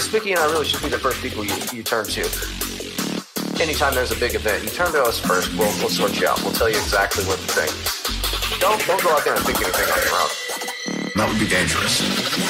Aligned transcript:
Spicky 0.00 0.32
and 0.32 0.40
I 0.40 0.50
really 0.50 0.64
should 0.64 0.82
be 0.82 0.88
the 0.88 0.98
first 0.98 1.20
people 1.20 1.44
you, 1.44 1.54
you 1.72 1.82
turn 1.82 2.06
to. 2.06 2.22
Anytime 3.62 3.94
there's 3.94 4.12
a 4.12 4.18
big 4.18 4.34
event, 4.34 4.62
you 4.64 4.70
turn 4.70 4.92
to 4.92 5.02
us 5.02 5.18
first. 5.18 5.50
We'll, 5.58 5.68
we'll 5.78 5.88
sort 5.88 6.20
you 6.20 6.26
out. 6.26 6.40
We'll 6.42 6.52
tell 6.52 6.68
you 6.68 6.76
exactly 6.76 7.24
what 7.24 7.38
to 7.38 7.46
think. 7.46 8.60
Don't, 8.60 8.84
don't 8.86 9.02
go 9.02 9.10
out 9.10 9.24
there 9.24 9.34
and 9.34 9.44
think 9.44 9.60
anything 9.60 9.90
on 9.90 9.98
your 10.02 10.14
own. 10.14 11.12
That 11.16 11.28
would 11.28 11.40
be 11.40 11.48
dangerous. 11.48 12.47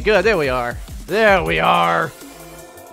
Good. 0.00 0.24
There 0.24 0.36
we 0.36 0.48
are. 0.48 0.76
There 1.06 1.42
we 1.42 1.58
are. 1.58 2.12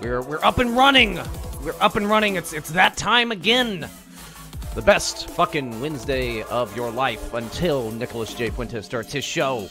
We're 0.02 0.22
we're 0.22 0.44
up 0.44 0.58
and 0.60 0.76
running. 0.76 1.20
We're 1.64 1.76
up 1.80 1.96
and 1.96 2.10
running. 2.10 2.36
It's 2.36 2.52
it's 2.54 2.70
that 2.72 2.98
time 2.98 3.32
again. 3.32 3.90
The 4.74 4.82
best 4.82 5.30
fucking 5.30 5.80
Wednesday 5.82 6.42
of 6.44 6.76
your 6.76 6.92
life 6.92 7.34
until 7.34 7.92
Nicholas 7.92 8.34
J. 8.34 8.50
Fuentes 8.50 8.86
starts 8.86 9.14
his 9.14 9.24
show. 9.24 9.70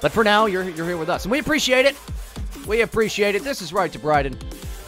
But 0.00 0.12
for 0.12 0.24
now, 0.24 0.46
you're 0.46 0.68
you're 0.70 0.86
here 0.86 0.96
with 0.96 1.10
us, 1.10 1.24
and 1.24 1.32
we 1.32 1.38
appreciate 1.38 1.84
it. 1.84 1.96
We 2.66 2.80
appreciate 2.80 3.34
it. 3.34 3.44
This 3.44 3.60
is 3.60 3.72
Right 3.72 3.92
to 3.92 3.98
Bryden. 3.98 4.38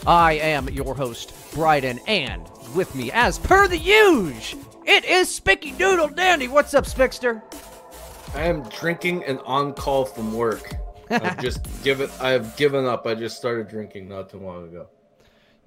I 0.07 0.33
am 0.33 0.67
your 0.69 0.95
host, 0.95 1.33
Bryden, 1.53 1.99
and 2.07 2.49
with 2.73 2.95
me, 2.95 3.11
as 3.11 3.37
per 3.37 3.67
the 3.67 3.77
usual, 3.77 4.81
it 4.85 5.05
is 5.05 5.33
Spicky 5.33 5.71
Doodle 5.71 6.09
Dandy. 6.09 6.47
What's 6.47 6.73
up, 6.73 6.85
Spickster? 6.85 7.41
I 8.33 8.41
am 8.43 8.63
drinking 8.69 9.23
and 9.25 9.39
on 9.45 9.73
call 9.73 10.05
from 10.05 10.33
work. 10.33 10.73
I've 11.09 11.41
just 11.41 11.61
given 11.83 12.09
I've 12.19 12.55
given 12.57 12.85
up. 12.85 13.05
I 13.05 13.15
just 13.15 13.37
started 13.37 13.67
drinking 13.67 14.07
not 14.07 14.29
too 14.29 14.39
long 14.39 14.65
ago. 14.65 14.87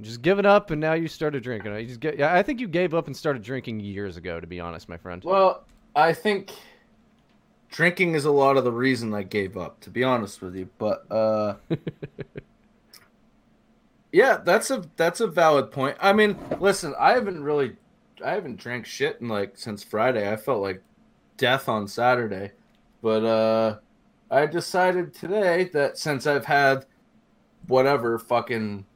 Just 0.00 0.22
given 0.22 0.46
up, 0.46 0.70
and 0.70 0.80
now 0.80 0.94
you 0.94 1.06
started 1.06 1.42
drinking. 1.42 1.74
You 1.74 1.86
just 1.86 2.00
get, 2.00 2.18
yeah, 2.18 2.34
I 2.34 2.42
think 2.42 2.60
you 2.60 2.66
gave 2.66 2.94
up 2.94 3.06
and 3.06 3.16
started 3.16 3.42
drinking 3.42 3.80
years 3.80 4.16
ago, 4.16 4.40
to 4.40 4.46
be 4.46 4.58
honest, 4.58 4.88
my 4.88 4.96
friend. 4.96 5.22
Well, 5.22 5.64
I 5.94 6.12
think 6.12 6.50
drinking 7.72 8.14
is 8.14 8.24
a 8.24 8.30
lot 8.30 8.56
of 8.56 8.64
the 8.64 8.72
reason 8.72 9.12
I 9.14 9.22
gave 9.22 9.56
up, 9.56 9.80
to 9.80 9.90
be 9.90 10.04
honest 10.04 10.40
with 10.40 10.54
you. 10.54 10.68
But 10.78 11.10
uh 11.10 11.56
Yeah, 14.12 14.36
that's 14.44 14.70
a 14.70 14.84
that's 14.96 15.20
a 15.20 15.26
valid 15.26 15.72
point. 15.72 15.96
I 16.00 16.12
mean, 16.12 16.36
listen, 16.60 16.94
I 16.98 17.12
haven't 17.12 17.42
really 17.42 17.76
I 18.24 18.32
haven't 18.32 18.56
drank 18.56 18.86
shit 18.86 19.18
in 19.20 19.28
like 19.28 19.56
since 19.56 19.82
Friday. 19.82 20.30
I 20.30 20.36
felt 20.36 20.60
like 20.62 20.82
death 21.38 21.68
on 21.68 21.88
Saturday. 21.88 22.52
But 23.00 23.24
uh 23.24 23.78
I 24.32 24.46
decided 24.46 25.12
today 25.12 25.64
that 25.74 25.98
since 25.98 26.26
I've 26.26 26.46
had 26.46 26.86
whatever 27.68 28.18
fucking 28.18 28.86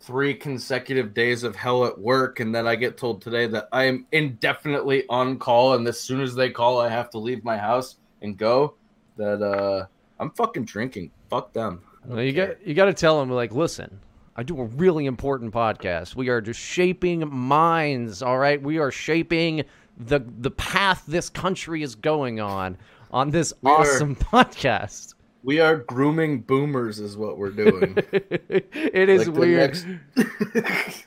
three 0.00 0.34
consecutive 0.34 1.14
days 1.14 1.44
of 1.44 1.56
hell 1.56 1.86
at 1.86 1.98
work 1.98 2.40
and 2.40 2.54
then 2.54 2.66
I 2.66 2.74
get 2.74 2.98
told 2.98 3.22
today 3.22 3.46
that 3.46 3.68
I 3.72 3.84
am 3.84 4.06
indefinitely 4.12 5.04
on 5.08 5.38
call 5.38 5.74
and 5.74 5.88
as 5.88 5.98
soon 5.98 6.20
as 6.20 6.34
they 6.34 6.50
call 6.50 6.78
I 6.78 6.90
have 6.90 7.08
to 7.10 7.18
leave 7.18 7.42
my 7.42 7.56
house 7.56 7.96
and 8.20 8.36
go 8.36 8.74
that 9.16 9.40
uh 9.42 9.86
I'm 10.20 10.30
fucking 10.32 10.66
drinking. 10.66 11.10
Fuck 11.30 11.54
them. 11.54 11.80
You 12.08 12.32
care. 12.32 12.48
got 12.48 12.66
you 12.66 12.74
got 12.74 12.84
to 12.84 12.94
tell 12.94 13.18
them 13.18 13.30
like, 13.30 13.52
listen, 13.52 13.98
I 14.36 14.42
do 14.42 14.60
a 14.60 14.64
really 14.64 15.06
important 15.06 15.54
podcast. 15.54 16.14
We 16.14 16.28
are 16.28 16.40
just 16.40 16.60
shaping 16.60 17.28
minds. 17.32 18.22
All 18.22 18.38
right, 18.38 18.62
we 18.62 18.78
are 18.78 18.90
shaping 18.90 19.64
the 19.96 20.20
the 20.38 20.50
path 20.50 21.04
this 21.06 21.30
country 21.30 21.82
is 21.82 21.94
going 21.94 22.40
on 22.40 22.76
on 23.12 23.30
this 23.30 23.52
We 23.62 23.70
are- 23.70 23.80
awesome 23.80 24.16
podcast. 24.32 25.14
we 25.42 25.60
are 25.60 25.76
grooming 25.76 26.40
boomers 26.40 26.98
is 27.00 27.16
what 27.16 27.38
we're 27.38 27.50
doing. 27.50 27.96
it 28.12 29.08
is 29.08 29.28
Like 29.28 29.36
weird. 29.36 29.76
next- 30.16 31.04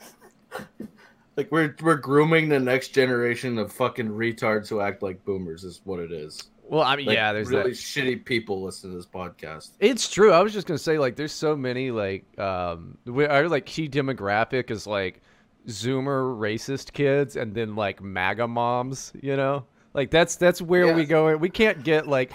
like 1.36 1.50
we're 1.52 1.74
we're 1.82 1.96
grooming 1.96 2.48
the 2.48 2.60
next 2.60 2.88
generation 2.88 3.58
of 3.58 3.72
fucking 3.72 4.08
retards 4.08 4.68
who 4.68 4.80
act 4.80 5.02
like 5.02 5.24
boomers 5.24 5.64
is 5.64 5.80
what 5.84 6.00
it 6.00 6.12
is. 6.12 6.42
Well, 6.68 6.82
I 6.82 6.96
mean, 6.96 7.06
Like, 7.06 7.14
yeah, 7.14 7.32
there's 7.32 7.48
really 7.48 7.70
that. 7.70 7.76
shitty 7.78 8.24
people 8.24 8.60
listen 8.62 8.90
to 8.90 8.96
this 8.96 9.06
podcast. 9.06 9.70
It's 9.78 10.10
true. 10.10 10.32
I 10.32 10.40
was 10.42 10.52
just 10.52 10.66
gonna 10.66 10.78
say 10.78 10.98
like 10.98 11.14
there's 11.16 11.32
so 11.32 11.54
many 11.56 11.90
like 11.90 12.24
um 12.38 12.98
we- 13.04 13.26
our 13.26 13.48
like 13.48 13.66
key 13.66 13.88
demographic 13.88 14.70
is 14.70 14.86
like 14.86 15.20
Zoomer 15.68 16.36
racist 16.38 16.92
kids 16.92 17.36
and 17.36 17.54
then 17.54 17.76
like 17.76 18.00
MAGA 18.02 18.48
moms. 18.48 19.12
You 19.20 19.36
know, 19.36 19.64
like 19.96 20.10
that's 20.12 20.36
that's 20.36 20.62
where 20.62 20.94
we 20.94 21.00
Yes. 21.02 21.08
go. 21.10 21.36
We 21.36 21.48
can't 21.50 21.82
get 21.82 22.06
like 22.06 22.30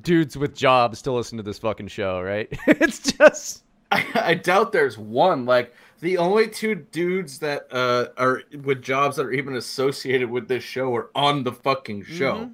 dudes 0.00 0.38
with 0.38 0.54
jobs 0.56 1.02
to 1.02 1.12
listen 1.12 1.36
to 1.36 1.42
this 1.42 1.58
fucking 1.58 1.88
show, 1.88 2.22
right? 2.22 2.48
it's 2.66 3.12
just 3.12 3.64
I, 3.92 4.06
I 4.14 4.34
doubt 4.34 4.72
there's 4.72 4.96
one. 4.96 5.44
Like 5.44 5.74
the 6.00 6.16
only 6.18 6.48
two 6.48 6.74
dudes 6.74 7.38
that 7.40 7.66
uh, 7.70 8.06
are 8.16 8.42
with 8.62 8.80
jobs 8.82 9.16
that 9.16 9.26
are 9.26 9.32
even 9.32 9.56
associated 9.56 10.30
with 10.30 10.48
this 10.48 10.64
show 10.64 10.94
are 10.94 11.10
on 11.14 11.44
the 11.44 11.52
fucking 11.52 12.04
show. 12.04 12.34
Mhm. 12.36 12.52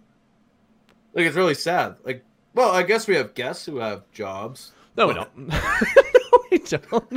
Like 1.15 1.27
it's 1.27 1.37
really 1.37 1.55
sad. 1.55 1.97
Like, 2.05 2.25
well, 2.55 2.71
I 2.71 2.83
guess 2.83 3.07
we 3.07 3.15
have 3.17 3.35
guests 3.35 3.65
who 3.67 3.77
have 3.79 4.03
jobs. 4.13 4.73
no, 4.97 5.07
we 5.09 5.15
don't. 5.15 5.29
don't. 6.67 7.11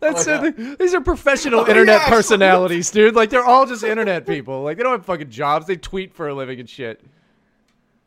That's 0.00 0.26
Oh, 0.28 0.44
it. 0.44 0.78
these 0.78 0.94
are 0.94 1.00
professional 1.00 1.60
Oh, 1.60 1.66
internet 1.68 2.02
yeah. 2.02 2.08
personalities, 2.08 2.90
dude. 2.90 3.14
Like 3.14 3.30
they're 3.30 3.44
all 3.44 3.66
just 3.66 3.82
internet 3.84 4.26
people. 4.26 4.62
Like 4.62 4.76
they 4.76 4.82
don't 4.82 4.92
have 4.92 5.06
fucking 5.06 5.30
jobs. 5.30 5.66
They 5.66 5.76
tweet 5.76 6.12
for 6.14 6.28
a 6.28 6.34
living 6.34 6.60
and 6.60 6.68
shit. 6.68 7.00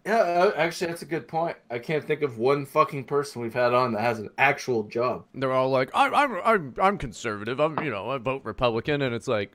Yeah, 0.05 0.15
uh, 0.19 0.53
actually, 0.55 0.87
that's 0.87 1.01
a 1.01 1.05
good 1.05 1.27
point. 1.27 1.57
I 1.69 1.77
can't 1.77 2.03
think 2.03 2.21
of 2.21 2.37
one 2.37 2.65
fucking 2.65 3.03
person 3.03 3.41
we've 3.41 3.53
had 3.53 3.73
on 3.73 3.91
that 3.93 4.01
has 4.01 4.17
an 4.19 4.29
actual 4.37 4.83
job. 4.83 5.25
they're 5.35 5.51
all 5.51 5.69
like, 5.69 5.91
I'm, 5.93 6.15
I'm, 6.15 6.37
I'm, 6.43 6.73
I'm 6.81 6.97
conservative. 6.97 7.59
I'm, 7.59 7.77
you 7.83 7.91
know, 7.91 8.09
I 8.09 8.17
vote 8.17 8.43
Republican, 8.45 9.01
and 9.01 9.13
it's 9.13 9.27
like, 9.27 9.51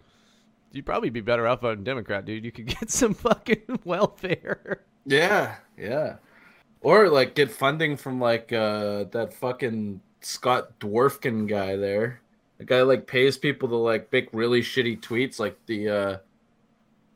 you'd 0.70 0.84
probably 0.86 1.08
be 1.10 1.22
better 1.22 1.46
off 1.48 1.62
voting 1.62 1.82
Democrat, 1.82 2.24
dude. 2.26 2.44
You 2.44 2.52
could 2.52 2.66
get 2.78 2.90
some 2.90 3.14
fucking 3.14 3.80
welfare. 3.84 4.82
Yeah, 5.06 5.56
yeah. 5.78 6.16
Or 6.82 7.08
like 7.08 7.34
get 7.34 7.50
funding 7.50 7.96
from 7.96 8.20
like 8.20 8.52
uh 8.52 9.04
that 9.12 9.32
fucking 9.32 10.02
Scott 10.24 10.78
Dworkin 10.80 11.48
guy 11.48 11.76
there. 11.76 12.20
The 12.58 12.64
guy 12.64 12.82
like 12.82 13.06
pays 13.06 13.36
people 13.36 13.68
to 13.68 13.76
like 13.76 14.12
make 14.12 14.28
really 14.32 14.60
shitty 14.60 15.00
tweets, 15.00 15.38
like 15.38 15.58
the 15.66 15.88
uh 15.88 16.16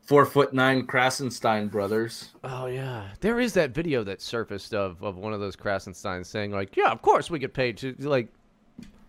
four 0.09 0.25
foot 0.25 0.53
nine 0.53 0.87
Krassenstein 0.87 1.69
brothers. 1.69 2.29
Oh 2.43 2.65
yeah, 2.65 3.09
there 3.19 3.39
is 3.39 3.53
that 3.53 3.71
video 3.71 4.03
that 4.03 4.21
surfaced 4.21 4.73
of 4.73 5.01
of 5.03 5.17
one 5.17 5.33
of 5.33 5.39
those 5.39 5.55
Krassensteins 5.55 6.25
saying 6.25 6.51
like, 6.51 6.75
yeah, 6.75 6.91
of 6.91 7.01
course 7.01 7.29
we 7.29 7.39
get 7.39 7.53
paid 7.53 7.77
to 7.77 7.95
like. 7.99 8.27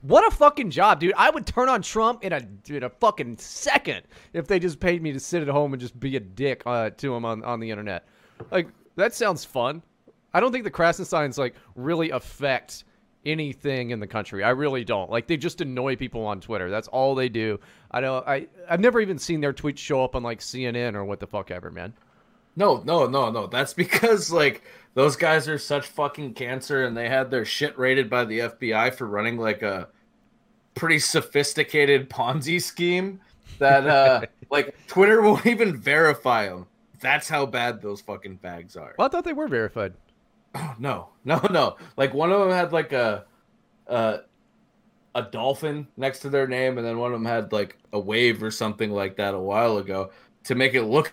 What 0.03 0.27
a 0.27 0.35
fucking 0.35 0.71
job, 0.71 0.99
dude! 1.01 1.13
I 1.15 1.29
would 1.29 1.47
turn 1.47 1.69
on 1.69 1.83
Trump 1.83 2.25
in 2.25 2.33
a 2.33 2.41
in 2.69 2.85
a 2.85 2.89
fucking 2.89 3.37
second 3.37 4.03
if 4.33 4.47
they 4.47 4.59
just 4.59 4.81
paid 4.81 5.03
me 5.03 5.13
to 5.13 5.21
sit 5.21 5.43
at 5.43 5.49
home 5.49 5.75
and 5.75 5.81
just 5.81 5.99
be 6.01 6.17
a 6.17 6.21
dick 6.21 6.63
uh, 6.65 6.89
to 6.89 7.15
him 7.15 7.27
on 7.27 7.45
on 7.45 7.61
the 7.61 7.71
internet. 7.71 8.07
Like 8.51 8.69
that 8.97 9.15
sounds 9.15 9.45
fun. 9.45 9.83
I 10.33 10.41
don't 10.41 10.53
think 10.53 10.65
the 10.65 10.71
Krassensteins 10.71 11.37
like 11.37 11.55
really 11.75 12.11
affect 12.11 12.85
anything 13.25 13.91
in 13.91 14.01
the 14.01 14.07
country. 14.07 14.43
I 14.43 14.51
really 14.51 14.85
don't. 14.85 15.11
Like 15.11 15.27
they 15.27 15.37
just 15.37 15.61
annoy 15.61 15.97
people 15.97 16.27
on 16.27 16.41
Twitter. 16.41 16.71
That's 16.71 16.89
all 16.89 17.15
they 17.15 17.29
do. 17.29 17.61
I 17.91 18.01
don't. 18.01 18.27
I 18.27 18.47
I've 18.69 18.81
never 18.81 19.01
even 19.01 19.19
seen 19.19 19.41
their 19.41 19.53
tweets 19.53 19.79
show 19.79 20.03
up 20.05 20.17
on 20.17 20.23
like 20.23 20.41
CNN 20.41 20.95
or 20.95 21.05
what 21.05 21.21
the 21.21 21.27
fuck 21.27 21.51
ever, 21.51 21.71
man. 21.71 21.93
No, 22.57 22.83
no, 22.85 23.07
no, 23.07 23.31
no. 23.31 23.47
That's 23.47 23.75
because 23.85 24.31
like 24.31 24.63
those 24.95 25.17
guys 25.17 25.49
are 25.49 25.59
such 25.59 25.87
fucking 25.87 26.35
cancer 26.35 26.85
and 26.85 26.97
they 26.97 27.09
had 27.09 27.31
their 27.31 27.45
shit 27.45 27.79
rated 27.79 28.11
by 28.11 28.25
the 28.25 28.41
FBI 28.41 28.95
for 28.95 29.07
running 29.07 29.37
like 29.37 29.63
a 29.63 29.89
pretty 30.75 30.99
sophisticated 30.99 32.09
Ponzi 32.09 32.63
scheme 32.63 33.21
that 33.59 33.87
uh 33.87 34.23
like 34.51 34.75
Twitter 34.87 35.21
won't 35.23 35.47
even 35.47 35.77
verify 35.77 36.49
them. 36.49 36.67
That's 37.01 37.29
how 37.29 37.47
bad 37.47 37.81
those 37.81 38.03
fucking 38.03 38.37
bags 38.37 38.77
are. 38.77 38.95
Well, 38.99 39.07
I 39.07 39.11
thought 39.11 39.25
they 39.25 39.33
were 39.33 39.49
verified. 39.49 39.95
No, 40.79 41.09
no, 41.25 41.41
no. 41.51 41.77
Like 41.97 42.15
one 42.15 42.33
of 42.33 42.41
them 42.41 42.51
had 42.51 42.73
like 42.73 42.93
a 42.93 43.25
a 43.87 44.21
a 45.15 45.23
dolphin 45.23 45.87
next 45.97 46.21
to 46.21 46.31
their 46.31 46.47
name, 46.47 46.79
and 46.79 46.87
then 46.87 46.99
one 46.99 47.13
of 47.13 47.21
them 47.21 47.27
had 47.27 47.53
like 47.53 47.77
a 47.93 47.99
wave 48.01 48.43
or 48.43 48.51
something 48.51 48.91
like 48.91 49.17
that 49.17 49.35
a 49.35 49.39
while 49.39 49.79
ago 49.79 50.11
to 50.45 50.55
make 50.55 50.75
it 50.75 50.83
look 50.85 51.13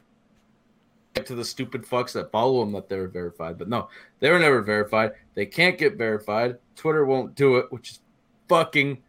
to 1.26 1.34
the 1.36 1.44
stupid 1.44 1.84
fucks 1.84 2.14
that 2.14 2.32
follow 2.32 2.60
them 2.64 2.72
that 2.74 2.88
they 2.88 2.98
were 2.98 3.08
verified. 3.08 3.58
But 3.58 3.68
no, 3.70 3.90
they 4.20 4.30
were 4.30 4.40
never 4.40 4.62
verified. 4.62 5.14
They 5.34 5.46
can't 5.48 5.78
get 5.78 5.98
verified. 5.98 6.58
Twitter 6.76 7.06
won't 7.06 7.34
do 7.36 7.58
it, 7.58 7.72
which 7.72 7.90
is 7.92 8.00
fucking 8.48 9.02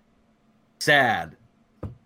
sad. 0.80 1.36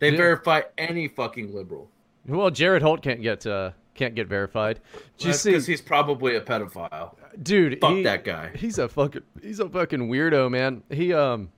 They 0.00 0.10
Yeah. 0.10 0.16
verify 0.16 0.62
any 0.76 1.06
fucking 1.08 1.54
liberal. 1.54 1.88
Well, 2.26 2.50
Jared 2.50 2.82
Holt 2.82 3.02
can't 3.02 3.22
get 3.22 3.46
uh, 3.46 3.70
can't 3.94 4.14
get 4.14 4.26
verified. 4.26 4.80
That's 5.22 5.40
see, 5.40 5.50
because 5.50 5.66
he's 5.66 5.80
probably 5.80 6.34
a 6.36 6.40
pedophile. 6.40 7.14
Dude? 7.40 7.80
Fuck 7.80 7.92
he- 7.92 8.02
that 8.02 8.24
guy. 8.24 8.50
He's 8.54 8.78
a 8.78 8.88
fucking 8.88 9.22
he's 9.42 9.60
a 9.60 9.68
fucking 9.68 10.08
weirdo, 10.08 10.50
man. 10.50 10.82
He 10.90 11.12
um 11.12 11.50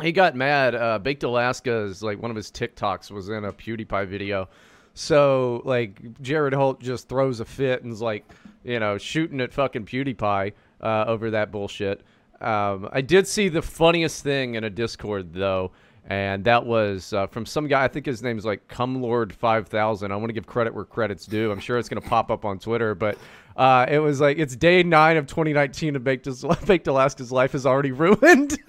he 0.00 0.12
got 0.12 0.36
mad. 0.36 0.74
Uh, 0.74 0.98
Baked 0.98 1.24
Alaska 1.24 1.78
is 1.82 2.02
like 2.02 2.20
one 2.20 2.30
of 2.30 2.36
his 2.36 2.50
TikToks 2.50 3.10
was 3.10 3.28
in 3.28 3.44
a 3.44 3.52
PewDiePie 3.52 4.06
video. 4.06 4.48
So 4.94 5.62
like 5.64 6.20
Jared 6.20 6.54
Holt 6.54 6.80
just 6.80 7.08
throws 7.08 7.40
a 7.40 7.44
fit 7.44 7.82
and's 7.82 8.00
like, 8.00 8.24
you 8.64 8.80
know, 8.80 8.98
shooting 8.98 9.40
at 9.40 9.52
fucking 9.52 9.86
PewDiePie 9.86 10.52
uh, 10.80 11.04
over 11.06 11.30
that 11.30 11.50
bullshit. 11.50 12.02
Um, 12.40 12.88
I 12.92 13.00
did 13.00 13.26
see 13.26 13.48
the 13.48 13.62
funniest 13.62 14.22
thing 14.22 14.54
in 14.54 14.62
a 14.62 14.70
Discord 14.70 15.32
though, 15.34 15.72
and 16.08 16.42
that 16.44 16.66
was 16.66 17.12
uh, 17.12 17.26
from 17.28 17.46
some 17.46 17.68
guy. 17.68 17.84
I 17.84 17.88
think 17.88 18.04
his 18.06 18.22
name's 18.22 18.44
like 18.44 18.66
Cumlord 18.68 19.32
Five 19.32 19.68
Thousand. 19.68 20.10
I 20.10 20.16
want 20.16 20.28
to 20.30 20.32
give 20.32 20.46
credit 20.46 20.74
where 20.74 20.84
credit's 20.84 21.26
due. 21.26 21.52
I'm 21.52 21.60
sure 21.60 21.78
it's 21.78 21.88
gonna 21.88 22.00
pop 22.00 22.30
up 22.30 22.44
on 22.44 22.58
Twitter, 22.58 22.94
but 22.94 23.16
uh, 23.56 23.86
it 23.88 23.98
was 23.98 24.20
like 24.20 24.38
it's 24.38 24.56
day 24.56 24.82
nine 24.82 25.16
of 25.16 25.26
2019, 25.26 25.94
and 25.94 26.04
Baked, 26.04 26.26
Baked 26.66 26.86
Alaska's 26.88 27.30
life 27.30 27.54
is 27.54 27.64
already 27.66 27.92
ruined. 27.92 28.58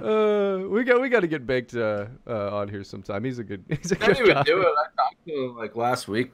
Uh, 0.00 0.58
we 0.68 0.84
got 0.84 1.00
we 1.00 1.08
got 1.08 1.20
to 1.20 1.26
get 1.26 1.46
baked 1.46 1.74
uh, 1.74 2.06
uh, 2.26 2.56
on 2.56 2.68
here 2.68 2.84
sometime. 2.84 3.24
He's 3.24 3.38
a 3.38 3.44
good 3.44 3.64
he's 3.68 3.92
a 3.92 3.96
I 4.02 4.06
good 4.08 4.16
said 4.18 4.26
he 4.26 4.32
guy. 4.32 4.38
would 4.40 4.46
do 4.46 4.60
it. 4.60 4.66
I 4.68 4.84
talked 5.02 5.26
to 5.26 5.34
him 5.34 5.56
like 5.56 5.74
last 5.74 6.06
week, 6.06 6.32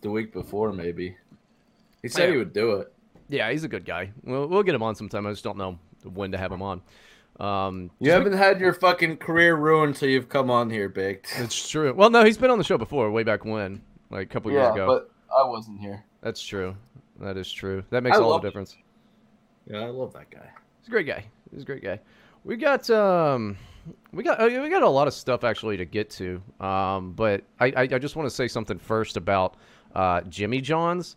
the 0.00 0.10
week 0.10 0.32
before, 0.32 0.72
maybe. 0.72 1.16
He 2.02 2.08
said 2.08 2.26
Yeah. 2.26 2.30
he 2.32 2.36
would 2.38 2.52
do 2.52 2.76
it. 2.76 2.92
Yeah, 3.28 3.50
he's 3.50 3.64
a 3.64 3.68
good 3.68 3.84
guy. 3.84 4.10
We'll 4.24 4.46
we'll 4.46 4.62
get 4.62 4.74
him 4.74 4.82
on 4.82 4.94
sometime. 4.94 5.26
I 5.26 5.30
just 5.30 5.44
don't 5.44 5.58
know 5.58 5.78
when 6.04 6.32
to 6.32 6.38
have 6.38 6.50
him 6.52 6.62
on. 6.62 6.82
Um, 7.40 7.90
You 8.00 8.10
haven't 8.10 8.32
had 8.32 8.58
your 8.60 8.72
fucking 8.72 9.18
career 9.18 9.54
ruined 9.54 9.94
till 9.96 10.08
you've 10.08 10.28
come 10.28 10.50
on 10.50 10.70
here, 10.70 10.88
baked. 10.88 11.32
it's 11.38 11.68
true. 11.68 11.92
Well, 11.94 12.10
no, 12.10 12.24
he's 12.24 12.38
been 12.38 12.50
on 12.50 12.58
the 12.58 12.64
show 12.64 12.78
before, 12.78 13.10
way 13.12 13.22
back 13.22 13.44
when, 13.44 13.80
like 14.10 14.22
a 14.26 14.26
couple 14.32 14.50
years 14.50 14.72
ago. 14.72 14.86
but 14.86 15.10
I 15.36 15.44
wasn't 15.48 15.78
here. 15.78 16.04
That's 16.20 16.42
true. 16.42 16.74
That 17.20 17.36
is 17.36 17.50
true. 17.52 17.84
That 17.90 18.02
makes 18.02 18.16
I 18.16 18.20
all 18.20 18.30
the 18.30 18.36
him. 18.36 18.42
difference. 18.42 18.76
Yeah, 19.70 19.80
I 19.80 19.86
love 19.90 20.12
that 20.14 20.30
guy. 20.30 20.48
He's 20.80 20.88
a 20.88 20.90
great 20.90 21.06
guy. 21.06 21.24
He's 21.52 21.62
a 21.62 21.66
great 21.66 21.82
guy. 21.82 22.00
We 22.44 22.56
got 22.56 22.88
um, 22.90 23.56
we 24.12 24.22
got 24.24 24.40
uh, 24.40 24.46
we 24.62 24.68
got 24.70 24.82
a 24.82 24.88
lot 24.88 25.06
of 25.06 25.14
stuff 25.14 25.44
actually 25.44 25.76
to 25.76 25.84
get 25.84 26.10
to. 26.10 26.40
Um, 26.60 27.12
but 27.12 27.44
I 27.60 27.66
I, 27.66 27.82
I 27.82 27.98
just 27.98 28.16
want 28.16 28.28
to 28.28 28.34
say 28.34 28.48
something 28.48 28.78
first 28.78 29.16
about 29.16 29.56
uh 29.94 30.22
Jimmy 30.22 30.60
John's. 30.60 31.16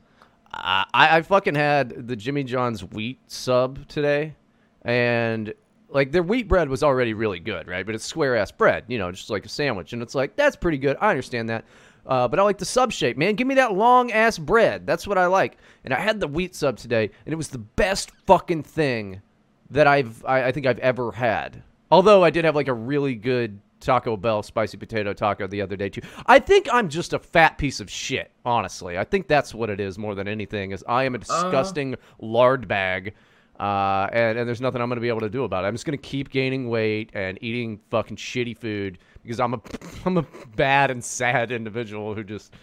I 0.53 0.85
I 0.93 1.21
fucking 1.21 1.55
had 1.55 2.07
the 2.07 2.15
Jimmy 2.15 2.43
John's 2.43 2.83
wheat 2.83 3.19
sub 3.27 3.87
today, 3.87 4.35
and 4.83 5.53
like 5.89 6.11
their 6.11 6.23
wheat 6.23 6.47
bread 6.47 6.69
was 6.69 6.83
already 6.83 7.13
really 7.13 7.39
good, 7.39 7.67
right? 7.67 7.85
But 7.85 7.95
it's 7.95 8.05
square 8.05 8.35
ass 8.35 8.51
bread, 8.51 8.85
you 8.87 8.97
know, 8.97 9.11
just 9.11 9.29
like 9.29 9.45
a 9.45 9.49
sandwich, 9.49 9.93
and 9.93 10.01
it's 10.01 10.15
like 10.15 10.35
that's 10.35 10.55
pretty 10.55 10.77
good. 10.77 10.97
I 10.99 11.09
understand 11.09 11.49
that. 11.49 11.65
Uh, 12.05 12.27
but 12.27 12.39
I 12.39 12.43
like 12.43 12.57
the 12.57 12.65
sub 12.65 12.91
shape, 12.91 13.15
man. 13.15 13.35
Give 13.35 13.45
me 13.45 13.55
that 13.55 13.73
long 13.73 14.11
ass 14.11 14.37
bread. 14.39 14.87
That's 14.87 15.05
what 15.05 15.17
I 15.17 15.27
like. 15.27 15.57
And 15.83 15.93
I 15.93 15.99
had 15.99 16.19
the 16.19 16.27
wheat 16.27 16.55
sub 16.55 16.77
today, 16.77 17.11
and 17.25 17.33
it 17.33 17.35
was 17.35 17.49
the 17.49 17.59
best 17.59 18.11
fucking 18.25 18.63
thing 18.63 19.21
that 19.69 19.87
I've 19.87 20.23
I, 20.25 20.45
I 20.47 20.51
think 20.51 20.65
I've 20.65 20.79
ever 20.79 21.11
had. 21.11 21.61
Although 21.91 22.23
I 22.23 22.29
did 22.29 22.45
have 22.45 22.55
like 22.55 22.67
a 22.67 22.73
really 22.73 23.15
good 23.15 23.59
Taco 23.81 24.15
Bell 24.15 24.43
spicy 24.43 24.77
potato 24.77 25.13
taco 25.13 25.47
the 25.47 25.61
other 25.61 25.75
day 25.75 25.89
too. 25.89 26.01
I 26.27 26.39
think 26.39 26.67
I'm 26.71 26.87
just 26.87 27.13
a 27.13 27.19
fat 27.19 27.57
piece 27.57 27.79
of 27.79 27.89
shit, 27.89 28.31
honestly. 28.45 28.97
I 28.97 29.03
think 29.03 29.27
that's 29.27 29.53
what 29.53 29.69
it 29.69 29.79
is 29.79 29.97
more 29.97 30.15
than 30.15 30.27
anything. 30.27 30.71
Is 30.71 30.83
I 30.87 31.03
am 31.03 31.15
a 31.15 31.17
disgusting 31.17 31.95
lard 32.19 32.67
bag. 32.67 33.13
Uh, 33.59 34.09
and, 34.11 34.39
and 34.39 34.47
there's 34.47 34.61
nothing 34.61 34.81
I'm 34.81 34.89
going 34.89 34.97
to 34.97 35.01
be 35.01 35.09
able 35.09 35.19
to 35.19 35.29
do 35.29 35.43
about 35.43 35.65
it. 35.65 35.67
I'm 35.67 35.73
just 35.75 35.85
going 35.85 35.97
to 35.97 36.01
keep 36.01 36.31
gaining 36.31 36.69
weight 36.69 37.11
and 37.13 37.37
eating 37.41 37.79
fucking 37.91 38.17
shitty 38.17 38.57
food 38.57 38.97
because 39.21 39.39
I'm 39.39 39.53
a 39.53 39.61
I'm 40.05 40.17
a 40.17 40.25
bad 40.55 40.89
and 40.89 41.03
sad 41.03 41.51
individual 41.51 42.15
who 42.15 42.23
just, 42.23 42.53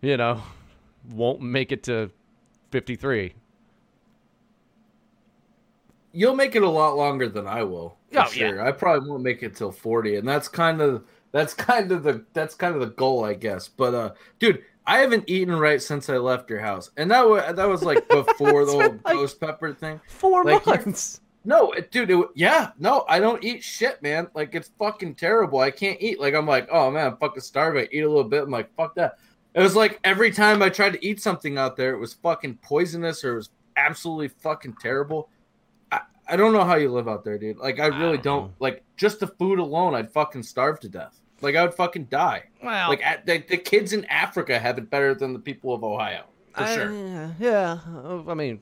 you 0.00 0.16
know, 0.16 0.42
won't 1.10 1.40
make 1.40 1.72
it 1.72 1.82
to 1.84 2.10
53. 2.70 3.34
You'll 6.12 6.34
make 6.34 6.56
it 6.56 6.62
a 6.62 6.68
lot 6.68 6.96
longer 6.96 7.28
than 7.28 7.46
I 7.46 7.62
will. 7.62 7.97
Oh, 8.16 8.26
yeah. 8.34 8.64
I 8.64 8.72
probably 8.72 9.08
won't 9.08 9.22
make 9.22 9.42
it 9.42 9.54
till 9.54 9.70
40, 9.72 10.16
and 10.16 10.28
that's 10.28 10.48
kind 10.48 10.80
of 10.80 11.04
that's 11.32 11.52
kind 11.54 11.92
of 11.92 12.02
the 12.02 12.24
that's 12.32 12.54
kind 12.54 12.74
of 12.74 12.80
the 12.80 12.86
goal, 12.88 13.24
I 13.24 13.34
guess. 13.34 13.68
But 13.68 13.94
uh 13.94 14.12
dude, 14.38 14.64
I 14.86 14.98
haven't 14.98 15.24
eaten 15.28 15.54
right 15.54 15.80
since 15.82 16.08
I 16.08 16.16
left 16.16 16.48
your 16.48 16.60
house. 16.60 16.90
And 16.96 17.10
that 17.10 17.28
was 17.28 17.54
that 17.54 17.68
was 17.68 17.82
like 17.82 18.08
before 18.10 18.64
the 18.64 18.72
whole 18.72 18.80
like- 18.80 19.02
ghost 19.04 19.40
pepper 19.40 19.72
thing. 19.74 20.00
Four 20.08 20.44
Like, 20.44 20.66
months. 20.66 21.20
No, 21.44 21.70
it, 21.72 21.90
dude, 21.90 22.10
it, 22.10 22.28
yeah, 22.34 22.72
no, 22.78 23.06
I 23.08 23.20
don't 23.20 23.42
eat 23.42 23.62
shit, 23.62 24.02
man. 24.02 24.28
Like 24.34 24.54
it's 24.54 24.70
fucking 24.78 25.14
terrible. 25.14 25.60
I 25.60 25.70
can't 25.70 25.96
eat. 25.98 26.20
Like 26.20 26.34
I'm 26.34 26.46
like, 26.46 26.68
oh 26.70 26.90
man, 26.90 27.06
I'm 27.06 27.16
fucking 27.16 27.40
starving. 27.40 27.84
I 27.84 27.88
eat 27.90 28.00
a 28.02 28.08
little 28.08 28.24
bit. 28.28 28.42
I'm 28.42 28.50
like, 28.50 28.74
fuck 28.76 28.94
that. 28.96 29.16
It 29.54 29.62
was 29.62 29.74
like 29.74 29.98
every 30.04 30.30
time 30.30 30.60
I 30.62 30.68
tried 30.68 30.92
to 30.94 31.06
eat 31.06 31.22
something 31.22 31.56
out 31.56 31.74
there, 31.76 31.94
it 31.94 31.98
was 31.98 32.12
fucking 32.14 32.58
poisonous 32.60 33.24
or 33.24 33.32
it 33.32 33.36
was 33.36 33.50
absolutely 33.76 34.28
fucking 34.28 34.76
terrible. 34.80 35.30
I, 36.28 36.34
I 36.34 36.36
don't 36.36 36.52
know 36.52 36.64
how 36.64 36.76
you 36.76 36.90
live 36.90 37.08
out 37.08 37.24
there, 37.24 37.38
dude. 37.38 37.58
Like 37.58 37.80
I 37.80 37.86
really 37.86 38.18
don't 38.18 38.42
don't, 38.42 38.52
like 38.60 38.82
just 38.96 39.20
the 39.20 39.26
food 39.26 39.58
alone, 39.58 39.94
I'd 39.94 40.10
fucking 40.10 40.42
starve 40.42 40.80
to 40.80 40.88
death. 40.88 41.20
Like 41.40 41.56
I 41.56 41.62
would 41.62 41.74
fucking 41.74 42.06
die. 42.06 42.44
Well, 42.62 42.88
Like 42.88 43.04
at, 43.04 43.24
the, 43.26 43.38
the 43.38 43.56
kids 43.56 43.92
in 43.92 44.04
Africa 44.06 44.58
have 44.58 44.78
it 44.78 44.90
better 44.90 45.14
than 45.14 45.32
the 45.32 45.38
people 45.38 45.72
of 45.72 45.84
Ohio. 45.84 46.24
For 46.52 46.66
sure. 46.66 46.90
Uh, 46.90 47.30
yeah, 47.38 47.78
I 48.26 48.34
mean, 48.34 48.60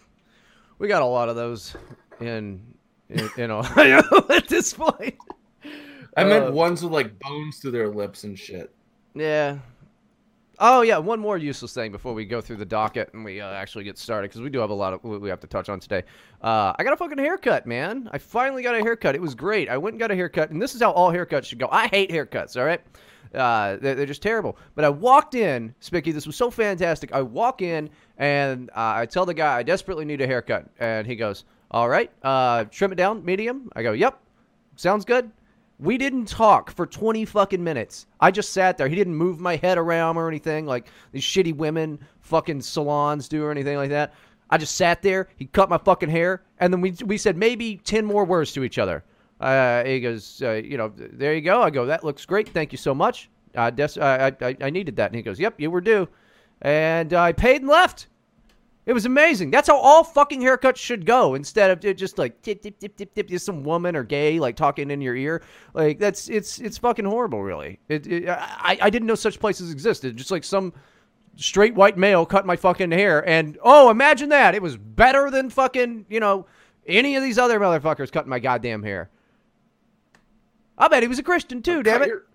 we 0.78 0.88
got 0.88 1.02
a 1.02 1.06
lot 1.06 1.28
of 1.28 1.36
those 1.36 1.74
in 2.20 2.60
in, 3.08 3.30
in 3.36 3.50
Ohio 3.50 4.02
at 4.30 4.48
this 4.48 4.74
point. 4.74 5.16
I 6.16 6.24
meant 6.24 6.48
uh, 6.48 6.52
ones 6.52 6.82
with 6.82 6.92
like 6.92 7.18
bones 7.18 7.58
through 7.58 7.72
their 7.72 7.88
lips 7.88 8.24
and 8.24 8.38
shit. 8.38 8.74
Yeah. 9.14 9.58
Oh 10.58 10.80
yeah, 10.80 10.96
one 10.96 11.20
more 11.20 11.36
useless 11.36 11.74
thing 11.74 11.92
before 11.92 12.14
we 12.14 12.24
go 12.24 12.40
through 12.40 12.56
the 12.56 12.64
docket 12.64 13.10
and 13.12 13.24
we 13.24 13.40
uh, 13.40 13.50
actually 13.50 13.84
get 13.84 13.98
started 13.98 14.30
because 14.30 14.40
we 14.40 14.48
do 14.48 14.58
have 14.58 14.70
a 14.70 14.74
lot 14.74 14.94
of 14.94 15.04
we 15.04 15.28
have 15.28 15.40
to 15.40 15.46
touch 15.46 15.68
on 15.68 15.80
today. 15.80 16.02
Uh, 16.40 16.72
I 16.78 16.82
got 16.82 16.94
a 16.94 16.96
fucking 16.96 17.18
haircut, 17.18 17.66
man. 17.66 18.08
I 18.12 18.18
finally 18.18 18.62
got 18.62 18.74
a 18.74 18.80
haircut. 18.80 19.14
It 19.14 19.20
was 19.20 19.34
great. 19.34 19.68
I 19.68 19.76
went 19.76 19.94
and 19.94 20.00
got 20.00 20.10
a 20.10 20.14
haircut, 20.14 20.50
and 20.50 20.60
this 20.60 20.74
is 20.74 20.80
how 20.80 20.92
all 20.92 21.12
haircuts 21.12 21.44
should 21.44 21.58
go. 21.58 21.68
I 21.70 21.88
hate 21.88 22.10
haircuts. 22.10 22.56
All 22.56 22.64
right. 22.64 22.80
Uh, 23.34 23.76
they're, 23.76 23.94
they're 23.96 24.06
just 24.06 24.22
terrible. 24.22 24.56
But 24.74 24.86
I 24.86 24.88
walked 24.88 25.34
in, 25.34 25.74
Spicky. 25.80 26.10
This 26.10 26.26
was 26.26 26.36
so 26.36 26.50
fantastic. 26.50 27.12
I 27.12 27.20
walk 27.20 27.60
in 27.60 27.90
and 28.16 28.70
uh, 28.70 28.94
I 28.96 29.06
tell 29.06 29.26
the 29.26 29.34
guy 29.34 29.58
I 29.58 29.62
desperately 29.62 30.06
need 30.06 30.22
a 30.22 30.26
haircut, 30.26 30.70
and 30.78 31.06
he 31.06 31.16
goes, 31.16 31.44
"All 31.70 31.88
right, 31.88 32.10
uh, 32.22 32.64
trim 32.64 32.92
it 32.92 32.96
down, 32.96 33.22
medium." 33.26 33.70
I 33.76 33.82
go, 33.82 33.92
"Yep, 33.92 34.18
sounds 34.76 35.04
good." 35.04 35.30
We 35.78 35.98
didn't 35.98 36.26
talk 36.26 36.70
for 36.70 36.86
20 36.86 37.24
fucking 37.26 37.62
minutes. 37.62 38.06
I 38.18 38.30
just 38.30 38.52
sat 38.52 38.78
there. 38.78 38.88
He 38.88 38.94
didn't 38.96 39.14
move 39.14 39.40
my 39.40 39.56
head 39.56 39.76
around 39.76 40.16
or 40.16 40.26
anything 40.28 40.64
like 40.64 40.86
these 41.12 41.22
shitty 41.22 41.54
women 41.54 41.98
fucking 42.20 42.62
salons 42.62 43.28
do 43.28 43.44
or 43.44 43.50
anything 43.50 43.76
like 43.76 43.90
that. 43.90 44.14
I 44.48 44.58
just 44.58 44.76
sat 44.76 45.02
there. 45.02 45.28
He 45.36 45.46
cut 45.46 45.68
my 45.68 45.78
fucking 45.78 46.08
hair, 46.08 46.42
and 46.60 46.72
then 46.72 46.80
we 46.80 46.94
we 47.04 47.18
said 47.18 47.36
maybe 47.36 47.76
10 47.78 48.04
more 48.04 48.24
words 48.24 48.52
to 48.52 48.64
each 48.64 48.78
other. 48.78 49.04
Uh, 49.40 49.84
he 49.84 50.00
goes, 50.00 50.40
uh, 50.42 50.52
you 50.52 50.78
know, 50.78 50.92
there 50.96 51.34
you 51.34 51.42
go. 51.42 51.62
I 51.62 51.70
go, 51.70 51.84
that 51.86 52.04
looks 52.04 52.24
great. 52.24 52.48
Thank 52.48 52.72
you 52.72 52.78
so 52.78 52.94
much. 52.94 53.28
Uh, 53.54 53.70
des- 53.70 54.00
I, 54.00 54.28
I 54.40 54.56
I 54.60 54.70
needed 54.70 54.96
that. 54.96 55.06
And 55.10 55.16
he 55.16 55.22
goes, 55.22 55.38
yep, 55.38 55.54
you 55.60 55.70
were 55.70 55.80
due. 55.80 56.08
And 56.62 57.12
I 57.12 57.32
paid 57.32 57.60
and 57.60 57.68
left. 57.68 58.06
It 58.86 58.92
was 58.92 59.04
amazing. 59.04 59.50
That's 59.50 59.66
how 59.66 59.76
all 59.76 60.04
fucking 60.04 60.40
haircuts 60.40 60.76
should 60.76 61.04
go. 61.04 61.34
Instead 61.34 61.72
of 61.72 61.96
just 61.96 62.18
like 62.18 62.40
tip 62.42 62.62
tip 62.62 62.78
tip 62.78 62.96
tip 62.96 63.12
tip, 63.14 63.28
just 63.28 63.44
some 63.44 63.64
woman 63.64 63.96
or 63.96 64.04
gay 64.04 64.38
like 64.38 64.54
talking 64.54 64.92
in 64.92 65.00
your 65.00 65.16
ear. 65.16 65.42
Like 65.74 65.98
that's 65.98 66.28
it's 66.28 66.60
it's 66.60 66.78
fucking 66.78 67.04
horrible. 67.04 67.42
Really. 67.42 67.80
It, 67.88 68.06
it 68.06 68.28
I 68.28 68.78
I 68.80 68.90
didn't 68.90 69.06
know 69.06 69.16
such 69.16 69.40
places 69.40 69.72
existed. 69.72 70.16
Just 70.16 70.30
like 70.30 70.44
some 70.44 70.72
straight 71.34 71.74
white 71.74 71.98
male 71.98 72.24
cut 72.24 72.46
my 72.46 72.54
fucking 72.54 72.92
hair, 72.92 73.28
and 73.28 73.58
oh, 73.62 73.90
imagine 73.90 74.28
that. 74.28 74.54
It 74.54 74.62
was 74.62 74.76
better 74.76 75.30
than 75.32 75.50
fucking 75.50 76.06
you 76.08 76.20
know 76.20 76.46
any 76.86 77.16
of 77.16 77.24
these 77.24 77.38
other 77.38 77.58
motherfuckers 77.58 78.12
cutting 78.12 78.30
my 78.30 78.38
goddamn 78.38 78.84
hair. 78.84 79.10
I 80.78 80.86
bet 80.86 81.02
he 81.02 81.08
was 81.08 81.18
a 81.18 81.24
Christian 81.24 81.60
too. 81.60 81.82
Damn 81.82 82.02
it. 82.02 82.08
Your, 82.08 82.26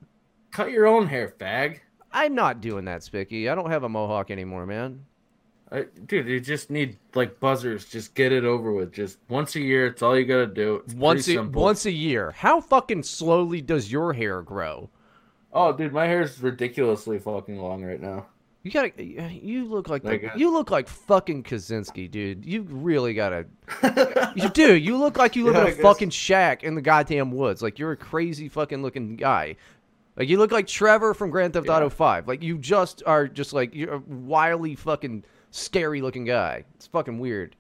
cut 0.52 0.72
your 0.72 0.86
own 0.86 1.08
hair, 1.08 1.34
fag. 1.40 1.80
I'm 2.12 2.36
not 2.36 2.60
doing 2.60 2.86
that, 2.86 3.04
Spicky. 3.04 3.48
I 3.48 3.56
don't 3.56 3.72
have 3.72 3.84
a 3.84 3.90
mohawk 3.90 4.32
anymore, 4.32 4.66
man. 4.66 5.06
I, 5.72 5.86
dude, 6.06 6.28
you 6.28 6.40
just 6.42 6.70
need 6.70 6.98
like 7.16 7.40
buzzers. 7.40 7.86
Just 7.86 8.14
get 8.14 8.32
it 8.34 8.44
over 8.44 8.74
with. 8.74 8.92
Just 8.92 9.20
once 9.30 9.56
a 9.56 9.62
year. 9.62 9.88
It's 9.88 10.02
all 10.02 10.18
you 10.18 10.26
gotta 10.26 10.48
do. 10.48 10.82
It's 10.86 10.94
Once 10.94 11.22
a, 11.28 11.34
simple. 11.36 11.62
once 11.62 11.86
a 11.86 11.92
year. 11.92 12.32
How 12.32 12.60
fucking 12.60 13.04
slowly 13.04 13.62
does 13.62 13.92
your 13.92 14.12
hair 14.14 14.42
grow? 14.42 14.90
Oh, 15.54 15.72
dude, 15.74 15.94
my 15.94 16.06
hair 16.08 16.22
is 16.24 16.42
ridiculously 16.42 17.20
fucking 17.20 17.58
long 17.58 17.84
right 17.84 18.02
now. 18.02 18.26
You 18.64 18.72
gotta. 18.72 18.92
You 19.04 19.66
look 19.66 19.90
like 19.90 20.04
the, 20.04 20.10
Like, 20.10 20.32
you 20.36 20.52
look 20.52 20.70
like 20.72 20.88
fucking 20.88 21.44
Kaczynski, 21.44 22.12
dude. 22.12 22.46
You 22.46 22.62
really 22.64 23.14
gotta. 23.14 23.46
you 24.36 24.50
do. 24.50 24.76
You 24.76 24.98
look 24.98 25.18
like 25.18 25.36
you 25.36 25.46
live 25.46 25.56
Yeah, 25.56 25.66
in 25.74 25.80
a 25.80 25.82
fucking 25.82 26.10
shack 26.12 26.64
in 26.64 26.76
the 26.76 26.82
goddamn 26.82 27.32
woods. 27.32 27.62
Like 27.62 27.80
you're 27.80 27.94
a 27.94 27.98
crazy 27.98 28.50
fucking 28.50 28.82
looking 28.84 29.16
guy. 29.16 29.56
Like 30.18 30.28
you 30.30 30.38
look 30.38 30.52
like 30.52 30.68
Trevor 30.68 31.14
from 31.14 31.30
Grand 31.32 31.54
Theft 31.54 31.68
Yeah. 31.68 31.78
Auto 31.78 31.90
Five. 31.90 32.28
Like 32.28 32.44
you 32.44 32.58
just 32.58 33.02
are 33.06 33.28
just 33.28 33.54
like 33.54 33.74
you're 33.74 33.94
a 33.96 34.00
wily 34.00 34.76
fucking 34.76 35.24
scary 35.52 36.02
looking 36.02 36.26
guy. 36.26 36.66
It's 36.76 36.88
fucking 36.88 37.20
weird. 37.20 37.56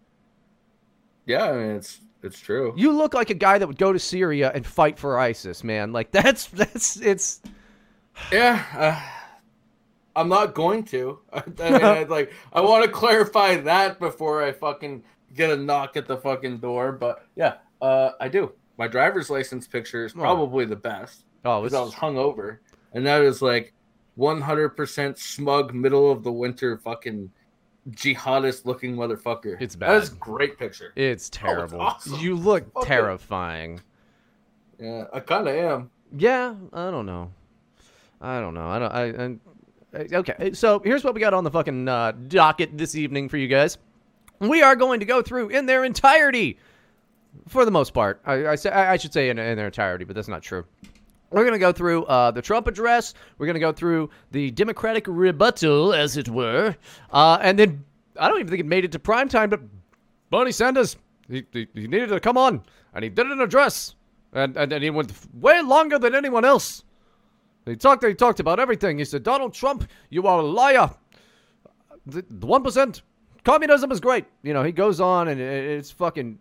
Yeah, 1.25 1.45
I 1.45 1.51
mean 1.53 1.75
it's 1.75 1.99
it's 2.23 2.39
true. 2.39 2.73
You 2.75 2.91
look 2.91 3.13
like 3.13 3.29
a 3.29 3.35
guy 3.35 3.57
that 3.57 3.67
would 3.67 3.77
go 3.77 3.93
to 3.93 3.99
Syria 3.99 4.51
and 4.53 4.65
fight 4.65 4.97
for 4.97 5.19
ISIS, 5.19 5.63
man. 5.63 5.91
Like 5.91 6.11
that's 6.11 6.47
that's 6.47 6.97
it's 6.97 7.41
Yeah, 8.31 8.63
uh, 8.75 9.01
I'm 10.15 10.29
not 10.29 10.55
going 10.55 10.83
to. 10.85 11.19
I, 11.33 11.43
I 11.59 11.71
mean, 11.71 11.83
I'd 11.83 12.09
like 12.09 12.33
I 12.51 12.61
want 12.61 12.85
to 12.85 12.91
clarify 12.91 13.57
that 13.57 13.99
before 13.99 14.43
I 14.43 14.51
fucking 14.51 15.03
get 15.33 15.51
a 15.51 15.57
knock 15.57 15.95
at 15.97 16.07
the 16.07 16.17
fucking 16.17 16.57
door. 16.57 16.91
But 16.91 17.25
yeah, 17.35 17.55
uh, 17.81 18.11
I 18.19 18.27
do. 18.27 18.53
My 18.77 18.87
driver's 18.87 19.29
license 19.29 19.67
picture 19.67 20.05
is 20.05 20.13
probably 20.13 20.65
the 20.65 20.75
best 20.75 21.25
oh 21.45 21.61
because 21.61 21.73
I 21.73 21.81
was 21.81 21.93
hungover, 21.93 22.59
and 22.93 23.05
that 23.05 23.21
is 23.21 23.41
like 23.41 23.73
100% 24.17 25.17
smug, 25.17 25.73
middle 25.73 26.11
of 26.11 26.23
the 26.23 26.31
winter 26.31 26.77
fucking 26.77 27.31
jihadist 27.89 28.65
looking 28.65 28.95
motherfucker. 28.95 29.59
It's 29.59 29.75
bad. 29.75 29.91
That 29.91 30.03
is 30.03 30.09
bad. 30.09 30.19
great 30.19 30.57
picture. 30.59 30.93
it's 30.95 31.29
terrible. 31.29 31.81
awesome. 31.81 32.19
You 32.19 32.35
look 32.35 32.71
Fucking- 32.73 32.87
terrifying. 32.87 33.81
Yeah, 34.79 35.05
I 35.13 35.19
kind 35.19 35.47
of 35.47 35.55
am. 35.55 35.91
Yeah, 36.17 36.55
I 36.73 36.89
don't 36.91 37.05
know. 37.05 37.31
I 38.19 38.39
don't 38.39 38.53
know. 38.53 38.67
I 38.67 38.79
don't. 38.79 38.91
I, 38.91 39.99
I 39.99 40.17
okay. 40.17 40.53
So 40.53 40.79
here's 40.79 41.03
what 41.03 41.13
we 41.13 41.19
got 41.19 41.33
on 41.33 41.43
the 41.43 41.51
fucking 41.51 41.87
uh, 41.87 42.11
docket 42.27 42.77
this 42.77 42.95
evening 42.95 43.29
for 43.29 43.37
you 43.37 43.47
guys. 43.47 43.77
We 44.39 44.61
are 44.63 44.75
going 44.75 44.99
to 44.99 45.05
go 45.05 45.21
through 45.21 45.49
in 45.49 45.65
their 45.67 45.83
entirety, 45.85 46.57
for 47.47 47.63
the 47.65 47.71
most 47.71 47.93
part. 47.93 48.21
I, 48.25 48.47
I 48.47 48.55
say 48.55 48.71
I 48.71 48.97
should 48.97 49.13
say 49.13 49.29
in, 49.29 49.37
in 49.37 49.55
their 49.55 49.67
entirety, 49.67 50.03
but 50.03 50.15
that's 50.15 50.27
not 50.27 50.41
true. 50.41 50.65
We're 51.31 51.43
going 51.43 51.53
to 51.53 51.59
go 51.59 51.71
through 51.71 52.05
uh, 52.05 52.31
the 52.31 52.41
Trump 52.41 52.67
address. 52.67 53.13
We're 53.37 53.47
going 53.47 53.55
to 53.55 53.59
go 53.59 53.71
through 53.71 54.09
the 54.31 54.51
Democratic 54.51 55.05
rebuttal, 55.07 55.93
as 55.93 56.17
it 56.17 56.29
were, 56.29 56.75
uh, 57.11 57.39
and 57.41 57.57
then 57.57 57.83
I 58.19 58.27
don't 58.27 58.39
even 58.39 58.49
think 58.49 58.59
it 58.59 58.65
made 58.65 58.85
it 58.85 58.91
to 58.91 58.99
prime 58.99 59.29
time, 59.29 59.49
but 59.49 59.61
Bernie 60.29 60.51
Sanders, 60.51 60.97
he, 61.29 61.45
he, 61.51 61.67
he 61.73 61.87
needed 61.87 62.09
to 62.09 62.19
come 62.19 62.37
on, 62.37 62.61
and 62.93 63.03
he 63.03 63.09
did 63.09 63.27
an 63.27 63.39
address, 63.39 63.95
and, 64.33 64.57
and, 64.57 64.73
and 64.73 64.83
he 64.83 64.89
went 64.89 65.11
way 65.33 65.61
longer 65.61 65.97
than 65.97 66.13
anyone 66.13 66.43
else. 66.45 66.83
He 67.65 67.75
talked. 67.75 68.03
He 68.03 68.13
talked 68.15 68.39
about 68.39 68.59
everything. 68.59 68.97
He 68.97 69.05
said, 69.05 69.23
"Donald 69.23 69.53
Trump, 69.53 69.87
you 70.09 70.25
are 70.25 70.39
a 70.39 70.43
liar. 70.43 70.89
The 72.07 72.23
one 72.45 72.63
percent 72.63 73.03
communism 73.45 73.91
is 73.91 73.99
great." 73.99 74.25
You 74.41 74.53
know, 74.53 74.63
he 74.63 74.71
goes 74.71 74.99
on, 74.99 75.27
and 75.27 75.39
it, 75.39 75.65
it's 75.77 75.91
fucking, 75.91 76.39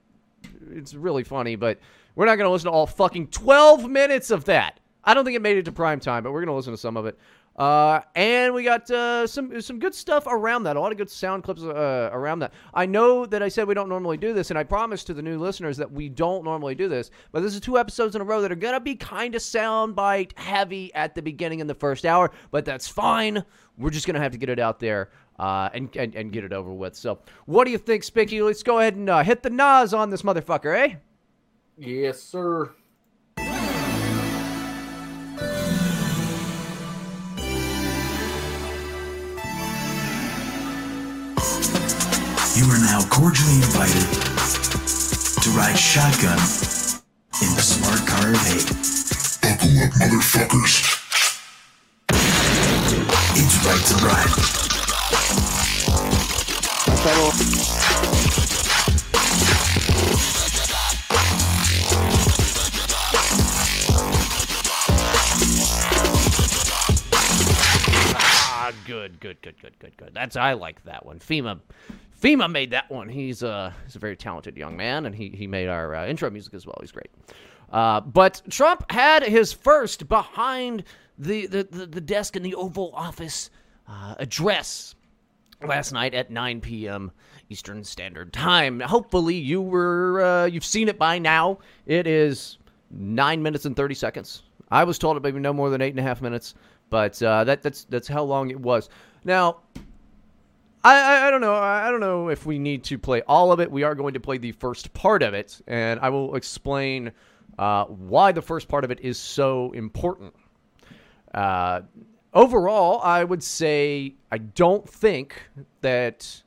it's 0.70 0.94
really 0.94 1.22
funny. 1.22 1.56
But 1.56 1.78
we're 2.14 2.24
not 2.24 2.36
gonna 2.36 2.50
listen 2.50 2.70
to 2.70 2.72
all 2.72 2.86
fucking 2.86 3.28
twelve 3.28 3.88
minutes 3.88 4.30
of 4.30 4.46
that. 4.46 4.79
I 5.04 5.14
don't 5.14 5.24
think 5.24 5.36
it 5.36 5.42
made 5.42 5.56
it 5.56 5.64
to 5.64 5.72
prime 5.72 6.00
time, 6.00 6.22
but 6.22 6.32
we're 6.32 6.40
gonna 6.40 6.56
listen 6.56 6.72
to 6.72 6.78
some 6.78 6.96
of 6.96 7.06
it. 7.06 7.18
Uh, 7.56 8.00
and 8.14 8.54
we 8.54 8.62
got 8.62 8.90
uh, 8.90 9.26
some 9.26 9.60
some 9.60 9.78
good 9.78 9.94
stuff 9.94 10.26
around 10.26 10.62
that. 10.62 10.76
A 10.76 10.80
lot 10.80 10.92
of 10.92 10.98
good 10.98 11.10
sound 11.10 11.42
clips 11.42 11.62
uh, 11.62 12.08
around 12.12 12.38
that. 12.38 12.52
I 12.72 12.86
know 12.86 13.26
that 13.26 13.42
I 13.42 13.48
said 13.48 13.66
we 13.66 13.74
don't 13.74 13.88
normally 13.88 14.16
do 14.16 14.32
this, 14.32 14.50
and 14.50 14.58
I 14.58 14.62
promised 14.64 15.06
to 15.08 15.14
the 15.14 15.20
new 15.20 15.38
listeners 15.38 15.76
that 15.76 15.90
we 15.90 16.08
don't 16.08 16.44
normally 16.44 16.74
do 16.74 16.88
this. 16.88 17.10
But 17.32 17.42
this 17.42 17.54
is 17.54 17.60
two 17.60 17.78
episodes 17.78 18.14
in 18.14 18.22
a 18.22 18.24
row 18.24 18.40
that 18.40 18.52
are 18.52 18.56
gonna 18.56 18.80
be 18.80 18.94
kind 18.94 19.34
of 19.34 19.42
soundbite 19.42 20.38
heavy 20.38 20.94
at 20.94 21.14
the 21.14 21.22
beginning 21.22 21.60
in 21.60 21.66
the 21.66 21.74
first 21.74 22.06
hour. 22.06 22.30
But 22.50 22.64
that's 22.64 22.88
fine. 22.88 23.44
We're 23.76 23.90
just 23.90 24.06
gonna 24.06 24.20
have 24.20 24.32
to 24.32 24.38
get 24.38 24.48
it 24.48 24.58
out 24.58 24.78
there 24.78 25.10
uh, 25.38 25.70
and, 25.74 25.94
and 25.96 26.14
and 26.14 26.32
get 26.32 26.44
it 26.44 26.52
over 26.52 26.72
with. 26.72 26.94
So, 26.94 27.18
what 27.46 27.64
do 27.64 27.72
you 27.72 27.78
think, 27.78 28.04
Spicky? 28.04 28.40
Let's 28.40 28.62
go 28.62 28.78
ahead 28.78 28.94
and 28.94 29.10
uh, 29.10 29.22
hit 29.22 29.42
the 29.42 29.50
Nas 29.50 29.92
on 29.92 30.10
this 30.10 30.22
motherfucker, 30.22 30.76
eh? 30.78 30.94
Yes, 31.76 32.22
sir. 32.22 32.72
You 42.60 42.66
are 42.66 42.78
now 42.78 43.00
cordially 43.08 43.54
invited 43.54 44.04
to 45.40 45.50
ride 45.56 45.78
shotgun 45.78 46.36
in 47.40 47.54
the 47.56 47.62
smart 47.62 48.06
car 48.06 48.32
of 48.32 48.36
hate. 48.36 48.68
Buckle 49.40 49.78
up, 49.80 49.90
motherfuckers. 49.96 50.74
It's 53.34 53.56
right 53.64 53.86
to 53.86 53.94
ride. 54.04 54.28
Ah, 68.22 68.72
good, 68.86 69.18
good, 69.18 69.40
good, 69.40 69.58
good, 69.62 69.78
good, 69.78 69.96
good. 69.96 70.10
That's 70.12 70.36
I 70.36 70.52
like 70.52 70.84
that 70.84 71.06
one. 71.06 71.20
FEMA, 71.20 71.60
FEMA 72.20 72.50
made 72.50 72.70
that 72.70 72.90
one. 72.90 73.08
He's 73.08 73.42
uh 73.42 73.72
he's 73.84 73.96
a 73.96 73.98
very 73.98 74.16
talented 74.16 74.56
young 74.56 74.76
man, 74.76 75.06
and 75.06 75.14
he 75.14 75.30
he 75.30 75.46
made 75.46 75.68
our 75.68 75.94
uh, 75.94 76.06
intro 76.06 76.30
music 76.30 76.54
as 76.54 76.66
well. 76.66 76.76
He's 76.80 76.92
great. 76.92 77.10
Uh, 77.72 78.00
but 78.00 78.42
Trump 78.50 78.90
had 78.90 79.22
his 79.22 79.52
first 79.52 80.08
behind 80.08 80.84
the 81.18 81.46
the 81.46 81.64
the, 81.64 81.86
the 81.86 82.00
desk 82.00 82.36
in 82.36 82.42
the 82.42 82.54
Oval 82.54 82.92
Office 82.94 83.50
uh, 83.88 84.14
address 84.18 84.94
last 85.66 85.92
night 85.92 86.14
at 86.14 86.30
9 86.30 86.60
p.m. 86.60 87.10
Eastern 87.48 87.84
Standard 87.84 88.32
Time. 88.32 88.80
Hopefully, 88.80 89.34
you 89.34 89.62
were 89.62 90.22
uh, 90.22 90.46
you've 90.46 90.64
seen 90.64 90.88
it 90.88 90.98
by 90.98 91.18
now. 91.18 91.58
It 91.86 92.06
is 92.06 92.58
nine 92.90 93.42
minutes 93.42 93.64
and 93.64 93.76
30 93.76 93.94
seconds. 93.94 94.42
I 94.70 94.84
was 94.84 94.98
told 94.98 95.16
it 95.16 95.22
maybe 95.22 95.40
no 95.40 95.52
more 95.52 95.70
than 95.70 95.80
eight 95.80 95.90
and 95.90 95.98
a 95.98 96.02
half 96.02 96.20
minutes, 96.22 96.54
but 96.90 97.20
uh, 97.22 97.44
that 97.44 97.62
that's 97.62 97.84
that's 97.84 98.08
how 98.08 98.22
long 98.22 98.50
it 98.50 98.60
was. 98.60 98.88
Now, 99.24 99.58
I, 100.82 100.98
I 100.98 101.26
I 101.26 101.30
don't 101.30 101.40
know. 101.40 101.54
I 101.54 101.90
don't 101.90 102.00
know 102.00 102.28
if 102.28 102.46
we 102.46 102.58
need 102.58 102.84
to 102.84 102.98
play 102.98 103.22
all 103.22 103.52
of 103.52 103.60
it. 103.60 103.70
We 103.70 103.82
are 103.82 103.94
going 103.94 104.14
to 104.14 104.20
play 104.20 104.38
the 104.38 104.52
first 104.52 104.92
part 104.94 105.22
of 105.22 105.34
it, 105.34 105.60
and 105.66 106.00
I 106.00 106.08
will 106.08 106.36
explain 106.36 107.12
uh, 107.58 107.84
why 107.84 108.32
the 108.32 108.42
first 108.42 108.68
part 108.68 108.84
of 108.84 108.90
it 108.90 109.00
is 109.00 109.18
so 109.18 109.72
important. 109.72 110.34
Uh, 111.34 111.82
overall, 112.32 113.00
I 113.02 113.24
would 113.24 113.42
say 113.42 114.14
I 114.32 114.38
don't 114.38 114.88
think 114.88 115.34
that. 115.82 116.42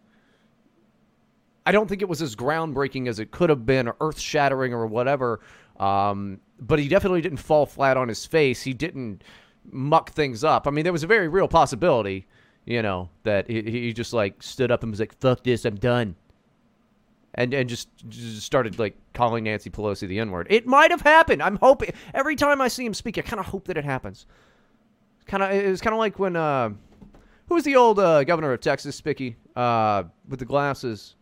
I 1.66 1.72
don't 1.72 1.88
think 1.88 2.02
it 2.02 2.10
was 2.10 2.22
as 2.22 2.36
groundbreaking 2.36 3.08
as 3.08 3.20
it 3.20 3.32
could 3.32 3.50
have 3.50 3.66
been, 3.66 3.88
or 3.88 3.96
earth 4.02 4.20
shattering, 4.20 4.74
or 4.74 4.86
whatever. 4.86 5.40
Um, 5.80 6.40
but 6.60 6.80
he 6.80 6.88
definitely 6.88 7.22
didn't 7.22 7.38
fall 7.38 7.66
flat 7.66 7.98
on 7.98 8.08
his 8.08 8.26
face. 8.26 8.62
He 8.62 8.74
didn't 8.74 9.24
muck 9.72 10.12
things 10.12 10.44
up. 10.44 10.68
I 10.68 10.72
mean, 10.72 10.84
there 10.84 10.92
was 10.92 11.04
a 11.04 11.08
very 11.08 11.28
real 11.28 11.48
possibility, 11.48 12.28
you 12.66 12.82
know, 12.82 13.10
that 13.24 13.50
he, 13.50 13.62
he 13.62 13.94
just 13.94 14.14
like 14.14 14.42
stood 14.42 14.72
up 14.72 14.84
and 14.84 14.92
was 14.92 15.00
like, 15.00 15.18
"Fuck 15.20 15.44
this, 15.44 15.66
I'm 15.66 15.76
done," 15.76 16.16
and 17.36 17.54
and 17.54 17.70
just 17.70 17.90
just 18.10 18.44
started 18.44 18.80
like 18.80 18.96
calling 19.14 19.44
Nancy 19.44 19.70
Pelosi 19.70 20.08
the 20.08 20.20
N 20.20 20.32
word. 20.32 20.48
It 20.50 20.66
might 20.66 20.92
have 20.92 21.02
happened. 21.02 21.42
I'm 21.42 21.58
hoping. 21.58 21.92
Every 22.14 22.36
time 22.36 22.62
I 22.62 22.68
see 22.68 22.86
him 22.86 22.94
speak, 22.94 23.18
I 23.18 23.22
kind 23.22 23.40
of 23.40 23.46
hope 23.48 23.68
that 23.68 23.78
it 23.78 23.86
happens. 23.86 24.26
Kind 25.26 25.44
of, 25.44 25.52
it's 25.52 25.82
kind 25.82 25.94
of 25.94 26.00
like 26.00 26.20
when 26.20 26.36
uh, 26.36 26.70
who 27.48 27.56
was 27.56 27.64
the 27.64 27.76
old 27.76 28.00
uh, 28.00 28.24
governor 28.24 28.54
of 28.54 28.62
Texas, 28.62 28.96
Spicky, 28.96 29.36
uh, 29.56 30.04
with 30.28 30.40
the 30.40 30.46
glasses? 30.46 31.16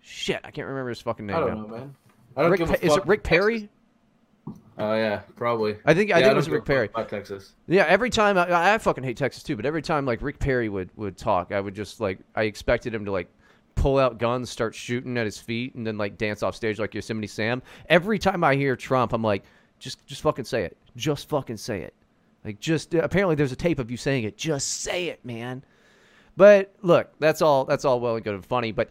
Shit, 0.00 0.40
I 0.44 0.50
can't 0.50 0.68
remember 0.68 0.90
his 0.90 1.00
fucking 1.00 1.26
name. 1.26 1.36
I 1.36 1.40
don't 1.40 1.62
know, 1.62 1.66
man. 1.66 1.94
I 2.36 2.42
don't 2.42 2.50
Rick, 2.50 2.58
give 2.58 2.70
a 2.70 2.74
Pa- 2.74 2.86
is 2.86 2.96
it 2.96 3.06
Rick 3.06 3.22
Perry? 3.22 3.68
Oh 4.78 4.94
yeah, 4.94 5.20
probably. 5.36 5.76
I 5.84 5.94
think 5.94 6.10
I 6.12 6.18
Yeah, 6.18 6.24
think 6.26 6.32
it 6.32 6.36
was 6.36 6.50
Rick 6.50 6.64
Perry. 6.66 6.86
About 6.86 7.08
Texas. 7.08 7.54
Yeah, 7.66 7.84
every 7.88 8.10
time 8.10 8.36
I, 8.36 8.74
I 8.74 8.78
fucking 8.78 9.04
hate 9.04 9.16
Texas 9.16 9.42
too, 9.42 9.56
but 9.56 9.64
every 9.64 9.82
time 9.82 10.04
like 10.04 10.20
Rick 10.22 10.38
Perry 10.38 10.68
would 10.68 10.90
would 10.96 11.16
talk, 11.16 11.52
I 11.52 11.60
would 11.60 11.74
just 11.74 12.00
like 12.00 12.18
I 12.34 12.42
expected 12.44 12.94
him 12.94 13.04
to 13.06 13.10
like 13.12 13.28
pull 13.74 13.98
out 13.98 14.18
guns, 14.18 14.50
start 14.50 14.74
shooting 14.74 15.16
at 15.16 15.24
his 15.24 15.38
feet, 15.38 15.74
and 15.74 15.86
then 15.86 15.96
like 15.96 16.18
dance 16.18 16.42
off 16.42 16.54
stage 16.54 16.78
like 16.78 16.94
Yosemite 16.94 17.26
Sam. 17.26 17.62
Every 17.88 18.18
time 18.18 18.44
I 18.44 18.54
hear 18.54 18.76
Trump, 18.76 19.12
I'm 19.12 19.22
like, 19.22 19.44
just 19.78 20.04
just 20.06 20.20
fucking 20.22 20.44
say 20.44 20.64
it, 20.64 20.76
just 20.96 21.28
fucking 21.28 21.56
say 21.56 21.80
it. 21.82 21.94
Like 22.44 22.60
just 22.60 22.94
apparently 22.94 23.34
there's 23.34 23.52
a 23.52 23.56
tape 23.56 23.78
of 23.78 23.90
you 23.90 23.96
saying 23.96 24.24
it. 24.24 24.36
Just 24.36 24.82
say 24.82 25.06
it, 25.06 25.24
man. 25.24 25.64
But 26.36 26.74
look, 26.82 27.10
that's 27.18 27.40
all 27.40 27.64
that's 27.64 27.84
all 27.86 27.98
well 27.98 28.16
and 28.16 28.24
good 28.24 28.34
and 28.34 28.44
funny, 28.44 28.72
but 28.72 28.90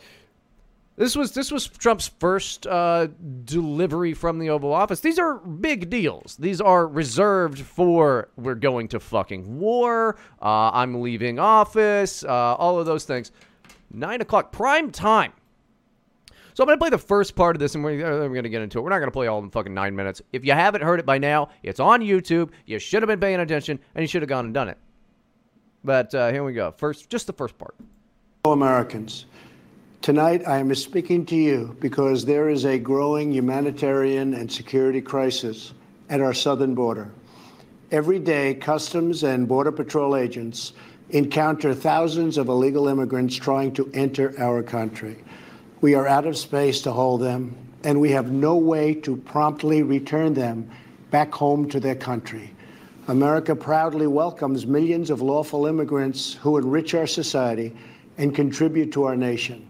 this 0.98 1.16
was 1.16 1.34
this 1.34 1.52
was 1.52 1.68
Trump's 1.68 2.08
first 2.20 2.66
uh, 2.68 3.08
delivery 3.44 4.14
from 4.14 4.40
the 4.40 4.50
Oval 4.50 4.74
Office. 4.74 5.02
These 5.02 5.20
are 5.20 5.36
big 5.36 5.90
deals. 5.90 6.38
These 6.38 6.62
are 6.62 6.88
reserved 6.88 7.60
for 7.60 8.30
we're 8.38 8.56
going 8.56 8.88
to 8.90 9.00
fucking 9.00 9.60
war. 9.60 10.18
Uh, 10.42 10.72
I'm 10.72 11.02
leaving 11.02 11.38
office. 11.38 12.24
Uh, 12.24 12.56
all 12.56 12.80
of 12.80 12.86
those 12.86 13.04
things. 13.04 13.32
Nine 13.92 14.22
o'clock 14.22 14.52
prime 14.52 14.90
time. 14.90 15.34
So 16.54 16.64
I'm 16.64 16.68
gonna 16.68 16.78
play 16.78 16.90
the 16.90 16.98
first 16.98 17.36
part 17.36 17.58
of 17.58 17.60
this, 17.60 17.76
and 17.76 17.84
we're, 17.84 18.06
uh, 18.06 18.30
we're 18.30 18.36
gonna 18.36 18.48
get 18.48 18.62
into 18.62 18.80
it. 18.80 18.82
We're 18.82 18.90
not 18.90 19.00
gonna 19.00 19.12
play 19.12 19.28
all 19.28 19.44
in 19.44 19.50
fucking 19.50 19.74
nine 19.74 19.94
minutes. 19.94 20.22
If 20.32 20.46
you 20.46 20.54
haven't 20.54 20.84
heard 20.84 21.02
it 21.02 21.06
by 21.06 21.18
now, 21.18 21.50
it's 21.64 21.82
on 21.82 22.00
YouTube. 22.00 22.52
You 22.66 22.80
should 22.80 23.02
have 23.02 23.08
been 23.08 23.20
paying 23.20 23.42
attention, 23.42 23.78
and 23.94 24.02
you 24.02 24.08
should 24.08 24.22
have 24.22 24.30
gone 24.30 24.46
and 24.46 24.54
done 24.54 24.70
it. 24.70 24.78
But 25.84 26.16
uh, 26.16 26.32
here 26.32 26.46
we 26.46 26.54
go. 26.54 26.72
First, 26.72 27.10
just 27.10 27.28
the 27.28 27.34
first 27.34 27.58
part. 27.58 27.76
Americans. 28.46 29.26
Tonight, 30.02 30.44
I 30.48 30.60
am 30.60 30.74
speaking 30.76 31.26
to 31.28 31.36
you 31.36 31.76
because 31.80 32.26
there 32.26 32.50
is 32.50 32.66
a 32.66 32.78
growing 32.78 33.32
humanitarian 33.32 34.36
and 34.36 34.52
security 34.52 35.02
crisis 35.02 35.74
at 36.10 36.22
our 36.22 36.34
southern 36.34 36.76
border. 36.76 37.10
Every 37.92 38.20
day, 38.20 38.54
Customs 38.54 39.24
and 39.24 39.48
Border 39.48 39.72
Patrol 39.72 40.16
agents 40.16 40.74
encounter 41.10 41.74
thousands 41.74 42.38
of 42.38 42.50
illegal 42.50 42.88
immigrants 42.88 43.36
trying 43.36 43.74
to 43.74 43.90
enter 43.94 44.34
our 44.40 44.62
country. 44.62 45.18
We 45.82 45.96
are 45.96 46.08
out 46.08 46.28
of 46.28 46.38
space 46.38 46.82
to 46.82 46.92
hold 46.92 47.22
them, 47.22 47.56
and 47.84 48.00
we 48.00 48.12
have 48.12 48.32
no 48.32 48.58
way 48.58 48.94
to 48.96 49.18
promptly 49.18 49.82
return 49.82 50.34
them 50.34 50.70
back 51.10 51.34
home 51.34 51.70
to 51.70 51.80
their 51.80 51.96
country. 51.96 52.54
America 53.08 53.56
proudly 53.56 54.08
welcomes 54.08 54.66
millions 54.66 55.10
of 55.10 55.22
lawful 55.22 55.66
immigrants 55.68 56.34
who 56.34 56.58
enrich 56.58 56.94
our 56.94 57.08
society 57.08 57.76
and 58.18 58.36
contribute 58.36 58.92
to 58.94 59.04
our 59.04 59.16
nation. 59.16 59.68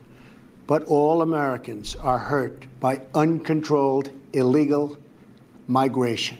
But 0.67 0.83
all 0.85 1.21
Americans 1.21 1.95
are 1.95 2.17
hurt 2.17 2.65
by 2.79 3.01
uncontrolled 3.13 4.09
illegal 4.33 4.97
migration. 5.67 6.37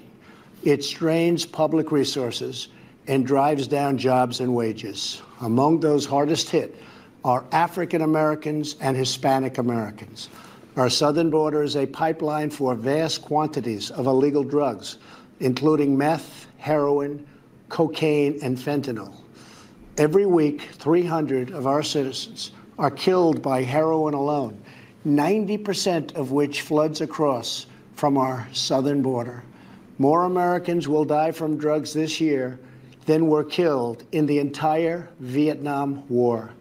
It 0.64 0.84
strains 0.84 1.46
public 1.46 1.92
resources 1.92 2.70
and 3.08 3.26
drives 3.26 3.68
down 3.68 3.98
jobs 3.98 4.40
and 4.40 4.56
wages. 4.56 5.22
Among 5.42 5.80
those 5.80 6.06
hardest 6.06 6.50
hit 6.50 6.76
are 7.24 7.44
African 7.52 8.02
Americans 8.02 8.76
and 8.82 8.98
Hispanic 8.98 9.60
Americans. 9.60 10.30
Our 10.76 10.90
southern 10.90 11.30
border 11.30 11.64
is 11.64 11.76
a 11.76 11.86
pipeline 11.86 12.50
for 12.50 12.76
vast 12.76 13.22
quantities 13.22 13.92
of 13.92 14.08
illegal 14.08 14.44
drugs, 14.44 14.98
including 15.40 15.98
meth, 15.98 16.48
heroin, 16.58 17.26
cocaine, 17.70 18.40
and 18.42 18.58
fentanyl. 18.58 19.14
Every 19.98 20.26
week, 20.26 20.64
300 20.74 21.52
of 21.52 21.68
our 21.68 21.82
citizens 21.82 22.52
are 22.78 22.92
killed 22.92 23.42
by 23.42 23.64
heroin 23.64 24.14
alone, 24.14 24.62
90% 25.06 26.16
of 26.16 26.32
which 26.32 26.62
floods 26.62 27.02
across 27.02 27.68
from 27.96 28.18
our 28.18 28.48
southern 28.52 29.02
border. 29.02 29.44
More 29.98 30.26
Americans 30.26 30.88
will 30.88 31.06
die 31.06 31.32
from 31.32 31.58
drugs 31.58 31.94
this 31.94 32.20
year 32.20 32.60
than 33.06 33.28
were 33.28 33.44
killed 33.44 34.04
in 34.12 34.26
the 34.26 34.40
entire 34.40 35.10
Vietnam 35.20 36.04
War. 36.10 36.52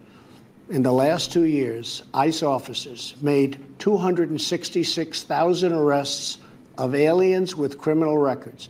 In 0.71 0.83
the 0.83 0.93
last 0.93 1.33
two 1.33 1.45
years, 1.45 2.05
ICE 2.15 2.43
officers 2.43 3.17
made 3.21 3.59
266,000 3.79 5.73
arrests 5.73 6.39
of 6.79 6.95
aliens 6.95 7.57
with 7.57 7.79
criminal 7.79 8.19
records, 8.19 8.69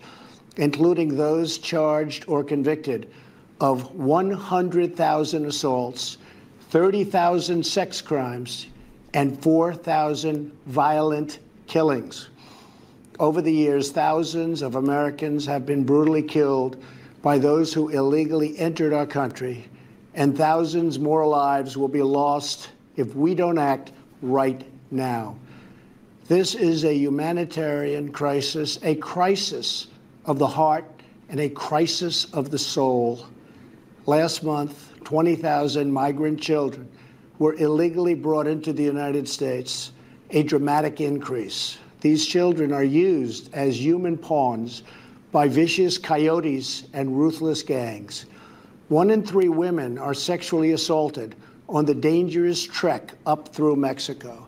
including 0.57 1.17
those 1.17 1.59
charged 1.59 2.25
or 2.27 2.43
convicted 2.43 3.11
of 3.61 3.95
100,000 3.95 5.47
assaults, 5.47 6.19
30,000 6.75 7.65
sex 7.65 8.01
crimes, 8.03 8.67
and 9.13 9.41
4,000 9.41 10.51
violent 10.67 11.39
killings. 11.69 12.31
Over 13.21 13.41
the 13.41 13.53
years, 13.53 13.93
thousands 13.93 14.61
of 14.61 14.75
Americans 14.75 15.47
have 15.47 15.65
been 15.67 15.85
brutally 15.85 16.25
killed 16.25 16.83
by 17.23 17.39
those 17.39 17.73
who 17.73 17.91
illegally 17.91 18.59
entered 18.59 18.93
our 18.93 19.07
country, 19.07 19.69
and 20.15 20.37
thousands 20.37 20.99
more 20.99 21.25
lives 21.25 21.77
will 21.77 21.87
be 21.87 22.03
lost 22.03 22.71
if 22.97 23.15
we 23.15 23.37
don't 23.37 23.59
act 23.59 23.93
right 24.21 24.67
now. 24.91 25.37
This 26.27 26.57
is 26.57 26.85
a 26.85 26.93
humanitarian 26.93 28.11
crisis, 28.11 28.81
a 28.83 28.97
crisis 28.97 29.87
of 30.25 30.41
the 30.41 30.49
heart, 30.49 30.87
and 31.29 31.39
a 31.39 31.51
crisis 31.51 32.25
of 32.33 32.51
the 32.51 32.59
soul. 32.59 33.29
Last 34.07 34.43
month, 34.43 34.91
20,000 35.05 35.93
migrant 35.93 36.41
children 36.41 36.89
were 37.39 37.55
illegally 37.55 38.15
brought 38.15 38.47
into 38.47 38.73
the 38.73 38.83
United 38.83 39.29
States, 39.29 39.93
a 40.31 40.43
dramatic 40.43 41.01
increase. 41.01 41.79
These 42.01 42.27
children 42.27 42.73
are 42.73 42.85
used 42.85 43.53
as 43.55 43.81
human 43.81 44.17
pawns 44.17 44.83
by 45.33 45.49
vicious 45.49 45.99
coyotes 45.99 46.85
and 46.93 47.19
ruthless 47.19 47.63
gangs. 47.63 48.27
One 48.89 49.11
in 49.11 49.25
three 49.25 49.49
women 49.49 49.99
are 49.99 50.15
sexually 50.15 50.73
assaulted 50.73 51.35
on 51.69 51.85
the 51.85 51.95
dangerous 51.95 52.63
trek 52.63 53.13
up 53.27 53.49
through 53.49 53.77
Mexico. 53.77 54.47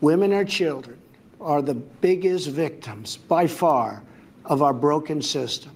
Women 0.00 0.32
and 0.32 0.48
children 0.48 0.98
are 1.40 1.60
the 1.60 1.74
biggest 1.74 2.48
victims 2.48 3.16
by 3.16 3.46
far 3.46 4.02
of 4.44 4.62
our 4.62 4.72
broken 4.72 5.20
system. 5.20 5.72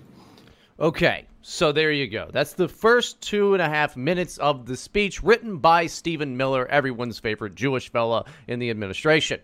Okay, 0.79 1.27
so 1.48 1.70
there 1.70 1.92
you 1.92 2.09
go. 2.09 2.28
That's 2.32 2.54
the 2.54 2.66
first 2.66 3.20
two 3.20 3.52
and 3.52 3.62
a 3.62 3.68
half 3.68 3.96
minutes 3.96 4.37
of 4.38 4.66
the 4.66 4.76
speech 4.76 5.22
written 5.22 5.59
by 5.59 5.87
Stephen 5.87 6.37
Miller, 6.37 6.66
everyone's 6.66 7.20
favorite 7.20 7.54
Jewish 7.54 7.88
fella 7.88 8.24
in 8.48 8.59
the 8.59 8.68
administration. 8.68 9.38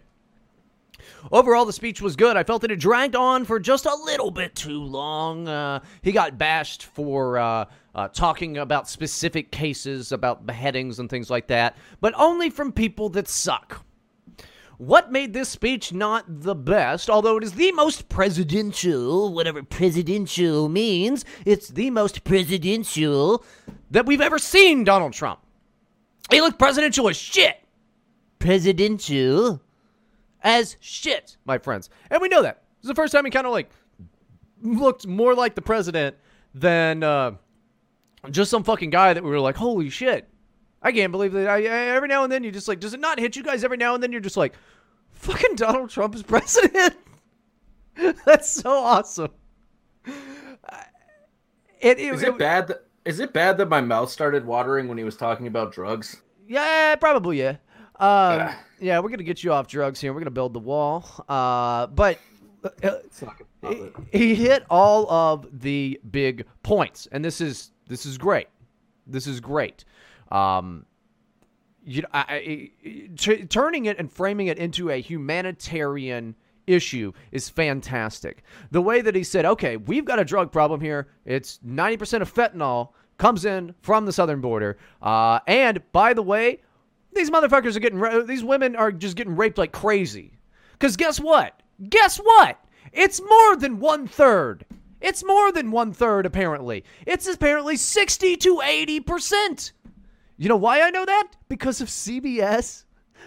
Overall, 1.30 1.64
the 1.64 1.72
speech 1.72 2.02
was 2.02 2.16
good. 2.16 2.36
I 2.36 2.42
felt 2.42 2.62
that 2.62 2.72
it 2.72 2.80
dragged 2.80 3.14
on 3.14 3.44
for 3.44 3.60
just 3.60 3.86
a 3.86 3.94
little 3.94 4.32
bit 4.32 4.56
too 4.56 4.82
long. 4.82 5.46
Uh, 5.46 5.78
he 6.02 6.10
got 6.10 6.38
bashed 6.38 6.86
for 6.86 7.38
uh, 7.38 7.66
uh, 7.94 8.08
talking 8.08 8.58
about 8.58 8.88
specific 8.88 9.52
cases, 9.52 10.10
about 10.10 10.44
beheadings 10.44 10.98
and 10.98 11.08
things 11.08 11.30
like 11.30 11.46
that, 11.46 11.76
but 12.00 12.14
only 12.16 12.50
from 12.50 12.72
people 12.72 13.10
that 13.10 13.28
suck. 13.28 13.84
What 14.78 15.12
made 15.12 15.32
this 15.32 15.48
speech 15.48 15.92
not 15.92 16.24
the 16.26 16.54
best, 16.54 17.08
although 17.08 17.36
it 17.36 17.44
is 17.44 17.52
the 17.52 17.72
most 17.72 18.08
presidential, 18.08 19.32
whatever 19.32 19.62
presidential 19.62 20.68
means, 20.68 21.24
it's 21.44 21.68
the 21.68 21.90
most 21.90 22.24
presidential 22.24 23.44
that 23.90 24.06
we've 24.06 24.20
ever 24.20 24.38
seen 24.38 24.84
Donald 24.84 25.12
Trump. 25.12 25.40
He 26.30 26.40
looked 26.40 26.58
presidential 26.58 27.08
as 27.08 27.16
shit. 27.16 27.56
Presidential 28.38 29.60
as 30.42 30.76
shit, 30.80 31.36
my 31.44 31.58
friends. 31.58 31.90
And 32.10 32.20
we 32.20 32.28
know 32.28 32.42
that. 32.42 32.62
It's 32.78 32.88
the 32.88 32.94
first 32.94 33.12
time 33.12 33.24
he 33.24 33.30
kind 33.30 33.46
of 33.46 33.52
like 33.52 33.70
looked 34.62 35.06
more 35.06 35.34
like 35.34 35.54
the 35.54 35.62
president 35.62 36.16
than 36.54 37.02
uh, 37.02 37.32
just 38.30 38.50
some 38.50 38.64
fucking 38.64 38.90
guy 38.90 39.12
that 39.12 39.22
we 39.22 39.30
were 39.30 39.40
like, 39.40 39.56
holy 39.56 39.90
shit. 39.90 40.28
I 40.82 40.92
can't 40.92 41.12
believe 41.12 41.32
that. 41.32 41.48
I, 41.48 41.58
I, 41.58 41.94
every 41.94 42.08
now 42.08 42.24
and 42.24 42.32
then 42.32 42.42
you 42.42 42.50
just 42.50 42.68
like, 42.68 42.80
does 42.80 42.94
it 42.94 43.00
not 43.00 43.18
hit 43.18 43.36
you 43.36 43.42
guys 43.42 43.64
every 43.64 43.76
now 43.76 43.94
and 43.94 44.02
then? 44.02 44.12
You're 44.12 44.20
just 44.20 44.36
like, 44.36 44.54
fucking 45.10 45.54
Donald 45.54 45.90
Trump 45.90 46.14
is 46.14 46.22
president. 46.24 46.96
That's 48.24 48.50
so 48.50 48.70
awesome. 48.70 49.30
It, 50.06 51.98
it, 51.98 52.14
Is 52.14 52.22
it 52.22 52.38
bad 52.38 52.68
that 52.68 52.84
is 53.04 53.18
it 53.18 53.32
bad 53.32 53.58
that 53.58 53.68
my 53.68 53.80
mouth 53.80 54.08
started 54.08 54.46
watering 54.46 54.86
when 54.86 54.96
he 54.96 55.04
was 55.04 55.16
talking 55.16 55.48
about 55.48 55.72
drugs? 55.72 56.22
Yeah, 56.46 56.94
probably 56.96 57.40
yeah. 57.40 57.56
Um, 57.98 58.50
yeah, 58.80 59.00
we're 59.00 59.08
gonna 59.08 59.24
get 59.24 59.42
you 59.42 59.52
off 59.52 59.66
drugs 59.66 60.00
here. 60.00 60.12
We're 60.12 60.20
gonna 60.20 60.30
build 60.30 60.52
the 60.52 60.60
wall. 60.60 61.24
Uh, 61.28 61.88
but 61.88 62.18
uh, 62.82 62.98
he, 63.68 63.90
he 64.12 64.34
hit 64.36 64.64
all 64.70 65.10
of 65.10 65.60
the 65.60 66.00
big 66.10 66.46
points, 66.62 67.08
and 67.10 67.24
this 67.24 67.40
is 67.40 67.72
this 67.88 68.06
is 68.06 68.16
great. 68.16 68.48
This 69.06 69.26
is 69.26 69.40
great. 69.40 69.84
Um, 70.32 70.86
you 71.84 72.02
know, 72.02 72.08
I, 72.12 72.20
I, 72.28 72.70
t- 73.16 73.44
turning 73.44 73.86
it 73.86 73.98
and 73.98 74.10
framing 74.10 74.46
it 74.46 74.58
into 74.58 74.90
a 74.90 75.00
humanitarian 75.00 76.34
issue 76.66 77.12
is 77.32 77.48
fantastic. 77.48 78.42
The 78.70 78.80
way 78.80 79.00
that 79.00 79.14
he 79.14 79.24
said, 79.24 79.44
okay, 79.44 79.76
we've 79.76 80.04
got 80.04 80.18
a 80.18 80.24
drug 80.24 80.52
problem 80.52 80.80
here. 80.80 81.08
It's 81.24 81.58
90% 81.66 82.22
of 82.22 82.32
fentanyl 82.32 82.90
comes 83.18 83.44
in 83.44 83.74
from 83.82 84.06
the 84.06 84.12
southern 84.12 84.40
border. 84.40 84.78
Uh, 85.02 85.40
and 85.46 85.82
by 85.92 86.14
the 86.14 86.22
way, 86.22 86.62
these 87.14 87.30
motherfuckers 87.30 87.76
are 87.76 87.80
getting, 87.80 87.98
ra- 87.98 88.22
these 88.22 88.44
women 88.44 88.76
are 88.76 88.92
just 88.92 89.16
getting 89.16 89.36
raped 89.36 89.58
like 89.58 89.72
crazy. 89.72 90.38
Because 90.72 90.96
guess 90.96 91.20
what? 91.20 91.62
Guess 91.88 92.18
what? 92.18 92.58
It's 92.92 93.20
more 93.20 93.56
than 93.56 93.80
one 93.80 94.06
third. 94.06 94.64
It's 95.00 95.24
more 95.24 95.50
than 95.50 95.72
one 95.72 95.92
third, 95.92 96.26
apparently. 96.26 96.84
It's 97.06 97.26
apparently 97.26 97.76
60 97.76 98.36
to 98.36 98.56
80%. 98.64 99.72
You 100.42 100.48
know 100.48 100.56
why 100.56 100.82
I 100.82 100.90
know 100.90 101.04
that? 101.04 101.28
Because 101.48 101.80
of 101.80 101.86
CBS 101.86 102.82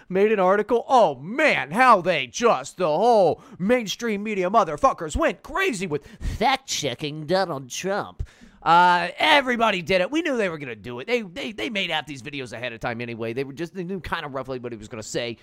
made 0.09 0.33
an 0.33 0.39
article. 0.41 0.83
Oh 0.89 1.15
man, 1.15 1.71
how 1.71 2.01
they 2.01 2.27
just, 2.27 2.75
the 2.75 2.87
whole 2.87 3.41
mainstream 3.57 4.21
media 4.21 4.49
motherfuckers 4.49 5.15
went 5.15 5.41
crazy 5.41 5.87
with 5.87 6.05
fact 6.05 6.67
checking 6.67 7.25
Donald 7.25 7.69
Trump. 7.69 8.27
Uh, 8.61 9.11
everybody 9.17 9.81
did 9.81 10.01
it. 10.01 10.11
We 10.11 10.23
knew 10.23 10.35
they 10.35 10.49
were 10.49 10.57
gonna 10.57 10.75
do 10.75 10.99
it. 10.99 11.07
They 11.07 11.21
they 11.21 11.53
they 11.53 11.69
made 11.69 11.89
out 11.89 12.05
these 12.05 12.21
videos 12.21 12.51
ahead 12.51 12.73
of 12.73 12.81
time 12.81 12.99
anyway. 12.99 13.31
They 13.31 13.45
were 13.45 13.53
just 13.53 13.73
they 13.73 13.85
knew 13.85 14.01
kind 14.01 14.25
of 14.25 14.33
roughly 14.33 14.59
what 14.59 14.73
he 14.73 14.77
was 14.77 14.89
gonna 14.89 15.01
say. 15.01 15.37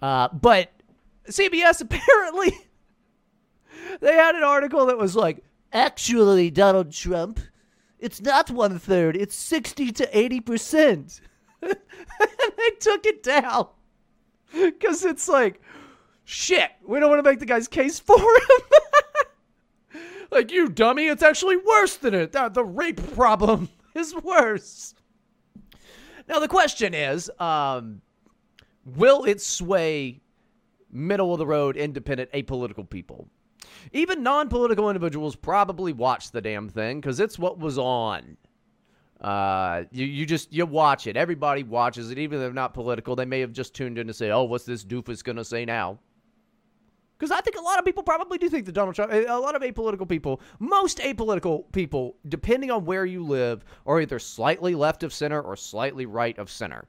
Uh, 0.00 0.28
but 0.28 0.70
CBS 1.28 1.80
apparently 1.82 2.56
they 4.00 4.14
had 4.14 4.36
an 4.36 4.42
article 4.42 4.86
that 4.86 4.96
was 4.96 5.14
like, 5.14 5.44
actually, 5.70 6.50
Donald 6.50 6.92
Trump, 6.92 7.40
it's 8.00 8.20
not 8.20 8.50
one 8.50 8.78
third, 8.78 9.16
it's 9.16 9.36
sixty 9.36 9.92
to 9.92 10.18
eighty 10.18 10.40
percent. 10.40 11.20
and 11.62 11.74
they 12.56 12.70
took 12.80 13.04
it 13.06 13.22
down 13.22 13.68
because 14.52 15.04
it's 15.04 15.28
like, 15.28 15.60
shit, 16.24 16.70
we 16.86 16.98
don't 16.98 17.10
want 17.10 17.22
to 17.22 17.30
make 17.30 17.38
the 17.38 17.46
guy's 17.46 17.68
case 17.68 18.00
for 18.06 18.18
him. 18.18 20.00
like, 20.30 20.50
you 20.50 20.68
dummy, 20.68 21.08
it's 21.08 21.22
actually 21.22 21.58
worse 21.58 21.96
than 21.96 22.14
it. 22.14 22.32
The, 22.32 22.48
the 22.48 22.64
rape 22.64 23.00
problem 23.14 23.68
is 23.94 24.14
worse. 24.14 24.94
Now, 26.28 26.38
the 26.38 26.48
question 26.48 26.94
is 26.94 27.30
um, 27.38 28.00
will 28.84 29.24
it 29.24 29.40
sway 29.40 30.20
middle 30.90 31.32
of 31.32 31.38
the 31.38 31.46
road, 31.46 31.76
independent, 31.76 32.32
apolitical 32.32 32.88
people? 32.88 33.28
Even 33.92 34.22
non-political 34.22 34.88
individuals 34.88 35.36
probably 35.36 35.92
watched 35.92 36.32
the 36.32 36.40
damn 36.40 36.68
thing 36.68 37.00
because 37.00 37.20
it's 37.20 37.38
what 37.38 37.58
was 37.58 37.78
on. 37.78 38.36
Uh, 39.20 39.84
you, 39.90 40.06
you 40.06 40.24
just 40.24 40.52
you 40.52 40.64
watch 40.64 41.06
it. 41.06 41.16
Everybody 41.16 41.62
watches 41.62 42.10
it, 42.10 42.18
even 42.18 42.38
if 42.38 42.42
they're 42.42 42.52
not 42.52 42.72
political. 42.72 43.14
They 43.14 43.26
may 43.26 43.40
have 43.40 43.52
just 43.52 43.74
tuned 43.74 43.98
in 43.98 44.06
to 44.06 44.14
say, 44.14 44.30
"Oh, 44.30 44.44
what's 44.44 44.64
this 44.64 44.84
doofus 44.84 45.22
gonna 45.22 45.44
say 45.44 45.64
now?" 45.64 45.98
Because 47.18 47.30
I 47.30 47.42
think 47.42 47.58
a 47.58 47.60
lot 47.60 47.78
of 47.78 47.84
people 47.84 48.02
probably 48.02 48.38
do 48.38 48.48
think 48.48 48.64
that 48.64 48.72
Donald 48.72 48.94
Trump, 48.94 49.12
a 49.12 49.26
lot 49.38 49.54
of 49.54 49.60
apolitical 49.60 50.08
people, 50.08 50.40
most 50.58 50.98
apolitical 50.98 51.70
people, 51.70 52.16
depending 52.30 52.70
on 52.70 52.86
where 52.86 53.04
you 53.04 53.22
live, 53.22 53.62
are 53.84 54.00
either 54.00 54.18
slightly 54.18 54.74
left 54.74 55.02
of 55.02 55.12
center 55.12 55.42
or 55.42 55.54
slightly 55.54 56.06
right 56.06 56.38
of 56.38 56.50
center. 56.50 56.88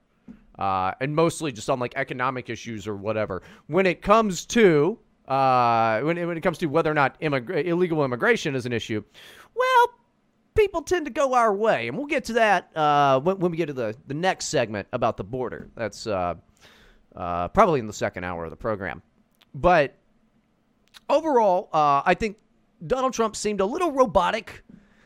Uh, 0.58 0.94
and 1.02 1.14
mostly 1.14 1.52
just 1.52 1.70
on 1.70 1.80
like 1.80 1.92
economic 1.98 2.50
issues 2.50 2.88
or 2.88 2.96
whatever. 2.96 3.42
When 3.68 3.86
it 3.86 4.02
comes 4.02 4.46
to 4.48 5.00
uh, 5.28 6.02
when, 6.02 6.18
it, 6.18 6.26
when 6.26 6.38
it 6.38 6.42
comes 6.42 6.58
to 6.60 6.66
whether 6.68 6.92
or 6.92 6.94
not 6.94 7.16
illegal 7.20 8.04
immigration 8.04 8.56
is 8.56 8.66
an 8.66 8.74
issue, 8.74 9.04
well, 9.56 9.88
people 10.56 10.82
tend 10.82 11.06
to 11.06 11.12
go 11.12 11.34
our 11.34 11.54
way, 11.54 11.88
and 11.88 11.98
we'll 11.98 12.08
get 12.08 12.26
to 12.26 12.34
that 12.34 12.76
uh, 12.76 13.20
when, 13.20 13.40
when 13.40 13.52
we 13.52 13.58
get 13.58 13.68
to 13.68 13.74
the 13.74 13.96
the 14.08 14.14
next 14.14 14.46
segment 14.48 14.88
about 14.94 15.18
the 15.18 15.24
border. 15.24 15.70
That's 15.76 16.08
uh, 16.08 16.36
uh, 17.16 17.48
probably 17.50 17.80
in 17.80 17.88
the 17.88 17.94
second 17.94 18.24
hour 18.24 18.46
of 18.46 18.50
the 18.52 18.58
program, 18.58 19.02
but 19.54 19.96
overall, 21.10 21.70
uh, 21.74 22.02
I 22.06 22.14
think 22.14 22.38
Donald 22.86 23.14
Trump 23.14 23.36
seemed 23.36 23.62
a 23.62 23.66
little 23.66 23.92
robotic. 23.92 24.64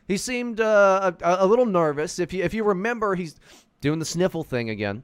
He 0.07 0.17
seemed 0.17 0.61
uh, 0.61 1.13
a, 1.21 1.37
a 1.39 1.47
little 1.47 1.65
nervous. 1.65 2.19
If 2.19 2.31
you 2.33 2.43
if 2.43 2.53
you 2.53 2.63
remember, 2.63 3.15
he's 3.15 3.35
doing 3.81 3.99
the 3.99 4.05
sniffle 4.05 4.43
thing 4.43 4.69
again. 4.69 5.03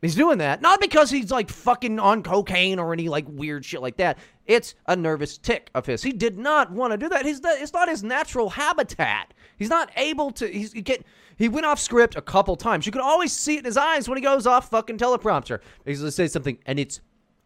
He's 0.00 0.14
doing 0.14 0.38
that 0.38 0.62
not 0.62 0.80
because 0.80 1.10
he's 1.10 1.30
like 1.30 1.50
fucking 1.50 1.98
on 1.98 2.22
cocaine 2.22 2.78
or 2.78 2.92
any 2.92 3.08
like 3.08 3.26
weird 3.28 3.64
shit 3.64 3.82
like 3.82 3.96
that. 3.98 4.18
It's 4.46 4.74
a 4.86 4.96
nervous 4.96 5.36
tic 5.38 5.70
of 5.74 5.86
his. 5.86 6.02
He 6.02 6.12
did 6.12 6.38
not 6.38 6.72
want 6.72 6.92
to 6.92 6.96
do 6.96 7.08
that. 7.10 7.26
He's 7.26 7.40
it's 7.44 7.72
not 7.72 7.88
his 7.88 8.02
natural 8.02 8.50
habitat. 8.50 9.34
He's 9.56 9.68
not 9.68 9.90
able 9.96 10.30
to. 10.32 10.46
He's 10.46 10.72
he 10.72 10.80
get. 10.82 11.04
He 11.36 11.48
went 11.48 11.66
off 11.66 11.78
script 11.78 12.16
a 12.16 12.22
couple 12.22 12.56
times. 12.56 12.86
You 12.86 12.92
can 12.92 13.00
always 13.00 13.32
see 13.32 13.56
it 13.56 13.60
in 13.60 13.64
his 13.64 13.76
eyes 13.76 14.08
when 14.08 14.18
he 14.18 14.22
goes 14.22 14.46
off 14.46 14.70
fucking 14.70 14.98
teleprompter. 14.98 15.60
He's 15.84 16.00
gonna 16.00 16.10
say 16.10 16.28
something 16.28 16.58
and 16.66 16.78
it's 16.78 17.00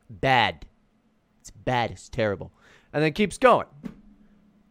bad. 0.08 0.64
It's 1.40 1.50
bad. 1.50 1.90
It's 1.90 2.08
terrible, 2.08 2.52
and 2.92 3.02
then 3.02 3.12
keeps 3.12 3.36
going. 3.36 3.66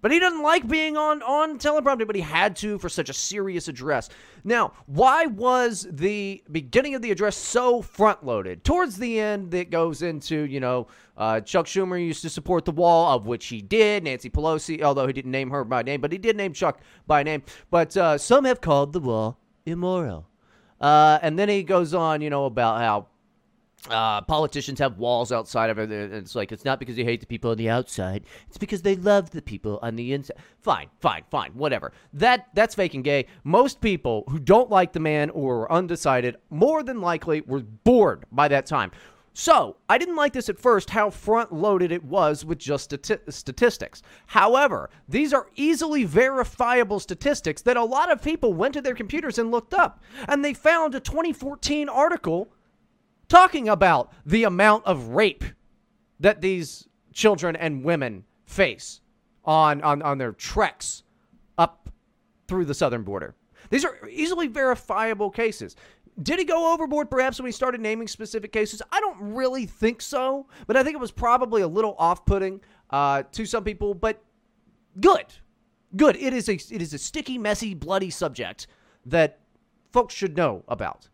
But 0.04 0.12
he 0.12 0.20
doesn't 0.20 0.44
like 0.44 0.68
being 0.68 0.98
on 0.98 1.24
on 1.24 1.58
teleprompter, 1.58 2.06
but 2.06 2.18
he 2.18 2.22
had 2.22 2.58
to 2.58 2.78
for 2.78 2.90
such 2.90 3.08
a 3.08 3.14
serious 3.14 3.70
address. 3.70 4.10
Now, 4.44 4.74
why 4.86 5.28
was 5.28 5.88
the 5.90 6.44
beginning 6.52 6.94
of 6.94 7.02
the 7.02 7.10
address 7.10 7.38
so 7.38 7.82
front 7.82 8.26
loaded? 8.26 8.66
Towards 8.66 8.98
the 8.98 9.18
end, 9.18 9.54
it 9.54 9.72
goes 9.72 10.02
into 10.02 10.44
you 10.44 10.60
know 10.60 10.88
uh, 11.16 11.40
Chuck 11.40 11.68
Schumer 11.68 12.06
used 12.06 12.22
to 12.24 12.30
support 12.30 12.66
the 12.66 12.74
wall, 12.74 13.16
of 13.16 13.28
which 13.28 13.46
he 13.46 13.62
did. 13.62 14.04
Nancy 14.04 14.30
Pelosi, 14.30 14.82
although 14.82 15.08
he 15.08 15.14
didn't 15.14 15.32
name 15.32 15.50
her 15.52 15.64
by 15.64 15.82
name, 15.84 16.02
but 16.02 16.12
he 16.12 16.18
did 16.18 16.36
name 16.36 16.52
Chuck 16.52 16.82
by 17.08 17.24
name. 17.24 17.42
But 17.72 17.96
uh, 17.96 18.18
some 18.18 18.44
have 18.44 18.60
called 18.60 18.92
the 18.92 19.00
wall 19.00 19.40
immoral. 19.66 20.28
Uh, 20.82 21.18
and 21.22 21.40
then 21.40 21.48
he 21.48 21.64
goes 21.64 21.94
on, 21.94 22.20
you 22.20 22.30
know, 22.30 22.44
about 22.44 22.80
how 22.82 23.08
uh, 23.90 24.22
politicians 24.22 24.80
have 24.80 24.98
walls 24.98 25.32
outside 25.32 25.70
of 25.70 25.78
it. 25.78 25.92
and 25.92 26.14
It's 26.14 26.36
like 26.36 26.52
it's 26.52 26.66
not 26.66 26.80
because 26.80 26.96
they 26.96 27.04
hate 27.04 27.20
the 27.20 27.26
people 27.26 27.52
on 27.52 27.58
the 27.58 27.70
outside; 27.70 28.24
it's 28.48 28.58
because 28.58 28.82
they 28.82 28.96
love 28.96 29.32
the 29.32 29.42
people 29.42 29.80
on 29.82 29.96
the 29.96 30.14
inside. 30.14 30.38
Fine, 30.62 30.90
fine, 31.00 31.24
fine, 31.30 31.52
whatever. 31.54 31.92
That 32.14 32.48
that's 32.54 32.76
fake 32.76 32.94
and 32.94 33.04
gay. 33.04 33.28
Most 33.44 33.82
people 33.82 34.24
who 34.30 34.40
don't 34.40 34.70
like 34.70 34.94
the 34.94 35.00
man 35.00 35.30
or 35.32 35.64
are 35.64 35.72
undecided, 35.72 36.38
more 36.50 36.84
than 36.84 37.02
likely, 37.02 37.42
were 37.42 37.60
bored 37.60 38.26
by 38.32 38.48
that 38.48 38.66
time. 38.66 38.92
So 39.36 39.78
I 39.90 39.98
didn't 39.98 40.16
like 40.16 40.34
this 40.34 40.48
at 40.48 40.60
first. 40.60 40.92
How 40.92 41.10
front 41.10 41.52
loaded 41.52 41.92
it 41.92 42.04
was 42.04 42.46
with 42.46 42.60
just 42.60 42.92
stati- 42.92 43.34
statistics. 43.34 44.04
However, 44.28 44.92
these 45.10 45.34
are 45.34 45.48
easily 45.56 46.04
verifiable 46.04 47.00
statistics 47.00 47.64
that 47.64 47.76
a 47.76 47.84
lot 47.84 48.12
of 48.12 48.22
people 48.22 48.54
went 48.54 48.76
to 48.76 48.82
their 48.82 48.94
computers 48.94 49.40
and 49.40 49.50
looked 49.50 49.74
up, 49.74 50.04
and 50.28 50.46
they 50.46 50.54
found 50.54 50.94
a 50.94 51.00
2014 51.00 51.90
article 51.90 52.53
talking 53.34 53.68
about 53.68 54.14
the 54.28 54.44
amount 54.44 54.86
of 54.86 55.08
rape 55.08 55.44
that 56.20 56.40
these 56.40 56.88
children 57.14 57.56
and 57.56 57.84
women 57.84 58.24
face 58.46 59.02
on, 59.44 59.82
on, 59.82 60.04
on 60.04 60.20
their 60.20 60.34
treks 60.34 61.02
up 61.58 61.90
through 62.48 62.64
the 62.64 62.76
southern 62.76 63.02
border. 63.02 63.34
These 63.72 63.86
are 63.86 64.08
easily 64.08 64.46
verifiable 64.46 65.32
cases. 65.32 65.76
Did 66.22 66.38
he 66.38 66.46
go 66.46 66.74
overboard 66.74 67.10
perhaps 67.10 67.40
when 67.40 67.48
he 67.48 67.52
started 67.52 67.82
naming 67.82 68.08
specific 68.08 68.52
cases? 68.52 68.84
I 68.92 69.00
don't 69.00 69.34
really 69.34 69.66
think 69.66 70.04
so, 70.04 70.46
but 70.68 70.78
I 70.78 70.84
think 70.84 70.94
it 70.94 71.00
was 71.00 71.12
probably 71.12 71.64
a 71.64 71.68
little 71.68 71.96
off 71.98 72.28
putting 72.28 72.62
uh, 72.92 73.24
to 73.32 73.48
some 73.48 73.64
people, 73.64 73.96
but 73.96 74.22
good. 75.00 75.26
Good. 75.96 76.18
It 76.18 76.34
is 76.34 76.50
a 76.50 76.54
it 76.54 76.84
is 76.84 76.94
a 76.94 77.00
sticky, 77.00 77.40
messy, 77.40 77.74
bloody 77.74 78.12
subject 78.12 78.68
that 79.08 79.40
folks 79.92 80.14
should 80.14 80.38
know 80.38 80.64
about 80.68 81.10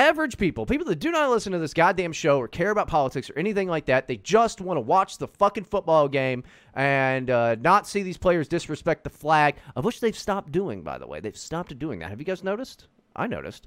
average 0.00 0.36
people, 0.38 0.66
people 0.66 0.86
that 0.86 0.98
do 0.98 1.10
not 1.10 1.30
listen 1.30 1.52
to 1.52 1.58
this 1.58 1.74
goddamn 1.74 2.12
show 2.12 2.38
or 2.38 2.48
care 2.48 2.70
about 2.70 2.88
politics 2.88 3.30
or 3.30 3.38
anything 3.38 3.68
like 3.68 3.86
that, 3.86 4.08
they 4.08 4.16
just 4.16 4.60
want 4.60 4.76
to 4.76 4.80
watch 4.80 5.18
the 5.18 5.28
fucking 5.28 5.64
football 5.64 6.08
game 6.08 6.44
and 6.74 7.30
uh, 7.30 7.56
not 7.56 7.86
see 7.86 8.02
these 8.02 8.18
players 8.18 8.48
disrespect 8.48 9.04
the 9.04 9.10
flag, 9.10 9.56
of 9.74 9.84
which 9.84 10.00
they've 10.00 10.16
stopped 10.16 10.52
doing, 10.52 10.82
by 10.82 10.98
the 10.98 11.06
way. 11.06 11.20
They've 11.20 11.36
stopped 11.36 11.78
doing 11.78 12.00
that. 12.00 12.10
Have 12.10 12.18
you 12.18 12.24
guys 12.24 12.42
noticed? 12.42 12.88
I 13.14 13.26
noticed. 13.26 13.66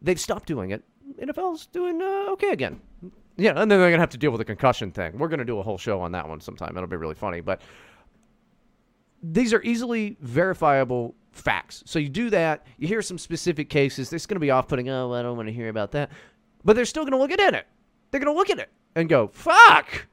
They've 0.00 0.20
stopped 0.20 0.46
doing 0.46 0.70
it. 0.70 0.84
NFL's 1.20 1.66
doing 1.66 2.00
uh, 2.00 2.26
okay 2.32 2.50
again. 2.50 2.80
Yeah, 3.36 3.50
and 3.50 3.58
then 3.58 3.68
they're 3.68 3.78
going 3.78 3.92
to 3.92 4.00
have 4.00 4.10
to 4.10 4.18
deal 4.18 4.30
with 4.30 4.38
the 4.38 4.44
concussion 4.44 4.90
thing. 4.90 5.18
We're 5.18 5.28
going 5.28 5.38
to 5.38 5.44
do 5.44 5.58
a 5.58 5.62
whole 5.62 5.78
show 5.78 6.00
on 6.00 6.12
that 6.12 6.28
one 6.28 6.40
sometime. 6.40 6.76
It'll 6.76 6.88
be 6.88 6.96
really 6.96 7.14
funny. 7.14 7.40
But 7.40 7.62
these 9.22 9.52
are 9.52 9.62
easily 9.62 10.16
verifiable 10.20 11.14
facts. 11.38 11.82
So 11.86 11.98
you 11.98 12.08
do 12.08 12.30
that, 12.30 12.66
you 12.78 12.88
hear 12.88 13.02
some 13.02 13.18
specific 13.18 13.68
cases, 13.70 14.12
it's 14.12 14.26
going 14.26 14.36
to 14.36 14.40
be 14.40 14.50
off 14.50 14.68
putting, 14.68 14.88
oh, 14.88 15.12
I 15.12 15.22
don't 15.22 15.36
want 15.36 15.48
to 15.48 15.54
hear 15.54 15.68
about 15.68 15.92
that. 15.92 16.10
But 16.64 16.76
they're 16.76 16.84
still 16.84 17.04
going 17.04 17.12
to 17.12 17.18
look 17.18 17.30
at 17.30 17.54
it. 17.54 17.66
They're 18.10 18.20
going 18.20 18.34
to 18.34 18.38
look 18.38 18.50
at 18.50 18.58
it 18.58 18.70
and 18.94 19.08
go, 19.08 19.28
fuck, 19.28 20.06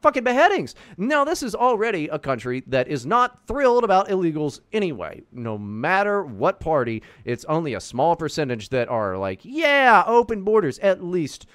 fucking 0.00 0.24
beheadings. 0.24 0.74
Now, 0.96 1.24
this 1.24 1.42
is 1.42 1.54
already 1.54 2.08
a 2.08 2.18
country 2.18 2.64
that 2.66 2.88
is 2.88 3.06
not 3.06 3.46
thrilled 3.46 3.84
about 3.84 4.08
illegals 4.08 4.60
anyway. 4.72 5.22
No 5.32 5.56
matter 5.56 6.24
what 6.24 6.60
party, 6.60 7.02
it's 7.24 7.44
only 7.44 7.74
a 7.74 7.80
small 7.80 8.16
percentage 8.16 8.70
that 8.70 8.88
are 8.88 9.16
like, 9.16 9.40
yeah, 9.44 10.02
open 10.06 10.42
borders, 10.42 10.78
at 10.80 11.04
least 11.04 11.46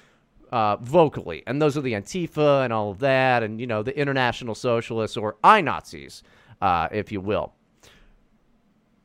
uh, 0.50 0.76
vocally. 0.76 1.42
And 1.46 1.60
those 1.60 1.76
are 1.76 1.82
the 1.82 1.92
Antifa 1.92 2.64
and 2.64 2.72
all 2.72 2.90
of 2.90 3.00
that, 3.00 3.42
and, 3.42 3.60
you 3.60 3.66
know, 3.66 3.82
the 3.82 3.96
international 3.98 4.54
socialists 4.54 5.16
or 5.16 5.36
I 5.44 5.60
Nazis, 5.60 6.22
uh, 6.62 6.88
if 6.90 7.12
you 7.12 7.20
will. 7.20 7.52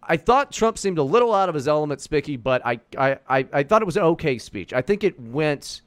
I 0.07 0.17
thought 0.17 0.51
Trump 0.51 0.77
seemed 0.77 0.97
a 0.97 1.03
little 1.03 1.33
out 1.33 1.49
of 1.49 1.55
his 1.55 1.67
element, 1.67 2.01
Spicky, 2.01 2.37
but 2.37 2.65
I, 2.65 2.79
I, 2.97 3.19
I, 3.27 3.47
I 3.51 3.63
thought 3.63 3.81
it 3.81 3.85
was 3.85 3.97
an 3.97 4.03
okay 4.03 4.37
speech. 4.37 4.73
I 4.73 4.81
think 4.81 5.03
it 5.03 5.19
went. 5.19 5.81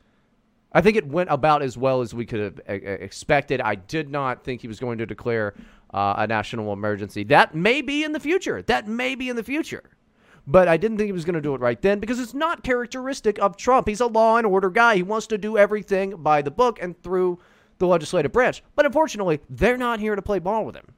I 0.72 0.80
think 0.80 0.96
it 0.96 1.06
went 1.06 1.30
about 1.30 1.62
as 1.62 1.78
well 1.78 2.02
as 2.02 2.12
we 2.12 2.26
could 2.26 2.40
have 2.40 2.60
expected. 2.66 3.60
I 3.60 3.76
did 3.76 4.10
not 4.10 4.44
think 4.44 4.60
he 4.60 4.68
was 4.68 4.78
going 4.78 4.98
to 4.98 5.06
declare 5.06 5.54
uh, 5.94 6.14
a 6.18 6.26
national 6.26 6.72
emergency. 6.72 7.24
That 7.24 7.54
may 7.54 7.80
be 7.80 8.04
in 8.04 8.12
the 8.12 8.20
future. 8.20 8.60
That 8.62 8.86
may 8.86 9.14
be 9.14 9.28
in 9.28 9.36
the 9.36 9.44
future. 9.44 9.84
But 10.46 10.68
I 10.68 10.76
didn't 10.76 10.98
think 10.98 11.06
he 11.06 11.12
was 11.12 11.24
going 11.24 11.34
to 11.34 11.40
do 11.40 11.54
it 11.54 11.60
right 11.60 11.80
then 11.80 11.98
because 11.98 12.20
it's 12.20 12.34
not 12.34 12.62
characteristic 12.62 13.38
of 13.38 13.56
Trump. 13.56 13.88
He's 13.88 14.00
a 14.00 14.06
law 14.06 14.36
and 14.36 14.46
order 14.46 14.70
guy. 14.70 14.96
He 14.96 15.02
wants 15.02 15.26
to 15.28 15.38
do 15.38 15.56
everything 15.56 16.16
by 16.16 16.42
the 16.42 16.50
book 16.50 16.78
and 16.80 17.00
through 17.02 17.38
the 17.78 17.86
legislative 17.86 18.32
branch. 18.32 18.62
But 18.74 18.86
unfortunately, 18.86 19.40
they're 19.48 19.78
not 19.78 19.98
here 19.98 20.14
to 20.14 20.22
play 20.22 20.38
ball 20.38 20.64
with 20.64 20.76
him 20.76 20.92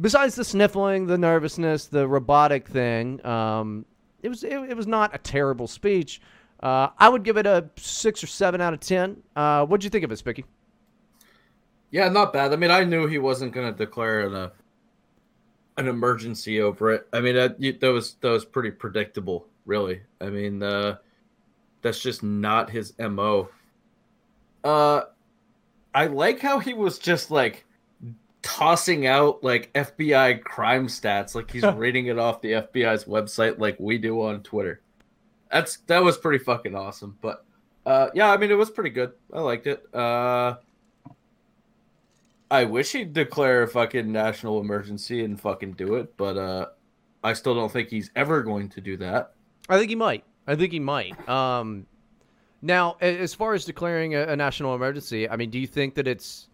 besides 0.00 0.34
the 0.34 0.44
sniffling, 0.44 1.06
the 1.06 1.18
nervousness, 1.18 1.86
the 1.86 2.06
robotic 2.06 2.68
thing, 2.68 3.24
um, 3.26 3.84
it 4.22 4.28
was 4.28 4.44
it, 4.44 4.52
it, 4.52 4.76
was 4.76 4.86
not 4.86 5.14
a 5.14 5.18
terrible 5.18 5.66
speech. 5.66 6.20
Uh, 6.60 6.88
I 6.98 7.08
would 7.08 7.22
give 7.22 7.36
it 7.36 7.46
a 7.46 7.70
six 7.76 8.22
or 8.22 8.26
seven 8.26 8.60
out 8.60 8.74
of 8.74 8.80
ten. 8.80 9.22
Uh, 9.36 9.64
what'd 9.64 9.84
you 9.84 9.90
think 9.90 10.04
of 10.04 10.12
it, 10.12 10.18
Spicky? 10.18 10.44
Yeah, 11.90 12.08
not 12.08 12.32
bad. 12.32 12.52
I 12.52 12.56
mean, 12.56 12.70
I 12.70 12.84
knew 12.84 13.06
he 13.06 13.18
wasn't 13.18 13.52
going 13.52 13.72
to 13.72 13.76
declare 13.76 14.26
an, 14.26 14.34
uh, 14.34 14.50
an 15.76 15.88
emergency 15.88 16.60
over 16.60 16.92
it. 16.92 17.08
I 17.12 17.20
mean, 17.20 17.36
that, 17.36 17.60
that 17.80 17.92
was 17.92 18.14
that 18.20 18.30
was 18.30 18.44
pretty 18.44 18.72
predictable, 18.72 19.46
really. 19.64 20.02
I 20.20 20.28
mean, 20.28 20.62
uh, 20.62 20.96
that's 21.82 22.00
just 22.00 22.22
not 22.22 22.70
his 22.70 22.92
mo. 22.98 23.48
Uh, 24.64 25.02
I 25.94 26.06
like 26.06 26.40
how 26.40 26.58
he 26.58 26.74
was 26.74 26.98
just 26.98 27.30
like 27.30 27.64
tossing 28.48 29.06
out 29.06 29.44
like 29.44 29.70
FBI 29.74 30.42
crime 30.42 30.86
stats, 30.86 31.34
like 31.34 31.50
he's 31.50 31.62
reading 31.76 32.06
it 32.06 32.18
off 32.18 32.40
the 32.40 32.52
FBI's 32.52 33.04
website, 33.04 33.58
like 33.58 33.76
we 33.78 33.98
do 33.98 34.22
on 34.22 34.42
Twitter. 34.42 34.80
That's 35.52 35.76
that 35.86 36.02
was 36.02 36.16
pretty 36.16 36.42
fucking 36.42 36.74
awesome. 36.74 37.18
But 37.20 37.44
uh, 37.84 38.08
yeah, 38.14 38.32
I 38.32 38.38
mean, 38.38 38.50
it 38.50 38.54
was 38.54 38.70
pretty 38.70 38.90
good. 38.90 39.12
I 39.34 39.40
liked 39.40 39.66
it. 39.66 39.84
Uh, 39.94 40.56
I 42.50 42.64
wish 42.64 42.92
he'd 42.92 43.12
declare 43.12 43.64
a 43.64 43.68
fucking 43.68 44.10
national 44.10 44.60
emergency 44.60 45.22
and 45.24 45.38
fucking 45.38 45.72
do 45.72 45.96
it, 45.96 46.16
but 46.16 46.38
uh, 46.38 46.66
I 47.22 47.34
still 47.34 47.54
don't 47.54 47.70
think 47.70 47.90
he's 47.90 48.10
ever 48.16 48.42
going 48.42 48.70
to 48.70 48.80
do 48.80 48.96
that. 48.96 49.34
I 49.68 49.76
think 49.76 49.90
he 49.90 49.96
might. 49.96 50.24
I 50.46 50.56
think 50.56 50.72
he 50.72 50.80
might. 50.80 51.28
Um, 51.28 51.86
now, 52.62 52.96
as 53.02 53.34
far 53.34 53.52
as 53.52 53.66
declaring 53.66 54.14
a, 54.14 54.22
a 54.22 54.36
national 54.36 54.74
emergency, 54.74 55.28
I 55.28 55.36
mean, 55.36 55.50
do 55.50 55.58
you 55.58 55.66
think 55.66 55.94
that 55.96 56.08
it's 56.08 56.47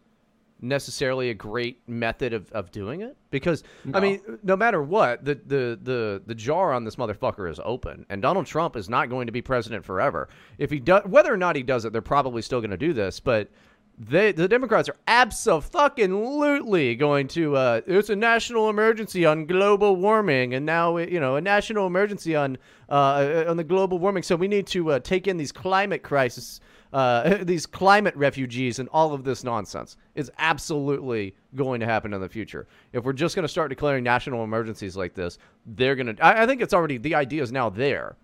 necessarily 0.64 1.30
a 1.30 1.34
great 1.34 1.86
method 1.88 2.32
of, 2.32 2.50
of 2.52 2.70
doing 2.70 3.02
it? 3.02 3.16
Because 3.30 3.62
I 3.92 4.00
mean 4.00 4.20
no 4.42 4.56
matter 4.56 4.82
what 4.82 5.24
the, 5.24 5.34
the 5.34 5.78
the 5.82 6.22
the 6.26 6.34
jar 6.34 6.72
on 6.72 6.84
this 6.84 6.96
motherfucker 6.96 7.50
is 7.50 7.60
open 7.64 8.06
and 8.08 8.22
Donald 8.22 8.46
Trump 8.46 8.76
is 8.76 8.88
not 8.88 9.10
going 9.10 9.26
to 9.26 9.32
be 9.32 9.42
president 9.42 9.84
forever. 9.84 10.28
If 10.58 10.70
he 10.70 10.80
does 10.80 11.04
whether 11.04 11.32
or 11.32 11.36
not 11.36 11.56
he 11.56 11.62
does 11.62 11.84
it 11.84 11.92
they're 11.92 12.02
probably 12.02 12.42
still 12.42 12.60
going 12.60 12.70
to 12.70 12.76
do 12.76 12.92
this 12.92 13.20
but 13.20 13.50
they 13.98 14.32
the 14.32 14.48
Democrats 14.48 14.88
are 14.88 14.96
absolutely 15.06 16.96
going 16.96 17.28
to 17.28 17.56
uh, 17.56 17.80
it's 17.86 18.10
a 18.10 18.16
national 18.16 18.68
emergency 18.68 19.24
on 19.24 19.46
global 19.46 19.96
warming 19.96 20.54
and 20.54 20.66
now 20.66 20.96
you 20.96 21.20
know 21.20 21.36
a 21.36 21.40
national 21.40 21.86
emergency 21.86 22.34
on 22.34 22.58
uh, 22.88 23.44
on 23.46 23.56
the 23.56 23.64
global 23.64 23.98
warming. 23.98 24.22
So 24.22 24.36
we 24.36 24.48
need 24.48 24.66
to 24.68 24.92
uh, 24.92 24.98
take 24.98 25.28
in 25.28 25.36
these 25.36 25.52
climate 25.52 26.02
crisis 26.02 26.60
uh, 26.94 27.38
these 27.42 27.66
climate 27.66 28.16
refugees 28.16 28.78
and 28.78 28.88
all 28.90 29.12
of 29.12 29.24
this 29.24 29.44
nonsense 29.44 29.96
is 30.14 30.30
absolutely 30.38 31.34
going 31.54 31.80
to 31.80 31.86
happen 31.86 32.14
in 32.14 32.20
the 32.20 32.28
future. 32.28 32.66
If 32.92 33.04
we're 33.04 33.12
just 33.12 33.34
going 33.34 33.42
to 33.42 33.48
start 33.48 33.68
declaring 33.68 34.04
national 34.04 34.44
emergencies 34.44 34.96
like 34.96 35.12
this, 35.12 35.38
they're 35.66 35.96
going 35.96 36.14
to. 36.14 36.26
I 36.26 36.46
think 36.46 36.62
it's 36.62 36.72
already 36.72 36.96
the 36.96 37.16
idea 37.16 37.42
is 37.42 37.52
now 37.52 37.68
there, 37.68 38.16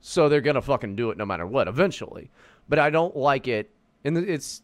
so 0.00 0.28
they're 0.28 0.40
going 0.40 0.54
to 0.54 0.62
fucking 0.62 0.96
do 0.96 1.10
it 1.10 1.18
no 1.18 1.26
matter 1.26 1.46
what 1.46 1.68
eventually. 1.68 2.30
But 2.68 2.78
I 2.78 2.88
don't 2.88 3.14
like 3.14 3.46
it, 3.46 3.70
and 4.04 4.16
it's 4.16 4.62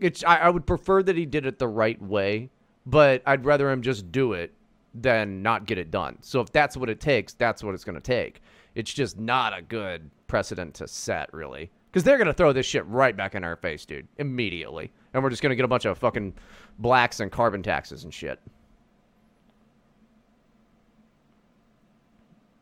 it's. 0.00 0.24
I, 0.24 0.38
I 0.38 0.50
would 0.50 0.66
prefer 0.66 1.02
that 1.02 1.16
he 1.16 1.26
did 1.26 1.44
it 1.44 1.58
the 1.58 1.68
right 1.68 2.00
way, 2.00 2.48
but 2.86 3.22
I'd 3.26 3.44
rather 3.44 3.70
him 3.70 3.82
just 3.82 4.10
do 4.10 4.32
it 4.32 4.54
than 4.94 5.42
not 5.42 5.66
get 5.66 5.76
it 5.76 5.90
done. 5.90 6.16
So 6.22 6.40
if 6.40 6.50
that's 6.50 6.76
what 6.76 6.88
it 6.88 7.00
takes, 7.00 7.34
that's 7.34 7.62
what 7.62 7.74
it's 7.74 7.84
going 7.84 7.94
to 7.94 8.00
take. 8.00 8.40
It's 8.74 8.92
just 8.92 9.18
not 9.18 9.56
a 9.56 9.62
good 9.62 10.10
precedent 10.26 10.74
to 10.76 10.88
set, 10.88 11.32
really. 11.34 11.70
Because 11.90 12.04
they're 12.04 12.18
going 12.18 12.28
to 12.28 12.32
throw 12.32 12.52
this 12.52 12.66
shit 12.66 12.86
right 12.86 13.16
back 13.16 13.34
in 13.34 13.42
our 13.42 13.56
face, 13.56 13.84
dude, 13.84 14.06
immediately. 14.18 14.92
And 15.12 15.22
we're 15.22 15.30
just 15.30 15.42
going 15.42 15.50
to 15.50 15.56
get 15.56 15.64
a 15.64 15.68
bunch 15.68 15.86
of 15.86 15.98
fucking 15.98 16.34
blacks 16.78 17.18
and 17.18 17.32
carbon 17.32 17.62
taxes 17.62 18.04
and 18.04 18.14
shit. 18.14 18.38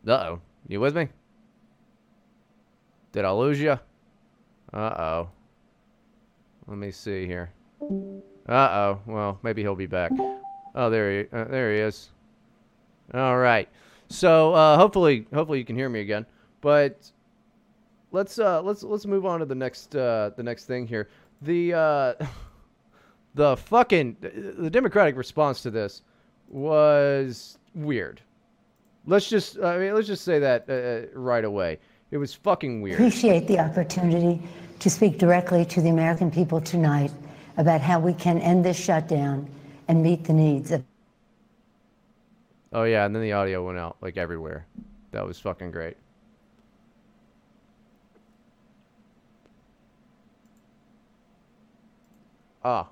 Uh 0.07 0.11
oh. 0.11 0.41
You 0.67 0.79
with 0.79 0.95
me? 0.95 1.09
Did 3.11 3.25
I 3.25 3.31
lose 3.31 3.59
you? 3.59 3.77
Uh 4.73 4.77
oh. 4.77 5.29
Let 6.67 6.77
me 6.77 6.89
see 6.89 7.27
here. 7.27 7.51
Uh 8.47 8.53
oh. 8.53 8.99
Well, 9.05 9.39
maybe 9.43 9.61
he'll 9.61 9.75
be 9.75 9.85
back. 9.85 10.11
Oh, 10.73 10.89
there 10.89 11.11
he, 11.11 11.27
uh, 11.31 11.45
there 11.45 11.73
he 11.73 11.79
is. 11.79 12.09
All 13.13 13.37
right. 13.37 13.69
So 14.09 14.53
uh, 14.53 14.77
hopefully, 14.77 15.27
hopefully 15.33 15.59
you 15.59 15.65
can 15.65 15.75
hear 15.75 15.89
me 15.89 15.99
again. 15.99 16.25
But 16.61 17.11
let's 18.11 18.39
uh, 18.39 18.61
let's 18.61 18.83
let's 18.83 19.05
move 19.05 19.25
on 19.25 19.39
to 19.39 19.45
the 19.45 19.55
next 19.55 19.95
uh, 19.95 20.31
the 20.35 20.43
next 20.43 20.65
thing 20.65 20.87
here. 20.87 21.09
The 21.41 21.73
uh, 21.73 22.13
the 23.35 23.57
fucking 23.57 24.17
the 24.21 24.69
Democratic 24.69 25.15
response 25.15 25.61
to 25.61 25.71
this 25.71 26.01
was 26.47 27.57
weird. 27.75 28.21
Let's 29.05 29.29
just 29.29 29.59
I 29.59 29.77
mean 29.77 29.93
let's 29.93 30.07
just 30.07 30.23
say 30.23 30.39
that 30.39 30.69
uh, 30.69 31.17
right 31.17 31.45
away. 31.45 31.79
It 32.11 32.17
was 32.17 32.33
fucking 32.33 32.81
weird. 32.81 32.95
appreciate 32.95 33.47
the 33.47 33.59
opportunity 33.59 34.41
to 34.79 34.89
speak 34.89 35.19
directly 35.19 35.63
to 35.65 35.81
the 35.81 35.89
American 35.89 36.31
people 36.31 36.59
tonight 36.59 37.11
about 37.57 37.81
how 37.81 37.99
we 37.99 38.13
can 38.13 38.39
end 38.39 38.65
this 38.65 38.77
shutdown 38.77 39.47
and 39.87 40.01
meet 40.01 40.23
the 40.23 40.33
needs 40.33 40.71
of 40.71 40.83
Oh 42.71 42.83
yeah, 42.83 43.05
and 43.05 43.15
then 43.15 43.23
the 43.23 43.33
audio 43.33 43.65
went 43.65 43.79
out 43.79 43.97
like 44.01 44.17
everywhere. 44.17 44.65
That 45.11 45.25
was 45.25 45.39
fucking 45.39 45.71
great. 45.71 45.97
Ah. 52.63 52.87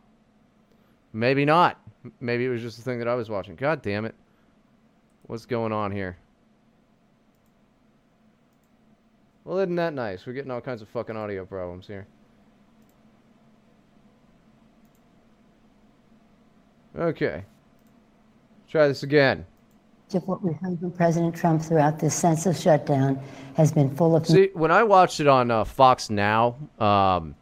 Maybe 1.13 1.45
not. 1.45 1.79
Maybe 2.19 2.45
it 2.45 2.49
was 2.49 2.61
just 2.61 2.77
the 2.77 2.83
thing 2.83 2.99
that 2.99 3.07
I 3.07 3.15
was 3.15 3.29
watching. 3.29 3.55
God 3.55 3.81
damn 3.81 4.05
it. 4.05 4.15
What's 5.23 5.45
going 5.45 5.71
on 5.71 5.91
here? 5.91 6.17
Well, 9.43 9.59
isn't 9.59 9.75
that 9.75 9.93
nice? 9.93 10.25
We're 10.25 10.33
getting 10.33 10.51
all 10.51 10.61
kinds 10.61 10.81
of 10.81 10.89
fucking 10.89 11.15
audio 11.15 11.45
problems 11.45 11.87
here. 11.87 12.05
Okay. 16.97 17.43
Try 18.69 18.87
this 18.87 19.03
again. 19.03 19.45
of 20.13 20.27
what 20.27 20.43
we 20.43 20.53
heard 20.53 20.79
from 20.79 20.91
President 20.91 21.35
Trump 21.35 21.61
throughout 21.61 21.99
this 21.99 22.13
census 22.15 22.61
shutdown 22.61 23.21
has 23.55 23.71
been 23.71 23.95
full 23.95 24.15
of 24.15 24.27
See, 24.27 24.49
when 24.53 24.71
I 24.71 24.83
watched 24.83 25.19
it 25.19 25.27
on 25.27 25.51
uh, 25.51 25.63
Fox 25.63 26.09
Now, 26.09 26.55
um, 26.79 27.35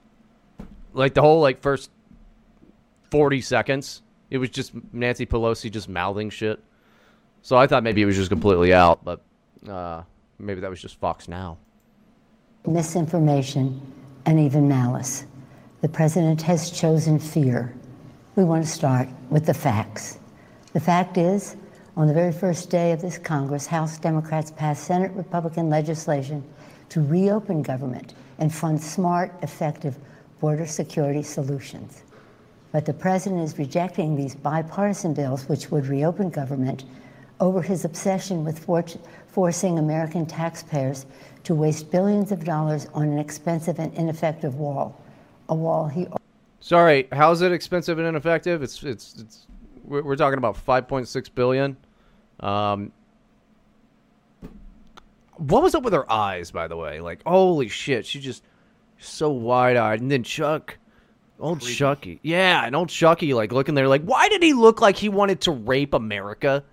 like 0.94 1.14
the 1.14 1.22
whole 1.22 1.42
like 1.42 1.62
first 1.62 1.90
forty 3.12 3.42
seconds, 3.42 4.02
it 4.30 4.38
was 4.38 4.50
just 4.50 4.74
Nancy 4.94 5.26
Pelosi 5.26 5.72
just 5.72 5.90
mouthing 5.90 6.30
shit. 6.30 6.60
So 7.42 7.56
I 7.56 7.68
thought 7.68 7.84
maybe 7.84 8.02
it 8.02 8.06
was 8.06 8.16
just 8.16 8.30
completely 8.30 8.74
out, 8.74 9.04
but 9.04 9.22
uh, 9.70 10.04
maybe 10.40 10.62
that 10.62 10.70
was 10.70 10.82
just 10.82 11.00
Fox 11.00 11.28
Now. 11.28 11.58
misinformation 12.66 13.80
and 14.26 14.40
even 14.40 14.68
malice. 14.68 15.26
The 15.82 15.90
president 15.90 16.42
has 16.42 16.72
chosen 16.72 17.20
fear. 17.20 17.76
We 18.36 18.44
want 18.44 18.64
to 18.66 18.70
start 18.70 19.08
with 19.30 19.46
the 19.46 19.54
facts. 19.54 20.20
The 20.74 20.80
fact 20.80 21.18
is, 21.18 21.56
on 21.96 22.08
the 22.08 22.14
very 22.14 22.34
first 22.34 22.70
day 22.70 22.92
of 22.92 23.02
this 23.02 23.18
Congress, 23.18 23.66
House 23.66 23.98
Democrats 23.98 24.52
passed 24.52 24.84
Senate 24.84 25.12
Republican 25.12 25.70
legislation 25.70 26.44
to 26.90 27.02
reopen 27.02 27.62
government 27.62 28.16
and 28.40 28.54
fund 28.54 28.82
smart, 28.82 29.32
effective 29.42 29.98
border 30.40 30.66
security 30.66 31.24
solutions. 31.24 32.02
But 32.76 32.84
the 32.84 32.94
president 32.94 33.42
is 33.42 33.58
rejecting 33.58 34.18
these 34.18 34.36
bipartisan 34.36 35.14
bills, 35.14 35.48
which 35.48 35.72
would 35.72 35.88
reopen 35.88 36.30
government, 36.30 36.84
over 37.40 37.62
his 37.62 37.86
obsession 37.86 38.44
with 38.44 38.60
for- 38.60 38.84
forcing 39.28 39.80
American 39.80 40.26
taxpayers 40.26 41.06
to 41.46 41.56
waste 41.56 41.90
billions 41.90 42.34
of 42.34 42.44
dollars 42.44 42.88
on 42.94 43.08
an 43.08 43.18
expensive 43.18 43.80
and 43.80 43.94
ineffective 43.94 44.56
wall. 44.56 45.02
A 45.48 45.56
wall 45.56 45.88
he 45.88 46.08
Sorry, 46.60 47.08
how's 47.14 47.42
it 47.42 47.54
expensive 47.54 47.98
and 47.98 48.10
ineffective? 48.10 48.62
It's 48.62 48.84
it's 48.84 49.22
it's 49.22 49.48
we're, 49.86 50.18
talking 50.18 50.38
about 50.38 50.58
5.6 50.58 51.30
billion. 51.34 51.78
Um, 52.42 52.92
what 55.38 55.64
was 55.64 55.76
up 55.76 55.84
with 55.84 55.94
her 55.94 56.12
eyes, 56.12 56.52
by 56.52 56.68
the 56.68 56.76
way? 56.76 57.00
Like, 57.00 57.24
holy 57.26 57.70
shit, 57.70 58.06
she 58.06 58.20
just 58.20 58.44
so 59.00 59.30
wide-eyed. 59.30 60.02
And 60.02 60.12
then 60.12 60.24
Chuck, 60.24 60.78
old 61.40 61.62
Chucky, 61.62 62.20
yeah, 62.24 62.66
and 62.66 62.76
old 62.76 62.90
Chucky, 62.90 63.34
like 63.34 63.52
looking 63.52 63.76
there, 63.76 63.88
like, 63.88 64.04
why 64.04 64.30
did 64.30 64.44
he 64.44 64.54
look 64.54 64.82
like 64.82 64.96
he 64.96 65.10
wanted 65.10 65.42
to 65.42 65.52
rape 65.52 65.94
America? 65.94 66.64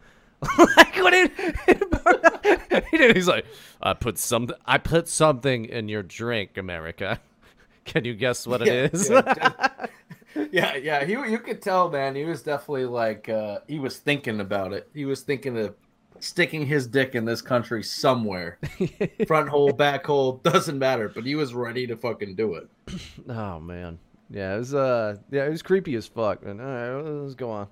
like 0.59 0.97
what 0.97 1.11
did 1.11 1.31
he 2.91 2.99
did? 2.99 3.17
He's 3.17 3.29
like, 3.29 3.47
I 3.81 3.95
put 3.95 4.19
some, 4.19 4.49
I 4.67 4.79
put 4.79 5.09
something 5.09 5.67
in 5.67 5.89
your 5.89 6.03
drink, 6.03 6.57
America. 6.57 7.21
Can 7.85 8.05
you 8.05 8.15
guess 8.15 8.47
what 8.47 8.63
it 8.63 8.93
is? 8.93 9.11
yeah, 9.11 9.87
yeah, 10.53 10.77
yeah. 10.77 11.05
He, 11.05 11.13
you 11.13 11.39
could 11.39 11.61
tell, 11.61 11.91
man. 11.91 12.15
He 12.15 12.25
was 12.25 12.43
definitely 12.43 12.87
like 12.87 13.29
uh, 13.29 13.61
he 13.67 13.79
was 13.79 13.99
thinking 13.99 14.41
about 14.41 14.73
it. 14.73 14.89
He 14.95 15.05
was 15.05 15.23
thinking 15.23 15.59
of 15.59 15.75
sticking 16.21 16.65
his 16.65 16.87
dick 16.87 17.17
in 17.17 17.25
this 17.25 17.43
country 17.43 17.83
somewhere, 17.83 18.59
front 19.27 19.49
hole, 19.49 19.73
back 19.73 20.07
hole, 20.07 20.35
doesn't 20.45 20.79
matter. 20.79 21.09
But 21.09 21.25
he 21.25 21.35
was 21.35 21.55
ready 21.55 21.87
to 21.89 21.97
fucking 21.97 22.37
do 22.37 22.55
it. 22.55 22.69
Oh 23.29 23.59
man, 23.59 23.99
yeah, 24.31 24.55
it 24.55 24.59
was 24.59 24.75
uh, 24.75 25.17
yeah, 25.31 25.47
it 25.47 25.51
was 25.51 25.63
creepy 25.63 25.95
as 25.95 26.07
fuck. 26.07 26.45
And 26.45 26.61
all 26.61 26.67
right, 26.67 27.23
let's 27.23 27.35
go 27.35 27.51
on. 27.51 27.69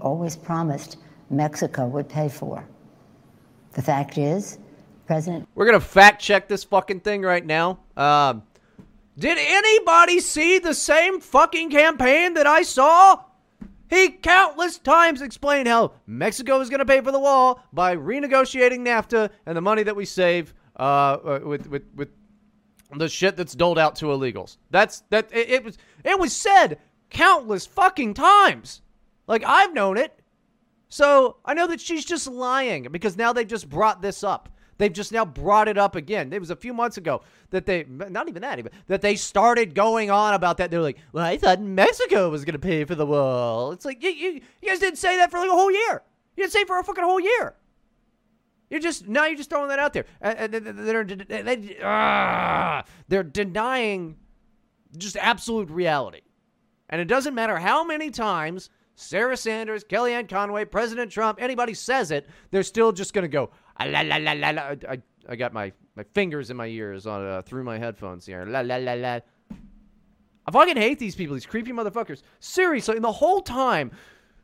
always 0.00 0.36
promised 0.36 0.98
Mexico 1.30 1.86
would 1.86 2.08
pay 2.08 2.28
for. 2.28 2.66
The 3.72 3.82
fact 3.82 4.18
is, 4.18 4.58
President 5.06 5.48
We're 5.54 5.66
gonna 5.66 5.80
fact 5.80 6.22
check 6.22 6.48
this 6.48 6.64
fucking 6.64 7.00
thing 7.00 7.22
right 7.22 7.44
now. 7.44 7.80
Um, 7.96 8.42
did 9.18 9.38
anybody 9.38 10.20
see 10.20 10.58
the 10.58 10.74
same 10.74 11.20
fucking 11.20 11.70
campaign 11.70 12.34
that 12.34 12.46
I 12.46 12.62
saw? 12.62 13.22
He 13.88 14.08
countless 14.10 14.78
times 14.78 15.22
explained 15.22 15.68
how 15.68 15.92
Mexico 16.06 16.60
is 16.60 16.68
gonna 16.68 16.84
pay 16.84 17.00
for 17.00 17.12
the 17.12 17.20
wall 17.20 17.62
by 17.72 17.96
renegotiating 17.96 18.80
NAFTA 18.80 19.30
and 19.46 19.56
the 19.56 19.60
money 19.60 19.84
that 19.84 19.94
we 19.94 20.04
save 20.04 20.54
uh, 20.78 20.82
uh, 20.82 21.40
with 21.44 21.68
with 21.68 21.84
with 21.94 22.08
the 22.94 23.08
shit 23.08 23.36
that's 23.36 23.54
doled 23.54 23.78
out 23.78 23.96
to 23.96 24.06
illegals. 24.06 24.58
That's 24.70 25.00
that 25.10 25.28
it, 25.32 25.50
it 25.50 25.64
was 25.64 25.78
it 26.04 26.18
was 26.18 26.32
said 26.32 26.78
countless 27.10 27.66
fucking 27.66 28.14
times. 28.14 28.82
Like 29.26 29.44
I've 29.44 29.74
known 29.74 29.96
it. 29.96 30.18
So 30.88 31.36
I 31.44 31.54
know 31.54 31.66
that 31.66 31.80
she's 31.80 32.04
just 32.04 32.28
lying 32.28 32.88
because 32.90 33.16
now 33.16 33.32
they've 33.32 33.46
just 33.46 33.68
brought 33.68 34.02
this 34.02 34.22
up. 34.22 34.48
They've 34.78 34.92
just 34.92 35.10
now 35.10 35.24
brought 35.24 35.68
it 35.68 35.78
up 35.78 35.96
again. 35.96 36.32
It 36.32 36.40
was 36.40 36.50
a 36.50 36.56
few 36.56 36.74
months 36.74 36.98
ago 36.98 37.22
that 37.50 37.64
they, 37.64 37.84
not 37.84 38.28
even 38.28 38.42
that, 38.42 38.58
even 38.58 38.72
that 38.88 39.00
they 39.00 39.16
started 39.16 39.74
going 39.74 40.10
on 40.10 40.34
about 40.34 40.58
that. 40.58 40.70
They're 40.70 40.82
like, 40.82 40.98
"Well, 41.12 41.24
I 41.24 41.38
thought 41.38 41.60
Mexico 41.60 42.28
was 42.28 42.44
gonna 42.44 42.58
pay 42.58 42.84
for 42.84 42.94
the 42.94 43.06
wall." 43.06 43.72
It's 43.72 43.84
like 43.84 44.02
you, 44.02 44.10
you, 44.10 44.40
you 44.60 44.68
guys 44.68 44.78
didn't 44.78 44.98
say 44.98 45.16
that 45.16 45.30
for 45.30 45.38
like 45.38 45.48
a 45.48 45.54
whole 45.54 45.72
year. 45.72 46.02
You 46.36 46.42
didn't 46.42 46.52
say 46.52 46.64
for 46.64 46.78
a 46.78 46.84
fucking 46.84 47.04
whole 47.04 47.20
year. 47.20 47.54
You're 48.70 48.80
just 48.80 49.06
now 49.06 49.26
you're 49.26 49.36
just 49.36 49.50
throwing 49.50 49.68
that 49.68 49.78
out 49.78 49.92
there. 49.92 50.06
They're 50.20 51.04
they, 51.04 51.78
ah, 51.82 52.84
they're 53.08 53.22
denying 53.22 54.16
just 54.96 55.16
absolute 55.16 55.70
reality. 55.70 56.22
And 56.88 57.00
it 57.00 57.06
doesn't 57.06 57.34
matter 57.34 57.58
how 57.58 57.84
many 57.84 58.10
times 58.10 58.70
Sarah 58.96 59.36
Sanders, 59.36 59.84
Kellyanne 59.84 60.28
Conway, 60.28 60.64
President 60.64 61.12
Trump, 61.12 61.40
anybody 61.40 61.74
says 61.74 62.10
it, 62.10 62.28
they're 62.50 62.62
still 62.62 62.92
just 62.92 63.12
to 63.12 63.28
go, 63.28 63.50
"Ah, 63.78 63.84
la, 63.84 64.00
la, 64.00 64.16
la, 64.16 64.32
la, 64.32 64.50
la. 64.50 64.62
I, 64.88 65.02
I 65.28 65.36
got 65.36 65.52
my, 65.52 65.72
my 65.96 66.04
fingers 66.14 66.50
in 66.50 66.56
my 66.56 66.66
ears 66.66 67.06
on 67.06 67.24
uh, 67.26 67.42
through 67.42 67.64
my 67.64 67.78
headphones 67.78 68.24
here. 68.24 68.44
La, 68.46 68.60
la, 68.60 68.76
la, 68.76 68.94
la. 68.94 69.20
I 70.48 70.52
fucking 70.52 70.76
hate 70.76 70.98
these 70.98 71.14
people, 71.14 71.34
these 71.34 71.46
creepy 71.46 71.72
motherfuckers. 71.72 72.22
Seriously, 72.40 72.96
and 72.96 73.04
the 73.04 73.12
whole 73.12 73.40
time, 73.42 73.90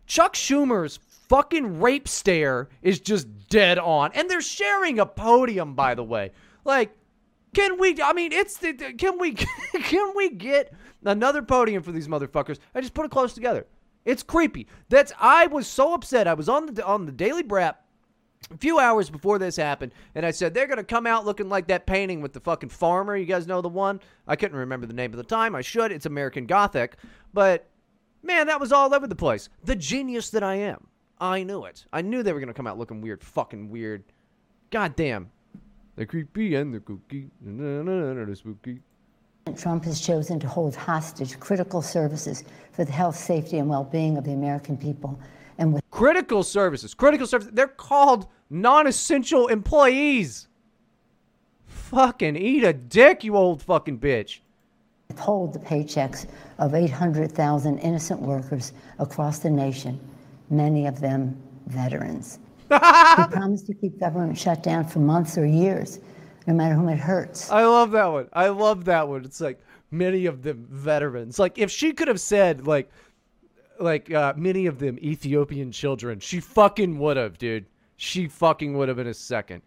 Chuck 0.07 0.35
Schumer's 0.35 0.99
fucking 1.33 1.81
rape 1.81 2.07
stare 2.07 2.69
is 2.83 3.01
just 3.01 3.27
dead 3.49 3.79
on. 3.79 4.11
And 4.13 4.29
they're 4.29 4.43
sharing 4.43 4.99
a 4.99 5.07
podium, 5.07 5.75
by 5.75 5.95
the 5.95 6.05
way. 6.05 6.33
Like, 6.65 6.95
can 7.55 7.79
we? 7.79 8.01
I 8.03 8.13
mean, 8.13 8.33
it's 8.33 8.59
the. 8.59 8.75
Can 8.75 9.19
we? 9.19 9.33
Can 9.73 10.13
we 10.15 10.31
get 10.31 10.73
another 11.05 11.43
podium 11.43 11.83
for 11.83 11.93
these 11.93 12.09
motherfuckers? 12.09 12.59
I 12.75 12.81
just 12.81 12.95
put 12.95 13.07
it 13.07 13.11
close 13.11 13.33
together. 13.33 13.67
It's 14.05 14.23
creepy. 14.23 14.67
That's. 14.89 15.13
I 15.19 15.47
was 15.47 15.67
so 15.67 15.95
upset. 15.95 16.29
I 16.29 16.35
was 16.35 16.49
on 16.49 16.67
the 16.67 16.85
on 16.85 17.07
the 17.07 17.13
Daily 17.13 17.43
Brap 17.43 17.77
a 18.51 18.57
few 18.57 18.79
hours 18.79 19.11
before 19.11 19.39
this 19.39 19.57
happened, 19.57 19.93
and 20.15 20.25
I 20.25 20.31
said 20.31 20.55
they're 20.55 20.67
gonna 20.67 20.85
come 20.85 21.07
out 21.07 21.27
looking 21.27 21.49
like 21.49 21.67
that 21.69 21.87
painting 21.87 22.21
with 22.21 22.33
the 22.33 22.41
fucking 22.41 22.71
farmer. 22.71 23.17
You 23.17 23.27
guys 23.27 23.47
know 23.47 23.61
the 23.61 23.69
one? 23.69 24.01
I 24.27 24.37
couldn't 24.37 24.57
remember 24.57 24.87
the 24.87 24.95
name 24.95 25.13
at 25.13 25.17
the 25.17 25.25
time. 25.25 25.55
I 25.55 25.61
should. 25.61 25.93
It's 25.93 26.07
American 26.07 26.47
Gothic, 26.47 26.97
but 27.35 27.69
man, 28.23 28.47
that 28.47 28.61
was 28.61 28.73
all 28.73 28.95
over 28.95 29.07
the 29.07 29.15
place. 29.15 29.49
The 29.65 29.77
genius 29.77 30.31
that 30.31 30.43
I 30.43 30.55
am, 30.57 30.87
I 31.23 31.45
knew 31.45 31.65
it. 31.67 31.87
I 31.93 32.03
knew 32.03 32.25
they 32.25 32.33
were 32.33 32.41
gonna 32.41 32.53
come 32.53 32.67
out 32.67 32.79
looking 32.79 33.01
weird, 33.01 33.23
fucking 33.23 33.71
weird. 33.71 34.03
God 34.71 34.97
damn. 34.97 35.31
They're 35.95 36.05
creepy 36.05 36.57
and 36.57 36.75
they're 36.75 36.81
kooky. 36.81 37.29
They're 37.41 38.35
spooky. 38.35 38.81
Trump 39.57 39.85
has 39.85 40.01
chosen 40.01 40.41
to 40.41 40.49
hold 40.49 40.75
hostage 40.75 41.39
critical 41.39 41.81
services 41.81 42.43
for 42.73 42.85
the 42.85 42.91
health, 42.93 43.17
safety, 43.17 43.59
and 43.59 43.69
well 43.69 43.85
being 43.85 44.17
of 44.17 44.25
the 44.25 44.33
American 44.33 44.77
people. 44.77 45.19
And 45.59 45.73
with 45.73 45.83
Critical 45.93 46.43
services. 46.43 46.93
Critical 46.93 47.27
services. 47.27 47.53
They're 47.55 47.69
called 47.69 48.27
non 48.51 48.89
essential 48.89 49.47
employees. 49.47 50.49
Fucking 51.67 52.35
eat 52.37 52.65
a 52.65 52.73
dick, 52.73 53.23
you 53.23 53.37
old 53.37 53.63
fucking 53.63 54.01
bitch. 54.01 54.41
withhold 55.09 55.53
the 55.53 55.59
paychecks 55.61 56.27
of 56.59 56.75
800,000 56.75 57.79
innocent 57.79 58.21
workers 58.21 58.73
across 58.99 59.39
the 59.41 59.51
nation, 59.51 60.01
many 60.53 60.87
of 60.87 61.01
them 61.01 61.37
veterans. 61.67 62.39
he 62.69 62.77
promised 62.79 63.67
to 63.67 63.75
keep 63.75 63.99
government 63.99 64.39
shut 64.39 64.63
down 64.63 64.87
for 64.87 65.01
months 65.01 65.37
or 65.37 65.45
years, 65.45 65.99
no 66.47 66.55
matter 66.55 66.75
whom 66.75 66.89
it 66.89 66.99
hurts. 66.99 67.51
I 67.51 67.65
love 67.65 67.91
that 67.93 68.07
one. 68.07 68.29
I 68.33 68.49
love 68.49 68.85
that 68.85 69.09
one. 69.09 69.25
It's 69.25 69.41
like 69.41 69.61
many 69.91 70.27
of 70.27 70.43
them 70.43 70.67
veterans. 70.71 71.39
Like 71.39 71.59
if 71.59 71.71
she 71.71 71.93
could 71.93 72.09
have 72.09 72.21
said 72.21 72.67
like 72.67 72.91
like 73.81 74.13
uh, 74.13 74.33
many 74.37 74.67
of 74.67 74.79
them 74.79 74.99
Ethiopian 75.01 75.73
children, 75.73 76.21
she 76.21 76.41
fucking 76.41 76.99
would 76.99 77.17
have, 77.17 77.39
dude. 77.39 77.67
She 77.97 78.29
fucking 78.29 78.77
would 78.77 78.89
have 78.89 78.99
in 78.99 79.07
a 79.07 79.15
second. 79.15 79.63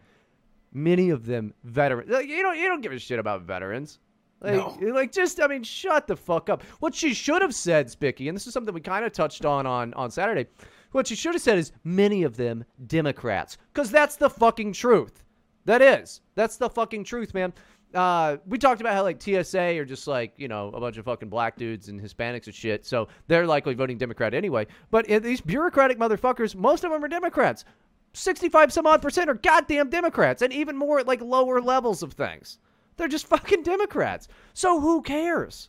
Many 0.73 1.09
of 1.09 1.25
them 1.25 1.53
veterans. 1.63 2.09
Like, 2.09 2.27
you 2.27 2.41
don't 2.41 2.57
you 2.57 2.67
don't 2.67 2.81
give 2.81 2.91
a 2.91 2.99
shit 2.99 3.19
about 3.19 3.41
veterans. 3.43 3.99
Like, 4.41 4.55
No. 4.55 4.77
like 4.93 5.11
just 5.11 5.41
I 5.41 5.47
mean, 5.47 5.63
shut 5.63 6.07
the 6.07 6.15
fuck 6.15 6.49
up. 6.49 6.63
What 6.79 6.93
she 6.93 7.13
should 7.13 7.41
have 7.41 7.55
said, 7.55 7.89
Spicky, 7.89 8.27
and 8.27 8.35
this 8.35 8.47
is 8.47 8.53
something 8.53 8.73
we 8.73 8.81
kind 8.81 9.05
of 9.05 9.11
touched 9.13 9.45
on 9.45 9.65
on 9.65 9.93
on 9.93 10.11
Saturday. 10.11 10.47
What 10.95 11.07
she 11.07 11.15
should 11.15 11.33
have 11.33 11.41
said 11.41 11.57
is 11.57 11.73
many 11.83 12.23
of 12.23 12.37
them 12.37 12.63
Democrats, 12.87 13.57
because 13.73 13.91
that's 13.91 14.15
the 14.15 14.29
fucking 14.29 14.71
truth. 14.71 15.25
That 15.65 15.81
is. 15.81 16.21
That's 16.35 16.55
the 16.55 16.69
fucking 16.69 17.03
truth, 17.03 17.33
man. 17.33 17.51
Uh, 17.93 18.37
we 18.47 18.57
talked 18.57 18.79
about 18.79 18.93
how 18.93 19.03
like 19.03 19.21
TSA 19.21 19.77
are 19.77 19.83
just 19.83 20.07
like 20.07 20.31
you 20.37 20.47
know 20.47 20.69
a 20.69 20.79
bunch 20.79 20.95
of 20.95 21.03
fucking 21.03 21.27
black 21.27 21.57
dudes 21.57 21.89
and 21.89 21.99
Hispanics 21.99 22.45
and 22.45 22.55
shit, 22.55 22.85
so 22.85 23.09
they're 23.27 23.45
likely 23.45 23.73
voting 23.73 23.97
Democrat 23.97 24.33
anyway. 24.33 24.67
But 24.89 25.05
these 25.21 25.41
bureaucratic 25.41 25.99
motherfuckers, 25.99 26.55
most 26.55 26.85
of 26.85 26.91
them 26.91 27.03
are 27.03 27.09
Democrats. 27.09 27.65
Sixty-five 28.13 28.71
some 28.71 28.87
odd 28.87 29.01
percent 29.01 29.29
are 29.29 29.33
goddamn 29.33 29.89
Democrats, 29.89 30.41
and 30.43 30.53
even 30.53 30.77
more 30.77 30.99
at 30.99 31.07
like 31.07 31.19
lower 31.19 31.59
levels 31.59 32.03
of 32.03 32.13
things. 32.13 32.57
They're 32.95 33.09
just 33.09 33.27
fucking 33.27 33.63
Democrats. 33.63 34.29
So 34.53 34.79
who 34.79 35.01
cares? 35.01 35.67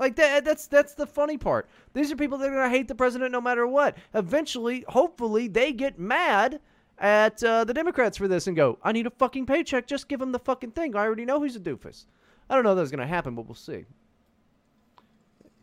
Like 0.00 0.16
that 0.16 0.44
that's 0.46 0.66
that's 0.66 0.94
the 0.94 1.06
funny 1.06 1.36
part. 1.36 1.68
These 1.92 2.10
are 2.10 2.16
people 2.16 2.38
that 2.38 2.48
are 2.48 2.54
going 2.54 2.70
to 2.70 2.76
hate 2.76 2.88
the 2.88 2.94
president 2.94 3.32
no 3.32 3.40
matter 3.40 3.66
what. 3.66 3.96
Eventually, 4.14 4.82
hopefully 4.88 5.46
they 5.46 5.72
get 5.72 5.98
mad 5.98 6.58
at 6.98 7.42
uh, 7.44 7.64
the 7.64 7.74
Democrats 7.74 8.16
for 8.16 8.26
this 8.26 8.46
and 8.46 8.56
go, 8.56 8.78
"I 8.82 8.92
need 8.92 9.06
a 9.06 9.10
fucking 9.10 9.44
paycheck. 9.44 9.86
Just 9.86 10.08
give 10.08 10.20
him 10.22 10.32
the 10.32 10.38
fucking 10.38 10.70
thing. 10.70 10.96
I 10.96 11.00
already 11.00 11.26
know 11.26 11.42
he's 11.42 11.54
a 11.54 11.60
doofus." 11.60 12.06
I 12.48 12.54
don't 12.54 12.64
know 12.64 12.72
if 12.72 12.78
that's 12.78 12.90
going 12.90 13.00
to 13.00 13.06
happen, 13.06 13.34
but 13.34 13.46
we'll 13.46 13.54
see. 13.54 13.84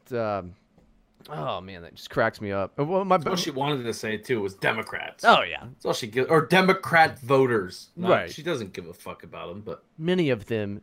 It, 0.06 0.16
um, 0.16 0.54
oh 1.30 1.60
man, 1.60 1.82
that 1.82 1.96
just 1.96 2.12
cracks 2.12 2.40
me 2.40 2.52
up. 2.52 2.78
Well, 2.78 3.04
my 3.06 3.18
What 3.18 3.40
she 3.40 3.50
wanted 3.50 3.84
to 3.84 3.94
say 3.94 4.18
too 4.18 4.40
was 4.42 4.54
Democrats. 4.54 5.24
Oh 5.26 5.42
yeah. 5.42 5.64
That's 5.64 5.86
all 5.86 5.94
she 5.94 6.06
gives, 6.08 6.30
or 6.30 6.46
Democrat 6.46 7.20
voters. 7.20 7.90
Not- 7.96 8.12
Right. 8.12 8.32
She 8.32 8.44
doesn't 8.44 8.74
give 8.74 8.88
a 8.88 8.94
fuck 8.94 9.24
about 9.24 9.50
them, 9.50 9.62
but 9.62 9.84
many 9.98 10.30
of 10.30 10.46
them 10.46 10.82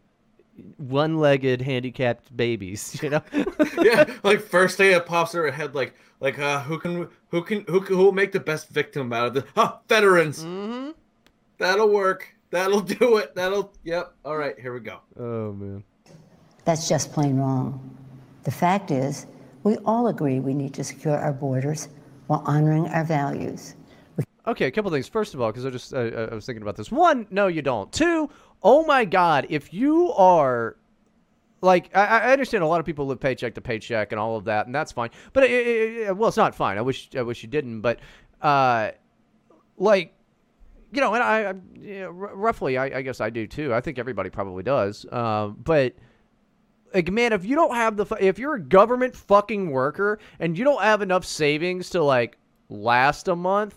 one-legged 0.78 1.60
handicapped 1.60 2.36
babies, 2.36 3.00
you 3.02 3.10
know. 3.10 3.22
yeah, 3.82 4.04
like 4.22 4.40
first 4.40 4.78
day 4.78 4.92
that 4.92 5.06
pops 5.06 5.34
in 5.34 5.40
her 5.40 5.50
head, 5.50 5.74
like 5.74 5.94
like 6.20 6.38
uh, 6.38 6.60
who 6.62 6.78
can 6.78 7.08
who 7.28 7.42
can 7.42 7.64
who 7.68 7.80
can, 7.80 7.96
who 7.96 8.04
will 8.04 8.12
make 8.12 8.32
the 8.32 8.40
best 8.40 8.68
victim 8.68 9.12
out 9.12 9.26
of 9.26 9.34
this? 9.34 9.44
Huh, 9.54 9.76
veterans. 9.88 10.44
mm-hmm. 10.44 10.90
That'll 11.58 11.88
work. 11.88 12.34
That'll 12.50 12.80
do 12.98 13.16
it. 13.18 13.34
That'll. 13.34 13.72
Yep. 13.84 14.14
All 14.24 14.36
right. 14.36 14.58
Here 14.58 14.72
we 14.72 14.80
go. 14.80 15.00
Oh 15.18 15.52
man. 15.52 15.84
That's 16.64 16.88
just 16.88 17.12
plain 17.12 17.36
wrong. 17.36 17.96
The 18.44 18.50
fact 18.50 18.90
is, 18.90 19.26
we 19.64 19.76
all 19.84 20.08
agree 20.08 20.40
we 20.40 20.54
need 20.54 20.72
to 20.74 20.84
secure 20.84 21.16
our 21.16 21.32
borders 21.32 21.88
while 22.26 22.42
honoring 22.46 22.86
our 22.88 23.04
values. 23.04 23.74
Okay, 24.46 24.66
a 24.66 24.70
couple 24.70 24.90
things. 24.90 25.08
First 25.08 25.32
of 25.32 25.40
all, 25.40 25.50
because 25.50 25.64
I 25.64 25.70
just 25.70 25.94
I, 25.94 26.08
I 26.08 26.34
was 26.34 26.44
thinking 26.44 26.62
about 26.62 26.76
this. 26.76 26.90
One, 26.92 27.26
no, 27.30 27.46
you 27.46 27.62
don't. 27.62 27.90
Two, 27.92 28.28
oh 28.64 28.84
my 28.86 29.04
God, 29.04 29.46
if 29.50 29.72
you 29.72 30.12
are 30.14 30.76
like, 31.60 31.94
I, 31.96 32.04
I 32.04 32.32
understand 32.32 32.64
a 32.64 32.66
lot 32.66 32.80
of 32.80 32.86
people 32.86 33.06
live 33.06 33.20
paycheck 33.20 33.54
to 33.54 33.60
paycheck 33.60 34.10
and 34.12 34.18
all 34.20 34.36
of 34.36 34.44
that, 34.46 34.66
and 34.66 34.74
that's 34.74 34.90
fine. 34.92 35.10
But 35.32 35.44
it, 35.44 35.50
it, 35.52 35.96
it- 36.08 36.16
well, 36.16 36.28
it's 36.28 36.36
not 36.36 36.54
fine. 36.54 36.78
I 36.78 36.82
wish 36.82 37.10
I 37.16 37.22
wish 37.22 37.42
you 37.42 37.48
didn't. 37.48 37.80
But 37.82 38.00
uh, 38.42 38.90
like, 39.76 40.14
you 40.92 41.00
know, 41.00 41.14
and 41.14 41.22
I, 41.22 41.50
I 41.50 41.54
you 41.78 42.00
know, 42.00 42.06
r- 42.08 42.34
roughly, 42.34 42.76
I, 42.78 42.98
I 42.98 43.02
guess 43.02 43.20
I 43.20 43.30
do 43.30 43.46
too. 43.46 43.72
I 43.72 43.80
think 43.80 43.98
everybody 43.98 44.30
probably 44.30 44.62
does. 44.62 45.06
Um, 45.12 45.58
but 45.62 45.94
like 46.94 47.10
man 47.10 47.32
if 47.32 47.44
you 47.44 47.56
don't 47.56 47.74
have 47.74 47.96
the 47.96 48.06
if 48.20 48.38
you're 48.38 48.54
a 48.54 48.60
government 48.62 49.16
fucking 49.16 49.68
worker 49.70 50.20
and 50.38 50.56
you 50.56 50.62
don't 50.62 50.80
have 50.80 51.02
enough 51.02 51.24
savings 51.24 51.90
to 51.90 52.00
like 52.00 52.38
last 52.68 53.26
a 53.26 53.34
month 53.34 53.74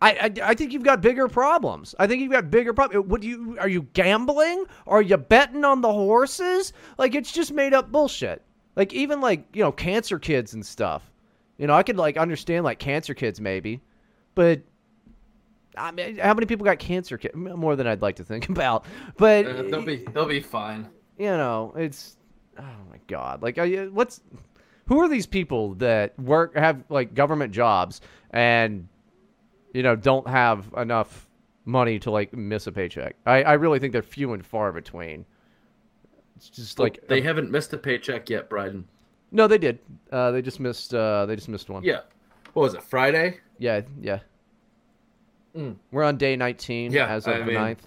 I, 0.00 0.10
I, 0.12 0.32
I 0.50 0.54
think 0.54 0.72
you've 0.72 0.84
got 0.84 1.00
bigger 1.00 1.26
problems. 1.28 1.94
I 1.98 2.06
think 2.06 2.22
you've 2.22 2.30
got 2.32 2.50
bigger 2.50 2.72
problems. 2.72 3.06
What 3.08 3.20
do 3.20 3.26
you 3.28 3.56
are 3.58 3.68
you 3.68 3.82
gambling? 3.94 4.64
Are 4.86 5.02
you 5.02 5.16
betting 5.16 5.64
on 5.64 5.80
the 5.80 5.92
horses? 5.92 6.72
Like 6.98 7.14
it's 7.16 7.32
just 7.32 7.52
made 7.52 7.74
up 7.74 7.90
bullshit. 7.90 8.42
Like 8.76 8.92
even 8.92 9.20
like 9.20 9.44
you 9.52 9.62
know 9.62 9.72
cancer 9.72 10.18
kids 10.18 10.54
and 10.54 10.64
stuff. 10.64 11.10
You 11.56 11.66
know 11.66 11.74
I 11.74 11.82
could 11.82 11.96
like 11.96 12.16
understand 12.16 12.64
like 12.64 12.78
cancer 12.78 13.12
kids 13.14 13.40
maybe, 13.40 13.80
but 14.36 14.60
I 15.76 15.90
mean 15.90 16.18
how 16.18 16.32
many 16.34 16.46
people 16.46 16.64
got 16.64 16.78
cancer 16.78 17.18
kids? 17.18 17.34
More 17.34 17.74
than 17.74 17.88
I'd 17.88 18.02
like 18.02 18.16
to 18.16 18.24
think 18.24 18.48
about. 18.50 18.84
But 19.16 19.46
Uh, 19.46 19.62
they'll 19.62 19.82
be 19.82 20.04
they'll 20.14 20.26
be 20.26 20.40
fine. 20.40 20.88
you 21.18 21.26
know, 21.26 21.72
it's 21.76 22.16
oh 22.56 22.62
my 22.88 22.98
god. 23.08 23.42
Like, 23.42 23.58
are 23.58 23.66
you, 23.66 23.90
what's 23.92 24.20
who 24.86 25.00
are 25.00 25.08
these 25.08 25.26
people 25.26 25.74
that 25.74 26.16
work 26.20 26.56
have 26.56 26.84
like 26.88 27.14
government 27.14 27.52
jobs 27.52 28.00
and 28.30 28.86
you 29.72 29.82
know 29.82 29.96
don't 29.96 30.26
have 30.28 30.72
enough 30.76 31.28
money 31.64 31.98
to 32.00 32.10
like 32.10 32.32
miss 32.32 32.66
a 32.66 32.72
paycheck? 32.72 33.16
I 33.26 33.42
I 33.42 33.52
really 33.54 33.78
think 33.78 33.92
they're 33.92 34.02
few 34.02 34.32
and 34.32 34.44
far 34.44 34.72
between. 34.72 35.24
It's 36.36 36.48
just 36.50 36.78
like 36.78 37.06
they 37.08 37.20
haven't 37.20 37.50
missed 37.50 37.72
a 37.72 37.78
paycheck 37.78 38.30
yet, 38.30 38.48
Bryden. 38.48 38.86
no, 39.32 39.46
they 39.48 39.58
did. 39.58 39.78
Uh, 40.12 40.30
they 40.30 40.40
just 40.42 40.60
missed. 40.60 40.94
Uh, 40.94 41.26
they 41.26 41.34
just 41.36 41.48
missed 41.48 41.68
one. 41.68 41.82
Yeah. 41.82 42.00
What 42.52 42.62
was 42.62 42.74
it? 42.74 42.82
Friday? 42.82 43.38
yeah, 43.58 43.80
yeah. 44.00 44.20
Mm. 45.56 45.76
We're 45.90 46.04
on 46.04 46.16
day 46.16 46.36
19 46.36 46.92
Yeah, 46.92 47.06
as 47.08 47.26
of 47.26 47.34
I 47.34 47.38
the 47.40 47.44
mean- 47.46 47.56
9th. 47.56 47.78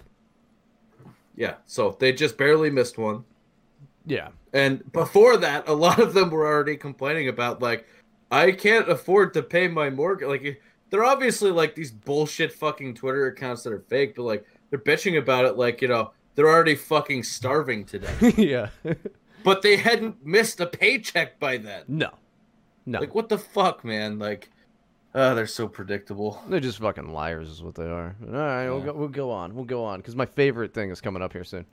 Yeah. 1.36 1.54
So 1.66 1.96
they 1.98 2.12
just 2.12 2.36
barely 2.36 2.70
missed 2.70 2.98
one. 2.98 3.24
Yeah. 4.06 4.28
And 4.52 4.90
before 4.92 5.36
that, 5.38 5.66
a 5.68 5.72
lot 5.72 5.98
of 5.98 6.12
them 6.12 6.30
were 6.30 6.46
already 6.46 6.76
complaining 6.76 7.28
about 7.28 7.62
like, 7.62 7.86
I 8.30 8.52
can't 8.52 8.88
afford 8.90 9.32
to 9.34 9.42
pay 9.42 9.68
my 9.68 9.88
mortgage. 9.90 10.28
Like, 10.28 10.60
they're 10.92 11.04
obviously 11.04 11.50
like 11.50 11.74
these 11.74 11.90
bullshit 11.90 12.52
fucking 12.52 12.94
Twitter 12.94 13.26
accounts 13.26 13.62
that 13.62 13.72
are 13.72 13.80
fake, 13.80 14.14
but 14.14 14.24
like 14.24 14.46
they're 14.68 14.78
bitching 14.78 15.18
about 15.18 15.46
it 15.46 15.56
like 15.56 15.80
you 15.80 15.88
know 15.88 16.12
they're 16.34 16.48
already 16.48 16.74
fucking 16.74 17.22
starving 17.22 17.84
today. 17.86 18.14
yeah. 18.36 18.68
but 19.42 19.62
they 19.62 19.76
hadn't 19.76 20.24
missed 20.24 20.60
a 20.60 20.66
paycheck 20.66 21.40
by 21.40 21.56
then. 21.56 21.84
no. 21.88 22.10
No. 22.84 22.98
Like, 22.98 23.14
what 23.14 23.28
the 23.28 23.38
fuck, 23.38 23.84
man? 23.84 24.18
Like, 24.18 24.50
uh, 25.14 25.34
they're 25.34 25.46
so 25.46 25.68
predictable. 25.68 26.42
They're 26.48 26.58
just 26.58 26.80
fucking 26.80 27.12
liars, 27.12 27.48
is 27.48 27.62
what 27.62 27.76
they 27.76 27.84
are. 27.84 28.16
All 28.26 28.32
right, 28.32 28.68
we'll 28.68 28.80
go. 28.80 28.92
We'll 28.92 29.08
go 29.08 29.30
on. 29.30 29.54
We'll 29.54 29.64
go 29.64 29.84
on 29.84 30.00
because 30.00 30.16
my 30.16 30.26
favorite 30.26 30.74
thing 30.74 30.90
is 30.90 31.00
coming 31.00 31.22
up 31.22 31.32
here 31.32 31.44
soon. 31.44 31.64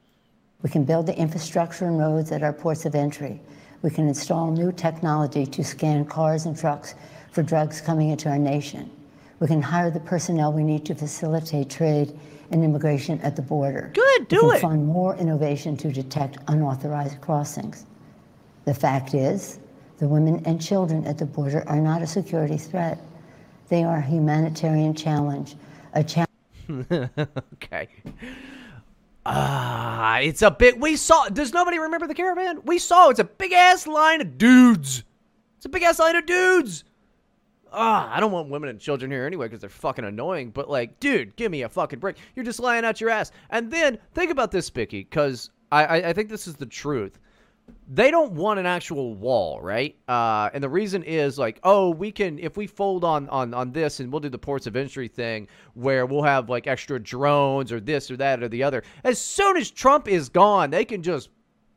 We 0.61 0.69
can 0.69 0.83
build 0.85 1.07
the 1.07 1.17
infrastructure 1.17 1.85
and 1.85 1.97
roads 1.97 2.31
at 2.31 2.43
our 2.43 2.53
ports 2.53 2.85
of 2.85 2.93
entry. 2.93 3.41
We 3.81 3.89
can 3.89 4.07
install 4.07 4.51
new 4.51 4.71
technology 4.71 5.47
to 5.47 5.63
scan 5.63 6.05
cars 6.05 6.45
and 6.45 6.55
trucks 6.55 6.93
for 7.31 7.41
drugs 7.41 7.81
coming 7.81 8.09
into 8.09 8.29
our 8.29 8.37
nation. 8.37 8.91
We 9.39 9.47
can 9.47 9.61
hire 9.61 9.89
the 9.89 9.99
personnel 10.01 10.51
we 10.51 10.63
need 10.63 10.85
to 10.85 10.95
facilitate 10.95 11.69
trade 11.69 12.17
and 12.51 12.63
immigration 12.63 13.19
at 13.21 13.35
the 13.35 13.41
border. 13.41 13.91
Good, 13.93 14.27
do 14.27 14.37
we 14.37 14.41
can 14.49 14.57
it. 14.57 14.61
fund 14.61 14.85
more 14.85 15.15
innovation 15.15 15.77
to 15.77 15.91
detect 15.91 16.37
unauthorized 16.47 17.21
crossings. 17.21 17.85
The 18.65 18.73
fact 18.73 19.13
is, 19.13 19.59
the 19.99 20.07
women 20.07 20.41
and 20.45 20.61
children 20.61 21.05
at 21.05 21.17
the 21.17 21.25
border 21.25 21.63
are 21.67 21.79
not 21.79 22.01
a 22.01 22.07
security 22.07 22.57
threat. 22.57 22.99
They 23.69 23.83
are 23.83 23.97
a 23.97 24.01
humanitarian 24.01 24.93
challenge, 24.93 25.55
a 25.93 26.03
challenge. 26.03 26.27
okay. 27.53 27.87
Ah, 29.25 30.19
it's 30.19 30.41
a 30.41 30.49
big. 30.49 30.79
We 30.81 30.95
saw. 30.95 31.27
Does 31.29 31.53
nobody 31.53 31.77
remember 31.77 32.07
the 32.07 32.15
caravan? 32.15 32.61
We 32.63 32.79
saw. 32.79 33.09
It's 33.09 33.19
a 33.19 33.25
big 33.25 33.53
ass 33.53 33.85
line 33.85 34.21
of 34.21 34.37
dudes. 34.37 35.03
It's 35.57 35.65
a 35.65 35.69
big 35.69 35.83
ass 35.83 35.99
line 35.99 36.15
of 36.15 36.25
dudes. 36.25 36.83
Ah, 37.71 38.13
I 38.13 38.19
don't 38.19 38.31
want 38.31 38.49
women 38.49 38.69
and 38.69 38.79
children 38.79 39.11
here 39.11 39.25
anyway 39.25 39.47
because 39.47 39.61
they're 39.61 39.69
fucking 39.69 40.05
annoying. 40.05 40.51
But 40.51 40.69
like, 40.69 40.99
dude, 40.99 41.35
give 41.35 41.51
me 41.51 41.63
a 41.63 41.69
fucking 41.69 41.99
break. 41.99 42.17
You're 42.35 42.45
just 42.45 42.59
lying 42.59 42.85
out 42.85 42.99
your 42.99 43.09
ass. 43.09 43.31
And 43.49 43.71
then 43.71 43.99
think 44.13 44.31
about 44.31 44.51
this, 44.51 44.65
Spicky, 44.65 45.03
because 45.03 45.51
I, 45.71 45.85
I 45.85 46.09
I 46.09 46.13
think 46.13 46.29
this 46.29 46.47
is 46.47 46.55
the 46.55 46.65
truth 46.65 47.19
they 47.91 48.11
don't 48.11 48.33
want 48.33 48.59
an 48.59 48.65
actual 48.65 49.15
wall, 49.15 49.61
right? 49.61 49.95
Uh, 50.07 50.49
and 50.53 50.63
the 50.63 50.69
reason 50.69 51.03
is 51.03 51.37
like, 51.37 51.59
oh, 51.63 51.89
we 51.89 52.11
can 52.11 52.39
if 52.39 52.57
we 52.57 52.67
fold 52.67 53.03
on 53.03 53.27
on 53.29 53.53
on 53.53 53.71
this, 53.71 53.99
and 53.99 54.11
we'll 54.11 54.19
do 54.19 54.29
the 54.29 54.37
ports 54.37 54.67
of 54.67 54.75
entry 54.75 55.07
thing 55.07 55.47
where 55.73 56.05
we'll 56.05 56.23
have 56.23 56.49
like 56.49 56.67
extra 56.67 56.99
drones 56.99 57.71
or 57.71 57.79
this 57.79 58.11
or 58.11 58.17
that 58.17 58.43
or 58.43 58.47
the 58.47 58.63
other. 58.63 58.83
As 59.03 59.19
soon 59.19 59.57
as 59.57 59.71
Trump 59.71 60.07
is 60.07 60.29
gone, 60.29 60.69
they 60.69 60.85
can 60.85 61.01
just 61.01 61.29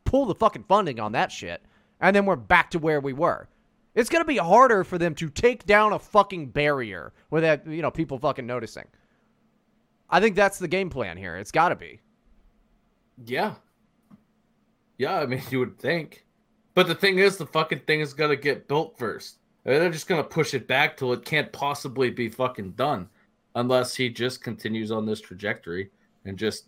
pull 0.05 0.27
the 0.27 0.35
fucking 0.35 0.65
funding 0.65 1.01
on 1.01 1.13
that 1.13 1.33
shit, 1.33 1.63
and 2.01 2.15
then 2.15 2.27
we're 2.27 2.37
back 2.37 2.71
to 2.71 2.79
where 2.79 3.01
we 3.01 3.13
were. 3.13 3.49
It's 3.95 4.09
gonna 4.09 4.25
be 4.25 4.39
harder 4.39 4.85
for 4.85 4.97
them 4.99 5.15
to 5.17 5.29
take 5.29 5.67
down 5.67 5.93
a 5.93 5.99
fucking 5.99 6.51
barrier 6.51 7.13
without 7.31 7.67
you 7.67 7.83
know 7.83 7.91
people 7.91 8.19
fucking 8.19 8.47
noticing. 8.47 8.87
I 10.09 10.21
think 10.21 10.37
that's 10.37 10.59
the 10.59 10.69
game 10.69 10.91
plan 10.91 11.17
here. 11.17 11.37
It's 11.37 11.51
got 11.51 11.71
to 11.71 11.77
be. 11.77 12.01
Yeah. 13.25 13.55
Yeah, 14.99 15.21
I 15.21 15.27
mean, 15.27 15.43
you 15.51 15.59
would 15.59 15.79
think. 15.79 16.27
But 16.75 16.87
the 16.87 16.95
thing 16.95 17.19
is, 17.19 17.37
the 17.37 17.47
fucking 17.47 17.81
thing 17.81 18.01
is 18.01 18.15
gonna 18.15 18.37
get 18.37 18.69
built 18.69 18.99
first. 18.99 19.39
They're 19.65 19.91
just 19.91 20.09
gonna 20.09 20.25
push 20.25 20.55
it 20.55 20.67
back 20.67 20.97
till 20.97 21.13
it 21.13 21.25
can't 21.25 21.53
possibly 21.53 22.11
be 22.11 22.29
fucking 22.29 22.73
done, 22.73 23.09
unless 23.55 23.95
he 23.95 24.09
just 24.09 24.43
continues 24.43 24.91
on 24.91 25.07
this 25.07 25.21
trajectory 25.21 25.91
and 26.25 26.39
just, 26.39 26.67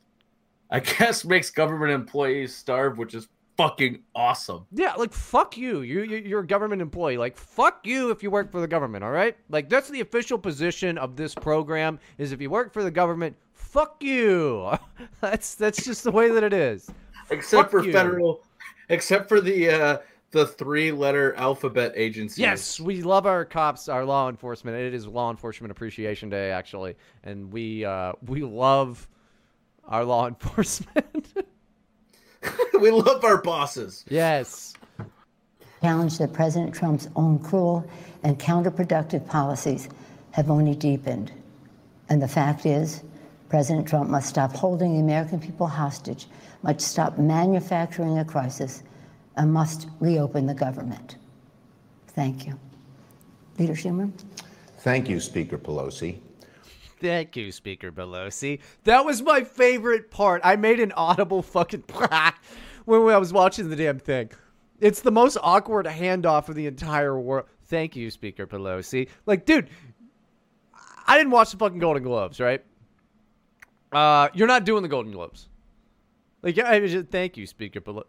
I 0.70 0.80
guess, 0.80 1.24
makes 1.24 1.50
government 1.50 1.92
employees 1.92 2.54
starve, 2.54 2.98
which 2.98 3.14
is 3.14 3.28
fucking 3.56 4.00
awesome. 4.14 4.66
Yeah, 4.72 4.94
like 4.94 5.12
fuck 5.12 5.56
you. 5.56 5.80
You 5.80 6.02
you- 6.02 6.18
you're 6.18 6.40
a 6.40 6.46
government 6.46 6.82
employee. 6.82 7.16
Like 7.16 7.36
fuck 7.36 7.86
you 7.86 8.10
if 8.10 8.22
you 8.22 8.30
work 8.30 8.50
for 8.50 8.60
the 8.60 8.68
government. 8.68 9.04
All 9.04 9.10
right. 9.10 9.36
Like 9.50 9.68
that's 9.68 9.88
the 9.90 10.00
official 10.00 10.38
position 10.38 10.98
of 10.98 11.16
this 11.16 11.34
program. 11.34 11.98
Is 12.18 12.32
if 12.32 12.40
you 12.40 12.50
work 12.50 12.72
for 12.72 12.82
the 12.82 12.90
government, 12.90 13.36
fuck 13.52 14.02
you. 14.02 14.70
that's 15.20 15.54
that's 15.54 15.84
just 15.84 16.04
the 16.04 16.10
way 16.10 16.30
that 16.30 16.42
it 16.42 16.52
is. 16.52 16.90
Except 17.30 17.64
Fuck 17.64 17.70
for 17.70 17.84
you. 17.84 17.92
federal, 17.92 18.42
except 18.90 19.28
for 19.28 19.40
the 19.40 19.70
uh 19.70 19.98
the 20.32 20.46
three 20.46 20.90
letter 20.90 21.32
alphabet 21.34 21.92
agencies. 21.94 22.38
Yes, 22.40 22.80
we 22.80 23.02
love 23.02 23.24
our 23.24 23.44
cops, 23.44 23.88
our 23.88 24.04
law 24.04 24.28
enforcement. 24.28 24.76
It 24.76 24.92
is 24.92 25.06
Law 25.06 25.30
Enforcement 25.30 25.70
Appreciation 25.70 26.28
Day, 26.28 26.50
actually, 26.50 26.96
and 27.22 27.52
we 27.52 27.84
uh, 27.84 28.14
we 28.26 28.42
love 28.42 29.08
our 29.86 30.04
law 30.04 30.26
enforcement. 30.28 31.44
we 32.80 32.90
love 32.90 33.24
our 33.24 33.40
bosses. 33.40 34.04
yes. 34.08 34.74
challenge 35.82 36.18
that 36.18 36.32
President 36.32 36.74
Trump's 36.74 37.08
own 37.16 37.38
cruel 37.38 37.88
and 38.22 38.38
counterproductive 38.38 39.26
policies 39.26 39.88
have 40.32 40.50
only 40.50 40.74
deepened. 40.74 41.32
And 42.08 42.20
the 42.20 42.28
fact 42.28 42.66
is, 42.66 43.02
President 43.48 43.86
Trump 43.86 44.10
must 44.10 44.28
stop 44.28 44.52
holding 44.52 44.94
the 44.94 45.00
American 45.00 45.38
people 45.38 45.66
hostage, 45.66 46.26
must 46.62 46.80
stop 46.80 47.18
manufacturing 47.18 48.18
a 48.18 48.24
crisis, 48.24 48.82
and 49.36 49.52
must 49.52 49.88
reopen 50.00 50.46
the 50.46 50.54
government. 50.54 51.16
Thank 52.08 52.46
you. 52.46 52.58
Leader 53.58 53.74
Schumer? 53.74 54.10
Thank 54.78 55.08
you, 55.08 55.20
Speaker 55.20 55.58
Pelosi. 55.58 56.18
Thank 57.04 57.36
you, 57.36 57.52
Speaker 57.52 57.92
Pelosi. 57.92 58.60
That 58.84 59.04
was 59.04 59.20
my 59.20 59.44
favorite 59.44 60.10
part. 60.10 60.40
I 60.42 60.56
made 60.56 60.80
an 60.80 60.90
audible 60.92 61.42
fucking 61.42 61.84
when 62.86 63.14
I 63.14 63.18
was 63.18 63.30
watching 63.30 63.68
the 63.68 63.76
damn 63.76 63.98
thing. 63.98 64.30
It's 64.80 65.02
the 65.02 65.10
most 65.10 65.36
awkward 65.42 65.84
handoff 65.84 66.48
of 66.48 66.54
the 66.54 66.66
entire 66.66 67.20
world. 67.20 67.44
Thank 67.66 67.94
you, 67.94 68.10
Speaker 68.10 68.46
Pelosi. 68.46 69.10
Like, 69.26 69.44
dude, 69.44 69.68
I 71.06 71.18
didn't 71.18 71.32
watch 71.32 71.50
the 71.50 71.58
fucking 71.58 71.78
Golden 71.78 72.02
Globes, 72.02 72.40
right? 72.40 72.64
Uh, 73.92 74.30
you're 74.32 74.48
not 74.48 74.64
doing 74.64 74.82
the 74.82 74.88
Golden 74.88 75.12
Globes. 75.12 75.50
Like, 76.40 76.58
I 76.58 76.86
just, 76.86 77.08
thank 77.08 77.36
you, 77.36 77.46
Speaker 77.46 77.82
Pelosi. 77.82 78.04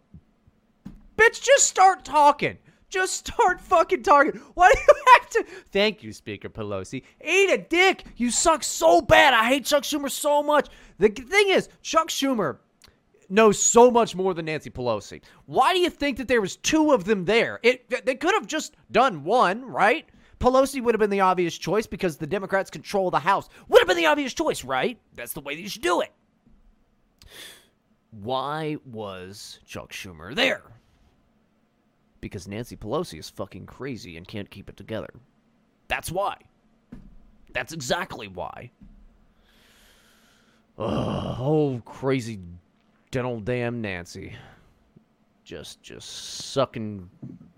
Bitch, 1.18 1.42
just 1.42 1.68
start 1.68 2.02
talking. 2.02 2.56
Just 2.88 3.14
start 3.14 3.60
fucking 3.60 4.02
talking. 4.02 4.40
Why 4.54 4.72
do 4.72 4.78
you 4.80 5.04
have 5.14 5.30
to? 5.30 5.44
Thank 5.72 6.02
you, 6.02 6.12
Speaker 6.12 6.48
Pelosi. 6.48 7.02
Eat 7.24 7.50
a 7.50 7.58
dick. 7.58 8.04
You 8.16 8.30
suck 8.30 8.62
so 8.62 9.00
bad. 9.00 9.34
I 9.34 9.48
hate 9.48 9.64
Chuck 9.64 9.82
Schumer 9.82 10.10
so 10.10 10.42
much. 10.42 10.68
The 10.98 11.08
thing 11.08 11.48
is, 11.48 11.68
Chuck 11.82 12.08
Schumer 12.08 12.58
knows 13.28 13.60
so 13.60 13.90
much 13.90 14.14
more 14.14 14.34
than 14.34 14.44
Nancy 14.44 14.70
Pelosi. 14.70 15.20
Why 15.46 15.72
do 15.72 15.80
you 15.80 15.90
think 15.90 16.16
that 16.18 16.28
there 16.28 16.40
was 16.40 16.56
two 16.56 16.92
of 16.92 17.04
them 17.04 17.24
there? 17.24 17.58
It 17.62 18.06
they 18.06 18.14
could 18.14 18.34
have 18.34 18.46
just 18.46 18.76
done 18.92 19.24
one, 19.24 19.64
right? 19.64 20.08
Pelosi 20.38 20.82
would 20.82 20.94
have 20.94 21.00
been 21.00 21.10
the 21.10 21.20
obvious 21.20 21.56
choice 21.56 21.86
because 21.86 22.18
the 22.18 22.26
Democrats 22.26 22.70
control 22.70 23.10
the 23.10 23.18
House. 23.18 23.48
Would 23.68 23.80
have 23.80 23.88
been 23.88 23.96
the 23.96 24.06
obvious 24.06 24.34
choice, 24.34 24.64
right? 24.64 24.98
That's 25.14 25.32
the 25.32 25.40
way 25.40 25.56
that 25.56 25.62
you 25.62 25.68
should 25.68 25.82
do 25.82 26.02
it. 26.02 26.12
Why 28.10 28.76
was 28.84 29.60
Chuck 29.66 29.92
Schumer 29.92 30.34
there? 30.34 30.62
Because 32.20 32.48
Nancy 32.48 32.76
Pelosi 32.76 33.18
is 33.18 33.28
fucking 33.30 33.66
crazy 33.66 34.16
and 34.16 34.26
can't 34.26 34.50
keep 34.50 34.68
it 34.68 34.76
together. 34.76 35.10
That's 35.88 36.10
why. 36.10 36.38
That's 37.52 37.72
exactly 37.72 38.28
why. 38.28 38.70
Ugh, 40.78 41.36
oh, 41.40 41.82
crazy 41.84 42.38
dental 43.10 43.40
damn 43.40 43.80
Nancy. 43.80 44.34
Just, 45.44 45.82
just 45.82 46.08
sucking, 46.52 47.08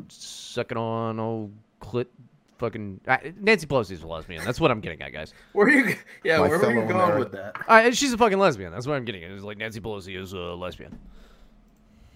sucking 0.08 0.76
on 0.78 1.18
old 1.18 1.52
clit. 1.80 2.06
Fucking 2.58 3.00
uh, 3.06 3.18
Nancy 3.40 3.66
Pelosi's 3.68 4.02
a 4.02 4.06
lesbian. 4.06 4.44
That's 4.44 4.60
what 4.60 4.72
I'm 4.72 4.80
getting 4.80 5.00
at, 5.00 5.12
guys. 5.12 5.32
Where 5.52 5.68
are 5.68 5.70
you? 5.70 5.94
Yeah, 6.24 6.38
My 6.38 6.48
where 6.48 6.58
were 6.58 6.72
you 6.72 6.80
going 6.80 6.88
Ameri- 6.88 7.18
with 7.20 7.30
that? 7.32 7.54
Uh, 7.68 7.90
she's 7.92 8.12
a 8.12 8.18
fucking 8.18 8.38
lesbian. 8.38 8.72
That's 8.72 8.84
what 8.84 8.96
I'm 8.96 9.04
getting 9.04 9.22
at. 9.22 9.30
It's 9.30 9.44
like 9.44 9.58
Nancy 9.58 9.80
Pelosi 9.80 10.20
is 10.20 10.32
a 10.32 10.38
lesbian. 10.38 10.98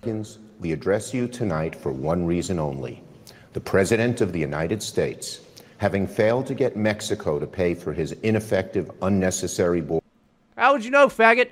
We 0.04 0.72
address 0.72 1.14
you 1.14 1.28
tonight 1.28 1.76
for 1.76 1.92
one 1.92 2.26
reason 2.26 2.58
only. 2.58 3.04
The 3.52 3.60
President 3.60 4.20
of 4.20 4.32
the 4.32 4.38
United 4.40 4.82
States, 4.82 5.42
having 5.78 6.08
failed 6.08 6.44
to 6.48 6.54
get 6.54 6.76
Mexico 6.76 7.38
to 7.38 7.46
pay 7.46 7.76
for 7.76 7.92
his 7.92 8.10
ineffective, 8.24 8.90
unnecessary 9.02 9.80
border. 9.80 10.04
How 10.56 10.72
would 10.72 10.84
you 10.84 10.90
know, 10.90 11.06
faggot? 11.06 11.50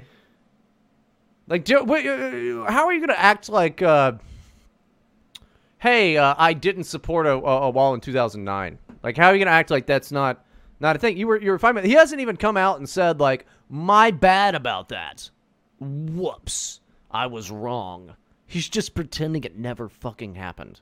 Like, 1.46 1.64
do, 1.64 1.78
uh, 1.78 2.68
how 2.68 2.86
are 2.86 2.92
you 2.92 2.98
gonna 2.98 3.12
act 3.16 3.48
like? 3.48 3.82
Uh, 3.82 4.14
hey, 5.78 6.16
uh, 6.16 6.34
I 6.36 6.52
didn't 6.52 6.84
support 6.84 7.26
a, 7.26 7.34
a, 7.34 7.70
wall 7.70 7.94
in 7.94 8.00
2009. 8.00 8.78
Like, 9.04 9.16
how 9.16 9.28
are 9.28 9.32
you 9.32 9.44
gonna 9.44 9.56
act 9.56 9.70
like 9.70 9.86
that's 9.86 10.10
not 10.10 10.44
not 10.80 10.96
a 10.96 10.98
thing? 10.98 11.16
You 11.16 11.28
were 11.28 11.40
you 11.40 11.52
were 11.52 11.58
fine. 11.60 11.76
He 11.84 11.92
hasn't 11.92 12.20
even 12.20 12.36
come 12.36 12.56
out 12.56 12.78
and 12.78 12.88
said 12.88 13.20
like, 13.20 13.46
my 13.68 14.10
bad 14.10 14.56
about 14.56 14.88
that. 14.88 15.30
Whoops, 15.78 16.80
I 17.12 17.28
was 17.28 17.52
wrong. 17.52 18.16
He's 18.50 18.68
just 18.68 18.96
pretending 18.96 19.44
it 19.44 19.56
never 19.56 19.88
fucking 19.88 20.34
happened. 20.34 20.80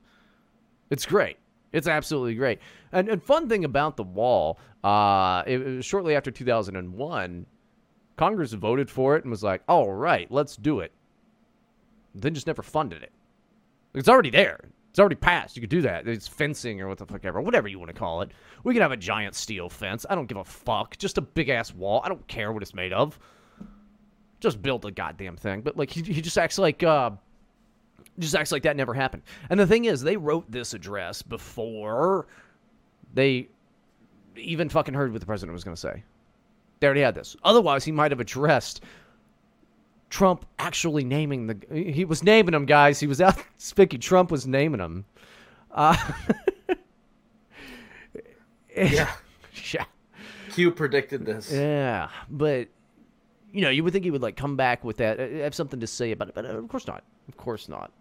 It's 0.89 1.05
great. 1.05 1.37
It's 1.71 1.87
absolutely 1.87 2.33
great. 2.33 2.57
And, 2.91 3.07
and 3.07 3.21
fun 3.21 3.47
thing 3.47 3.63
about 3.63 3.95
the 3.95 4.01
wall, 4.01 4.57
uh, 4.83 5.43
it, 5.45 5.61
it 5.61 5.83
shortly 5.83 6.15
after 6.15 6.31
2001, 6.31 7.45
Congress 8.17 8.53
voted 8.53 8.89
for 8.89 9.17
it 9.17 9.23
and 9.23 9.29
was 9.29 9.43
like, 9.43 9.61
all 9.67 9.93
right, 9.93 10.31
let's 10.31 10.55
do 10.55 10.79
it. 10.79 10.91
Then 12.15 12.33
just 12.33 12.47
never 12.47 12.63
funded 12.63 13.03
it. 13.03 13.11
It's 13.93 14.09
already 14.09 14.31
there. 14.31 14.71
It's 14.89 14.97
already 14.97 15.13
passed. 15.13 15.55
You 15.55 15.61
could 15.61 15.69
do 15.69 15.83
that. 15.83 16.07
It's 16.07 16.27
fencing 16.27 16.81
or 16.81 16.87
what 16.87 16.97
the 16.97 17.05
fuck 17.05 17.23
ever. 17.23 17.39
Whatever 17.39 17.67
you 17.67 17.77
want 17.77 17.89
to 17.89 17.93
call 17.93 18.21
it. 18.21 18.31
We 18.63 18.73
can 18.73 18.81
have 18.81 18.91
a 18.91 18.97
giant 18.97 19.35
steel 19.35 19.69
fence. 19.69 20.07
I 20.09 20.15
don't 20.15 20.25
give 20.25 20.37
a 20.37 20.43
fuck. 20.43 20.97
Just 20.97 21.19
a 21.19 21.21
big 21.21 21.49
ass 21.49 21.71
wall. 21.71 22.01
I 22.03 22.09
don't 22.09 22.27
care 22.27 22.51
what 22.51 22.63
it's 22.63 22.73
made 22.73 22.93
of. 22.93 23.19
Just 24.39 24.59
build 24.63 24.85
a 24.85 24.91
goddamn 24.91 25.37
thing. 25.37 25.61
But 25.61 25.77
like 25.77 25.91
he, 25.91 26.01
he 26.01 26.19
just 26.19 26.39
acts 26.39 26.57
like 26.57 26.81
uh 26.81 27.11
just 28.17 28.35
acts 28.35 28.51
like 28.51 28.63
that 28.63 28.75
never 28.75 28.93
happened. 28.93 29.23
And 29.49 29.59
the 29.59 29.67
thing 29.67 29.85
is, 29.85 30.01
they 30.01 30.17
wrote 30.17 30.49
this 30.51 30.73
address 30.73 31.21
before 31.21 32.27
they 33.13 33.47
even 34.35 34.69
fucking 34.69 34.93
heard 34.93 35.11
what 35.11 35.21
the 35.21 35.27
president 35.27 35.53
was 35.53 35.63
going 35.63 35.75
to 35.75 35.79
say. 35.81 36.03
They 36.79 36.87
already 36.87 37.01
had 37.01 37.15
this. 37.15 37.35
Otherwise, 37.43 37.83
he 37.83 37.91
might 37.91 38.11
have 38.11 38.19
addressed 38.19 38.83
Trump 40.09 40.45
actually 40.57 41.03
naming 41.03 41.47
the 41.47 41.57
he 41.71 42.05
was 42.05 42.23
naming 42.23 42.53
them 42.53 42.65
guys. 42.65 42.99
He 42.99 43.07
was 43.07 43.21
out 43.21 43.43
speaking. 43.57 43.99
Trump 43.99 44.31
was 44.31 44.47
naming 44.47 44.79
them. 44.79 45.05
Uh, 45.71 45.95
Yeah. 48.87 49.11
yeah. 49.73 49.85
Q 50.51 50.71
predicted 50.71 51.25
this. 51.25 51.51
Yeah, 51.51 52.09
but 52.29 52.67
you 53.51 53.61
know, 53.61 53.69
you 53.69 53.83
would 53.83 53.93
think 53.93 54.05
he 54.05 54.11
would 54.11 54.21
like 54.21 54.35
come 54.35 54.55
back 54.55 54.83
with 54.83 54.97
that, 54.97 55.19
uh, 55.19 55.27
have 55.43 55.55
something 55.55 55.79
to 55.79 55.87
say 55.87 56.11
about 56.11 56.29
it, 56.29 56.35
but 56.35 56.45
uh, 56.45 56.49
of 56.49 56.67
course 56.67 56.87
not. 56.87 57.03
Of 57.27 57.37
course 57.37 57.67
not. 57.69 57.91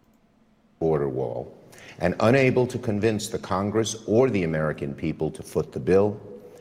Border 0.79 1.09
wall, 1.09 1.55
and 2.01 2.15
unable 2.21 2.67
to 2.67 2.79
convince 2.79 3.29
the 3.29 3.39
Congress 3.39 3.97
or 4.07 4.31
the 4.31 4.45
American 4.45 4.95
people 4.95 5.31
to 5.31 5.43
foot 5.43 5.73
the 5.73 5.81
bill, 5.81 6.21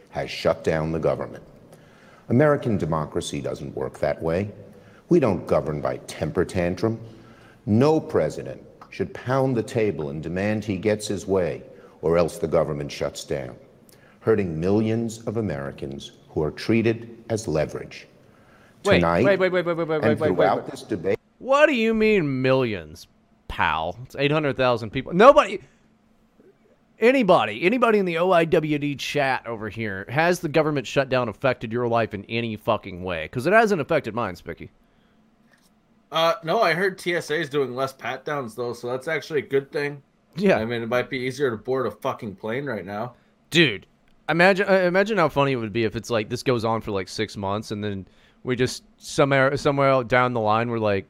has 0.09 0.31
shut 0.31 0.63
down 0.63 0.91
the 0.91 0.99
government. 0.99 1.43
American 2.29 2.77
democracy 2.77 3.41
doesn't 3.41 3.75
work 3.75 3.99
that 3.99 4.21
way. 4.21 4.51
We 5.09 5.19
don't 5.19 5.47
govern 5.47 5.79
by 5.79 5.97
temper 6.07 6.43
tantrum. 6.43 6.99
No 7.65 7.99
president 7.99 8.61
should 8.89 9.13
pound 9.13 9.55
the 9.55 9.63
table 9.63 10.09
and 10.09 10.23
demand 10.23 10.65
he 10.65 10.77
gets 10.77 11.07
his 11.07 11.27
way, 11.27 11.63
or 12.01 12.17
else 12.17 12.37
the 12.37 12.47
government 12.47 12.91
shuts 12.91 13.23
down, 13.23 13.55
hurting 14.21 14.59
millions 14.59 15.19
of 15.27 15.37
Americans 15.37 16.11
who 16.29 16.41
are 16.43 16.51
treated 16.51 17.23
as 17.29 17.47
leverage. 17.47 18.07
Wait, 18.85 18.95
Tonight, 18.95 19.25
wait, 19.25 19.39
wait, 19.39 19.51
wait, 19.51 19.65
wait, 19.65 19.77
wait, 19.77 19.87
wait, 19.87 19.95
and 19.95 20.03
wait, 20.03 20.19
wait, 20.19 20.27
throughout 20.35 20.63
wait. 20.63 20.71
this 20.71 20.81
debate, 20.83 21.19
What 21.39 21.67
do 21.67 21.73
you 21.75 21.93
mean 21.93 22.41
millions, 22.41 23.07
pal? 23.47 23.97
It's 24.03 24.15
800,000 24.15 24.89
people. 24.89 25.13
Nobody, 25.13 25.59
anybody, 26.99 27.63
anybody 27.63 27.99
in 27.99 28.05
the 28.05 28.15
OIWD 28.15 28.99
chat 28.99 29.45
over 29.45 29.69
here, 29.69 30.05
has 30.09 30.39
the 30.39 30.49
government 30.49 30.87
shutdown 30.87 31.29
affected 31.29 31.71
your 31.71 31.87
life 31.87 32.13
in 32.13 32.25
any 32.25 32.55
fucking 32.55 33.03
way? 33.03 33.25
Because 33.25 33.47
it 33.47 33.53
hasn't 33.53 33.81
affected 33.81 34.13
mine, 34.15 34.35
Spicky. 34.35 34.71
Uh, 36.11 36.35
no, 36.43 36.61
I 36.61 36.73
heard 36.73 36.99
TSA 36.99 37.35
is 37.35 37.49
doing 37.49 37.75
less 37.75 37.93
pat 37.93 38.23
downs 38.23 38.55
though, 38.55 38.73
so 38.73 38.87
that's 38.87 39.07
actually 39.07 39.39
a 39.39 39.47
good 39.47 39.71
thing. 39.71 40.01
Yeah. 40.35 40.57
I 40.57 40.65
mean, 40.65 40.81
it 40.81 40.87
might 40.87 41.09
be 41.09 41.17
easier 41.17 41.49
to 41.51 41.57
board 41.57 41.85
a 41.85 41.91
fucking 41.91 42.35
plane 42.35 42.65
right 42.65 42.85
now. 42.85 43.15
Dude, 43.49 43.85
imagine 44.29 44.67
uh, 44.69 44.73
imagine 44.73 45.17
how 45.17 45.29
funny 45.29 45.53
it 45.53 45.57
would 45.57 45.73
be 45.73 45.83
if 45.83 45.95
it's 45.95 46.09
like 46.09 46.29
this 46.29 46.43
goes 46.43 46.63
on 46.63 46.81
for 46.81 46.91
like 46.91 47.07
six 47.07 47.35
months 47.35 47.71
and 47.71 47.83
then 47.83 48.07
we 48.43 48.55
just 48.55 48.83
somewhere 48.97 49.55
somewhere 49.57 50.03
down 50.03 50.33
the 50.33 50.39
line 50.39 50.69
we're 50.69 50.79
like, 50.79 51.07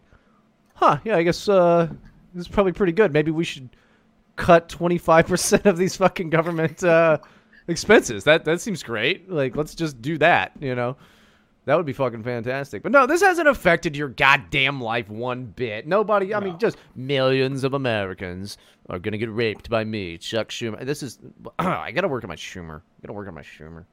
huh, 0.75 0.97
yeah, 1.03 1.17
I 1.17 1.23
guess 1.23 1.47
uh, 1.47 1.89
this 2.37 2.47
is 2.47 2.51
probably 2.51 2.73
pretty 2.73 2.93
good. 2.93 3.11
Maybe 3.11 3.31
we 3.31 3.43
should 3.43 3.69
cut 4.35 4.69
twenty 4.69 4.97
five 4.97 5.27
percent 5.27 5.65
of 5.65 5.77
these 5.77 5.97
fucking 5.97 6.29
government 6.29 6.83
uh, 6.83 7.17
expenses. 7.67 8.23
That 8.23 8.45
that 8.45 8.61
seems 8.61 8.83
great. 8.83 9.29
Like 9.29 9.55
let's 9.55 9.75
just 9.75 10.01
do 10.01 10.17
that. 10.19 10.51
You 10.59 10.75
know. 10.75 10.97
That 11.67 11.75
would 11.75 11.85
be 11.85 11.91
fucking 11.91 12.23
fantastic. 12.23 12.81
But 12.81 12.93
no, 12.93 13.05
this 13.05 13.21
hasn't 13.21 13.49
affected 13.49 13.93
your 13.93 14.07
goddamn 14.07 14.79
life 14.79 15.09
one 15.09 15.47
bit. 15.47 15.85
Nobody, 15.85 16.33
I 16.33 16.39
mean, 16.39 16.57
just 16.59 16.77
millions 16.95 17.65
of 17.65 17.73
Americans 17.73 18.57
are 18.89 18.99
going 18.99 19.11
to 19.11 19.17
get 19.17 19.29
raped 19.29 19.69
by 19.69 19.83
me, 19.83 20.17
Chuck 20.17 20.47
Schumer. 20.47 20.85
This 20.85 21.03
is, 21.03 21.19
I 21.59 21.91
got 21.91 22.01
to 22.01 22.07
work 22.07 22.23
on 22.23 22.29
my 22.29 22.37
Schumer. 22.37 22.77
I 22.77 23.01
got 23.01 23.07
to 23.07 23.13
work 23.13 23.27
on 23.27 23.33
my 23.33 23.41
Schumer. 23.41 23.83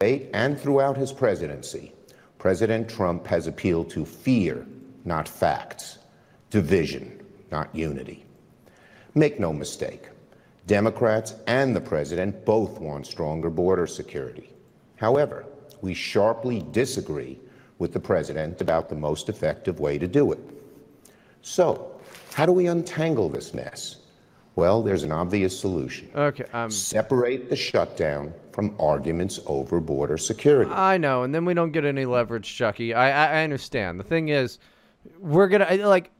and 0.00 0.56
throughout 0.56 0.96
his 0.96 1.12
presidency, 1.12 1.92
President 2.38 2.88
Trump 2.88 3.26
has 3.26 3.48
appealed 3.48 3.90
to 3.90 4.04
fear, 4.04 4.64
not 5.04 5.28
facts, 5.28 5.98
division, 6.50 7.20
not 7.52 7.72
unity. 7.74 8.24
Make 9.14 9.38
no 9.38 9.52
mistake, 9.52 10.08
Democrats 10.66 11.34
and 11.46 11.76
the 11.76 11.80
president 11.80 12.44
both 12.44 12.80
want 12.80 13.06
stronger 13.06 13.50
border 13.50 13.86
security. 13.86 14.50
However, 14.96 15.44
we 15.82 15.92
sharply 15.94 16.64
disagree 16.72 17.38
with 17.78 17.92
the 17.92 18.00
president 18.00 18.60
about 18.60 18.88
the 18.88 18.94
most 18.94 19.28
effective 19.28 19.80
way 19.80 19.98
to 19.98 20.08
do 20.08 20.32
it. 20.32 20.38
So, 21.42 21.90
how 22.32 22.46
do 22.46 22.52
we 22.52 22.66
untangle 22.66 23.28
this 23.28 23.52
mess? 23.52 23.96
Well, 24.54 24.82
there's 24.82 25.02
an 25.02 25.12
obvious 25.12 25.58
solution. 25.58 26.08
Okay, 26.14 26.44
um, 26.52 26.70
Separate 26.70 27.50
the 27.50 27.56
shutdown 27.56 28.32
from 28.52 28.76
arguments 28.78 29.40
over 29.46 29.80
border 29.80 30.18
security. 30.18 30.70
I 30.70 30.98
know, 30.98 31.22
and 31.24 31.34
then 31.34 31.44
we 31.44 31.54
don't 31.54 31.72
get 31.72 31.84
any 31.84 32.04
leverage, 32.04 32.54
Chucky. 32.54 32.94
I, 32.94 33.10
I, 33.10 33.40
I 33.40 33.44
understand. 33.44 33.98
The 33.98 34.04
thing 34.04 34.28
is, 34.28 34.58
we're 35.18 35.48
gonna 35.48 35.66
I- 35.68 35.76
like, 35.76 36.10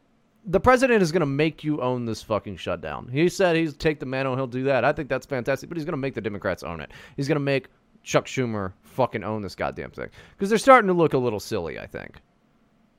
the 0.44 0.60
president 0.60 1.02
is 1.02 1.12
gonna 1.12 1.26
make 1.26 1.62
you 1.62 1.80
own 1.80 2.04
this 2.04 2.22
fucking 2.22 2.56
shutdown. 2.56 3.08
He 3.08 3.28
said 3.28 3.56
he's 3.56 3.74
take 3.74 4.00
the 4.00 4.06
mantle, 4.06 4.36
he'll 4.36 4.46
do 4.46 4.64
that. 4.64 4.84
I 4.84 4.92
think 4.92 5.08
that's 5.08 5.26
fantastic, 5.26 5.68
but 5.68 5.76
he's 5.76 5.84
gonna 5.84 5.96
make 5.96 6.14
the 6.14 6.20
Democrats 6.20 6.62
own 6.62 6.80
it. 6.80 6.90
He's 7.16 7.28
gonna 7.28 7.40
make 7.40 7.68
Chuck 8.02 8.26
Schumer 8.26 8.72
fucking 8.82 9.24
own 9.24 9.42
this 9.42 9.54
goddamn 9.54 9.90
thing 9.90 10.08
because 10.36 10.48
they're 10.48 10.58
starting 10.58 10.88
to 10.88 10.94
look 10.94 11.14
a 11.14 11.18
little 11.18 11.40
silly. 11.40 11.78
I 11.78 11.86
think. 11.86 12.20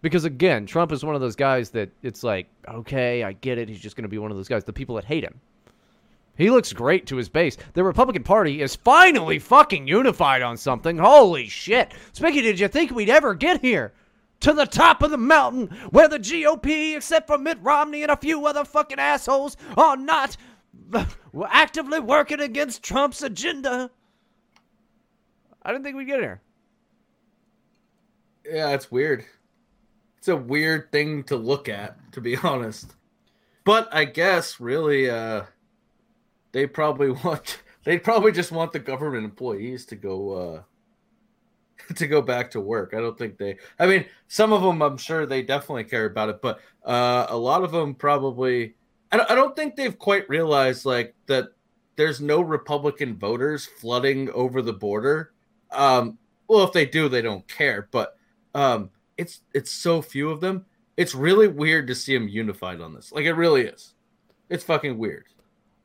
Because 0.03 0.25
again, 0.25 0.65
Trump 0.65 0.91
is 0.91 1.03
one 1.05 1.15
of 1.15 1.21
those 1.21 1.37
guys 1.37 1.69
that 1.69 1.89
it's 2.03 2.23
like, 2.23 2.47
okay, 2.67 3.23
I 3.23 3.31
get 3.31 3.57
it. 3.57 3.69
He's 3.69 3.79
just 3.79 3.95
going 3.95 4.03
to 4.03 4.09
be 4.09 4.17
one 4.17 4.31
of 4.31 4.37
those 4.37 4.49
guys, 4.49 4.65
the 4.65 4.73
people 4.73 4.95
that 4.95 5.05
hate 5.05 5.23
him. 5.23 5.39
He 6.35 6.49
looks 6.49 6.73
great 6.73 7.07
to 7.07 7.15
his 7.15 7.29
base. 7.29 7.55
The 7.73 7.85
Republican 7.85 8.23
Party 8.23 8.61
is 8.61 8.75
finally 8.75 9.39
fucking 9.39 9.87
unified 9.87 10.41
on 10.41 10.57
something. 10.57 10.97
Holy 10.97 11.47
shit. 11.47 11.93
Spicky, 12.11 12.41
did 12.41 12.59
you 12.59 12.67
think 12.67 12.91
we'd 12.91 13.09
ever 13.09 13.33
get 13.33 13.61
here? 13.61 13.93
To 14.43 14.51
the 14.53 14.65
top 14.65 15.01
of 15.01 15.09
the 15.09 15.17
mountain 15.17 15.67
where 15.91 16.09
the 16.09 16.19
GOP, 16.19 16.97
except 16.97 17.27
for 17.27 17.37
Mitt 17.37 17.57
Romney 17.61 18.03
and 18.03 18.11
a 18.11 18.17
few 18.17 18.45
other 18.45 18.65
fucking 18.65 18.99
assholes, 18.99 19.55
are 19.77 19.95
not 19.95 20.35
actively 21.49 22.01
working 22.01 22.41
against 22.41 22.83
Trump's 22.83 23.21
agenda. 23.21 23.89
I 25.61 25.71
didn't 25.71 25.85
think 25.85 25.95
we'd 25.95 26.07
get 26.07 26.19
here. 26.19 26.41
Yeah, 28.45 28.71
it's 28.71 28.91
weird. 28.91 29.23
It's 30.17 30.27
a 30.27 30.35
weird 30.35 30.91
thing 30.91 31.23
to 31.23 31.37
look 31.37 31.69
at, 31.69 31.97
to 32.11 32.19
be 32.19 32.35
honest. 32.43 32.95
But 33.63 33.87
I 33.93 34.03
guess 34.03 34.59
really 34.59 35.09
uh 35.09 35.43
they 36.51 36.67
probably 36.67 37.11
want 37.23 37.61
they 37.85 37.97
probably 37.97 38.33
just 38.33 38.51
want 38.51 38.73
the 38.73 38.79
government 38.79 39.23
employees 39.23 39.85
to 39.85 39.95
go 39.95 40.31
uh 40.31 40.61
to 41.95 42.07
go 42.07 42.21
back 42.21 42.51
to 42.51 42.61
work. 42.61 42.93
I 42.95 42.99
don't 42.99 43.17
think 43.17 43.37
they 43.37 43.57
I 43.79 43.87
mean, 43.87 44.05
some 44.27 44.53
of 44.53 44.61
them 44.61 44.81
I'm 44.81 44.97
sure 44.97 45.25
they 45.25 45.41
definitely 45.41 45.85
care 45.85 46.05
about 46.05 46.29
it, 46.29 46.41
but 46.41 46.59
uh 46.85 47.27
a 47.29 47.37
lot 47.37 47.63
of 47.63 47.71
them 47.71 47.95
probably 47.95 48.75
I 49.11 49.17
don't, 49.17 49.31
I 49.31 49.35
don't 49.35 49.55
think 49.55 49.75
they've 49.75 49.97
quite 49.97 50.27
realized 50.29 50.85
like 50.85 51.15
that 51.27 51.49
there's 51.95 52.19
no 52.21 52.41
Republican 52.41 53.15
voters 53.17 53.65
flooding 53.65 54.29
over 54.31 54.61
the 54.61 54.73
border. 54.73 55.33
Um 55.71 56.17
well 56.47 56.63
if 56.63 56.73
they 56.73 56.85
do 56.85 57.09
they 57.09 57.21
don't 57.21 57.47
care, 57.47 57.87
but 57.91 58.17
um 58.55 58.89
it's 59.17 59.41
it's 59.53 59.71
so 59.71 60.01
few 60.01 60.29
of 60.29 60.41
them. 60.41 60.65
It's 60.97 61.15
really 61.15 61.47
weird 61.47 61.87
to 61.87 61.95
see 61.95 62.13
them 62.13 62.27
unified 62.27 62.81
on 62.81 62.93
this. 62.93 63.11
Like 63.11 63.25
it 63.25 63.33
really 63.33 63.63
is. 63.63 63.93
It's 64.49 64.63
fucking 64.63 64.97
weird. 64.97 65.25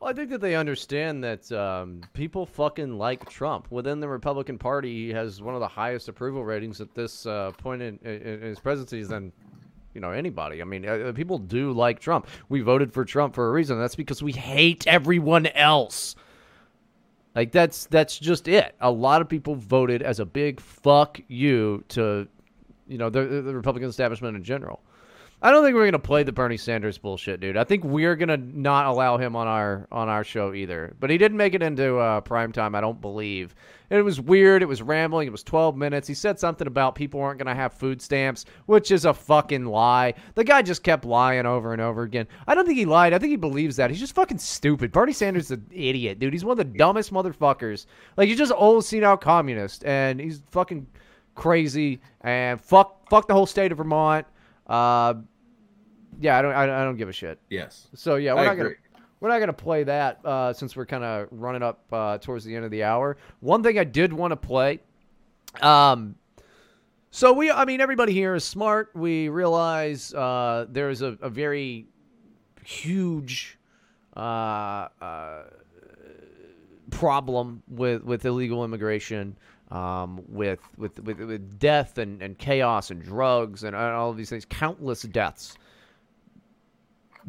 Well, 0.01 0.11
I 0.11 0.13
think 0.13 0.31
that 0.31 0.41
they 0.41 0.55
understand 0.55 1.25
that 1.25 1.51
um, 1.51 2.03
people 2.13 2.47
fucking 2.47 2.97
like 2.99 3.29
Trump. 3.29 3.67
Within 3.71 3.99
the 3.99 4.09
Republican 4.09 4.57
Party, 4.57 5.07
he 5.07 5.13
has 5.13 5.43
one 5.43 5.55
of 5.55 5.61
the 5.61 5.69
highest 5.69 6.09
approval 6.09 6.45
ratings 6.45 6.81
at 6.81 6.95
this 6.95 7.27
uh, 7.27 7.51
point 7.59 7.83
in, 7.83 7.99
in, 8.05 8.23
in 8.23 8.43
his 8.43 8.61
presidency 8.61 9.03
than 9.03 9.33
you 9.95 10.01
know 10.01 10.13
anybody. 10.13 10.63
I 10.63 10.65
mean, 10.65 10.89
uh, 10.89 11.13
people 11.17 11.39
do 11.39 11.73
like 11.73 11.99
Trump. 11.99 12.29
We 12.49 12.61
voted 12.61 12.93
for 12.93 13.05
Trump 13.05 13.35
for 13.35 13.49
a 13.49 13.51
reason. 13.51 13.77
That's 13.81 13.97
because 13.97 14.23
we 14.23 14.31
hate 14.31 14.87
everyone 14.87 15.47
else. 15.47 16.15
Like 17.35 17.51
that's 17.51 17.87
that's 17.87 18.17
just 18.21 18.47
it. 18.47 18.77
A 18.81 18.91
lot 18.91 19.21
of 19.21 19.29
people 19.29 19.57
voted 19.57 20.03
as 20.03 20.21
a 20.21 20.27
big 20.27 20.61
fuck 20.61 21.21
you 21.27 21.83
to, 21.89 22.29
you 22.87 22.99
know, 22.99 23.11
the, 23.11 23.23
the 23.43 23.55
Republican 23.55 23.89
establishment 23.89 24.37
in 24.37 24.45
general. 24.45 24.81
I 25.41 25.53
don't 25.53 25.63
think 25.63 25.77
we're 25.77 25.85
gonna 25.85 26.01
play 26.01 26.25
the 26.25 26.33
Bernie 26.33 26.57
Sanders 26.57 26.99
bullshit, 26.99 27.39
dude. 27.39 27.57
I 27.57 27.63
think 27.63 27.85
we're 27.85 28.17
gonna 28.17 28.37
not 28.37 28.87
allow 28.87 29.19
him 29.19 29.37
on 29.37 29.47
our 29.47 29.87
on 29.93 30.09
our 30.09 30.25
show 30.25 30.53
either. 30.53 30.97
But 30.99 31.11
he 31.11 31.19
didn't 31.19 31.37
make 31.37 31.55
it 31.55 31.63
into 31.63 31.97
uh, 31.99 32.23
prime 32.23 32.51
time, 32.51 32.75
I 32.75 32.81
don't 32.81 33.01
believe. 33.01 33.55
It 33.89 34.03
was 34.03 34.21
weird. 34.21 34.63
It 34.63 34.67
was 34.67 34.83
rambling. 34.83 35.29
It 35.29 35.31
was 35.31 35.45
12 35.45 35.77
minutes. 35.77 36.09
He 36.09 36.15
said 36.15 36.41
something 36.41 36.67
about 36.67 36.97
people 36.97 37.21
aren't 37.21 37.39
gonna 37.39 37.55
have 37.55 37.73
food 37.73 38.03
stamps, 38.03 38.47
which 38.67 38.91
is 38.91 39.05
a 39.05 39.15
fucking 39.15 39.65
lie. 39.65 40.15
The 40.35 40.43
guy 40.43 40.61
just 40.61 40.83
kept 40.83 41.05
lying 41.05 41.47
over 41.47 41.73
and 41.73 41.81
over 41.81 42.03
again. 42.03 42.27
I 42.49 42.57
don't 42.57 42.67
think 42.67 42.79
he 42.79 42.85
lied. 42.85 43.13
I 43.13 43.19
think 43.21 43.31
he 43.31 43.37
believes 43.37 43.77
that. 43.77 43.91
He's 43.91 44.01
just 44.01 44.17
fucking 44.17 44.39
stupid. 44.39 44.91
Bernie 44.91 45.13
Sanders 45.13 45.45
is 45.45 45.51
an 45.53 45.67
idiot, 45.71 46.19
dude. 46.19 46.33
He's 46.33 46.45
one 46.45 46.59
of 46.59 46.73
the 46.73 46.79
dumbest 46.79 47.13
motherfuckers. 47.13 47.87
Like 48.17 48.27
he's 48.27 48.39
just 48.39 48.53
old, 48.57 48.85
senile 48.85 49.17
communist, 49.17 49.85
and 49.85 50.19
he's 50.19 50.43
fucking 50.51 50.85
crazy. 51.37 52.01
And 52.23 52.61
fuck, 52.61 53.09
fuck 53.09 53.29
the 53.29 53.35
whole 53.35 53.47
state 53.47 53.71
of 53.71 53.79
Vermont. 53.79 54.27
Uh, 54.69 55.15
yeah, 56.21 56.39
I 56.39 56.43
don't, 56.43 56.53
I, 56.53 56.63
I 56.65 56.85
don't 56.85 56.97
give 56.97 57.09
a 57.09 57.13
shit. 57.13 57.39
Yes. 57.49 57.89
So 57.95 58.17
yeah, 58.17 58.35
we're 58.35 58.41
I 58.41 58.45
not 58.45 58.53
agree. 58.53 58.65
gonna 58.65 59.05
we're 59.21 59.29
not 59.29 59.39
gonna 59.41 59.53
play 59.53 59.85
that 59.85 60.21
uh, 60.25 60.53
since 60.53 60.77
we're 60.77 60.87
kind 60.87 61.05
of 61.05 61.29
running 61.31 61.63
up 61.63 61.85
uh, 61.93 62.19
towards 62.19 62.45
the 62.45 62.55
end 62.55 62.65
of 62.65 62.71
the 62.71 62.85
hour. 62.85 63.17
One 63.41 63.63
thing 63.63 63.79
I 63.79 63.85
did 63.85 64.13
want 64.13 64.33
to 64.33 64.37
play, 64.37 64.81
um, 65.61 66.17
so 67.11 67.33
we, 67.33 67.51
I 67.51 67.65
mean, 67.65 67.81
everybody 67.81 68.13
here 68.13 68.35
is 68.35 68.45
smart. 68.45 68.91
We 68.95 69.29
realize 69.29 70.13
uh, 70.13 70.67
there 70.69 70.91
is 70.91 71.03
a, 71.03 71.17
a 71.23 71.31
very 71.31 71.87
huge 72.65 73.59
uh, 74.17 74.89
uh, 75.01 75.43
problem 76.91 77.63
with 77.69 78.05
with 78.05 78.25
illegal 78.25 78.65
immigration, 78.65 79.37
um, 79.71 80.23
with, 80.29 80.61
with 80.77 80.99
with 81.01 81.21
with 81.21 81.59
death 81.59 81.99
and, 81.99 82.23
and 82.23 82.39
chaos 82.39 82.91
and 82.91 83.03
drugs 83.03 83.65
and 83.65 83.77
all 83.77 84.11
of 84.11 84.17
these 84.17 84.31
things, 84.31 84.45
countless 84.45 85.03
deaths 85.03 85.57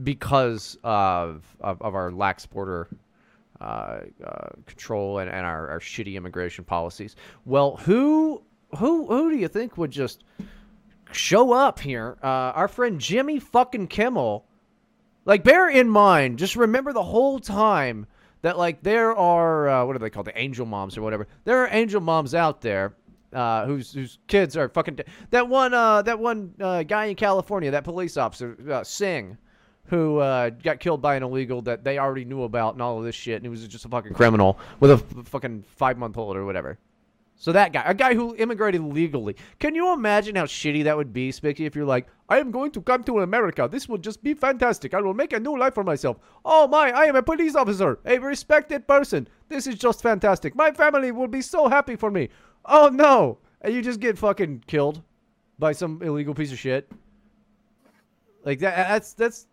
because 0.02 0.78
of 0.84 1.44
of, 1.60 1.82
of 1.82 1.96
our 1.96 2.12
lax 2.12 2.46
border 2.46 2.88
uh, 3.60 4.00
uh, 4.26 4.50
control 4.66 5.20
and, 5.20 5.30
and 5.30 5.46
our, 5.46 5.70
our 5.70 5.80
shitty 5.80 6.16
immigration 6.16 6.64
policies. 6.64 7.16
Well, 7.46 7.78
who 7.78 8.42
who 8.78 9.08
who 9.08 9.32
do 9.32 9.38
you 9.38 9.48
think 9.48 9.78
would 9.78 9.92
just 9.92 10.24
show 11.12 11.52
up 11.52 11.80
here? 11.80 12.18
Uh, 12.24 12.28
our 12.56 12.68
friend 12.68 13.00
Jimmy 13.00 13.40
fucking 13.40 13.88
Kimmel. 13.88 14.46
Like, 15.26 15.44
bear 15.44 15.70
in 15.70 15.90
mind, 15.90 16.40
just 16.40 16.56
remember 16.56 16.94
the 16.94 17.04
whole 17.04 17.40
time 17.40 18.08
that 18.42 18.58
like 18.58 18.82
there 18.84 19.16
are 19.16 19.70
uh, 19.70 19.86
what 19.86 19.96
are 19.96 20.00
they 20.00 20.10
called, 20.10 20.28
the 20.28 20.38
angel 20.40 20.66
moms 20.66 20.98
or 20.98 21.02
whatever. 21.02 21.28
There 21.44 21.60
are 21.60 21.70
angel 21.72 22.02
moms 22.02 22.34
out 22.34 22.62
there 22.62 22.96
uh, 23.34 23.66
whose 23.66 23.94
whose 23.94 24.20
kids 24.28 24.58
are 24.58 24.70
fucking 24.70 24.96
de- 24.96 25.06
that 25.32 25.48
one 25.48 25.74
uh, 25.74 26.02
that 26.04 26.20
one 26.20 26.54
uh, 26.60 26.84
guy 26.84 27.06
in 27.06 27.16
California, 27.16 27.72
that 27.72 27.84
police 27.84 28.18
officer 28.18 28.58
uh, 28.72 28.84
Singh, 28.84 29.38
who 29.86 30.18
uh, 30.18 30.50
got 30.50 30.80
killed 30.80 31.02
by 31.02 31.16
an 31.16 31.24
illegal 31.24 31.62
that 31.64 31.84
they 31.84 31.98
already 31.98 32.26
knew 32.26 32.44
about 32.44 32.74
and 32.74 32.82
all 32.82 32.98
of 32.98 33.04
this 33.04 33.16
shit, 33.16 33.36
and 33.36 33.46
he 33.46 33.50
was 33.50 33.68
just 33.68 33.86
a 33.86 33.90
fucking 33.90 34.14
criminal 34.14 34.58
with 34.80 34.92
a 34.92 34.96
f- 34.96 35.28
fucking 35.28 35.64
five 35.76 35.98
month 35.98 36.18
old 36.18 36.36
or 36.36 36.46
whatever. 36.46 36.78
So 37.40 37.54
that 37.54 37.72
guy, 37.72 37.84
a 37.86 37.94
guy 37.94 38.16
who 38.16 38.36
immigrated 38.36 38.82
legally. 38.82 39.38
Can 39.60 39.74
you 39.74 39.94
imagine 39.94 40.36
how 40.36 40.44
shitty 40.44 40.84
that 40.84 40.98
would 40.98 41.14
be, 41.14 41.32
Spicky, 41.32 41.66
if 41.66 41.74
you're 41.74 41.86
like, 41.86 42.08
I 42.28 42.38
am 42.38 42.52
going 42.52 42.70
to 42.72 42.82
come 42.82 43.02
to 43.06 43.22
America. 43.22 43.70
This 43.72 43.88
will 43.88 43.98
just 43.98 44.22
be 44.22 44.34
fantastic. 44.34 44.94
I 44.94 45.00
will 45.00 45.14
make 45.14 45.32
a 45.32 45.40
new 45.40 45.58
life 45.58 45.74
for 45.74 45.86
myself. 45.86 46.20
Oh 46.44 46.68
my, 46.68 46.92
I 46.92 47.06
am 47.06 47.16
a 47.16 47.24
police 47.24 47.56
officer, 47.56 48.00
a 48.06 48.20
respected 48.20 48.86
person. 48.90 49.26
This 49.48 49.68
is 49.68 49.76
just 49.76 50.02
fantastic. 50.02 50.54
My 50.54 50.72
family 50.72 51.14
will 51.14 51.30
be 51.30 51.42
so 51.42 51.70
happy 51.70 51.96
for 51.96 52.12
me. 52.12 52.28
Oh 52.66 52.90
no. 52.92 53.38
And 53.62 53.74
you 53.74 53.82
just 53.82 54.02
get 54.02 54.18
fucking 54.18 54.66
killed 54.68 55.02
by 55.58 55.72
some 55.72 56.02
illegal 56.04 56.34
piece 56.34 56.52
of 56.52 56.60
shit. 56.60 56.92
Like 58.44 58.60
that 58.60 58.76
that's 58.76 59.14
that's 59.14 59.48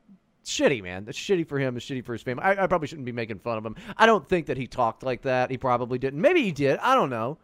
shitty, 0.44 0.82
man. 0.82 1.04
That's 1.04 1.18
shitty 1.18 1.46
for 1.48 1.60
him. 1.60 1.76
It's 1.76 1.86
shitty 1.86 2.04
for 2.04 2.14
his 2.14 2.22
family. 2.22 2.42
I, 2.42 2.64
I 2.64 2.66
probably 2.66 2.88
shouldn't 2.88 3.06
be 3.06 3.12
making 3.12 3.38
fun 3.38 3.58
of 3.58 3.64
him. 3.64 3.76
I 3.96 4.06
don't 4.06 4.28
think 4.28 4.46
that 4.46 4.56
he 4.56 4.66
talked 4.66 5.04
like 5.04 5.22
that. 5.22 5.52
He 5.52 5.56
probably 5.56 5.98
didn't. 6.00 6.20
Maybe 6.20 6.42
he 6.42 6.50
did. 6.50 6.78
I 6.78 6.96
don't 6.96 7.10
know. 7.10 7.38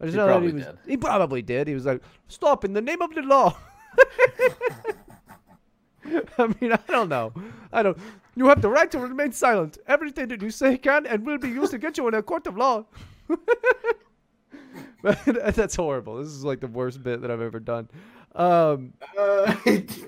I 0.00 0.04
just 0.06 0.16
He 0.16 0.22
probably 0.22 0.48
he 0.48 0.54
was. 0.54 0.64
did. 0.66 0.78
He 0.86 0.96
probably 0.96 1.42
did. 1.42 1.68
He 1.68 1.74
was 1.74 1.86
like, 1.86 2.02
"Stop 2.28 2.64
in 2.64 2.72
the 2.72 2.80
name 2.80 3.02
of 3.02 3.14
the 3.14 3.22
law." 3.22 3.56
I 6.38 6.46
mean, 6.60 6.72
I 6.72 6.78
don't 6.88 7.08
know. 7.08 7.32
I 7.72 7.82
don't. 7.82 7.98
You 8.36 8.46
have 8.48 8.62
the 8.62 8.68
right 8.68 8.90
to 8.92 8.98
remain 8.98 9.32
silent. 9.32 9.78
Everything 9.86 10.28
that 10.28 10.40
you 10.40 10.50
say 10.50 10.78
can 10.78 11.04
and 11.06 11.26
will 11.26 11.38
be 11.38 11.48
used 11.48 11.74
against 11.74 11.98
you 11.98 12.06
in 12.08 12.14
a 12.14 12.22
court 12.22 12.46
of 12.46 12.56
law. 12.56 12.86
That's 15.02 15.76
horrible. 15.76 16.16
This 16.16 16.28
is 16.28 16.44
like 16.44 16.60
the 16.60 16.66
worst 16.68 17.02
bit 17.02 17.20
that 17.22 17.30
I've 17.30 17.40
ever 17.40 17.60
done. 17.60 17.88
Um, 18.34 18.92
Uh, 19.18 19.54
it's, 19.66 19.98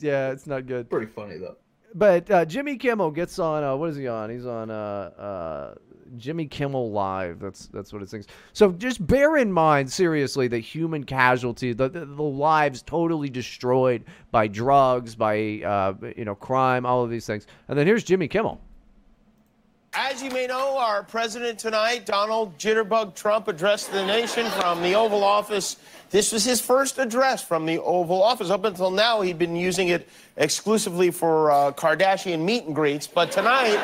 yeah, 0.00 0.30
it's 0.30 0.46
not 0.46 0.66
good. 0.66 0.88
pretty 0.90 1.06
funny 1.06 1.38
though. 1.38 1.56
But 1.94 2.30
uh, 2.30 2.44
Jimmy 2.44 2.76
Kimmel 2.76 3.10
gets 3.10 3.38
on. 3.38 3.62
Uh, 3.64 3.76
what 3.76 3.90
is 3.90 3.96
he 3.96 4.08
on? 4.08 4.30
He's 4.30 4.46
on 4.46 4.70
uh, 4.70 4.74
uh, 4.74 5.74
Jimmy 6.16 6.46
Kimmel 6.46 6.90
Live. 6.90 7.38
That's 7.40 7.66
that's 7.66 7.92
what 7.92 8.02
it 8.02 8.08
thinks. 8.08 8.26
So 8.52 8.72
just 8.72 9.04
bear 9.06 9.36
in 9.36 9.52
mind, 9.52 9.90
seriously, 9.90 10.48
the 10.48 10.58
human 10.58 11.04
casualty, 11.04 11.72
the, 11.72 11.88
the 11.88 12.04
the 12.04 12.22
lives 12.22 12.82
totally 12.82 13.30
destroyed 13.30 14.04
by 14.30 14.48
drugs, 14.48 15.14
by 15.14 15.62
uh, 15.64 15.94
you 16.16 16.24
know 16.24 16.34
crime, 16.34 16.86
all 16.86 17.02
of 17.04 17.10
these 17.10 17.26
things. 17.26 17.46
And 17.68 17.78
then 17.78 17.86
here's 17.86 18.04
Jimmy 18.04 18.28
Kimmel. 18.28 18.60
As 19.94 20.22
you 20.22 20.30
may 20.30 20.46
know, 20.46 20.78
our 20.78 21.02
president 21.02 21.58
tonight, 21.58 22.06
Donald 22.06 22.56
Jitterbug 22.56 23.14
Trump, 23.14 23.46
addressed 23.48 23.92
the 23.92 24.06
nation 24.06 24.46
from 24.52 24.80
the 24.80 24.94
Oval 24.94 25.22
Office. 25.22 25.76
This 26.08 26.32
was 26.32 26.44
his 26.44 26.62
first 26.62 26.98
address 26.98 27.44
from 27.44 27.66
the 27.66 27.78
Oval 27.78 28.22
Office. 28.22 28.48
Up 28.48 28.64
until 28.64 28.90
now, 28.90 29.20
he'd 29.20 29.38
been 29.38 29.54
using 29.54 29.88
it 29.88 30.08
exclusively 30.38 31.10
for 31.10 31.50
uh, 31.50 31.72
Kardashian 31.72 32.40
meet 32.40 32.64
and 32.64 32.74
greets. 32.74 33.06
But 33.06 33.32
tonight, 33.32 33.76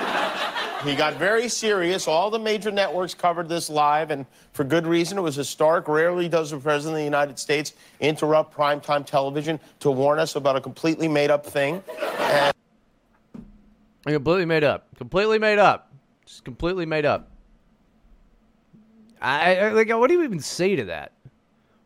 he 0.84 0.94
got 0.94 1.14
very 1.14 1.48
serious. 1.48 2.06
All 2.06 2.30
the 2.30 2.38
major 2.38 2.70
networks 2.70 3.14
covered 3.14 3.48
this 3.48 3.68
live, 3.68 4.10
and 4.10 4.24
for 4.52 4.64
good 4.64 4.86
reason. 4.86 5.18
It 5.18 5.22
was 5.22 5.34
historic. 5.34 5.88
Rarely 5.88 6.28
does 6.28 6.50
the 6.50 6.58
president 6.58 6.94
of 6.94 6.98
the 6.98 7.04
United 7.04 7.38
States 7.38 7.74
interrupt 8.00 8.54
primetime 8.54 9.04
television 9.04 9.58
to 9.80 9.90
warn 9.90 10.18
us 10.18 10.36
about 10.36 10.56
a 10.56 10.60
completely 10.60 11.08
made 11.08 11.30
up 11.30 11.44
thing. 11.44 11.82
And 12.00 12.54
Completely 14.04 14.44
made 14.44 14.64
up. 14.64 14.86
Completely 14.96 15.38
made 15.38 15.58
up. 15.58 15.92
Just 16.24 16.44
completely 16.44 16.86
made 16.86 17.04
up. 17.04 17.30
I, 19.20 19.56
I 19.56 19.70
like. 19.72 19.88
What 19.88 20.08
do 20.08 20.14
you 20.14 20.22
even 20.22 20.40
say 20.40 20.76
to 20.76 20.84
that? 20.84 21.12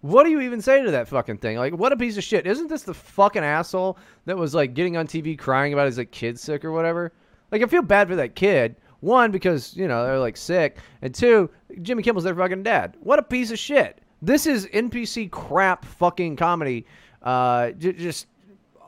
What 0.02 0.24
do 0.24 0.30
you 0.30 0.40
even 0.40 0.60
say 0.60 0.82
to 0.82 0.90
that 0.90 1.08
fucking 1.08 1.38
thing? 1.38 1.56
Like, 1.56 1.72
what 1.74 1.92
a 1.92 1.96
piece 1.96 2.16
of 2.16 2.24
shit! 2.24 2.46
Isn't 2.46 2.68
this 2.68 2.82
the 2.82 2.92
fucking 2.92 3.42
asshole 3.42 3.96
that 4.26 4.36
was 4.36 4.54
like 4.54 4.74
getting 4.74 4.96
on 4.96 5.06
TV 5.06 5.38
crying 5.38 5.72
about 5.72 5.86
his 5.86 5.96
like 5.96 6.10
kid 6.10 6.38
sick 6.38 6.64
or 6.64 6.72
whatever? 6.72 7.12
Like, 7.50 7.62
I 7.62 7.66
feel 7.66 7.82
bad 7.82 8.08
for 8.08 8.16
that 8.16 8.34
kid. 8.34 8.76
One 9.02 9.32
because 9.32 9.76
you 9.76 9.88
know 9.88 10.06
they're 10.06 10.18
like 10.18 10.36
sick, 10.36 10.78
and 11.02 11.12
two, 11.12 11.50
Jimmy 11.82 12.04
Kimmel's 12.04 12.22
their 12.24 12.36
fucking 12.36 12.62
dad. 12.62 12.96
What 13.00 13.18
a 13.18 13.22
piece 13.22 13.50
of 13.50 13.58
shit! 13.58 14.00
This 14.22 14.46
is 14.46 14.66
NPC 14.66 15.28
crap 15.30 15.84
fucking 15.84 16.36
comedy. 16.36 16.86
Uh, 17.20 17.72
just, 17.72 18.28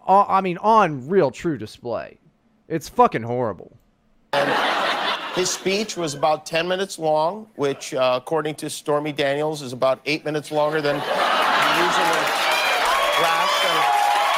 uh, 0.07 0.25
I 0.29 0.41
mean, 0.41 0.57
on 0.59 1.09
real 1.09 1.33
true 1.33 1.59
display. 1.59 2.19
It's 2.69 2.89
fucking 2.89 3.25
horrible. 3.25 3.77
His 5.35 5.51
speech 5.51 5.97
was 5.97 6.15
about 6.15 6.47
10 6.47 6.69
minutes 6.69 6.97
long, 6.97 7.49
which, 7.57 7.93
uh, 7.93 8.21
according 8.23 8.55
to 8.57 8.71
Stormy 8.71 9.13
Daniels, 9.13 9.63
is 9.63 9.73
about 9.73 10.01
eight 10.07 10.25
minutes 10.25 10.53
longer 10.53 10.81
than 10.81 10.95
usually 10.95 12.15
lasts. 13.21 13.55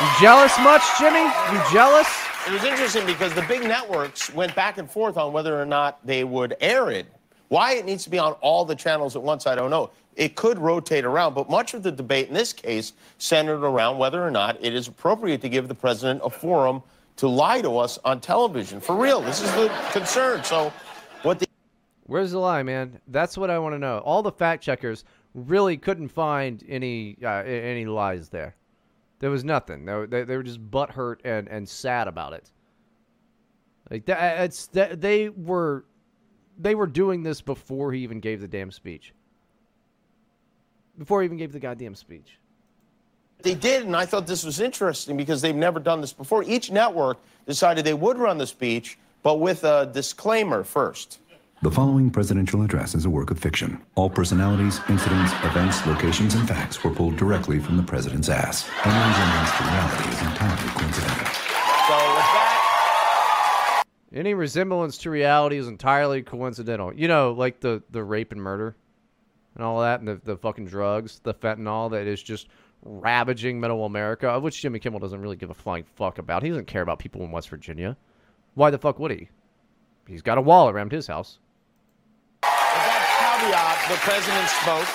You 0.01 0.09
jealous 0.21 0.59
much, 0.61 0.83
Jimmy? 0.99 1.21
You 1.21 1.63
jealous? 1.71 2.26
It 2.47 2.53
was 2.53 2.63
interesting 2.63 3.05
because 3.07 3.35
the 3.35 3.45
big 3.49 3.63
networks 3.63 4.33
went 4.33 4.55
back 4.55 4.79
and 4.79 4.89
forth 4.89 5.17
on 5.17 5.33
whether 5.33 5.61
or 5.61 5.67
not 5.67 5.99
they 6.07 6.23
would 6.23 6.55
air 6.61 6.93
it. 6.93 7.07
Why 7.49 7.75
it 7.75 7.85
needs 7.85 8.05
to 8.05 8.11
be 8.11 8.21
on 8.21 8.35
all 8.35 8.65
the 8.65 8.77
channels 8.77 9.17
at 9.17 9.23
once, 9.23 9.49
I 9.49 9.57
don't 9.57 9.69
know. 9.69 9.91
It 10.15 10.37
could 10.37 10.61
rotate 10.61 11.05
around, 11.05 11.35
but 11.35 11.51
much 11.51 11.75
of 11.75 11.83
the 11.83 11.91
debate 11.91 12.29
in 12.29 12.35
this 12.35 12.53
case 12.53 12.93
centered 13.19 13.65
around 13.65 13.99
whether 13.99 14.25
or 14.25 14.31
not 14.31 14.65
it 14.65 14.75
is 14.75 14.87
appropriate 14.87 15.41
to 15.41 15.49
give 15.49 15.67
the 15.67 15.75
president 15.75 16.21
a 16.23 16.31
forum 16.31 16.85
to 17.17 17.27
lie 17.27 17.61
to 17.63 17.79
us 17.79 17.99
on 18.05 18.21
television. 18.21 18.81
For 18.81 18.95
real, 18.95 19.21
this 19.21 19.43
is 19.43 19.53
the 19.55 19.69
concern. 19.91 20.45
So, 20.45 20.73
what 21.23 21.41
the 21.41 21.49
Where's 22.05 22.31
the 22.31 22.39
lie, 22.39 22.63
man? 22.63 23.01
That's 23.09 23.37
what 23.37 23.51
I 23.51 23.59
want 23.59 23.75
to 23.75 23.79
know. 23.81 23.99
All 23.99 24.23
the 24.23 24.31
fact 24.31 24.63
checkers 24.63 25.05
really 25.35 25.77
couldn't 25.77 26.09
find 26.09 26.63
any 26.69 27.19
uh, 27.25 27.43
any 27.43 27.87
lies 27.87 28.29
there. 28.29 28.55
There 29.19 29.31
was 29.31 29.45
nothing. 29.45 29.85
They, 29.85 29.95
were- 29.95 30.07
they, 30.07 30.25
they 30.25 30.37
were 30.37 30.43
just 30.43 30.71
butthurt 30.71 31.19
and, 31.25 31.49
and 31.49 31.69
sad 31.69 32.09
about 32.09 32.33
it. 32.33 32.51
Like 33.91 34.05
that, 34.07 34.41
uh, 34.41 34.43
it's 34.45 34.67
that 34.69 35.01
they 35.01 35.29
were 35.29 35.85
they 36.59 36.75
were 36.75 36.87
doing 36.87 37.23
this 37.23 37.41
before 37.41 37.93
he 37.93 38.01
even 38.03 38.19
gave 38.21 38.41
the 38.41 38.49
damn 38.49 38.71
speech. 38.71 39.13
Before 40.99 41.21
he 41.21 41.27
even 41.27 41.37
gave 41.37 41.53
the 41.53 41.61
goddamn 41.61 41.95
speech. 41.95 42.39
They 43.43 43.55
did, 43.55 43.85
and 43.85 43.95
I 43.95 44.07
thought 44.07 44.27
this 44.27 44.45
was 44.45 44.61
interesting 44.61 45.17
because 45.17 45.43
they've 45.43 45.55
never 45.55 45.79
done 45.79 46.01
this 46.01 46.13
before. 46.13 46.43
Each 46.43 46.71
network 46.71 47.19
decided 47.47 47.85
they 47.85 47.95
would 47.95 48.19
run 48.19 48.39
the 48.39 48.47
speech, 48.47 48.99
but 49.23 49.37
with 49.41 49.63
a 49.65 49.91
disclaimer 49.93 50.65
first. 50.65 51.21
The 51.63 51.71
following 51.71 52.11
presidential 52.11 52.63
address 52.63 52.95
is 52.95 53.07
a 53.07 53.11
work 53.11 53.31
of 53.31 53.39
fiction. 53.39 53.81
All 53.95 54.11
personalities, 54.11 54.79
incidents, 54.91 55.33
events, 55.43 55.87
locations, 55.87 56.35
and 56.35 56.47
facts 56.47 56.85
were 56.85 56.91
pulled 56.91 57.17
directly 57.17 57.61
from 57.61 57.79
the 57.79 57.83
president's 57.83 58.29
ass. 58.29 58.69
Any 58.85 58.93
resemblance 59.09 59.57
to 59.57 59.65
reality 59.65 60.09
is 60.11 60.21
entirely 60.21 60.69
coincidental. 60.69 61.27
So 61.89 61.95
with 61.95 62.29
that, 62.37 63.85
Any 64.13 64.35
resemblance 64.35 64.99
to 64.99 65.11
reality 65.11 65.57
is 65.57 65.67
entirely 65.67 66.23
coincidental. 66.23 66.93
You 66.93 67.09
know, 67.09 67.33
like 67.33 67.61
the, 67.61 67.83
the 67.91 68.05
rape 68.05 68.33
and 68.33 68.43
murder 68.43 68.77
and 69.55 69.65
all 69.65 69.81
that, 69.81 70.01
and 70.01 70.09
the, 70.09 70.21
the 70.23 70.37
fucking 70.37 70.67
drugs, 70.67 71.21
the 71.23 71.33
fentanyl 71.33 71.91
that 71.93 72.07
is 72.07 72.23
just 72.23 72.49
ravaging 72.83 73.59
middle 73.59 73.87
America, 73.87 74.29
of 74.29 74.43
which 74.43 74.61
Jimmy 74.61 74.79
Kimmel 74.79 75.01
doesn't 75.01 75.23
really 75.23 75.37
give 75.37 75.49
a 75.49 75.55
flying 75.55 75.85
fuck 75.85 76.19
about. 76.19 76.43
He 76.43 76.51
doesn't 76.51 76.67
care 76.67 76.83
about 76.83 76.99
people 76.99 77.23
in 77.23 77.31
West 77.31 77.49
Virginia. 77.49 77.97
Why 78.53 78.69
the 78.69 78.77
fuck 78.77 78.99
would 78.99 79.11
he? 79.11 79.31
He's 80.07 80.21
got 80.21 80.37
a 80.37 80.43
wall 80.43 80.69
around 80.69 80.93
his 80.93 81.07
house. 81.07 81.39
The 83.51 83.97
president 84.01 84.49
spoke. 84.49 84.87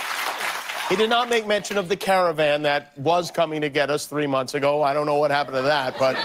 He 0.89 0.95
did 0.97 1.10
not 1.10 1.30
make 1.30 1.47
mention 1.47 1.78
of 1.78 1.88
the 1.88 1.95
caravan 1.95 2.64
that 2.64 2.97
was 2.97 3.32
coming 3.32 3.62
to 3.62 3.70
get 3.70 3.89
us 3.89 4.08
three 4.08 4.28
months 4.28 4.56
ago. 4.56 4.84
I 4.84 4.93
don't 4.93 5.06
know 5.06 5.16
what 5.18 5.32
happened 5.32 5.56
to 5.56 5.62
that, 5.62 5.97
but 5.97 6.18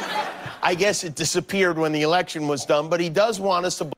I 0.60 0.74
guess 0.74 1.04
it 1.04 1.14
disappeared 1.14 1.78
when 1.78 1.92
the 1.92 2.02
election 2.02 2.48
was 2.48 2.64
done. 2.64 2.88
But 2.88 2.98
he 3.00 3.08
does 3.08 3.38
want 3.38 3.64
us 3.64 3.78
to 3.78 3.90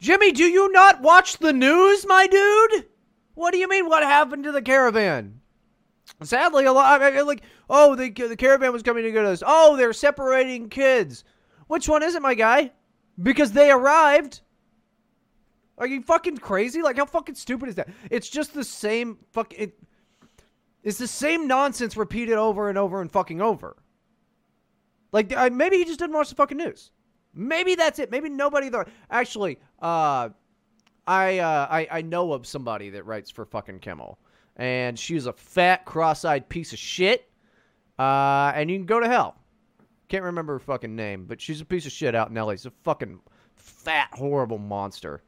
Jimmy, 0.00 0.32
do 0.32 0.44
you 0.44 0.70
not 0.70 1.00
watch 1.00 1.38
the 1.38 1.52
news, 1.52 2.06
my 2.06 2.26
dude? 2.26 2.86
What 3.34 3.52
do 3.52 3.58
you 3.58 3.68
mean? 3.68 3.88
What 3.88 4.02
happened 4.02 4.44
to 4.44 4.52
the 4.52 4.62
caravan? 4.62 5.40
Sadly, 6.22 6.66
a 6.66 6.72
lot 6.72 7.00
I- 7.02 7.18
I- 7.18 7.22
like 7.22 7.42
oh 7.68 7.96
the 7.96 8.10
the 8.10 8.36
caravan 8.36 8.72
was 8.72 8.82
coming 8.82 9.02
to 9.02 9.10
get 9.10 9.24
us. 9.24 9.42
Oh, 9.44 9.76
they're 9.76 9.92
separating 9.92 10.68
kids. 10.68 11.24
Which 11.66 11.88
one 11.88 12.02
is 12.04 12.14
it, 12.14 12.22
my 12.22 12.34
guy? 12.34 12.70
Because 13.20 13.52
they 13.52 13.70
arrived. 13.72 14.40
Are 15.78 15.86
you 15.86 16.02
fucking 16.02 16.38
crazy? 16.38 16.82
Like 16.82 16.96
how 16.96 17.06
fucking 17.06 17.34
stupid 17.34 17.68
is 17.68 17.74
that? 17.76 17.88
It's 18.10 18.28
just 18.28 18.54
the 18.54 18.64
same 18.64 19.18
fuck 19.32 19.52
it 19.54 19.78
it's 20.82 20.98
the 20.98 21.08
same 21.08 21.48
nonsense 21.48 21.96
repeated 21.96 22.34
over 22.34 22.68
and 22.68 22.76
over 22.76 23.00
and 23.00 23.10
fucking 23.10 23.40
over. 23.40 23.76
Like 25.12 25.34
I, 25.34 25.48
maybe 25.48 25.78
he 25.78 25.84
just 25.84 25.98
didn't 25.98 26.14
watch 26.14 26.28
the 26.28 26.34
fucking 26.34 26.58
news. 26.58 26.90
Maybe 27.34 27.74
that's 27.74 27.98
it. 27.98 28.10
Maybe 28.10 28.28
nobody 28.28 28.68
there. 28.68 28.86
Actually, 29.10 29.58
uh, 29.80 30.28
I, 31.06 31.38
uh, 31.38 31.66
I 31.70 31.88
I 31.90 32.02
know 32.02 32.32
of 32.32 32.46
somebody 32.46 32.90
that 32.90 33.06
writes 33.06 33.30
for 33.30 33.44
fucking 33.44 33.80
Kimmel, 33.80 34.18
and 34.56 34.98
she's 34.98 35.26
a 35.26 35.32
fat, 35.32 35.84
cross-eyed 35.84 36.48
piece 36.48 36.72
of 36.72 36.78
shit. 36.78 37.30
Uh, 37.98 38.52
and 38.54 38.70
you 38.70 38.76
can 38.76 38.86
go 38.86 39.00
to 39.00 39.08
hell. 39.08 39.36
Can't 40.08 40.24
remember 40.24 40.54
her 40.54 40.60
fucking 40.60 40.94
name, 40.94 41.24
but 41.26 41.40
she's 41.40 41.60
a 41.60 41.64
piece 41.64 41.86
of 41.86 41.92
shit 41.92 42.14
out 42.14 42.28
in 42.28 42.34
LA. 42.34 42.52
She's 42.52 42.66
a 42.66 42.72
fucking 42.82 43.20
fat, 43.56 44.08
horrible 44.12 44.58
monster. 44.58 45.22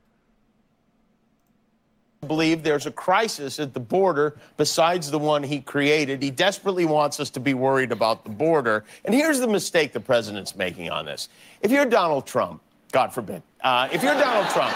Believe 2.26 2.62
there's 2.62 2.86
a 2.86 2.90
crisis 2.90 3.60
at 3.60 3.74
the 3.74 3.80
border 3.80 4.36
besides 4.56 5.10
the 5.10 5.18
one 5.18 5.42
he 5.42 5.60
created. 5.60 6.22
He 6.22 6.30
desperately 6.30 6.84
wants 6.84 7.20
us 7.20 7.30
to 7.30 7.40
be 7.40 7.54
worried 7.54 7.92
about 7.92 8.24
the 8.24 8.30
border. 8.30 8.84
And 9.04 9.14
here's 9.14 9.40
the 9.40 9.46
mistake 9.46 9.92
the 9.92 10.00
president's 10.00 10.56
making 10.56 10.90
on 10.90 11.04
this. 11.06 11.28
If 11.60 11.70
you're 11.70 11.86
Donald 11.86 12.26
Trump, 12.26 12.62
God 12.92 13.12
forbid, 13.12 13.42
uh, 13.62 13.88
if 13.92 14.02
you're 14.02 14.14
Donald 14.14 14.48
Trump 14.52 14.74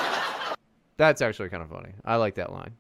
That's 0.97 1.23
actually 1.23 1.49
kind 1.49 1.63
of 1.63 1.71
funny. 1.71 1.91
I 2.05 2.17
like 2.17 2.35
that 2.35 2.53
line. 2.53 2.73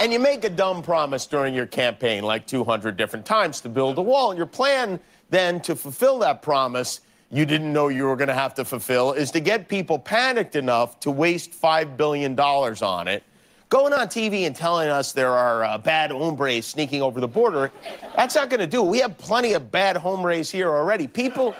and 0.00 0.12
you 0.12 0.18
make 0.18 0.44
a 0.44 0.50
dumb 0.50 0.82
promise 0.82 1.26
during 1.26 1.54
your 1.54 1.66
campaign, 1.66 2.24
like 2.24 2.46
200 2.46 2.96
different 2.96 3.24
times, 3.24 3.60
to 3.60 3.68
build 3.68 3.98
a 3.98 4.02
wall, 4.02 4.30
and 4.30 4.38
your 4.38 4.46
plan 4.46 4.98
then 5.30 5.60
to 5.60 5.76
fulfill 5.76 6.18
that 6.20 6.42
promise 6.42 7.00
you 7.30 7.44
didn't 7.44 7.72
know 7.72 7.88
you 7.88 8.04
were 8.04 8.16
going 8.16 8.28
to 8.28 8.34
have 8.34 8.54
to 8.54 8.64
fulfill 8.64 9.12
is 9.12 9.30
to 9.32 9.40
get 9.40 9.68
people 9.68 9.98
panicked 9.98 10.54
enough 10.54 11.00
to 11.00 11.10
waste 11.10 11.60
$5 11.60 11.96
billion 11.96 12.38
on 12.38 13.08
it. 13.08 13.24
Going 13.68 13.92
on 13.92 14.06
TV 14.06 14.46
and 14.46 14.54
telling 14.54 14.88
us 14.88 15.10
there 15.10 15.32
are 15.32 15.64
uh, 15.64 15.76
bad 15.76 16.12
hombres 16.12 16.66
sneaking 16.66 17.02
over 17.02 17.20
the 17.20 17.26
border, 17.26 17.72
that's 18.14 18.36
not 18.36 18.48
going 18.48 18.60
to 18.60 18.66
do. 18.66 18.80
We 18.80 18.98
have 19.00 19.18
plenty 19.18 19.54
of 19.54 19.72
bad 19.72 19.96
hombres 19.96 20.52
here 20.52 20.68
already. 20.68 21.08
People, 21.08 21.52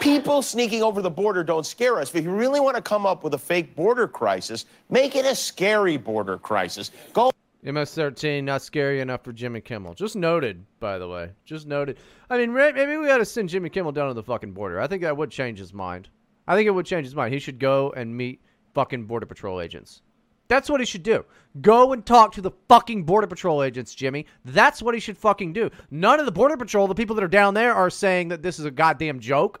people 0.00 0.42
sneaking 0.42 0.82
over 0.82 1.00
the 1.00 1.10
border 1.10 1.44
don't 1.44 1.64
scare 1.64 2.00
us. 2.00 2.12
If 2.12 2.24
you 2.24 2.32
really 2.32 2.58
want 2.58 2.74
to 2.74 2.82
come 2.82 3.06
up 3.06 3.22
with 3.22 3.34
a 3.34 3.38
fake 3.38 3.76
border 3.76 4.08
crisis, 4.08 4.64
make 4.90 5.14
it 5.14 5.24
a 5.24 5.36
scary 5.36 5.96
border 5.96 6.36
crisis. 6.36 6.90
Go 7.12 7.30
MS-13 7.62 8.42
not 8.42 8.62
scary 8.62 9.00
enough 9.00 9.22
for 9.22 9.32
Jimmy 9.32 9.60
Kimmel. 9.60 9.94
Just 9.94 10.16
noted, 10.16 10.64
by 10.80 10.98
the 10.98 11.06
way. 11.06 11.30
Just 11.44 11.68
noted. 11.68 11.96
I 12.28 12.38
mean, 12.38 12.52
maybe 12.52 12.96
we 12.96 13.06
got 13.06 13.18
to 13.18 13.24
send 13.24 13.48
Jimmy 13.48 13.70
Kimmel 13.70 13.92
down 13.92 14.08
to 14.08 14.14
the 14.14 14.22
fucking 14.24 14.50
border. 14.50 14.80
I 14.80 14.88
think 14.88 15.02
that 15.02 15.16
would 15.16 15.30
change 15.30 15.60
his 15.60 15.72
mind. 15.72 16.08
I 16.48 16.56
think 16.56 16.66
it 16.66 16.70
would 16.72 16.86
change 16.86 17.04
his 17.04 17.14
mind. 17.14 17.32
He 17.32 17.38
should 17.38 17.60
go 17.60 17.92
and 17.96 18.16
meet 18.16 18.42
fucking 18.74 19.04
border 19.04 19.26
patrol 19.26 19.60
agents. 19.60 20.02
That's 20.48 20.68
what 20.68 20.80
he 20.80 20.86
should 20.86 21.02
do. 21.02 21.24
Go 21.60 21.92
and 21.92 22.04
talk 22.04 22.32
to 22.32 22.40
the 22.40 22.50
fucking 22.68 23.04
border 23.04 23.26
patrol 23.26 23.62
agents, 23.62 23.94
Jimmy. 23.94 24.26
That's 24.44 24.82
what 24.82 24.94
he 24.94 25.00
should 25.00 25.18
fucking 25.18 25.52
do. 25.52 25.70
None 25.90 26.18
of 26.18 26.26
the 26.26 26.32
border 26.32 26.56
patrol, 26.56 26.86
the 26.86 26.94
people 26.94 27.14
that 27.16 27.24
are 27.24 27.28
down 27.28 27.54
there, 27.54 27.74
are 27.74 27.90
saying 27.90 28.28
that 28.28 28.42
this 28.42 28.58
is 28.58 28.64
a 28.64 28.70
goddamn 28.70 29.20
joke. 29.20 29.60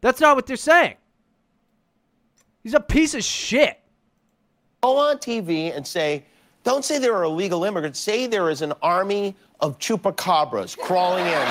That's 0.00 0.20
not 0.20 0.36
what 0.36 0.46
they're 0.46 0.56
saying. 0.56 0.96
He's 2.62 2.74
a 2.74 2.80
piece 2.80 3.14
of 3.14 3.24
shit. 3.24 3.80
go 4.82 4.96
on 4.96 5.18
TV 5.18 5.74
and 5.76 5.86
say, 5.86 6.24
don't 6.62 6.84
say 6.84 6.98
there 6.98 7.14
are 7.14 7.24
illegal 7.24 7.64
immigrants. 7.64 8.00
Say 8.00 8.26
there 8.26 8.48
is 8.48 8.62
an 8.62 8.72
army 8.82 9.36
of 9.60 9.78
chupacabras 9.78 10.76
crawling 10.76 11.26
in 11.26 11.46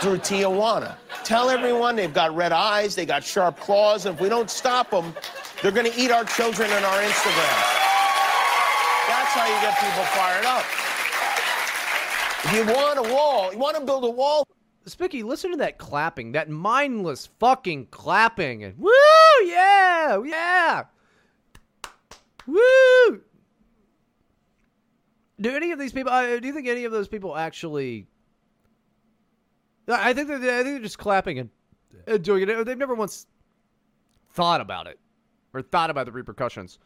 through 0.00 0.18
Tijuana. 0.18 0.96
Tell 1.24 1.48
everyone 1.48 1.96
they've 1.96 2.12
got 2.12 2.36
red 2.36 2.52
eyes, 2.52 2.94
they 2.94 3.06
got 3.06 3.24
sharp 3.24 3.58
claws, 3.58 4.04
and 4.04 4.14
if 4.14 4.20
we 4.20 4.28
don't 4.28 4.50
stop 4.50 4.90
them, 4.90 5.14
they're 5.62 5.72
going 5.72 5.90
to 5.90 5.98
eat 5.98 6.10
our 6.10 6.24
children 6.24 6.70
and 6.70 6.84
our 6.84 6.98
Instagram. 7.00 7.80
That's 9.08 9.32
how 9.32 9.46
you 9.46 9.60
get 9.62 9.78
people 9.78 10.04
fired 10.12 10.44
up. 10.44 10.64
If 12.44 12.52
you 12.52 12.74
want 12.74 12.98
a 12.98 13.14
wall, 13.14 13.52
you 13.52 13.58
want 13.58 13.76
to 13.76 13.84
build 13.84 14.04
a 14.04 14.10
wall, 14.10 14.46
Spicky, 14.86 15.22
listen 15.22 15.50
to 15.52 15.56
that 15.58 15.78
clapping, 15.78 16.32
that 16.32 16.50
mindless 16.50 17.30
fucking 17.38 17.86
clapping. 17.86 18.64
And, 18.64 18.78
Woo! 18.78 18.90
Yeah! 19.44 20.22
Yeah! 20.22 20.84
Woo! 22.46 23.22
Do 25.40 25.56
any 25.56 25.72
of 25.72 25.78
these 25.78 25.92
people? 25.92 26.12
Uh, 26.12 26.38
do 26.38 26.46
you 26.46 26.52
think 26.52 26.68
any 26.68 26.84
of 26.84 26.92
those 26.92 27.08
people 27.08 27.34
actually? 27.34 28.06
I 29.88 30.12
think 30.12 30.28
they're. 30.28 30.36
I 30.36 30.62
think 30.62 30.64
they're 30.64 30.78
just 30.80 30.98
clapping 30.98 31.38
and, 31.38 31.50
and 32.06 32.22
doing 32.22 32.48
it. 32.48 32.64
They've 32.64 32.78
never 32.78 32.94
once 32.94 33.26
thought 34.32 34.60
about 34.60 34.86
it 34.86 34.98
or 35.52 35.62
thought 35.62 35.90
about 35.90 36.06
the 36.06 36.12
repercussions. 36.12 36.78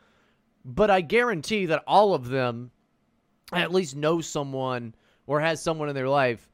But 0.65 0.91
I 0.91 1.01
guarantee 1.01 1.67
that 1.67 1.83
all 1.87 2.15
of 2.15 2.29
them 2.29 2.71
at 3.53 3.73
least 3.73 3.97
know 3.97 4.21
someone 4.21 4.95
or 5.27 5.41
has 5.41 5.63
someone 5.63 5.89
in 5.89 5.95
their 5.95 6.09
life 6.09 6.51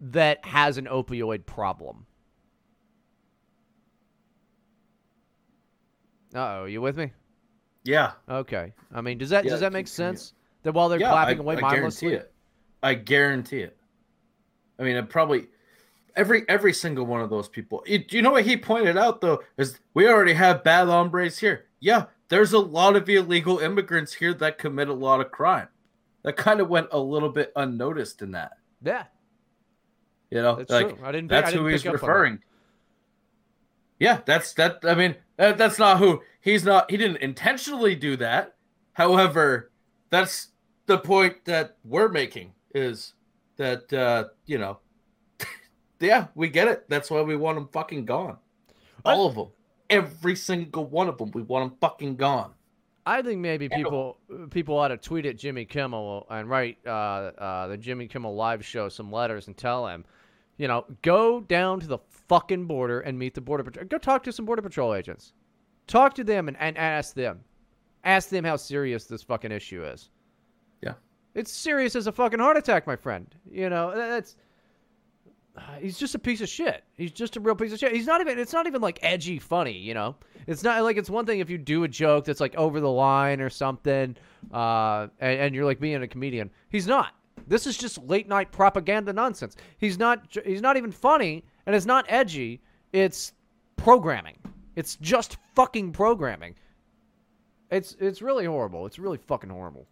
that 0.00 0.44
has 0.44 0.76
an 0.76 0.86
opioid 0.86 1.46
problem. 1.46 2.06
Uh 6.34 6.58
oh, 6.60 6.64
you 6.64 6.80
with 6.80 6.96
me? 6.96 7.12
Yeah. 7.84 8.12
Okay. 8.28 8.72
I 8.92 9.00
mean, 9.00 9.18
does 9.18 9.30
that 9.30 9.44
Yeah, 9.44 9.50
does 9.50 9.60
that 9.60 9.72
make 9.72 9.88
sense? 9.88 10.34
That 10.64 10.72
while 10.72 10.88
they're 10.88 10.98
yeah, 10.98 11.10
clapping 11.10 11.38
I, 11.38 11.42
away 11.42 11.56
I 11.56 11.60
mindlessly, 11.60 12.08
guarantee 12.08 12.26
it. 12.26 12.32
I 12.82 12.94
guarantee 12.94 13.60
it. 13.60 13.76
I 14.78 14.82
mean, 14.82 14.96
it 14.96 15.08
probably 15.08 15.46
every 16.16 16.48
every 16.48 16.72
single 16.72 17.06
one 17.06 17.20
of 17.20 17.30
those 17.30 17.48
people. 17.48 17.82
You, 17.86 18.04
you 18.10 18.22
know 18.22 18.32
what 18.32 18.44
he 18.44 18.56
pointed 18.56 18.96
out 18.96 19.20
though 19.20 19.42
is 19.58 19.80
we 19.94 20.08
already 20.08 20.34
have 20.34 20.64
bad 20.64 20.88
hombres 20.88 21.38
here. 21.38 21.66
Yeah, 21.80 22.06
there's 22.28 22.52
a 22.52 22.58
lot 22.58 22.96
of 22.96 23.08
illegal 23.08 23.58
immigrants 23.58 24.14
here 24.14 24.34
that 24.34 24.58
commit 24.58 24.88
a 24.88 24.94
lot 24.94 25.20
of 25.20 25.30
crime. 25.30 25.68
That 26.22 26.36
kind 26.36 26.60
of 26.60 26.68
went 26.68 26.88
a 26.90 26.98
little 26.98 27.28
bit 27.28 27.52
unnoticed 27.54 28.22
in 28.22 28.30
that. 28.32 28.52
yeah, 28.82 29.04
You 30.30 30.40
know, 30.40 30.56
That's 30.56 30.70
like 30.70 30.88
true. 30.96 30.98
I 31.04 31.12
didn't 31.12 31.28
that's 31.28 31.48
I 31.48 31.50
didn't 31.50 31.62
who 31.64 31.68
he's 31.68 31.82
pick 31.82 31.90
up 31.90 31.94
on 31.94 32.00
that. 32.00 32.06
referring. 32.06 32.38
Yeah, 33.98 34.20
that's 34.24 34.52
that. 34.54 34.78
I 34.84 34.94
mean, 34.94 35.16
that, 35.36 35.58
that's 35.58 35.78
not 35.78 35.98
who 35.98 36.22
he's 36.40 36.64
not. 36.64 36.90
He 36.90 36.96
didn't 36.96 37.18
intentionally 37.18 37.94
do 37.94 38.16
that. 38.16 38.54
However, 38.92 39.70
that's 40.10 40.48
the 40.86 40.98
point 40.98 41.44
that 41.44 41.76
we're 41.84 42.08
making 42.08 42.52
is 42.74 43.14
that 43.56 43.92
uh, 43.92 44.24
you 44.46 44.58
know, 44.58 44.78
yeah, 46.04 46.28
we 46.34 46.48
get 46.48 46.68
it. 46.68 46.88
That's 46.88 47.10
why 47.10 47.22
we 47.22 47.36
want 47.36 47.56
them 47.56 47.68
fucking 47.72 48.04
gone. 48.04 48.38
All 49.04 49.26
of 49.26 49.34
them, 49.34 49.48
every 49.90 50.36
single 50.36 50.86
one 50.86 51.08
of 51.08 51.18
them, 51.18 51.30
we 51.32 51.42
want 51.42 51.70
them 51.70 51.78
fucking 51.80 52.16
gone. 52.16 52.52
I 53.06 53.20
think 53.20 53.40
maybe 53.40 53.68
people 53.68 54.16
people 54.50 54.78
ought 54.78 54.88
to 54.88 54.96
tweet 54.96 55.26
at 55.26 55.36
Jimmy 55.36 55.66
Kimmel 55.66 56.26
and 56.30 56.48
write 56.48 56.78
uh, 56.86 56.90
uh, 56.90 57.66
the 57.68 57.76
Jimmy 57.76 58.06
Kimmel 58.08 58.34
live 58.34 58.64
show 58.64 58.88
some 58.88 59.12
letters 59.12 59.46
and 59.46 59.56
tell 59.56 59.86
him, 59.86 60.04
you 60.56 60.68
know, 60.68 60.86
go 61.02 61.40
down 61.42 61.80
to 61.80 61.86
the 61.86 61.98
fucking 62.28 62.64
border 62.66 63.00
and 63.00 63.18
meet 63.18 63.34
the 63.34 63.42
border 63.42 63.62
patrol. 63.62 63.84
Go 63.86 63.98
talk 63.98 64.22
to 64.22 64.32
some 64.32 64.46
border 64.46 64.62
patrol 64.62 64.94
agents. 64.94 65.34
Talk 65.86 66.14
to 66.14 66.24
them 66.24 66.48
and, 66.48 66.56
and 66.58 66.78
ask 66.78 67.14
them. 67.14 67.40
Ask 68.04 68.30
them 68.30 68.44
how 68.44 68.56
serious 68.56 69.04
this 69.04 69.22
fucking 69.22 69.52
issue 69.52 69.84
is. 69.84 70.08
Yeah. 70.82 70.94
It's 71.34 71.52
serious 71.52 71.96
as 71.96 72.06
a 72.06 72.12
fucking 72.12 72.38
heart 72.38 72.56
attack, 72.56 72.86
my 72.86 72.96
friend. 72.96 73.26
You 73.50 73.68
know, 73.68 73.94
that- 73.94 74.34
he's 75.80 75.98
just 75.98 76.14
a 76.14 76.18
piece 76.18 76.40
of 76.40 76.48
shit. 76.48 76.84
He's 76.94 77.12
just 77.12 77.36
a 77.36 77.40
real 77.40 77.54
piece 77.54 77.72
of 77.72 77.78
shit. 77.78 77.92
He's 77.92 78.06
not 78.06 78.20
even 78.20 78.38
it's 78.38 78.52
not 78.52 78.66
even 78.66 78.80
like 78.80 78.98
edgy 79.02 79.38
funny, 79.38 79.76
you 79.76 79.94
know. 79.94 80.16
It's 80.46 80.62
not 80.62 80.82
like 80.82 80.96
it's 80.96 81.08
one 81.10 81.26
thing 81.26 81.40
if 81.40 81.48
you 81.48 81.58
do 81.58 81.84
a 81.84 81.88
joke 81.88 82.24
that's 82.24 82.40
like 82.40 82.54
over 82.56 82.80
the 82.80 82.90
line 82.90 83.40
or 83.40 83.48
something, 83.48 84.16
uh, 84.52 85.08
and, 85.20 85.40
and 85.40 85.54
you're 85.54 85.64
like 85.64 85.80
being 85.80 86.02
a 86.02 86.08
comedian. 86.08 86.50
He's 86.70 86.86
not. 86.86 87.14
This 87.46 87.66
is 87.66 87.76
just 87.76 88.02
late 88.04 88.28
night 88.28 88.52
propaganda 88.52 89.12
nonsense. 89.12 89.56
He's 89.78 89.98
not 89.98 90.36
he's 90.44 90.62
not 90.62 90.76
even 90.76 90.90
funny 90.92 91.44
and 91.66 91.74
it's 91.74 91.86
not 91.86 92.06
edgy. 92.08 92.60
It's 92.92 93.32
programming. 93.76 94.36
It's 94.76 94.96
just 94.96 95.36
fucking 95.54 95.92
programming. 95.92 96.54
It's 97.70 97.96
it's 98.00 98.22
really 98.22 98.44
horrible. 98.44 98.86
It's 98.86 98.98
really 98.98 99.18
fucking 99.18 99.50
horrible. 99.50 99.86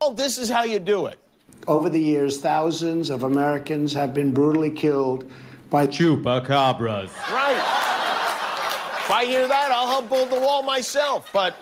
oh, 0.00 0.14
this 0.14 0.38
is 0.38 0.48
how 0.48 0.64
you 0.64 0.78
do 0.78 1.06
it. 1.06 1.18
Over 1.66 1.90
the 1.90 2.00
years, 2.00 2.40
thousands 2.40 3.10
of 3.10 3.24
Americans 3.24 3.92
have 3.92 4.14
been 4.14 4.32
brutally 4.32 4.70
killed 4.70 5.30
by 5.70 5.86
Chupacabras. 5.86 7.10
Right. 7.30 7.56
If 9.08 9.10
I 9.10 9.24
hear 9.24 9.46
that, 9.48 9.70
I'll 9.70 9.86
help 9.86 10.08
build 10.08 10.30
the 10.30 10.40
wall 10.40 10.62
myself. 10.62 11.30
But 11.32 11.56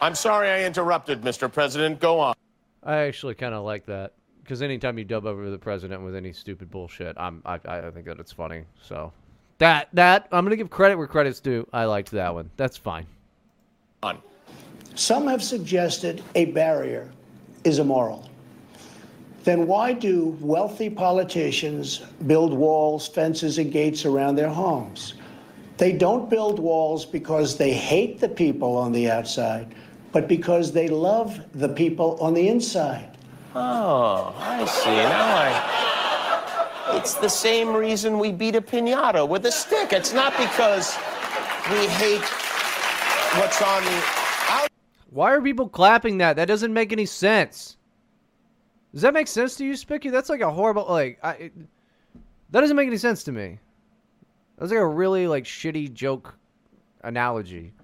I'm 0.00 0.14
sorry 0.14 0.48
I 0.48 0.64
interrupted, 0.64 1.22
Mr. 1.22 1.52
President. 1.52 2.00
Go 2.00 2.20
on. 2.20 2.34
I 2.82 2.96
actually 2.96 3.34
kind 3.34 3.54
of 3.54 3.64
like 3.64 3.86
that 3.86 4.12
because 4.42 4.60
anytime 4.60 4.98
you 4.98 5.04
dub 5.04 5.24
over 5.24 5.50
the 5.50 5.58
president 5.58 6.02
with 6.02 6.14
any 6.14 6.32
stupid 6.32 6.70
bullshit, 6.70 7.16
I'm 7.16 7.42
I, 7.44 7.58
I 7.64 7.90
think 7.90 8.06
that 8.06 8.20
it's 8.20 8.32
funny. 8.32 8.64
So 8.82 9.12
that 9.58 9.88
that 9.94 10.28
I'm 10.30 10.44
gonna 10.44 10.56
give 10.56 10.70
credit 10.70 10.96
where 10.96 11.06
credit's 11.06 11.40
due. 11.40 11.66
I 11.72 11.86
liked 11.86 12.10
that 12.10 12.34
one. 12.34 12.50
That's 12.56 12.76
fine. 12.76 13.06
On. 14.02 14.18
Some 14.94 15.26
have 15.28 15.42
suggested 15.42 16.22
a 16.34 16.46
barrier 16.46 17.10
is 17.64 17.78
immoral. 17.78 18.28
Then 19.44 19.66
why 19.66 19.92
do 19.92 20.36
wealthy 20.40 20.88
politicians 20.88 21.98
build 22.26 22.54
walls, 22.54 23.06
fences, 23.06 23.58
and 23.58 23.70
gates 23.70 24.06
around 24.06 24.36
their 24.36 24.48
homes? 24.48 25.14
They 25.76 25.92
don't 25.92 26.30
build 26.30 26.58
walls 26.58 27.04
because 27.04 27.58
they 27.58 27.74
hate 27.74 28.20
the 28.20 28.28
people 28.28 28.76
on 28.76 28.90
the 28.92 29.10
outside, 29.10 29.74
but 30.12 30.28
because 30.28 30.72
they 30.72 30.88
love 30.88 31.40
the 31.52 31.68
people 31.68 32.16
on 32.20 32.32
the 32.32 32.48
inside. 32.48 33.18
Oh, 33.54 34.34
I 34.38 34.64
see. 34.64 34.90
Now 34.90 35.36
I. 35.36 36.96
It's 36.96 37.14
the 37.14 37.28
same 37.28 37.74
reason 37.74 38.18
we 38.18 38.32
beat 38.32 38.56
a 38.56 38.62
pinata 38.62 39.28
with 39.28 39.44
a 39.44 39.52
stick. 39.52 39.92
It's 39.92 40.14
not 40.14 40.32
because 40.38 40.96
we 41.70 41.86
hate 41.86 42.24
what's 43.38 43.60
on 43.60 43.84
the 43.84 44.02
out. 44.48 44.68
Why 45.10 45.32
are 45.32 45.42
people 45.42 45.68
clapping 45.68 46.18
that? 46.18 46.36
That 46.36 46.46
doesn't 46.46 46.72
make 46.72 46.92
any 46.92 47.06
sense. 47.06 47.76
Does 48.94 49.02
that 49.02 49.12
make 49.12 49.26
sense 49.28 49.56
to 49.56 49.64
you, 49.66 49.76
Spicky? 49.76 50.08
That's 50.08 50.30
like 50.30 50.40
a 50.40 50.50
horrible 50.50 50.86
like. 50.88 51.18
I, 51.22 51.32
it, 51.32 51.52
that 52.50 52.60
doesn't 52.60 52.76
make 52.76 52.86
any 52.86 52.96
sense 52.96 53.24
to 53.24 53.32
me. 53.32 53.58
That's 54.56 54.70
like 54.70 54.78
a 54.80 54.86
really 54.86 55.26
like 55.26 55.44
shitty 55.44 55.92
joke 55.92 56.34
analogy. 57.02 57.74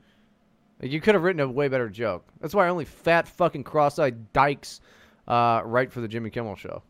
Like, 0.80 0.92
you 0.92 1.00
could 1.00 1.14
have 1.14 1.24
written 1.24 1.40
a 1.40 1.48
way 1.48 1.66
better 1.68 1.88
joke. 1.90 2.24
That's 2.40 2.54
why 2.54 2.68
only 2.68 2.84
fat 2.86 3.26
fucking 3.28 3.64
cross-eyed 3.64 4.32
dykes 4.32 4.80
uh, 5.28 5.62
write 5.64 5.92
for 5.92 6.00
the 6.00 6.08
Jimmy 6.08 6.30
Kimmel 6.30 6.54
show. 6.56 6.82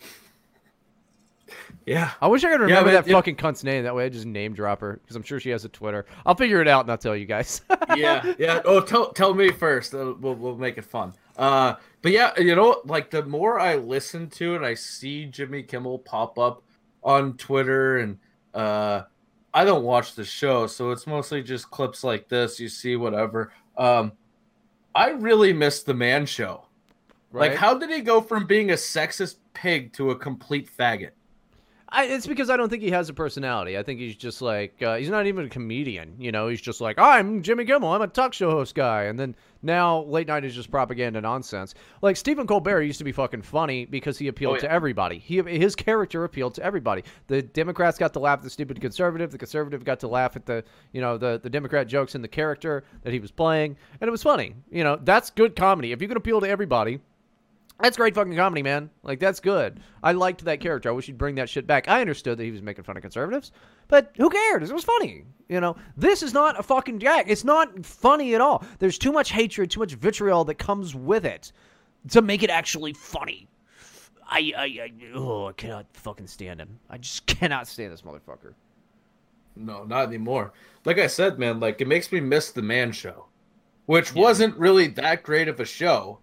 Yeah. 1.86 2.10
I 2.20 2.26
wish 2.26 2.42
I 2.42 2.48
could 2.50 2.60
Yeah, 2.68 2.78
remember 2.78 2.90
but 2.90 3.04
that 3.04 3.10
it- 3.10 3.12
fucking 3.12 3.36
cunt's 3.36 3.62
name. 3.62 3.84
That 3.84 3.94
way 3.94 4.04
I 4.06 4.08
just 4.08 4.26
name 4.26 4.54
drop 4.54 4.80
her 4.80 4.94
because 5.00 5.14
I'm 5.14 5.22
sure 5.22 5.38
she 5.38 5.50
has 5.50 5.64
a 5.64 5.68
Twitter. 5.68 6.04
I'll 6.24 6.34
figure 6.34 6.60
it 6.60 6.66
out 6.66 6.82
and 6.84 6.90
I'll 6.90 6.98
tell 6.98 7.16
you 7.16 7.26
guys. 7.26 7.62
yeah, 7.96 8.34
yeah. 8.38 8.60
Oh, 8.64 8.80
tell 8.80 9.12
tell 9.12 9.32
me 9.34 9.52
first. 9.52 9.94
Uh, 9.94 10.14
we'll 10.18 10.34
we'll 10.34 10.56
make 10.56 10.78
it 10.78 10.84
fun. 10.84 11.12
Uh, 11.36 11.74
but 12.02 12.12
yeah, 12.12 12.32
you 12.38 12.54
know, 12.54 12.80
like 12.84 13.10
the 13.10 13.24
more 13.24 13.60
I 13.60 13.76
listen 13.76 14.28
to 14.30 14.54
it, 14.56 14.62
I 14.62 14.74
see 14.74 15.26
Jimmy 15.26 15.62
Kimmel 15.62 15.98
pop 15.98 16.38
up 16.38 16.62
on 17.02 17.36
Twitter, 17.36 17.98
and 17.98 18.18
uh, 18.54 19.02
I 19.52 19.64
don't 19.64 19.84
watch 19.84 20.14
the 20.14 20.24
show, 20.24 20.66
so 20.66 20.90
it's 20.90 21.06
mostly 21.06 21.42
just 21.42 21.70
clips 21.70 22.02
like 22.04 22.28
this. 22.28 22.58
You 22.58 22.68
see 22.68 22.96
whatever. 22.96 23.52
Um, 23.76 24.12
I 24.94 25.10
really 25.10 25.52
miss 25.52 25.82
the 25.82 25.94
Man 25.94 26.26
Show. 26.26 26.66
Like, 27.32 27.54
how 27.54 27.74
did 27.76 27.90
he 27.90 28.00
go 28.00 28.22
from 28.22 28.46
being 28.46 28.70
a 28.70 28.74
sexist 28.74 29.36
pig 29.52 29.92
to 29.94 30.10
a 30.10 30.16
complete 30.16 30.70
faggot? 30.74 31.10
I, 31.88 32.04
it's 32.06 32.26
because 32.26 32.50
I 32.50 32.56
don't 32.56 32.68
think 32.68 32.82
he 32.82 32.90
has 32.90 33.08
a 33.08 33.14
personality. 33.14 33.78
I 33.78 33.82
think 33.82 34.00
he's 34.00 34.16
just 34.16 34.42
like 34.42 34.82
uh, 34.82 34.96
he's 34.96 35.08
not 35.08 35.26
even 35.26 35.46
a 35.46 35.48
comedian. 35.48 36.16
You 36.18 36.32
know, 36.32 36.48
he's 36.48 36.60
just 36.60 36.80
like 36.80 36.98
I'm 36.98 37.42
Jimmy 37.42 37.64
Kimmel. 37.64 37.92
I'm 37.92 38.02
a 38.02 38.08
talk 38.08 38.32
show 38.32 38.50
host 38.50 38.74
guy. 38.74 39.04
And 39.04 39.18
then 39.18 39.36
now 39.66 40.02
late 40.04 40.28
night 40.28 40.44
is 40.44 40.54
just 40.54 40.70
propaganda 40.70 41.20
nonsense. 41.20 41.74
Like 42.00 42.16
Stephen 42.16 42.46
Colbert 42.46 42.82
used 42.82 42.98
to 42.98 43.04
be 43.04 43.12
fucking 43.12 43.42
funny 43.42 43.84
because 43.84 44.16
he 44.16 44.28
oh, 44.28 44.30
appealed 44.30 44.52
Oh, 44.52 44.54
yeah. 44.56 44.60
to 44.62 44.72
everybody. 44.72 45.18
He 45.18 45.42
his 45.42 45.74
character 45.74 46.24
appealed 46.24 46.54
to 46.54 46.62
everybody. 46.62 47.02
The 47.26 47.42
Democrats 47.42 47.98
got 47.98 48.12
to 48.14 48.20
laugh 48.20 48.38
at 48.38 48.44
the 48.44 48.50
stupid 48.50 48.80
conservative. 48.80 49.30
The 49.30 49.38
conservative 49.38 49.84
got 49.84 50.00
to 50.00 50.08
laugh 50.08 50.36
at 50.36 50.46
the 50.46 50.64
you 50.92 51.00
know 51.00 51.18
the 51.18 51.40
the 51.42 51.50
Democrat 51.50 51.86
jokes 51.88 52.14
in 52.14 52.22
the 52.22 52.28
character 52.28 52.84
that 53.02 53.12
he 53.12 53.18
was 53.18 53.30
playing, 53.30 53.76
and 54.00 54.08
it 54.08 54.10
was 54.10 54.22
funny. 54.22 54.54
You 54.70 54.84
know, 54.84 54.96
that's 55.02 55.30
good 55.30 55.56
comedy. 55.56 55.92
If 55.92 56.00
you 56.00 56.08
can 56.08 56.16
appeal 56.16 56.40
to 56.40 56.48
everybody. 56.48 57.00
That's 57.80 57.96
great 57.96 58.14
fucking 58.14 58.34
comedy, 58.34 58.62
man. 58.62 58.88
Like 59.02 59.20
that's 59.20 59.38
good. 59.38 59.80
I 60.02 60.12
liked 60.12 60.44
that 60.44 60.60
character. 60.60 60.88
I 60.88 60.92
wish 60.92 61.06
he'd 61.06 61.18
bring 61.18 61.34
that 61.34 61.50
shit 61.50 61.66
back. 61.66 61.88
I 61.88 62.00
understood 62.00 62.38
that 62.38 62.44
he 62.44 62.50
was 62.50 62.62
making 62.62 62.84
fun 62.84 62.96
of 62.96 63.02
conservatives, 63.02 63.52
but 63.88 64.12
who 64.16 64.30
cares? 64.30 64.70
It 64.70 64.74
was 64.74 64.84
funny. 64.84 65.24
You 65.48 65.60
know, 65.60 65.76
this 65.96 66.22
is 66.22 66.32
not 66.32 66.58
a 66.58 66.62
fucking 66.62 67.00
jack. 67.00 67.26
It's 67.28 67.44
not 67.44 67.84
funny 67.84 68.34
at 68.34 68.40
all. 68.40 68.64
There's 68.78 68.98
too 68.98 69.12
much 69.12 69.30
hatred, 69.30 69.70
too 69.70 69.80
much 69.80 69.92
vitriol 69.92 70.44
that 70.44 70.54
comes 70.54 70.94
with 70.94 71.26
it 71.26 71.52
to 72.10 72.22
make 72.22 72.42
it 72.42 72.50
actually 72.50 72.94
funny. 72.94 73.46
I, 74.28 74.52
I, 74.56 74.64
I, 74.64 74.92
oh, 75.14 75.48
I 75.48 75.52
cannot 75.52 75.86
fucking 75.92 76.26
stand 76.26 76.60
him. 76.60 76.78
I 76.88 76.98
just 76.98 77.26
cannot 77.26 77.68
stand 77.68 77.92
this 77.92 78.02
motherfucker. 78.02 78.54
No, 79.54 79.84
not 79.84 80.08
anymore. 80.08 80.52
Like 80.84 80.98
I 80.98 81.06
said, 81.06 81.38
man, 81.38 81.60
like 81.60 81.80
it 81.80 81.88
makes 81.88 82.10
me 82.10 82.20
miss 82.20 82.50
the 82.50 82.62
Man 82.62 82.92
Show, 82.92 83.26
which 83.86 84.14
wasn't 84.14 84.56
really 84.56 84.86
that 84.88 85.22
great 85.22 85.48
of 85.48 85.60
a 85.60 85.64
show, 85.64 86.18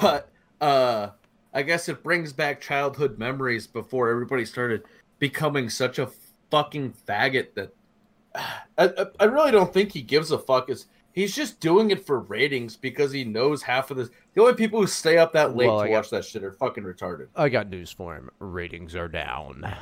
but 0.00 0.30
uh 0.64 1.10
I 1.52 1.62
guess 1.62 1.88
it 1.88 2.02
brings 2.02 2.32
back 2.32 2.60
childhood 2.60 3.18
memories 3.18 3.66
before 3.66 4.10
everybody 4.10 4.44
started 4.44 4.82
becoming 5.18 5.70
such 5.70 5.98
a 5.98 6.10
fucking 6.50 6.94
faggot 7.06 7.54
that 7.54 7.74
I, 8.78 9.06
I, 9.20 9.24
really 9.26 9.52
don't 9.52 9.72
think 9.72 9.92
he 9.92 10.02
gives 10.02 10.32
a 10.32 10.38
fuck. 10.38 10.68
Is 10.68 10.86
he's 11.12 11.34
just 11.34 11.60
doing 11.60 11.90
it 11.92 12.04
for 12.04 12.18
ratings 12.18 12.76
because 12.76 13.12
he 13.12 13.24
knows 13.24 13.62
half 13.62 13.92
of 13.92 13.96
this. 13.96 14.10
The 14.34 14.42
only 14.42 14.54
people 14.54 14.80
who 14.80 14.88
stay 14.88 15.18
up 15.18 15.32
that 15.34 15.56
late 15.56 15.68
Well, 15.68 15.82
to 15.82 15.88
got- 15.88 15.92
watch 15.92 16.10
that 16.10 16.24
shit 16.24 16.42
are 16.42 16.52
fucking 16.52 16.82
retarded. 16.82 17.28
I 17.36 17.48
got 17.48 17.70
news 17.70 17.92
for 17.92 18.16
him. 18.16 18.30
Ratings 18.40 18.96
are 18.96 19.08
down. 19.08 19.72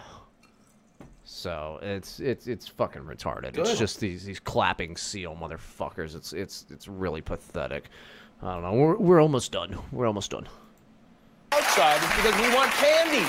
So 1.25 1.79
it's 1.83 2.21
it's 2.21 2.47
it's 2.47 2.69
fucking 2.69 3.03
retarded. 3.03 3.57
It's 3.57 3.79
just 3.79 4.01
these 4.01 4.25
these 4.25 4.41
clapping 4.41 4.97
seal 4.97 5.35
motherfuckers. 5.41 6.15
It's 6.15 6.33
it's 6.33 6.67
it's 6.71 6.89
really 6.89 7.23
pathetic. 7.23 7.89
I 8.43 8.55
don't 8.55 8.63
know. 8.63 8.73
We're 8.75 8.97
we're 8.97 9.23
almost 9.23 9.53
done. 9.53 9.79
We're 9.93 10.07
almost 10.07 10.33
done. 10.33 10.49
Outside 11.53 11.97
is 12.03 12.17
because 12.17 12.35
we 12.41 12.55
want 12.55 12.71
candy. 12.73 13.27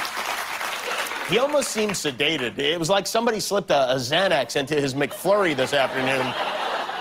He 1.30 1.40
almost 1.40 1.70
seemed 1.72 1.94
sedated. 1.94 2.58
It 2.58 2.78
was 2.80 2.90
like 2.90 3.08
somebody 3.08 3.40
slipped 3.40 3.70
a, 3.72 3.92
a 3.92 3.96
Xanax 3.96 4.56
into 4.56 4.76
his 4.76 4.94
McFlurry 4.94 5.56
this 5.56 5.74
afternoon. 5.74 6.34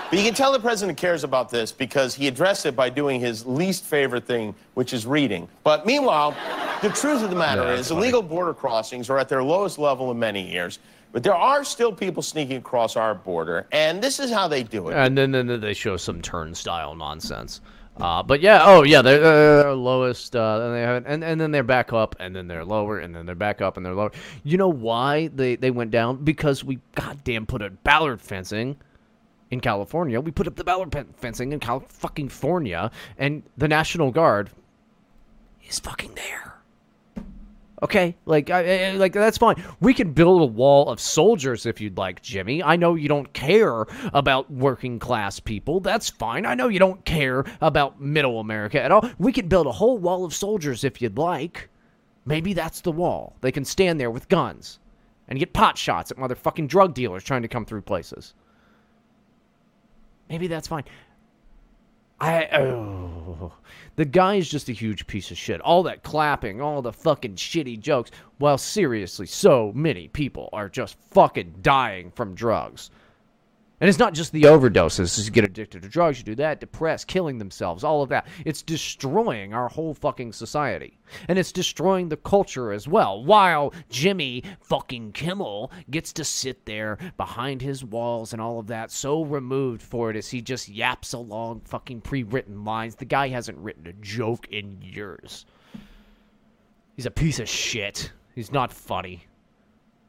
But 0.09 0.19
you 0.19 0.25
can 0.25 0.33
tell 0.33 0.51
the 0.51 0.59
president 0.59 0.97
cares 0.97 1.23
about 1.23 1.49
this 1.49 1.71
because 1.71 2.13
he 2.13 2.27
addressed 2.27 2.65
it 2.65 2.75
by 2.75 2.89
doing 2.89 3.19
his 3.19 3.45
least 3.45 3.83
favorite 3.83 4.25
thing, 4.25 4.53
which 4.75 4.93
is 4.93 5.05
reading. 5.05 5.47
But 5.63 5.85
meanwhile, 5.85 6.35
the 6.81 6.89
truth 6.89 7.23
of 7.23 7.29
the 7.29 7.35
matter 7.35 7.63
Yeah, 7.63 7.73
is 7.75 7.87
funny. 7.89 8.01
illegal 8.01 8.21
border 8.21 8.53
crossings 8.53 9.09
are 9.09 9.17
at 9.17 9.27
their 9.27 9.43
lowest 9.43 9.79
level 9.79 10.11
in 10.11 10.19
many 10.19 10.49
years. 10.49 10.79
But 11.11 11.21
there 11.23 11.35
are 11.35 11.63
still 11.63 11.91
people 11.91 12.23
sneaking 12.23 12.57
across 12.57 12.95
our 12.95 13.13
border, 13.13 13.67
and 13.71 14.01
this 14.01 14.19
is 14.19 14.31
how 14.31 14.47
they 14.47 14.63
do 14.63 14.89
it. 14.89 14.95
And 14.95 15.15
then 15.17 15.31
then 15.31 15.59
they 15.61 15.73
show 15.73 15.95
some 15.95 16.21
turnstile 16.21 16.95
nonsense. 16.95 17.61
Uh, 17.97 18.23
but 18.23 18.41
yeah, 18.41 18.61
oh 18.63 18.83
yeah, 18.83 19.03
they're, 19.03 19.19
they're 19.19 19.73
lowest, 19.73 20.35
uh, 20.35 20.59
and 20.63 20.75
they 20.75 20.81
have, 20.81 21.03
and 21.05 21.23
and 21.23 21.39
then 21.39 21.51
they're 21.51 21.61
back 21.61 21.93
up, 21.93 22.15
and 22.19 22.35
then 22.35 22.47
they're 22.47 22.65
lower, 22.65 22.97
and 22.97 23.15
then 23.15 23.25
they're 23.25 23.35
back 23.35 23.61
up, 23.61 23.77
and 23.77 23.85
they're 23.85 23.93
lower. 23.93 24.11
You 24.43 24.57
know 24.57 24.67
why 24.69 25.27
they 25.27 25.55
they 25.55 25.69
went 25.69 25.91
down? 25.91 26.23
Because 26.23 26.63
we 26.63 26.79
goddamn 26.95 27.45
put 27.45 27.61
a 27.61 27.69
bollard 27.69 28.19
fencing 28.19 28.77
in 29.51 29.59
California. 29.59 30.19
We 30.19 30.31
put 30.31 30.47
up 30.47 30.55
the 30.55 30.63
bollard 30.63 30.95
fencing 31.17 31.51
in 31.51 31.59
Cal 31.59 31.81
fucking 31.81 32.29
Fornia, 32.29 32.91
and 33.17 33.43
the 33.57 33.67
National 33.67 34.11
Guard 34.11 34.49
is 35.67 35.79
fucking 35.79 36.15
there. 36.15 36.55
Okay, 37.83 38.15
like, 38.25 38.49
I, 38.49 38.87
I- 38.87 38.91
like 38.93 39.11
that's 39.11 39.37
fine. 39.37 39.61
We 39.81 39.93
can 39.93 40.13
build 40.13 40.41
a 40.41 40.45
wall 40.45 40.89
of 40.89 41.01
soldiers 41.01 41.65
if 41.65 41.81
you'd 41.81 41.97
like, 41.97 42.21
Jimmy. 42.21 42.63
I 42.63 42.77
know 42.77 42.95
you 42.95 43.09
don't 43.09 43.31
care 43.33 43.85
about 44.13 44.49
working 44.49 44.99
class 44.99 45.39
people. 45.41 45.81
That's 45.81 46.09
fine. 46.09 46.45
I 46.45 46.55
know 46.55 46.69
you 46.69 46.79
don't 46.79 47.03
care 47.03 47.43
about 47.59 47.99
middle 47.99 48.39
America 48.39 48.81
at 48.81 48.91
all. 48.93 49.09
We 49.19 49.33
can 49.33 49.49
build 49.49 49.67
a 49.67 49.71
whole 49.73 49.97
wall 49.97 50.23
of 50.23 50.33
soldiers 50.33 50.85
if 50.85 51.01
you'd 51.01 51.17
like. 51.17 51.69
Maybe 52.25 52.53
that's 52.53 52.79
the 52.79 52.91
wall. 52.91 53.35
They 53.41 53.51
can 53.51 53.65
stand 53.65 53.99
there 53.99 54.11
with 54.11 54.29
guns 54.29 54.79
and 55.27 55.37
get 55.37 55.51
pot 55.51 55.77
shots 55.77 56.09
at 56.09 56.15
motherfucking 56.17 56.69
drug 56.69 56.93
dealers 56.93 57.23
trying 57.25 57.41
to 57.41 57.49
come 57.49 57.65
through 57.65 57.81
places. 57.81 58.33
Maybe 60.29 60.47
that's 60.47 60.69
fine. 60.69 60.85
I 62.23 62.47
oh, 62.53 63.51
the 63.97 64.05
guy 64.05 64.35
is 64.35 64.47
just 64.47 64.69
a 64.69 64.71
huge 64.71 65.07
piece 65.07 65.29
of 65.29 65.37
shit. 65.37 65.59
All 65.59 65.83
that 65.83 66.03
clapping, 66.03 66.61
all 66.61 66.81
the 66.81 66.93
fucking 66.93 67.35
shitty 67.35 67.81
jokes. 67.81 68.11
While 68.37 68.57
seriously, 68.57 69.25
so 69.25 69.73
many 69.75 70.07
people 70.07 70.47
are 70.53 70.69
just 70.69 70.97
fucking 71.11 71.55
dying 71.61 72.11
from 72.11 72.33
drugs. 72.33 72.91
And 73.83 73.89
it's 73.89 73.99
not 73.99 74.13
just 74.13 74.31
the 74.31 74.43
overdoses. 74.43 75.25
You 75.25 75.29
get 75.29 75.43
addicted 75.43 75.81
to 75.81 75.89
drugs, 75.89 76.17
you 76.17 76.23
do 76.23 76.35
that, 76.35 76.61
depressed, 76.61 77.05
killing 77.05 77.37
themselves, 77.37 77.83
all 77.83 78.01
of 78.01 78.07
that. 78.07 78.27
It's 78.45 78.61
destroying 78.61 79.53
our 79.53 79.67
whole 79.67 79.93
fucking 79.93 80.31
society. 80.31 80.97
And 81.27 81.37
it's 81.37 81.51
destroying 81.51 82.07
the 82.07 82.15
culture 82.15 82.71
as 82.71 82.87
well. 82.87 83.21
While 83.21 83.73
Jimmy 83.89 84.45
fucking 84.61 85.11
Kimmel 85.11 85.69
gets 85.89 86.13
to 86.13 86.23
sit 86.23 86.65
there 86.65 86.97
behind 87.17 87.61
his 87.61 87.83
walls 87.83 88.31
and 88.31 88.41
all 88.41 88.57
of 88.57 88.67
that, 88.67 88.89
so 88.89 89.25
removed 89.25 89.81
for 89.81 90.09
it 90.09 90.15
as 90.15 90.29
he 90.29 90.41
just 90.41 90.69
yaps 90.69 91.11
along 91.11 91.63
fucking 91.65 91.99
pre 91.99 92.23
written 92.23 92.63
lines. 92.63 92.95
The 92.95 93.03
guy 93.03 93.27
hasn't 93.27 93.57
written 93.57 93.85
a 93.87 93.93
joke 94.01 94.47
in 94.49 94.81
years. 94.81 95.45
He's 96.95 97.05
a 97.05 97.11
piece 97.11 97.39
of 97.39 97.49
shit. 97.49 98.13
He's 98.33 98.53
not 98.53 98.71
funny. 98.71 99.25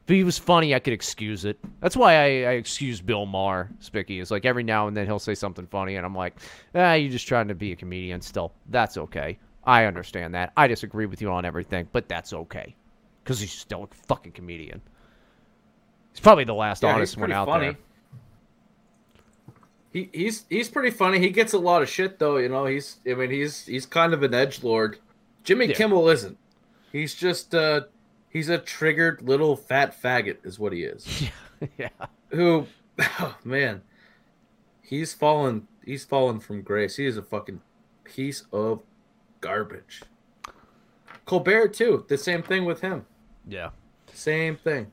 If 0.07 0.09
he 0.13 0.23
was 0.23 0.37
funny, 0.37 0.75
I 0.75 0.79
could 0.79 0.93
excuse 0.93 1.45
it. 1.45 1.57
That's 1.81 1.97
why 1.97 2.13
I, 2.13 2.25
I 2.25 2.51
excuse 2.51 3.01
Bill 3.01 3.25
Maher, 3.25 3.71
Spicky. 3.79 4.19
It's 4.19 4.29
like 4.29 4.45
every 4.45 4.63
now 4.63 4.87
and 4.87 4.95
then 4.95 5.07
he'll 5.07 5.17
say 5.17 5.33
something 5.33 5.65
funny, 5.65 5.95
and 5.95 6.05
I'm 6.05 6.13
like, 6.13 6.35
ah, 6.75 6.93
you're 6.93 7.11
just 7.11 7.27
trying 7.27 7.47
to 7.47 7.55
be 7.55 7.71
a 7.71 7.75
comedian 7.75 8.21
still. 8.21 8.53
That's 8.69 8.97
okay. 8.97 9.39
I 9.63 9.85
understand 9.85 10.35
that. 10.35 10.53
I 10.55 10.67
disagree 10.67 11.07
with 11.07 11.21
you 11.21 11.31
on 11.31 11.43
everything, 11.43 11.87
but 11.91 12.07
that's 12.07 12.33
okay. 12.33 12.75
Because 13.23 13.39
he's 13.39 13.51
still 13.51 13.85
a 13.91 13.95
fucking 14.07 14.33
comedian. 14.33 14.79
He's 16.11 16.19
probably 16.19 16.43
the 16.43 16.53
last 16.53 16.83
Yeah, 16.83 16.93
honest 16.93 17.17
one 17.17 17.31
out 17.31 17.47
funny. 17.47 17.65
there. 17.69 17.77
He, 19.91 20.09
he's 20.13 20.45
he's 20.49 20.69
pretty 20.69 20.91
funny. 20.91 21.19
He 21.19 21.29
gets 21.29 21.53
a 21.53 21.57
lot 21.57 21.81
of 21.81 21.89
shit 21.89 22.19
though. 22.19 22.37
You 22.37 22.49
know, 22.49 22.65
he's 22.65 22.97
I 23.09 23.13
mean 23.13 23.31
he's 23.31 23.65
he's 23.65 23.85
kind 23.85 24.13
of 24.13 24.23
an 24.23 24.33
edge 24.33 24.61
lord. 24.61 24.99
Jimmy 25.43 25.67
Yeah. 25.67 25.73
Kimmel 25.75 26.09
isn't. 26.09 26.37
He's 26.91 27.15
just 27.15 27.55
uh 27.55 27.81
he's 28.35 28.49
a 28.49 28.57
triggered 28.57 29.21
little 29.21 29.55
fat 29.55 29.99
faggot 29.99 30.45
is 30.45 30.59
what 30.59 30.73
he 30.73 30.83
is. 30.83 31.29
yeah. 31.77 31.87
Who 32.31 32.67
oh, 32.99 33.37
man, 33.45 33.81
he's 34.81 35.13
fallen. 35.13 35.69
He's 35.85 36.03
fallen 36.03 36.41
from 36.41 36.61
grace. 36.61 36.97
He 36.97 37.05
is 37.05 37.15
a 37.15 37.23
fucking 37.23 37.61
piece 38.03 38.43
of 38.51 38.81
garbage. 39.39 40.01
Colbert 41.25 41.69
too. 41.69 42.03
The 42.09 42.17
same 42.17 42.43
thing 42.43 42.65
with 42.65 42.81
him. 42.81 43.05
Yeah. 43.47 43.69
Same 44.13 44.57
thing. 44.57 44.91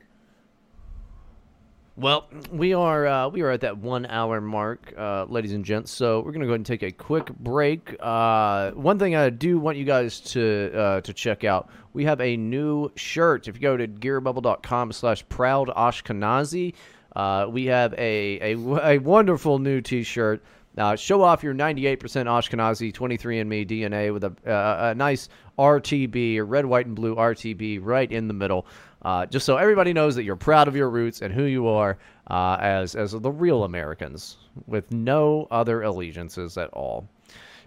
Well, 1.95 2.27
we 2.51 2.73
are 2.73 3.05
uh, 3.05 3.27
we 3.27 3.43
are 3.43 3.51
at 3.51 3.61
that 3.61 3.77
one 3.77 4.07
hour 4.07 4.41
mark, 4.41 4.91
uh, 4.97 5.25
ladies 5.25 5.53
and 5.53 5.63
gents. 5.63 5.91
So 5.91 6.21
we're 6.21 6.31
gonna 6.31 6.45
go 6.45 6.51
ahead 6.51 6.61
and 6.61 6.65
take 6.65 6.81
a 6.81 6.91
quick 6.91 7.27
break. 7.37 7.95
Uh, 7.99 8.71
one 8.71 8.97
thing 8.97 9.15
I 9.15 9.29
do 9.29 9.59
want 9.59 9.77
you 9.77 9.85
guys 9.85 10.19
to 10.21 10.71
uh, 10.75 11.01
to 11.01 11.13
check 11.13 11.43
out: 11.43 11.69
we 11.93 12.03
have 12.05 12.19
a 12.19 12.35
new 12.35 12.91
shirt. 12.95 13.47
If 13.47 13.57
you 13.57 13.61
go 13.61 13.77
to 13.77 13.87
gearbubble.com/slash 13.87 15.29
proud 15.29 15.67
Ashkenazi, 15.67 16.73
uh, 17.15 17.45
we 17.47 17.65
have 17.65 17.93
a, 17.93 18.53
a 18.53 18.57
a 18.93 18.97
wonderful 18.97 19.59
new 19.59 19.79
T-shirt. 19.79 20.43
Uh, 20.75 20.95
show 20.95 21.21
off 21.21 21.43
your 21.43 21.53
98% 21.53 21.99
Ashkenazi 21.99 22.91
23andMe 22.91 23.67
DNA 23.67 24.11
with 24.11 24.23
a, 24.23 24.33
uh, 24.47 24.89
a 24.89 24.95
nice 24.95 25.29
RTB, 25.59 26.37
a 26.37 26.43
red, 26.43 26.65
white, 26.65 26.87
and 26.87 26.95
blue 26.95 27.15
RTB 27.15 27.79
right 27.83 28.11
in 28.11 28.27
the 28.27 28.33
middle. 28.33 28.65
Uh, 29.03 29.25
just 29.25 29.45
so 29.45 29.57
everybody 29.57 29.91
knows 29.93 30.15
that 30.15 30.23
you're 30.23 30.35
proud 30.35 30.67
of 30.67 30.75
your 30.75 30.89
roots 30.89 31.21
and 31.21 31.33
who 31.33 31.43
you 31.43 31.67
are 31.67 31.97
uh, 32.29 32.57
as 32.59 32.95
as 32.95 33.11
the 33.11 33.31
real 33.31 33.63
Americans 33.63 34.37
with 34.67 34.91
no 34.91 35.47
other 35.51 35.81
allegiances 35.81 36.57
at 36.57 36.69
all. 36.69 37.07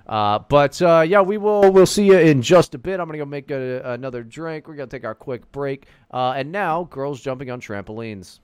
Uh, 0.07 0.39
but 0.39 0.81
uh, 0.83 1.05
yeah, 1.07 1.21
we 1.21 1.37
will 1.37 1.73
we'll 1.73 1.85
see 1.85 2.07
you 2.07 2.19
in 2.19 2.41
just 2.41 2.75
a 2.75 2.79
bit. 2.79 3.01
I'm 3.01 3.07
gonna 3.07 3.19
go 3.19 3.25
make 3.25 3.51
a, 3.51 3.83
another 3.93 4.23
drink. 4.23 4.69
We're 4.69 4.77
gonna 4.77 4.87
take 4.87 5.05
our 5.05 5.15
quick 5.15 5.51
break, 5.53 5.87
uh, 6.13 6.35
and 6.37 6.53
now 6.53 6.85
girls 6.85 7.21
jumping 7.21 7.51
on 7.51 7.61
trampolines. 7.61 8.39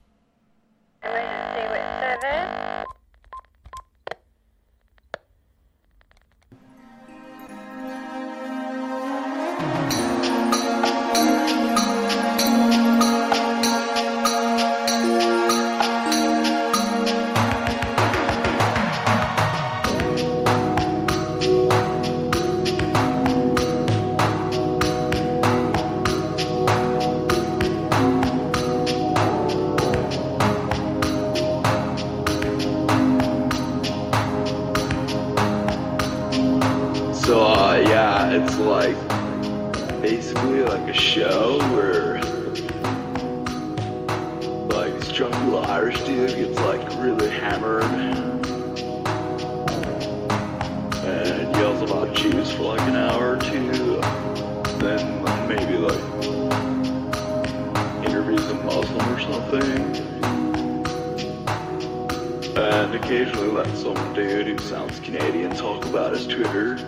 Occasionally 63.13 63.49
let 63.49 63.77
some 63.77 64.13
dude 64.15 64.47
who 64.47 64.57
sounds 64.57 64.99
Canadian 65.01 65.55
talk 65.55 65.85
about 65.85 66.13
his 66.13 66.25
Twitter. 66.25 66.79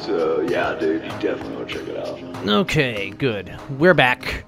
So 0.00 0.46
yeah, 0.48 0.76
dude, 0.78 1.02
you 1.02 1.10
definitely 1.18 1.56
want 1.56 1.68
to 1.68 1.74
check 1.74 1.88
it 1.88 1.96
out. 1.96 2.48
Okay, 2.48 3.10
good. 3.10 3.58
We're 3.80 3.94
back. 3.94 4.44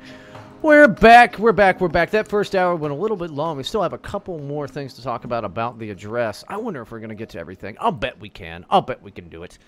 We're 0.63 0.87
back. 0.87 1.41
We're 1.41 1.51
back. 1.51 1.81
We're 1.81 1.89
back. 1.89 2.11
That 2.11 2.29
first 2.29 2.55
hour 2.55 2.77
went 2.77 2.95
a 2.95 2.97
little 2.97 3.17
bit 3.17 3.33
long. 3.33 3.57
We 3.57 3.65
still 3.65 3.83
have 3.83 3.93
a 3.93 3.99
couple 3.99 4.39
more 4.39 4.69
things 4.69 4.95
to 4.95 5.03
talk 5.03 5.25
about 5.25 5.45
about 5.45 5.81
the 5.81 5.91
address. 5.91 6.45
I 6.47 6.57
wonder 6.57 6.81
if 6.81 6.93
we're 6.93 7.01
going 7.01 7.09
to 7.09 7.17
get 7.17 7.31
to 7.31 7.41
everything. 7.41 7.77
I'll 7.81 7.91
bet 7.91 8.21
we 8.21 8.29
can. 8.29 8.65
I'll 8.71 8.83
bet 8.83 9.03
we 9.03 9.11
can 9.11 9.29
do 9.29 9.43
it. 9.43 9.59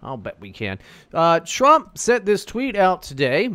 I'll 0.00 0.16
bet 0.16 0.38
we 0.38 0.52
can. 0.52 0.78
Uh, 1.12 1.40
Trump 1.40 1.98
sent 1.98 2.24
this 2.24 2.44
tweet 2.44 2.76
out 2.76 3.02
today. 3.02 3.50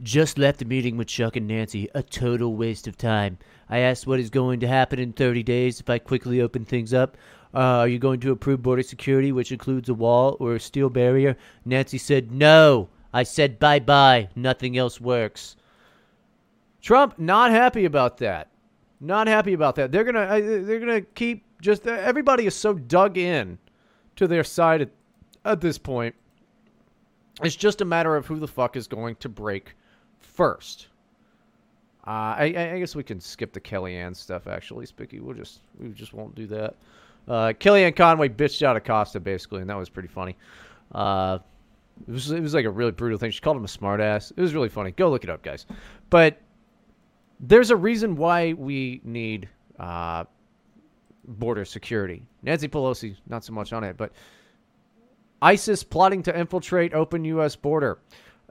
Just 0.00 0.38
left 0.38 0.60
the 0.60 0.64
meeting 0.64 0.96
with 0.96 1.08
Chuck 1.08 1.34
and 1.34 1.48
Nancy. 1.48 1.88
A 1.96 2.04
total 2.04 2.54
waste 2.54 2.86
of 2.86 2.96
time. 2.96 3.36
I 3.70 3.78
asked 3.78 4.06
what 4.06 4.20
is 4.20 4.30
going 4.30 4.60
to 4.60 4.68
happen 4.68 4.98
in 4.98 5.12
30 5.12 5.42
days 5.42 5.80
if 5.80 5.90
I 5.90 5.98
quickly 5.98 6.40
open 6.40 6.64
things 6.64 6.94
up. 6.94 7.16
Uh, 7.54 7.80
are 7.80 7.88
you 7.88 7.98
going 7.98 8.20
to 8.20 8.32
approve 8.32 8.62
border 8.62 8.82
security, 8.82 9.32
which 9.32 9.52
includes 9.52 9.88
a 9.88 9.94
wall 9.94 10.36
or 10.40 10.54
a 10.54 10.60
steel 10.60 10.90
barrier? 10.90 11.36
Nancy 11.64 11.98
said, 11.98 12.30
No. 12.30 12.88
I 13.12 13.22
said, 13.22 13.58
Bye 13.58 13.80
bye. 13.80 14.28
Nothing 14.36 14.76
else 14.76 15.00
works. 15.00 15.56
Trump 16.80 17.18
not 17.18 17.50
happy 17.50 17.84
about 17.84 18.18
that. 18.18 18.48
Not 19.00 19.26
happy 19.26 19.52
about 19.52 19.76
that. 19.76 19.92
They're 19.92 20.04
gonna 20.04 20.40
they're 20.40 20.80
gonna 20.80 21.00
keep 21.00 21.44
just 21.60 21.86
everybody 21.86 22.46
is 22.46 22.54
so 22.54 22.74
dug 22.74 23.16
in 23.16 23.58
to 24.16 24.26
their 24.26 24.44
side 24.44 24.82
at, 24.82 24.90
at 25.44 25.60
this 25.60 25.78
point. 25.78 26.14
It's 27.42 27.56
just 27.56 27.80
a 27.80 27.84
matter 27.84 28.16
of 28.16 28.26
who 28.26 28.38
the 28.38 28.48
fuck 28.48 28.76
is 28.76 28.88
going 28.88 29.16
to 29.16 29.28
break 29.28 29.74
first. 30.18 30.88
Uh, 32.08 32.34
I, 32.38 32.44
I 32.44 32.78
guess 32.78 32.96
we 32.96 33.02
can 33.02 33.20
skip 33.20 33.52
the 33.52 33.60
Kellyanne 33.60 34.16
stuff. 34.16 34.46
Actually, 34.46 34.86
Spicky, 34.86 35.20
we'll 35.20 35.36
just 35.36 35.60
we 35.78 35.90
just 35.90 36.14
won't 36.14 36.34
do 36.34 36.46
that. 36.46 36.74
Uh, 37.28 37.52
Kellyanne 37.52 37.94
Conway 37.94 38.30
bitched 38.30 38.62
out 38.62 38.76
Acosta 38.76 39.20
basically, 39.20 39.60
and 39.60 39.68
that 39.68 39.76
was 39.76 39.90
pretty 39.90 40.08
funny. 40.08 40.34
Uh, 40.92 41.38
it 42.08 42.10
was 42.10 42.30
it 42.30 42.40
was 42.40 42.54
like 42.54 42.64
a 42.64 42.70
really 42.70 42.92
brutal 42.92 43.18
thing. 43.18 43.30
She 43.30 43.42
called 43.42 43.58
him 43.58 43.64
a 43.64 43.68
smartass. 43.68 44.32
It 44.34 44.40
was 44.40 44.54
really 44.54 44.70
funny. 44.70 44.92
Go 44.92 45.10
look 45.10 45.22
it 45.22 45.28
up, 45.28 45.42
guys. 45.42 45.66
But 46.08 46.40
there's 47.40 47.70
a 47.70 47.76
reason 47.76 48.16
why 48.16 48.54
we 48.54 49.02
need 49.04 49.46
uh, 49.78 50.24
border 51.26 51.66
security. 51.66 52.22
Nancy 52.42 52.68
Pelosi, 52.68 53.16
not 53.28 53.44
so 53.44 53.52
much 53.52 53.74
on 53.74 53.84
it, 53.84 53.98
but 53.98 54.12
ISIS 55.42 55.84
plotting 55.84 56.22
to 56.22 56.34
infiltrate 56.34 56.94
open 56.94 57.22
U.S. 57.26 57.54
border. 57.54 57.98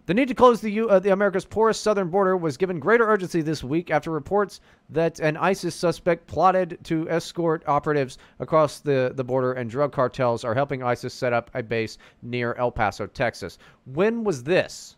The 0.08 0.14
need 0.14 0.30
to 0.30 0.34
close 0.34 0.62
the, 0.62 0.72
U- 0.72 0.89
uh, 0.89 0.99
the 0.99 1.12
America's 1.12 1.43
porous 1.43 1.78
southern 1.78 2.10
border 2.10 2.38
was 2.38 2.55
given 2.55 2.80
greater 2.80 3.05
urgency 3.05 3.41
this 3.41 3.62
week 3.62 3.91
after 3.91 4.10
reports 4.10 4.62
that 4.89 5.20
an 5.20 5.36
ISIS 5.36 5.76
suspect 5.76 6.28
plotted 6.28 6.80
to 6.86 7.10
escort 7.10 7.62
operatives 7.68 8.18
across 8.39 8.80
the, 8.80 9.12
the 9.16 9.24
border 9.24 9.51
and 9.51 9.70
drug 9.70 9.91
cartels 9.91 10.45
are 10.45 10.55
helping 10.55 10.82
ISIS 10.82 11.14
set 11.14 11.34
up 11.34 11.51
a 11.55 11.62
base 11.62 11.97
near 12.22 12.53
El 12.53 12.72
Paso, 12.72 13.05
Texas. 13.05 13.58
When 13.84 14.24
was 14.24 14.43
this? 14.43 14.95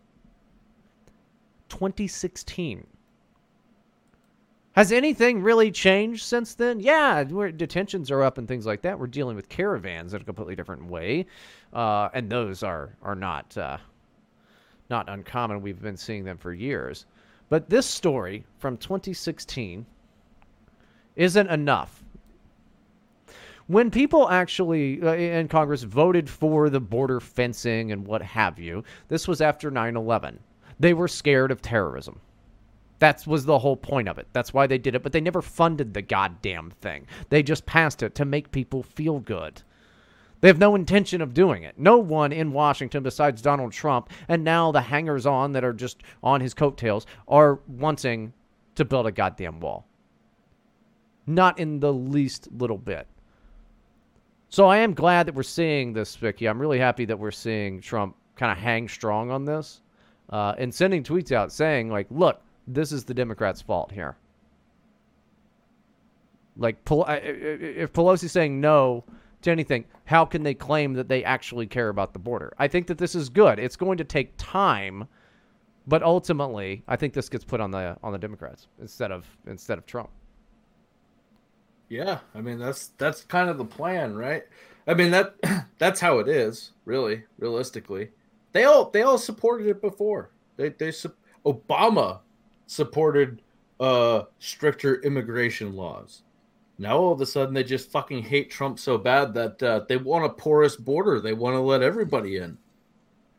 2016. 1.70 2.86
Has 4.74 4.92
anything 4.92 5.42
really 5.42 5.72
changed 5.72 6.24
since 6.24 6.54
then? 6.54 6.80
Yeah, 6.80 7.24
detentions 7.24 8.12
are 8.12 8.22
up 8.22 8.38
and 8.38 8.48
things 8.48 8.68
like 8.68 8.84
that. 8.84 9.00
We're 9.00 9.08
dealing 9.08 9.36
with 9.36 9.50
caravans 9.50 10.14
in 10.14 10.22
a 10.22 10.24
completely 10.24 10.56
different 10.56 10.86
way, 10.86 11.26
uh, 11.74 12.10
and 12.14 12.30
those 12.30 12.62
are 12.62 12.96
are 13.02 13.16
not 13.16 13.58
uh, 13.58 13.78
not 14.90 15.10
uncommon. 15.10 15.62
We've 15.62 15.82
been 15.82 15.98
seeing 15.98 16.24
them 16.24 16.38
for 16.38 16.54
years. 16.54 17.06
But 17.50 17.70
this 17.70 17.86
story 17.86 18.46
from 18.60 18.78
2016 18.78 19.86
isn't 21.16 21.50
enough. 21.50 22.04
When 23.68 23.92
people 23.92 24.30
actually 24.30 25.02
uh, 25.02 25.14
in 25.14 25.48
Congress 25.48 25.84
voted 25.84 26.30
for 26.30 26.70
the 26.70 26.80
border 26.80 27.20
fencing 27.20 27.92
and 27.92 28.06
what 28.06 28.22
have 28.22 28.58
you, 28.58 28.84
this 29.10 29.28
was 29.28 29.42
after 29.42 29.70
9 29.70 29.96
11. 29.96 30.40
They 30.80 30.94
were 30.94 31.08
scared 31.08 31.52
of 31.52 31.62
terrorism. 31.62 32.20
That 33.00 33.26
was 33.28 33.46
the 33.46 33.60
whole 33.60 33.78
point 33.78 34.10
of 34.10 34.18
it. 34.18 34.28
That's 34.34 34.54
why 34.54 34.68
they 34.68 34.78
did 34.78 34.96
it, 34.96 35.04
but 35.04 35.12
they 35.12 35.22
never 35.22 35.42
funded 35.42 35.94
the 35.94 36.02
goddamn 36.02 36.72
thing. 36.82 37.06
They 37.30 37.44
just 37.44 37.66
passed 37.66 38.02
it 38.04 38.16
to 38.16 38.26
make 38.26 38.52
people 38.52 38.84
feel 38.84 39.20
good. 39.20 39.62
They 40.42 40.48
have 40.48 40.58
no 40.58 40.76
intention 40.76 41.22
of 41.22 41.34
doing 41.34 41.64
it. 41.64 41.78
No 41.78 41.98
one 41.98 42.32
in 42.32 42.54
Washington 42.54 43.04
besides 43.04 43.42
Donald 43.42 43.74
Trump 43.74 44.10
and 44.28 44.44
now 44.44 44.72
the 44.72 44.82
hangers 44.82 45.26
on 45.26 45.52
that 45.54 45.64
are 45.64 45.74
just 45.74 46.02
on 46.24 46.40
his 46.40 46.54
coattails 46.54 47.06
are 47.28 47.60
wanting 47.68 48.34
to 48.76 48.86
build 48.86 49.08
a 49.08 49.12
goddamn 49.12 49.60
wall. 49.60 49.86
Not 51.28 51.60
in 51.60 51.80
the 51.80 51.94
least 51.94 52.48
little 52.52 52.78
bit. 52.78 53.08
So 54.48 54.68
I 54.68 54.78
am 54.78 54.94
glad 54.94 55.28
that 55.28 55.36
we're 55.36 55.44
seeing 55.44 55.94
this, 55.94 56.10
Spicky. 56.10 56.48
I'm 56.48 56.60
really 56.60 56.80
happy 56.80 57.06
that 57.06 57.20
we're 57.20 57.32
seeing 57.32 57.82
Trump 57.82 58.16
kind 58.36 58.52
of 58.52 58.58
hang 58.58 58.88
strong 58.88 59.30
on 59.30 59.46
this 59.46 59.82
uh, 60.30 60.56
and 60.58 60.74
sending 60.74 61.04
tweets 61.04 61.32
out 61.32 61.52
saying, 61.52 61.90
like, 61.90 62.08
look, 62.10 62.42
this 62.66 62.92
is 62.92 63.04
the 63.04 63.14
Democrats' 63.14 63.62
fault 63.62 63.92
here. 63.92 64.16
Like, 66.58 66.78
if 66.88 67.94
Pelosi's 67.94 68.32
saying 68.32 68.60
no 68.60 69.04
to 69.44 69.52
anything, 69.52 69.86
how 70.06 70.26
can 70.26 70.44
they 70.44 70.54
claim 70.54 70.94
that 70.94 71.08
they 71.10 71.24
actually 71.24 71.68
care 71.68 71.90
about 71.90 72.14
the 72.14 72.20
border? 72.20 72.54
I 72.58 72.68
think 72.68 72.88
that 72.88 72.98
this 72.98 73.16
is 73.16 73.30
good. 73.30 73.60
It's 73.60 73.76
going 73.76 73.98
to 74.00 74.04
take 74.04 74.34
time, 74.38 75.08
But 75.88 76.04
ultimately, 76.04 76.84
I 76.88 76.96
think 76.98 77.14
this 77.14 77.30
gets 77.30 77.46
put 77.46 77.60
on 77.62 77.72
the 77.72 77.98
on 78.04 78.14
the 78.14 78.20
Democrats 78.20 78.68
instead 78.80 79.12
of 79.12 79.26
instead 79.48 79.78
of 79.78 79.86
Trump. 79.86 80.12
Yeah, 81.90 82.20
I 82.36 82.42
mean 82.42 82.60
that's 82.60 82.90
that's 82.98 83.24
kind 83.24 83.50
of 83.50 83.58
the 83.58 83.66
plan, 83.66 84.16
right? 84.16 84.44
I 84.88 84.94
mean 84.94 85.12
that 85.12 85.36
that's 85.80 86.00
how 86.00 86.20
it 86.20 86.28
is, 86.28 86.72
really, 86.86 87.24
realistically. 87.38 88.12
They 88.54 88.66
all 88.66 88.90
they 88.92 89.02
all 89.02 89.18
supported 89.18 89.68
it 89.68 89.82
before. 89.82 90.32
They 90.58 90.70
they 90.70 90.92
Obama 91.46 92.22
supported 92.68 93.42
uh 93.80 94.24
stricter 94.40 95.02
immigration 95.02 95.74
laws. 95.76 96.24
Now 96.80 96.98
all 96.98 97.12
of 97.12 97.20
a 97.20 97.26
sudden 97.26 97.54
they 97.54 97.64
just 97.64 97.92
fucking 97.92 98.24
hate 98.24 98.50
Trump 98.50 98.80
so 98.80 98.98
bad 98.98 99.34
that 99.34 99.62
uh, 99.62 99.82
they 99.88 99.98
want 99.98 100.26
a 100.26 100.30
porous 100.30 100.78
border. 100.78 101.20
They 101.20 101.34
want 101.34 101.56
to 101.56 101.60
let 101.60 101.84
everybody 101.84 102.38
in. 102.38 102.58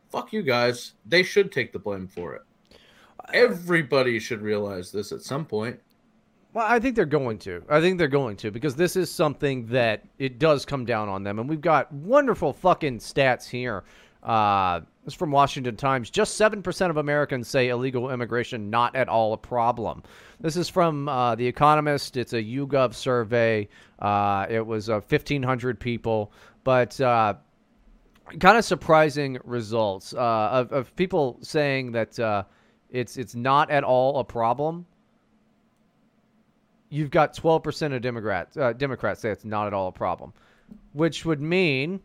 Fuck 0.09 0.31
you 0.31 0.43
guys. 0.43 0.93
They 1.05 1.23
should 1.23 1.51
take 1.51 1.73
the 1.73 1.79
blame 1.79 2.07
for 2.07 2.35
it. 2.35 2.43
Everybody 3.33 4.19
should 4.19 4.41
realize 4.41 4.91
this 4.91 5.11
at 5.11 5.21
some 5.21 5.45
point. 5.45 5.79
Well, 6.53 6.65
I 6.67 6.79
think 6.79 6.95
they're 6.95 7.05
going 7.05 7.39
to. 7.39 7.63
I 7.69 7.79
think 7.79 7.97
they're 7.97 8.07
going 8.07 8.35
to 8.37 8.51
because 8.51 8.75
this 8.75 8.95
is 8.95 9.09
something 9.09 9.65
that 9.67 10.03
it 10.19 10.37
does 10.37 10.65
come 10.65 10.85
down 10.85 11.07
on 11.09 11.23
them, 11.23 11.39
and 11.39 11.49
we've 11.49 11.61
got 11.61 11.91
wonderful 11.93 12.53
fucking 12.53 12.99
stats 12.99 13.47
here. 13.47 13.83
Uh, 14.23 14.81
this 15.03 15.13
is 15.13 15.17
from 15.17 15.31
Washington 15.31 15.75
Times. 15.75 16.09
Just 16.09 16.35
seven 16.35 16.61
percent 16.61 16.91
of 16.91 16.97
Americans 16.97 17.47
say 17.47 17.69
illegal 17.69 18.11
immigration 18.11 18.69
not 18.69 18.95
at 18.95 19.09
all 19.09 19.33
a 19.33 19.37
problem. 19.37 20.03
This 20.39 20.55
is 20.55 20.69
from 20.69 21.09
uh, 21.09 21.35
the 21.35 21.47
Economist. 21.47 22.17
It's 22.17 22.33
a 22.33 22.43
YouGov 22.43 22.93
survey. 22.93 23.67
Uh, 23.99 24.45
it 24.49 24.65
was 24.65 24.89
uh, 24.89 25.01
fifteen 25.01 25.41
hundred 25.41 25.79
people, 25.79 26.31
but 26.63 26.99
uh, 27.01 27.33
kind 28.39 28.57
of 28.57 28.63
surprising 28.63 29.39
results 29.43 30.13
uh, 30.13 30.49
of, 30.51 30.71
of 30.71 30.95
people 30.95 31.39
saying 31.41 31.91
that 31.93 32.19
uh, 32.19 32.43
it's 32.91 33.17
it's 33.17 33.35
not 33.35 33.71
at 33.71 33.83
all 33.83 34.19
a 34.19 34.23
problem 34.23 34.85
you've 36.91 37.09
got 37.09 37.35
12% 37.35 37.95
of 37.95 38.01
Democrats 38.01 38.57
uh, 38.57 38.73
Democrats 38.73 39.21
say 39.21 39.31
it's 39.31 39.45
not 39.45 39.65
at 39.65 39.73
all 39.73 39.87
a 39.87 39.91
problem, 39.91 40.31
which 40.93 41.25
would 41.25 41.41
mean 41.41 41.99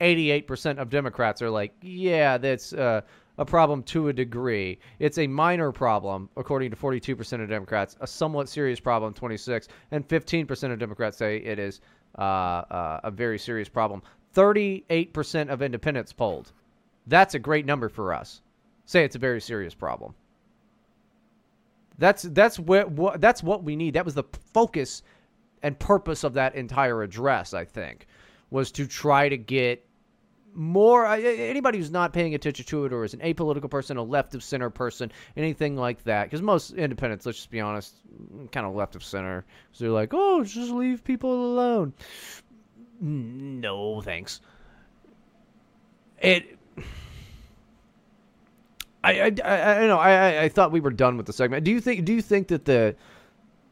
88% 0.00 0.78
of 0.78 0.90
Democrats 0.90 1.42
are 1.42 1.50
like, 1.50 1.74
yeah, 1.80 2.38
that's 2.38 2.72
uh, 2.72 3.00
a 3.38 3.44
problem 3.44 3.82
to 3.84 4.08
a 4.08 4.12
degree. 4.12 4.78
It's 4.98 5.18
a 5.18 5.26
minor 5.26 5.72
problem, 5.72 6.28
according 6.36 6.70
to 6.70 6.76
42% 6.76 7.42
of 7.42 7.48
Democrats, 7.48 7.96
a 8.00 8.06
somewhat 8.06 8.48
serious 8.48 8.80
problem, 8.80 9.14
26, 9.14 9.68
and 9.90 10.06
15% 10.06 10.72
of 10.72 10.78
Democrats 10.78 11.16
say 11.16 11.38
it 11.38 11.58
is 11.58 11.80
uh, 12.18 12.22
uh, 12.22 13.00
a 13.04 13.10
very 13.10 13.38
serious 13.38 13.68
problem. 13.68 14.02
38% 14.34 15.48
of 15.48 15.62
independents 15.62 16.12
polled. 16.12 16.52
That's 17.06 17.34
a 17.34 17.38
great 17.38 17.66
number 17.66 17.88
for 17.88 18.12
us. 18.12 18.42
Say 18.84 19.04
it's 19.04 19.16
a 19.16 19.20
very 19.20 19.40
serious 19.40 19.74
problem. 19.74 20.14
That's 21.98 22.24
that's 22.24 22.58
what, 22.58 22.90
what 22.90 23.22
that's 23.22 23.42
what 23.42 23.64
we 23.64 23.74
need. 23.74 23.94
That 23.94 24.04
was 24.04 24.14
the 24.14 24.24
focus 24.52 25.02
and 25.62 25.78
purpose 25.78 26.24
of 26.24 26.34
that 26.34 26.54
entire 26.54 27.02
address. 27.02 27.54
I 27.54 27.64
think 27.64 28.06
was 28.50 28.72
to 28.72 28.86
try 28.86 29.28
to 29.28 29.36
get 29.36 29.84
more 30.54 31.06
uh, 31.06 31.18
anybody 31.18 31.78
who's 31.78 31.90
not 31.90 32.12
paying 32.12 32.34
attention 32.34 32.64
to 32.64 32.86
it 32.86 32.92
or 32.92 33.04
is 33.04 33.12
an 33.12 33.20
apolitical 33.20 33.70
person, 33.70 33.96
a 33.96 34.02
left 34.02 34.34
of 34.34 34.42
center 34.42 34.70
person, 34.70 35.12
anything 35.36 35.76
like 35.76 36.02
that. 36.04 36.24
Because 36.24 36.40
most 36.40 36.72
independents, 36.72 37.26
let's 37.26 37.38
just 37.38 37.50
be 37.50 37.60
honest, 37.60 37.94
kind 38.52 38.66
of 38.66 38.74
left 38.74 38.96
of 38.96 39.04
center. 39.04 39.44
So 39.72 39.84
they're 39.84 39.92
like, 39.92 40.10
oh, 40.12 40.44
just 40.44 40.70
leave 40.70 41.04
people 41.04 41.52
alone. 41.52 41.92
No, 43.00 44.00
thanks. 44.00 44.40
It 46.18 46.58
I, 49.06 49.20
I, 49.20 49.32
I, 49.44 49.84
I 49.84 49.86
know. 49.86 49.98
I, 49.98 50.42
I 50.42 50.48
thought 50.48 50.72
we 50.72 50.80
were 50.80 50.90
done 50.90 51.16
with 51.16 51.26
the 51.26 51.32
segment. 51.32 51.62
Do 51.64 51.70
you 51.70 51.80
think? 51.80 52.04
Do 52.04 52.12
you 52.12 52.22
think 52.22 52.48
that 52.48 52.64
the 52.64 52.96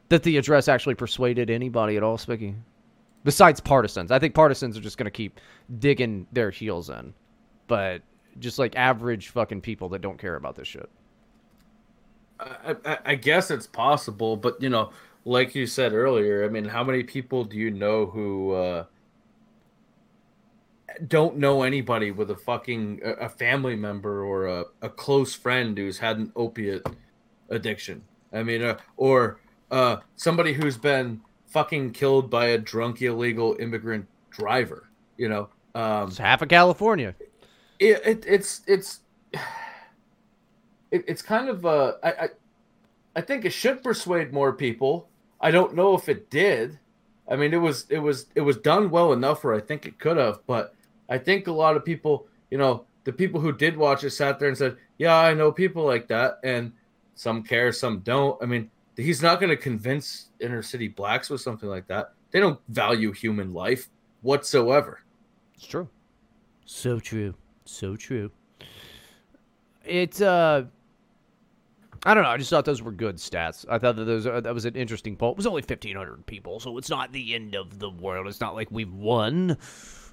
that 0.08 0.22
the 0.22 0.36
address 0.36 0.68
actually 0.68 0.94
persuaded 0.94 1.50
anybody 1.50 1.96
at 1.96 2.04
all? 2.04 2.18
Speaking, 2.18 2.62
besides 3.24 3.60
partisans, 3.60 4.10
I 4.10 4.18
think 4.18 4.34
partisans 4.34 4.76
are 4.76 4.80
just 4.80 4.98
going 4.98 5.06
to 5.06 5.10
keep 5.10 5.40
digging 5.78 6.26
their 6.32 6.50
heels 6.50 6.90
in, 6.90 7.14
but 7.66 8.02
just 8.38 8.58
like 8.58 8.76
average 8.76 9.28
fucking 9.30 9.60
people 9.60 9.88
that 9.90 10.00
don't 10.00 10.18
care 10.18 10.36
about 10.36 10.54
this 10.54 10.68
shit. 10.68 10.88
I, 12.38 12.76
I, 12.84 12.98
I 13.06 13.14
guess 13.14 13.50
it's 13.50 13.66
possible, 13.66 14.36
but 14.36 14.60
you 14.60 14.68
know, 14.68 14.90
like 15.24 15.54
you 15.54 15.66
said 15.66 15.92
earlier, 15.92 16.44
I 16.44 16.48
mean, 16.48 16.64
how 16.64 16.84
many 16.84 17.02
people 17.02 17.44
do 17.44 17.56
you 17.56 17.70
know 17.70 18.06
who? 18.06 18.52
Uh, 18.52 18.84
don't 21.08 21.36
know 21.36 21.62
anybody 21.62 22.10
with 22.10 22.30
a 22.30 22.36
fucking 22.36 23.00
a 23.02 23.28
family 23.28 23.74
member 23.74 24.24
or 24.24 24.46
a, 24.46 24.64
a 24.82 24.88
close 24.88 25.34
friend 25.34 25.76
who's 25.76 25.98
had 25.98 26.18
an 26.18 26.32
opiate 26.36 26.86
addiction. 27.48 28.02
I 28.32 28.42
mean, 28.42 28.62
uh, 28.62 28.78
or 28.96 29.40
uh, 29.70 29.96
somebody 30.16 30.52
who's 30.52 30.76
been 30.76 31.20
fucking 31.54 31.92
killed 31.92 32.28
by 32.28 32.46
a 32.46 32.58
drunk 32.58 33.00
illegal 33.00 33.56
immigrant 33.60 34.06
driver. 34.30 34.88
You 35.16 35.28
know, 35.28 35.48
um, 35.76 36.08
it's 36.08 36.18
half 36.18 36.42
of 36.42 36.48
California. 36.48 37.14
It, 37.78 38.02
it 38.04 38.24
it's 38.26 38.60
it's 38.66 39.00
it, 40.90 41.04
it's 41.06 41.22
kind 41.22 41.48
of 41.48 41.64
uh, 41.64 41.92
I, 42.02 42.10
I 42.10 42.28
I 43.16 43.20
think 43.20 43.44
it 43.44 43.52
should 43.52 43.82
persuade 43.82 44.32
more 44.32 44.52
people. 44.52 45.08
I 45.40 45.52
don't 45.52 45.74
know 45.74 45.94
if 45.94 46.08
it 46.08 46.28
did. 46.28 46.78
I 47.28 47.36
mean, 47.36 47.54
it 47.54 47.58
was 47.58 47.86
it 47.88 48.00
was 48.00 48.26
it 48.34 48.40
was 48.40 48.56
done 48.56 48.90
well 48.90 49.12
enough 49.12 49.44
where 49.44 49.54
I 49.54 49.60
think 49.60 49.86
it 49.86 49.98
could 50.00 50.16
have, 50.16 50.40
but 50.46 50.74
I 51.08 51.18
think 51.18 51.46
a 51.46 51.52
lot 51.52 51.76
of 51.76 51.84
people, 51.84 52.26
you 52.50 52.58
know, 52.58 52.84
the 53.04 53.12
people 53.12 53.40
who 53.40 53.52
did 53.52 53.76
watch 53.76 54.02
it 54.02 54.10
sat 54.10 54.40
there 54.40 54.48
and 54.48 54.58
said, 54.58 54.76
"Yeah, 54.98 55.16
I 55.16 55.34
know 55.34 55.52
people 55.52 55.84
like 55.84 56.08
that," 56.08 56.40
and 56.42 56.72
some 57.14 57.44
care, 57.44 57.70
some 57.70 58.00
don't. 58.00 58.42
I 58.42 58.46
mean, 58.46 58.70
he's 58.96 59.22
not 59.22 59.40
going 59.40 59.50
to 59.50 59.56
convince 59.56 60.28
inner 60.40 60.62
city 60.62 60.88
blacks 60.88 61.30
with 61.30 61.40
something 61.40 61.68
like 61.68 61.86
that. 61.88 62.12
They 62.30 62.40
don't 62.40 62.60
value 62.68 63.12
human 63.12 63.52
life 63.52 63.88
whatsoever. 64.22 65.00
It's 65.54 65.66
true. 65.66 65.88
So 66.64 66.98
true. 66.98 67.34
So 67.64 67.96
true. 67.96 68.30
It's 69.84 70.20
uh 70.20 70.64
I 72.06 72.12
don't 72.12 72.22
know. 72.22 72.30
I 72.30 72.36
just 72.36 72.50
thought 72.50 72.66
those 72.66 72.82
were 72.82 72.92
good 72.92 73.16
stats. 73.16 73.64
I 73.68 73.78
thought 73.78 73.96
that 73.96 74.04
those 74.04 74.26
uh, 74.26 74.40
that 74.40 74.52
was 74.52 74.64
an 74.66 74.74
interesting 74.76 75.16
poll. 75.16 75.32
It 75.32 75.36
was 75.36 75.46
only 75.46 75.62
1500 75.62 76.26
people, 76.26 76.60
so 76.60 76.76
it's 76.76 76.90
not 76.90 77.12
the 77.12 77.34
end 77.34 77.54
of 77.54 77.78
the 77.78 77.88
world. 77.88 78.26
It's 78.26 78.40
not 78.40 78.54
like 78.54 78.68
we've 78.70 78.92
won 78.92 79.56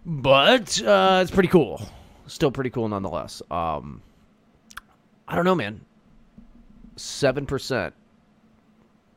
but 0.06 0.82
uh, 0.82 1.20
it's 1.22 1.32
pretty 1.32 1.50
cool. 1.50 1.88
Still 2.28 2.52
pretty 2.52 2.70
cool 2.70 2.88
nonetheless. 2.88 3.42
Um, 3.52 4.02
I 5.28 5.36
don't 5.36 5.46
know, 5.46 5.56
man. 5.56 5.82
Seven 6.96 7.46
percent 7.46 7.94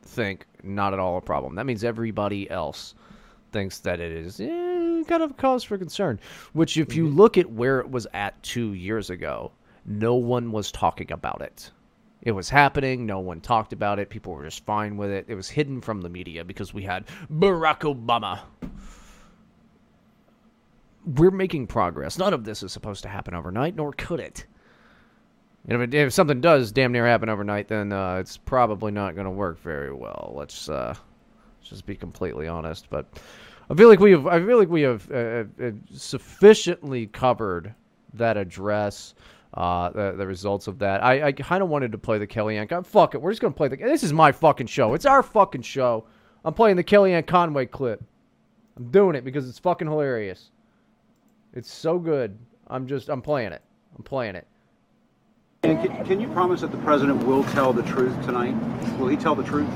think 0.05 0.45
not 0.63 0.93
at 0.93 0.99
all 0.99 1.17
a 1.17 1.21
problem. 1.21 1.55
That 1.55 1.65
means 1.65 1.83
everybody 1.83 2.49
else 2.49 2.95
thinks 3.51 3.79
that 3.79 3.99
it 3.99 4.11
is 4.11 4.39
eh, 4.39 5.03
kind 5.07 5.23
of 5.23 5.31
a 5.31 5.35
cause 5.35 5.63
for 5.63 5.77
concern. 5.77 6.19
Which, 6.53 6.77
if 6.77 6.95
you 6.95 7.05
mm-hmm. 7.07 7.17
look 7.17 7.37
at 7.37 7.51
where 7.51 7.79
it 7.79 7.89
was 7.89 8.07
at 8.13 8.41
two 8.43 8.73
years 8.73 9.09
ago, 9.09 9.51
no 9.85 10.15
one 10.15 10.51
was 10.51 10.71
talking 10.71 11.11
about 11.11 11.41
it. 11.41 11.71
It 12.21 12.31
was 12.31 12.49
happening. 12.49 13.05
No 13.05 13.19
one 13.19 13.39
talked 13.39 13.71
about 13.71 13.99
it. 13.99 14.09
People 14.09 14.33
were 14.33 14.45
just 14.45 14.65
fine 14.65 14.97
with 14.97 15.11
it. 15.11 15.25
It 15.27 15.35
was 15.35 15.47
hidden 15.47 15.81
from 15.81 16.01
the 16.01 16.09
media 16.09 16.43
because 16.43 16.73
we 16.73 16.81
had 16.83 17.05
Barack 17.31 17.81
Obama 17.81 18.39
we're 21.05 21.31
making 21.31 21.67
progress. 21.67 22.17
None 22.17 22.33
of 22.33 22.43
this 22.43 22.63
is 22.63 22.71
supposed 22.71 23.03
to 23.03 23.09
happen 23.09 23.33
overnight, 23.33 23.75
nor 23.75 23.93
could 23.93 24.19
it. 24.19 24.45
And 25.67 25.81
if, 25.81 25.93
if 25.93 26.13
something 26.13 26.41
does 26.41 26.71
damn 26.71 26.91
near 26.91 27.05
happen 27.05 27.29
overnight, 27.29 27.67
then 27.67 27.91
uh, 27.91 28.15
it's 28.15 28.37
probably 28.37 28.91
not 28.91 29.15
going 29.15 29.25
to 29.25 29.31
work 29.31 29.59
very 29.61 29.93
well. 29.93 30.33
Let's, 30.35 30.69
uh, 30.69 30.93
let's 31.59 31.69
just 31.69 31.85
be 31.85 31.95
completely 31.95 32.47
honest. 32.47 32.89
But 32.89 33.05
I 33.69 33.73
feel 33.73 33.89
like 33.89 33.99
we 33.99 34.11
have, 34.11 34.27
I 34.27 34.43
feel 34.45 34.57
like 34.57 34.69
we 34.69 34.81
have 34.81 35.09
uh, 35.11 35.43
uh 35.61 35.71
sufficiently 35.93 37.07
covered 37.07 37.73
that 38.13 38.37
address. 38.37 39.15
Uh, 39.53 39.89
the, 39.91 40.11
the 40.17 40.27
results 40.27 40.67
of 40.67 40.79
that. 40.79 41.01
I, 41.01 41.27
I 41.27 41.31
kind 41.31 41.63
of 41.63 41.69
wanted 41.69 41.93
to 41.93 41.97
play 41.97 42.17
the 42.17 42.27
Kellyanne. 42.27 42.67
God, 42.67 42.85
fuck 42.85 43.15
it. 43.15 43.21
We're 43.21 43.31
just 43.31 43.41
gonna 43.41 43.53
play 43.53 43.69
the. 43.69 43.77
This 43.77 44.03
is 44.03 44.11
my 44.11 44.33
fucking 44.33 44.67
show. 44.67 44.93
It's 44.95 45.05
our 45.05 45.23
fucking 45.23 45.61
show. 45.61 46.05
I'm 46.43 46.53
playing 46.53 46.75
the 46.75 46.83
Kellyanne 46.83 47.25
Conway 47.25 47.65
clip. 47.65 48.03
I'm 48.75 48.91
doing 48.91 49.15
it 49.15 49.23
because 49.23 49.47
it's 49.47 49.59
fucking 49.59 49.87
hilarious. 49.87 50.51
It's 51.53 51.71
so 51.73 51.97
good. 51.97 52.37
I'm 52.67 52.85
just, 52.85 53.09
I'm 53.09 53.21
playing 53.21 53.53
it. 53.53 53.61
I'm 53.97 54.03
playing 54.03 54.35
it. 54.35 54.45
And 55.65 55.81
can, 55.81 56.05
can 56.05 56.21
you 56.21 56.27
promise 56.27 56.61
that 56.61 56.69
the 56.69 56.77
president 56.77 57.25
will 57.25 57.43
tell 57.43 57.73
the 57.73 57.81
truth 57.81 58.13
tonight? 58.23 58.53
Will 58.99 59.07
he 59.07 59.17
tell 59.17 59.33
the 59.33 59.43
truth? 59.43 59.67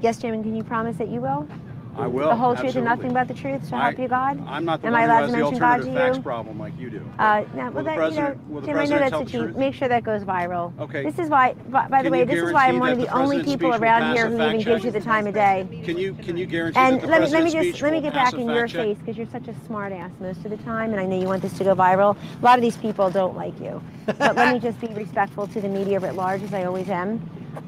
Yes, 0.00 0.22
and 0.22 0.44
can 0.44 0.54
you 0.54 0.62
promise 0.62 0.96
that 0.98 1.08
you 1.08 1.20
will? 1.20 1.48
I 1.96 2.06
will. 2.06 2.28
The 2.28 2.34
whole 2.34 2.54
truth 2.54 2.66
absolutely. 2.66 2.90
and 2.90 2.98
nothing 2.98 3.14
but 3.14 3.28
the 3.28 3.34
truth, 3.34 3.68
so 3.68 3.76
help 3.76 3.98
you 3.98 4.08
God? 4.08 4.42
I'm 4.46 4.64
not 4.64 4.82
the 4.82 4.88
Am 4.88 4.92
one 4.92 5.02
I 5.02 5.04
who 5.04 5.10
allowed 5.12 5.20
has 5.20 5.30
to 5.30 5.36
the 5.36 5.42
mention 5.42 5.58
God 5.58 5.76
to 5.76 5.82
alternative 5.82 6.14
facts 6.14 6.24
problem 6.24 6.58
like 6.58 6.78
you 6.78 6.90
do. 6.90 7.10
Uh, 7.18 7.44
Will 7.54 7.70
well, 7.72 7.84
that, 7.84 8.12
you 8.12 8.20
know, 8.20 8.60
the 8.60 8.66
Jim, 8.66 8.76
I 8.76 8.84
know 8.86 8.98
that's 8.98 9.14
a 9.14 9.18
the 9.18 9.24
cheat. 9.24 9.40
truth? 9.40 9.56
Make 9.56 9.74
sure 9.74 9.88
that 9.88 10.02
goes 10.02 10.24
viral. 10.24 10.78
Okay. 10.80 11.04
This 11.04 11.18
is 11.18 11.28
why, 11.28 11.52
by, 11.68 11.88
by 11.88 12.02
the 12.02 12.10
way, 12.10 12.24
this 12.24 12.42
is 12.42 12.52
why 12.52 12.68
I'm 12.68 12.80
one 12.80 12.92
of 12.92 12.98
the 12.98 13.04
the 13.04 13.14
only 13.14 13.42
people 13.42 13.74
around 13.74 14.14
here 14.14 14.28
who 14.28 14.42
even 14.42 14.60
gives 14.60 14.84
you 14.84 14.90
the 14.90 15.00
time 15.00 15.26
of 15.26 15.34
day. 15.34 15.66
Can 15.84 15.98
you 15.98 16.14
can 16.14 16.36
you 16.36 16.46
guarantee 16.46 16.78
And 16.78 17.00
that 17.00 17.02
the 17.02 17.06
let 17.08 17.22
me 17.22 17.28
let 17.28 17.44
me 17.44 17.50
just 17.50 17.82
let 17.82 17.92
me 17.92 18.00
get 18.00 18.12
back 18.14 18.34
in 18.34 18.48
your 18.48 18.68
face 18.68 18.98
because 18.98 19.16
you're 19.16 19.30
such 19.30 19.48
a 19.48 19.54
smart 19.66 19.92
ass 19.92 20.10
most 20.20 20.44
of 20.44 20.50
the 20.50 20.56
time, 20.58 20.92
and 20.92 21.00
I 21.00 21.06
know 21.06 21.18
you 21.18 21.26
want 21.26 21.42
this 21.42 21.56
to 21.58 21.64
go 21.64 21.74
viral. 21.74 22.16
A 22.40 22.44
lot 22.44 22.58
of 22.58 22.62
these 22.62 22.76
people 22.76 23.10
don't 23.10 23.36
like 23.36 23.58
you, 23.60 23.82
but 24.06 24.36
let 24.36 24.54
me 24.54 24.60
just 24.60 24.80
be 24.80 24.88
respectful 24.88 25.46
to 25.48 25.60
the 25.60 25.68
media 25.68 26.00
writ 26.00 26.14
large, 26.14 26.42
as 26.42 26.54
I 26.54 26.64
always 26.64 26.88
am. 26.88 27.20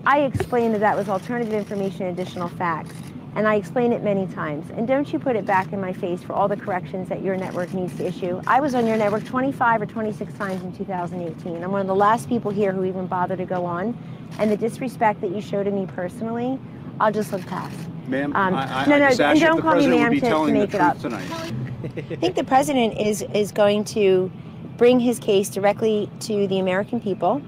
I 0.05 0.21
explained 0.21 0.75
that 0.75 0.81
that 0.81 0.97
was 0.97 1.09
alternative 1.09 1.53
information, 1.53 2.07
additional 2.07 2.49
facts, 2.49 2.95
and 3.37 3.47
I 3.47 3.57
explain 3.57 3.93
it 3.93 4.03
many 4.03 4.27
times. 4.29 4.71
And 4.75 4.89
don't 4.89 5.13
you 5.13 5.19
put 5.19 5.37
it 5.37 5.45
back 5.45 5.73
in 5.73 5.81
my 5.81 5.93
face 5.93 6.23
for 6.23 6.33
all 6.33 6.49
the 6.49 6.57
corrections 6.57 7.09
that 7.11 7.23
your 7.23 7.37
network 7.37 7.73
needs 7.75 7.95
to 7.99 8.07
issue. 8.07 8.41
I 8.47 8.61
was 8.61 8.75
on 8.75 8.87
your 8.87 8.97
network 8.97 9.25
25 9.25 9.83
or 9.83 9.87
26 9.87 10.33
times 10.35 10.63
in 10.63 10.73
2018. 10.75 11.63
I'm 11.63 11.71
one 11.71 11.83
of 11.83 11.87
the 11.87 11.95
last 11.95 12.29
people 12.29 12.51
here 12.51 12.73
who 12.73 12.85
even 12.85 13.07
bother 13.07 13.37
to 13.37 13.45
go 13.45 13.65
on, 13.67 13.97
and 14.39 14.51
the 14.51 14.57
disrespect 14.57 15.21
that 15.21 15.31
you 15.35 15.41
showed 15.43 15.65
to 15.65 15.71
me 15.71 15.87
personally, 15.87 16.59
I'll 16.99 17.13
just 17.13 17.31
look 17.31 17.45
past. 17.47 17.79
Ma'am, 18.09 18.35
Um, 18.35 18.55
I, 18.55 18.85
I, 18.85 18.87
no, 18.87 18.95
I 18.95 18.99
no, 19.01 19.09
just 19.09 19.21
and 19.21 19.31
asked 19.31 19.41
you 19.41 19.47
if 19.47 19.53
don't 19.53 19.63
call 19.63 19.75
me 19.77 19.87
ma'am 19.89 20.13
to- 20.15 20.21
to 20.21 20.47
make 20.53 20.75
it 20.75 20.81
up. 20.81 20.99
tonight. 20.99 21.31
I 21.31 22.17
think 22.17 22.35
the 22.37 22.45
president 22.45 22.99
is 22.99 23.23
is 23.35 23.53
going 23.53 23.85
to 23.85 24.31
bring 24.79 24.99
his 24.99 25.19
case 25.19 25.49
directly 25.51 26.09
to 26.21 26.47
the 26.49 26.59
American 26.59 27.01
people. 27.01 27.43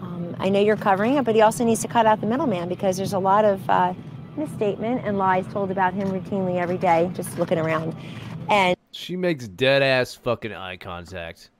Um, 0.00 0.36
I 0.38 0.48
know 0.48 0.60
you're 0.60 0.76
covering 0.76 1.14
it, 1.16 1.24
but 1.24 1.34
he 1.34 1.40
also 1.40 1.64
needs 1.64 1.80
to 1.82 1.88
cut 1.88 2.06
out 2.06 2.20
the 2.20 2.26
middleman 2.26 2.68
because 2.68 2.96
there's 2.96 3.12
a 3.14 3.18
lot 3.18 3.44
of 3.44 3.68
uh, 3.68 3.94
misstatement 4.36 5.02
and 5.04 5.18
lies 5.18 5.46
told 5.52 5.70
about 5.70 5.94
him 5.94 6.08
routinely 6.08 6.60
every 6.60 6.78
day, 6.78 7.10
just 7.14 7.38
looking 7.38 7.58
around. 7.58 7.94
And 8.48 8.76
She 8.92 9.16
makes 9.16 9.48
dead 9.48 9.82
ass 9.82 10.14
fucking 10.14 10.52
eye 10.52 10.76
contact 10.76 11.50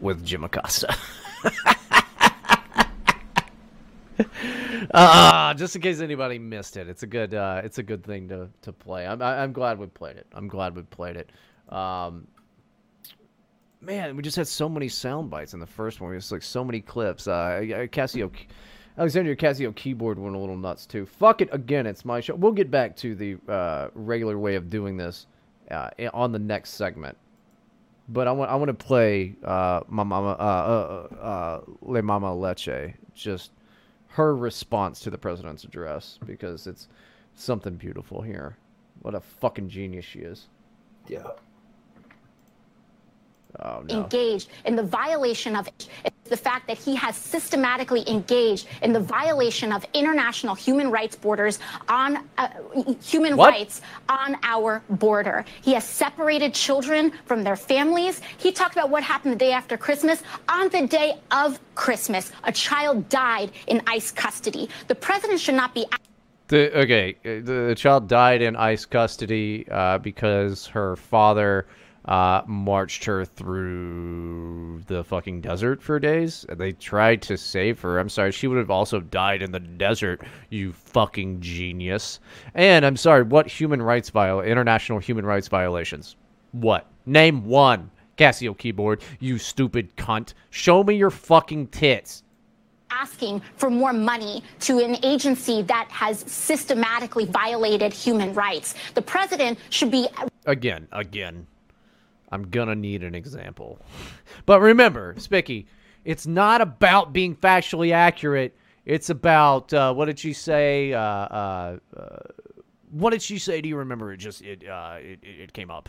with 0.00 0.24
Jim 0.24 0.44
Acosta. 0.44 0.96
uh, 4.92 5.54
just 5.54 5.76
in 5.76 5.82
case 5.82 6.00
anybody 6.00 6.38
missed 6.38 6.76
it, 6.76 6.88
it's 6.88 7.02
a 7.02 7.06
good 7.06 7.34
uh, 7.34 7.60
it's 7.64 7.78
a 7.78 7.82
good 7.82 8.04
thing 8.04 8.28
to, 8.28 8.48
to 8.62 8.72
play. 8.72 9.06
I'm 9.06 9.22
I'm 9.22 9.52
glad 9.52 9.78
we 9.78 9.86
played 9.86 10.16
it. 10.16 10.26
I'm 10.32 10.48
glad 10.48 10.74
we 10.76 10.82
played 10.82 11.16
it. 11.16 11.30
Um, 11.72 12.26
man, 13.80 14.16
we 14.16 14.22
just 14.22 14.36
had 14.36 14.48
so 14.48 14.68
many 14.68 14.88
sound 14.88 15.30
bites 15.30 15.54
in 15.54 15.60
the 15.60 15.66
first 15.66 16.00
one. 16.00 16.14
It's 16.14 16.32
like 16.32 16.42
so 16.42 16.64
many 16.64 16.80
clips. 16.80 17.28
Uh, 17.28 17.60
Casio, 17.92 18.32
Alexander 18.98 19.36
Casio 19.36 19.74
keyboard 19.74 20.18
went 20.18 20.34
a 20.34 20.38
little 20.38 20.56
nuts 20.56 20.84
too. 20.84 21.06
Fuck 21.06 21.40
it 21.40 21.48
again. 21.52 21.86
It's 21.86 22.04
my 22.04 22.20
show. 22.20 22.34
We'll 22.34 22.52
get 22.52 22.70
back 22.70 22.96
to 22.96 23.14
the 23.14 23.36
uh, 23.48 23.88
regular 23.94 24.36
way 24.38 24.56
of 24.56 24.68
doing 24.68 24.96
this 24.96 25.26
uh, 25.70 25.90
on 26.12 26.32
the 26.32 26.38
next 26.38 26.70
segment. 26.70 27.16
But 28.08 28.26
I 28.26 28.32
want 28.32 28.50
I 28.50 28.56
want 28.56 28.68
to 28.68 28.74
play 28.74 29.36
uh, 29.44 29.82
my 29.86 30.02
mama 30.02 30.30
uh, 30.30 31.08
uh, 31.12 31.14
uh, 31.14 31.60
Le 31.82 32.02
Mama 32.02 32.34
Leche. 32.34 32.94
Just 33.14 33.52
her 34.08 34.34
response 34.34 34.98
to 35.00 35.10
the 35.10 35.18
president's 35.18 35.62
address 35.62 36.18
because 36.26 36.66
it's 36.66 36.88
something 37.34 37.74
beautiful 37.74 38.20
here. 38.20 38.56
What 39.02 39.14
a 39.14 39.20
fucking 39.20 39.68
genius 39.68 40.04
she 40.04 40.20
is. 40.20 40.48
Yeah. 41.06 41.28
Oh 43.60 43.82
no. 43.88 44.02
engaged 44.02 44.50
in 44.66 44.76
the 44.76 44.82
violation 44.82 45.56
of 45.56 45.68
the 46.24 46.36
fact 46.36 46.66
that 46.66 46.76
he 46.76 46.94
has 46.94 47.16
systematically 47.16 48.08
engaged 48.08 48.68
in 48.82 48.92
the 48.92 49.00
violation 49.00 49.72
of 49.72 49.84
international 49.94 50.54
human 50.54 50.90
rights 50.90 51.16
borders 51.16 51.58
on 51.88 52.28
uh, 52.36 52.48
human 53.02 53.36
What? 53.36 53.50
rights 53.50 53.80
on 54.08 54.36
our 54.42 54.82
border. 54.90 55.44
He 55.62 55.72
has 55.72 55.84
separated 55.84 56.54
children 56.54 57.12
from 57.24 57.42
their 57.42 57.56
families. 57.56 58.20
He 58.36 58.52
talked 58.52 58.74
about 58.74 58.90
what 58.90 59.02
happened 59.02 59.32
the 59.32 59.38
day 59.38 59.52
after 59.52 59.76
Christmas. 59.76 60.22
On 60.48 60.68
the 60.68 60.86
day 60.86 61.14
of 61.30 61.58
Christmas, 61.74 62.32
a 62.44 62.52
child 62.52 63.08
died 63.08 63.52
in 63.66 63.82
ICE 63.86 64.10
custody. 64.12 64.68
The 64.88 64.94
president 64.94 65.40
should 65.40 65.54
not 65.54 65.74
be 65.74 65.86
The, 66.48 66.78
okay, 66.80 67.16
uh, 67.24 67.44
the, 67.44 67.66
the 67.68 67.74
child 67.74 68.08
died 68.08 68.42
in 68.42 68.56
ICE 68.56 68.84
custody 68.84 69.66
uh, 69.70 69.98
because 69.98 70.66
her 70.66 70.96
father 70.96 71.66
uh, 72.08 72.42
marched 72.46 73.04
her 73.04 73.24
through 73.24 74.80
the 74.86 75.04
fucking 75.04 75.42
desert 75.42 75.82
for 75.82 76.00
days. 76.00 76.46
And 76.48 76.58
They 76.58 76.72
tried 76.72 77.20
to 77.22 77.36
save 77.36 77.80
her. 77.80 77.98
I'm 77.98 78.08
sorry, 78.08 78.32
she 78.32 78.46
would 78.46 78.58
have 78.58 78.70
also 78.70 78.98
died 79.00 79.42
in 79.42 79.52
the 79.52 79.60
desert. 79.60 80.22
You 80.48 80.72
fucking 80.72 81.40
genius. 81.40 82.18
And 82.54 82.84
I'm 82.86 82.96
sorry, 82.96 83.22
what 83.22 83.46
human 83.46 83.82
rights 83.82 84.08
viol 84.10 84.40
international 84.40 84.98
human 84.98 85.26
rights 85.26 85.48
violations? 85.48 86.16
What? 86.52 86.86
Name 87.04 87.44
one. 87.44 87.90
Casio 88.16 88.56
keyboard. 88.56 89.02
You 89.20 89.36
stupid 89.38 89.94
cunt. 89.96 90.32
Show 90.50 90.82
me 90.82 90.96
your 90.96 91.10
fucking 91.10 91.68
tits. 91.68 92.22
asking 92.90 93.42
for 93.56 93.68
more 93.68 93.92
money 93.92 94.42
to 94.60 94.78
an 94.80 94.96
agency 95.04 95.60
that 95.62 95.86
has 95.90 96.20
systematically 96.20 97.26
violated 97.26 97.92
human 97.92 98.32
rights. 98.32 98.74
The 98.94 99.02
president 99.02 99.58
should 99.68 99.90
be 99.90 100.08
again, 100.46 100.88
again, 100.92 101.46
I'm 102.30 102.50
gonna 102.50 102.74
need 102.74 103.02
an 103.02 103.14
example. 103.14 103.80
But 104.46 104.60
remember, 104.60 105.14
Spicky, 105.18 105.66
it's 106.04 106.26
not 106.26 106.60
about 106.60 107.12
being 107.12 107.36
factually 107.36 107.92
accurate. 107.92 108.56
It's 108.84 109.10
about 109.10 109.72
uh, 109.72 109.92
what 109.92 110.06
did 110.06 110.18
she 110.18 110.32
say? 110.32 110.92
Uh, 110.92 111.00
uh, 111.00 111.78
uh, 111.96 112.18
what 112.90 113.10
did 113.10 113.22
she 113.22 113.38
say? 113.38 113.60
Do 113.60 113.68
you 113.68 113.76
remember? 113.76 114.12
It 114.12 114.18
just 114.18 114.42
it 114.42 114.66
uh, 114.66 114.96
it, 115.00 115.18
it 115.22 115.52
came 115.52 115.70
up 115.70 115.88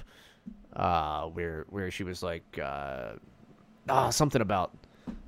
uh, 0.76 1.24
where 1.26 1.66
where 1.70 1.92
she 1.92 2.04
was 2.04 2.22
like 2.22 2.60
ah, 2.62 4.10
something 4.10 4.42
about 4.42 4.74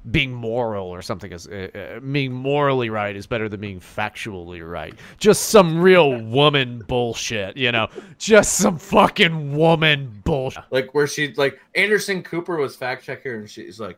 being 0.09 0.33
moral 0.33 0.87
or 0.87 1.01
something 1.01 1.31
is 1.31 1.47
uh, 1.47 1.67
uh, 1.75 1.99
being 1.99 2.33
morally 2.33 2.89
right 2.89 3.15
is 3.15 3.27
better 3.27 3.47
than 3.47 3.59
being 3.59 3.79
factually 3.79 4.67
right. 4.67 4.95
Just 5.17 5.49
some 5.49 5.79
real 5.79 6.19
woman 6.21 6.83
bullshit, 6.87 7.55
you 7.55 7.71
know. 7.71 7.87
Just 8.17 8.53
some 8.53 8.77
fucking 8.77 9.55
woman 9.55 10.21
bullshit. 10.23 10.63
Like 10.71 10.93
where 10.95 11.05
she 11.05 11.33
like 11.33 11.59
Anderson 11.75 12.23
Cooper 12.23 12.57
was 12.57 12.75
fact 12.75 13.05
checker 13.05 13.35
and 13.35 13.49
she's 13.49 13.79
like, 13.79 13.97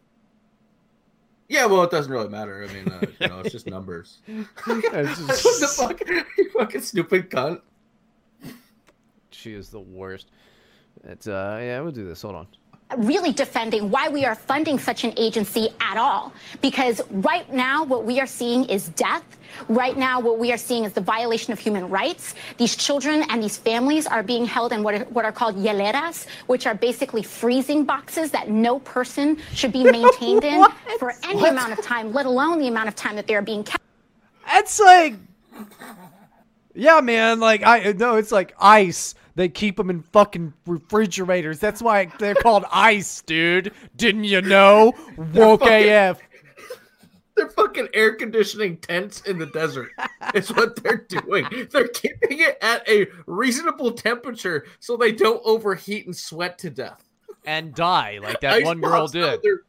yeah, 1.47 1.65
well, 1.65 1.83
it 1.83 1.91
doesn't 1.91 2.11
really 2.11 2.29
matter. 2.29 2.67
I 2.67 2.73
mean, 2.73 2.89
uh, 2.89 3.05
you 3.19 3.27
know, 3.27 3.39
it's 3.39 3.51
just 3.51 3.67
numbers. 3.67 4.19
what 4.25 4.81
the 4.81 5.73
fuck? 5.73 6.01
You 6.37 6.49
fucking 6.51 6.81
stupid 6.81 7.29
cunt. 7.29 7.61
She 9.31 9.53
is 9.53 9.69
the 9.69 9.79
worst. 9.79 10.31
It's 11.05 11.27
uh 11.27 11.59
yeah, 11.61 11.79
we'll 11.79 11.91
do 11.91 12.05
this. 12.07 12.21
Hold 12.21 12.35
on. 12.35 12.47
Really 12.97 13.31
defending 13.31 13.89
why 13.89 14.09
we 14.09 14.25
are 14.25 14.35
funding 14.35 14.77
such 14.79 15.03
an 15.03 15.13
agency 15.17 15.69
at 15.79 15.97
all. 15.97 16.33
Because 16.61 17.01
right 17.11 17.51
now, 17.51 17.83
what 17.83 18.05
we 18.05 18.19
are 18.19 18.27
seeing 18.27 18.65
is 18.65 18.89
death. 18.89 19.23
Right 19.67 19.95
now, 19.97 20.19
what 20.19 20.39
we 20.39 20.51
are 20.51 20.57
seeing 20.57 20.83
is 20.83 20.93
the 20.93 21.01
violation 21.01 21.53
of 21.53 21.59
human 21.59 21.87
rights. 21.89 22.33
These 22.57 22.75
children 22.75 23.23
and 23.29 23.41
these 23.41 23.57
families 23.57 24.07
are 24.07 24.23
being 24.23 24.45
held 24.45 24.73
in 24.73 24.81
what 24.83 24.95
are, 24.95 25.03
what 25.05 25.25
are 25.25 25.31
called 25.31 25.55
hieleras, 25.55 26.25
which 26.47 26.65
are 26.65 26.73
basically 26.75 27.21
freezing 27.23 27.83
boxes 27.85 28.31
that 28.31 28.49
no 28.49 28.79
person 28.79 29.37
should 29.53 29.71
be 29.71 29.83
maintained 29.99 30.43
in 30.43 30.63
for 30.99 31.13
any 31.23 31.35
What? 31.41 31.51
amount 31.51 31.73
of 31.73 31.81
time, 31.85 32.13
let 32.13 32.25
alone 32.25 32.59
the 32.59 32.67
amount 32.67 32.87
of 32.87 32.95
time 32.95 33.15
that 33.15 33.27
they 33.27 33.35
are 33.35 33.41
being 33.43 33.63
kept. 33.63 33.83
It's 34.53 34.79
like, 34.79 35.15
yeah, 36.73 37.01
man. 37.01 37.39
Like 37.39 37.63
I 37.65 37.93
no, 37.93 38.15
it's 38.15 38.31
like 38.31 38.55
ice. 38.59 39.15
They 39.35 39.49
keep 39.49 39.77
them 39.77 39.89
in 39.89 40.01
fucking 40.03 40.53
refrigerators. 40.67 41.59
That's 41.59 41.81
why 41.81 42.05
they're 42.19 42.35
called 42.35 42.65
ice, 42.71 43.21
dude. 43.23 43.73
Didn't 43.95 44.25
you 44.25 44.41
know? 44.41 44.93
Woke 45.33 45.61
fucking- 45.61 45.89
AF. 45.89 46.19
They're 47.35 47.49
fucking 47.49 47.87
air 47.95 48.13
conditioning 48.13 48.77
tents 48.77 49.21
in 49.21 49.39
the 49.39 49.47
desert. 49.47 49.89
It's 50.35 50.51
what 50.51 50.75
they're 50.83 50.97
doing. 51.09 51.47
They're 51.71 51.87
keeping 51.87 52.37
it 52.41 52.59
at 52.61 52.87
a 52.87 53.07
reasonable 53.25 53.91
temperature 53.93 54.67
so 54.79 54.95
they 54.97 55.11
don't 55.13 55.41
overheat 55.43 56.05
and 56.05 56.15
sweat 56.15 56.59
to 56.59 56.69
death. 56.69 57.03
and 57.43 57.73
die 57.73 58.19
like 58.21 58.39
that 58.41 58.53
Ice 58.53 58.65
one 58.65 58.81
girl 58.81 59.07
did. 59.07 59.39
They're, 59.41 59.61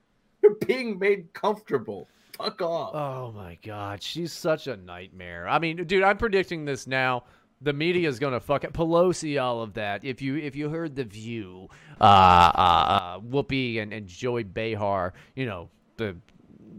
they're 0.42 0.56
being 0.66 0.98
made 0.98 1.32
comfortable. 1.32 2.06
Fuck 2.36 2.62
off. 2.62 2.94
Oh 2.94 3.32
my 3.32 3.58
god, 3.64 4.02
she's 4.02 4.32
such 4.32 4.66
a 4.66 4.76
nightmare. 4.76 5.46
I 5.48 5.58
mean, 5.58 5.84
dude, 5.84 6.02
I'm 6.02 6.16
predicting 6.16 6.64
this 6.64 6.86
now. 6.86 7.24
The 7.60 7.72
media 7.72 8.08
is 8.08 8.18
gonna 8.18 8.40
fuck 8.40 8.64
it. 8.64 8.72
Pelosi, 8.72 9.40
all 9.40 9.62
of 9.62 9.74
that. 9.74 10.04
If 10.04 10.20
you 10.20 10.36
if 10.36 10.56
you 10.56 10.68
heard 10.68 10.96
the 10.96 11.04
View, 11.04 11.68
uh, 12.00 12.04
uh, 12.04 12.58
uh 12.58 13.20
Whoopi 13.20 13.80
and, 13.80 13.92
and 13.92 14.06
Joey 14.06 14.42
Behar, 14.42 15.14
you 15.36 15.46
know 15.46 15.70
the 15.96 16.16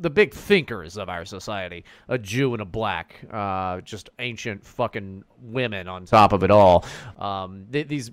the 0.02 0.10
big 0.10 0.34
thinkers 0.34 0.98
of 0.98 1.08
our 1.10 1.24
society, 1.24 1.86
a 2.10 2.18
Jew 2.18 2.54
and 2.54 2.62
a 2.62 2.66
black, 2.66 3.16
uh, 3.32 3.80
just 3.82 4.10
ancient 4.20 4.66
fucking 4.66 5.24
women 5.42 5.88
on 5.88 6.06
top 6.06 6.34
of 6.34 6.44
it 6.44 6.52
all. 6.52 6.86
Um, 7.18 7.66
th- 7.72 7.88
these 7.88 8.12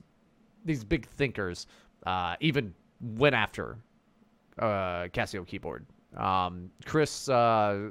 these 0.64 0.84
big 0.84 1.06
thinkers 1.06 1.66
uh, 2.06 2.36
even 2.40 2.72
went 3.00 3.34
after 3.34 3.78
uh, 4.58 5.08
Casio 5.08 5.46
keyboard. 5.46 5.84
Um, 6.16 6.70
Chris 6.84 7.28
uh, 7.28 7.90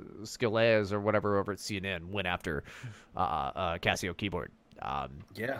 or 0.92 1.00
whatever 1.00 1.38
over 1.38 1.52
at 1.52 1.58
CNN 1.58 2.06
went 2.06 2.28
after 2.28 2.64
uh, 3.16 3.20
uh, 3.20 3.78
Casio 3.80 4.16
keyboard. 4.16 4.52
Um, 4.82 5.20
Yeah. 5.36 5.60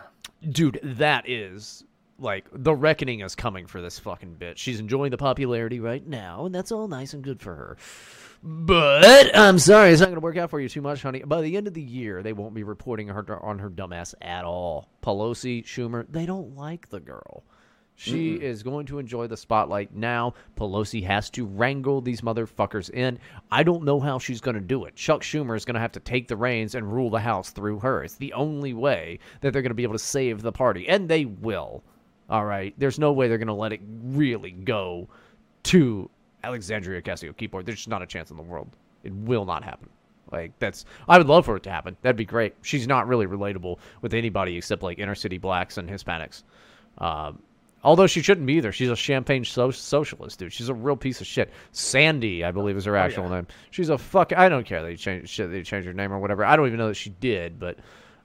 dude, 0.52 0.80
that 0.84 1.28
is 1.30 1.84
like 2.20 2.46
the 2.54 2.74
reckoning 2.76 3.22
is 3.22 3.36
coming 3.36 3.66
for 3.66 3.82
this 3.82 3.98
fucking 4.00 4.36
bitch. 4.40 4.58
She's 4.58 4.80
enjoying 4.80 5.12
the 5.12 5.18
popularity 5.18 5.80
right 5.80 6.06
now, 6.06 6.46
and 6.46 6.54
that's 6.54 6.72
all 6.72 6.88
nice 6.88 7.14
and 7.14 7.24
good 7.24 7.42
for 7.42 7.56
her. 7.56 7.78
But 8.44 9.36
I'm 9.38 9.60
sorry, 9.60 9.92
it's 9.92 10.00
not 10.00 10.08
going 10.08 10.16
to 10.16 10.22
work 10.22 10.38
out 10.38 10.50
for 10.50 10.60
you 10.60 10.68
too 10.68 10.82
much, 10.82 11.04
honey. 11.04 11.22
By 11.24 11.42
the 11.42 11.56
end 11.58 11.68
of 11.68 11.76
the 11.76 11.82
year, 11.82 12.24
they 12.24 12.34
won't 12.34 12.56
be 12.56 12.64
reporting 12.64 13.08
her 13.08 13.44
on 13.44 13.60
her 13.60 13.70
dumbass 13.70 14.16
at 14.22 14.46
all. 14.46 14.90
Pelosi, 15.04 15.64
Schumer, 15.64 16.06
they 16.10 16.26
don't 16.26 16.56
like 16.56 16.90
the 16.90 17.00
girl. 17.00 17.44
She 17.96 18.36
Mm-mm. 18.36 18.42
is 18.42 18.64
going 18.64 18.88
to 18.88 18.98
enjoy 18.98 19.28
the 19.28 19.38
spotlight 19.38 19.94
now. 19.94 20.34
Pelosi 20.58 21.04
has 21.06 21.30
to 21.32 21.46
wrangle 21.46 22.02
these 22.02 22.22
motherfuckers 22.22 22.90
in. 22.90 23.20
I 23.52 23.62
don't 23.62 23.84
know 23.84 24.00
how 24.00 24.18
she's 24.18 24.42
going 24.42 24.56
to 24.56 24.62
do 24.62 24.86
it. 24.86 24.96
Chuck 24.96 25.22
Schumer 25.22 25.56
is 25.56 25.66
going 25.66 25.76
to 25.76 25.82
have 25.82 25.92
to 25.92 26.00
take 26.00 26.28
the 26.28 26.36
reins 26.36 26.74
and 26.74 26.92
rule 26.92 27.10
the 27.10 27.20
House 27.20 27.52
through 27.52 27.80
her. 27.80 28.04
It's 28.04 28.16
the 28.16 28.34
only 28.34 28.74
way 28.74 29.20
that 29.42 29.54
they're 29.54 29.62
going 29.62 29.70
to 29.70 29.76
be 29.76 29.84
able 29.84 29.94
to 29.94 30.00
save 30.00 30.42
the 30.42 30.52
party, 30.52 30.88
and 30.88 31.08
they 31.08 31.26
will. 31.26 31.84
All 32.30 32.46
right. 32.46 32.74
There's 32.78 32.98
no 32.98 33.12
way 33.12 33.28
they're 33.28 33.38
going 33.38 33.48
to 33.48 33.54
let 33.54 33.74
it 33.74 33.82
really 34.04 34.52
go 34.52 35.08
to 35.64 36.10
Alexandria 36.44 37.02
Ocasio 37.02 37.36
Keyboard. 37.36 37.66
There's 37.66 37.80
just 37.80 37.90
not 37.90 38.02
a 38.02 38.08
chance 38.08 38.32
in 38.32 38.38
the 38.38 38.44
world. 38.44 38.70
It 39.04 39.14
will 39.14 39.46
not 39.46 39.64
happen. 39.64 39.90
Like 40.32 40.58
that's 40.60 40.86
I 41.10 41.18
would 41.18 41.28
love 41.28 41.46
for 41.46 41.58
it 41.58 41.64
to 41.64 41.72
happen. 41.72 41.98
That'd 42.02 42.16
be 42.16 42.26
great. 42.26 42.56
She's 42.62 42.88
not 42.88 43.08
really 43.08 43.28
relatable 43.28 43.78
with 44.02 44.14
anybody 44.14 44.56
except 44.56 44.82
like 44.82 44.98
inner 44.98 45.16
city 45.16 45.38
blacks 45.38 45.78
and 45.78 45.90
Hispanics. 45.90 46.44
Um, 46.98 47.42
although 47.84 48.08
she 48.08 48.22
shouldn't 48.22 48.48
be 48.48 48.54
either. 48.54 48.72
She's 48.72 48.90
a 48.90 48.96
champagne 48.96 49.44
so- 49.44 49.72
socialist, 49.72 50.40
dude. 50.40 50.54
She's 50.54 50.70
a 50.70 50.74
real 50.74 50.96
piece 50.96 51.22
of 51.22 51.28
shit. 51.28 51.52
Sandy, 51.72 52.44
I 52.44 52.52
believe, 52.52 52.78
is 52.78 52.86
her 52.86 52.96
actual 52.96 53.30
name. 53.30 53.48
She's 53.72 53.90
a 53.90 53.98
fuck. 53.98 54.34
I 54.34 54.50
don't 54.50 54.66
care. 54.66 54.82
That 54.82 54.88
they 54.88 54.96
changed 54.96 55.30
shit. 55.30 55.52
They 55.52 55.64
changed 55.64 55.88
her 55.88 55.94
name 55.94 56.12
or 56.12 56.20
whatever. 56.20 56.46
I 56.46 56.56
don't 56.56 56.68
even 56.68 56.80
know 56.80 56.88
that 56.90 56.96
she 56.96 57.10
did, 57.10 57.60
but 57.60 57.78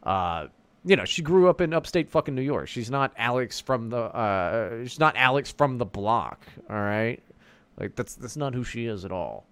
uh, 0.02 0.48
you 0.84 0.96
know, 0.96 1.04
she 1.04 1.22
grew 1.22 1.48
up 1.48 1.60
in 1.60 1.72
upstate 1.72 2.08
fucking 2.10 2.34
New 2.34 2.42
York. 2.42 2.68
She's 2.68 2.90
not 2.90 3.12
Alex 3.16 3.60
from 3.60 3.90
the. 3.90 3.98
Uh, 3.98 4.82
she's 4.84 5.00
not 5.00 5.16
Alex 5.16 5.50
from 5.52 5.78
the 5.78 5.86
block. 5.86 6.46
All 6.70 6.76
right, 6.76 7.22
like 7.78 7.96
that's 7.96 8.14
that's 8.14 8.36
not 8.36 8.54
who 8.54 8.62
she 8.62 8.86
is 8.86 9.04
at 9.04 9.12
all. 9.12 9.46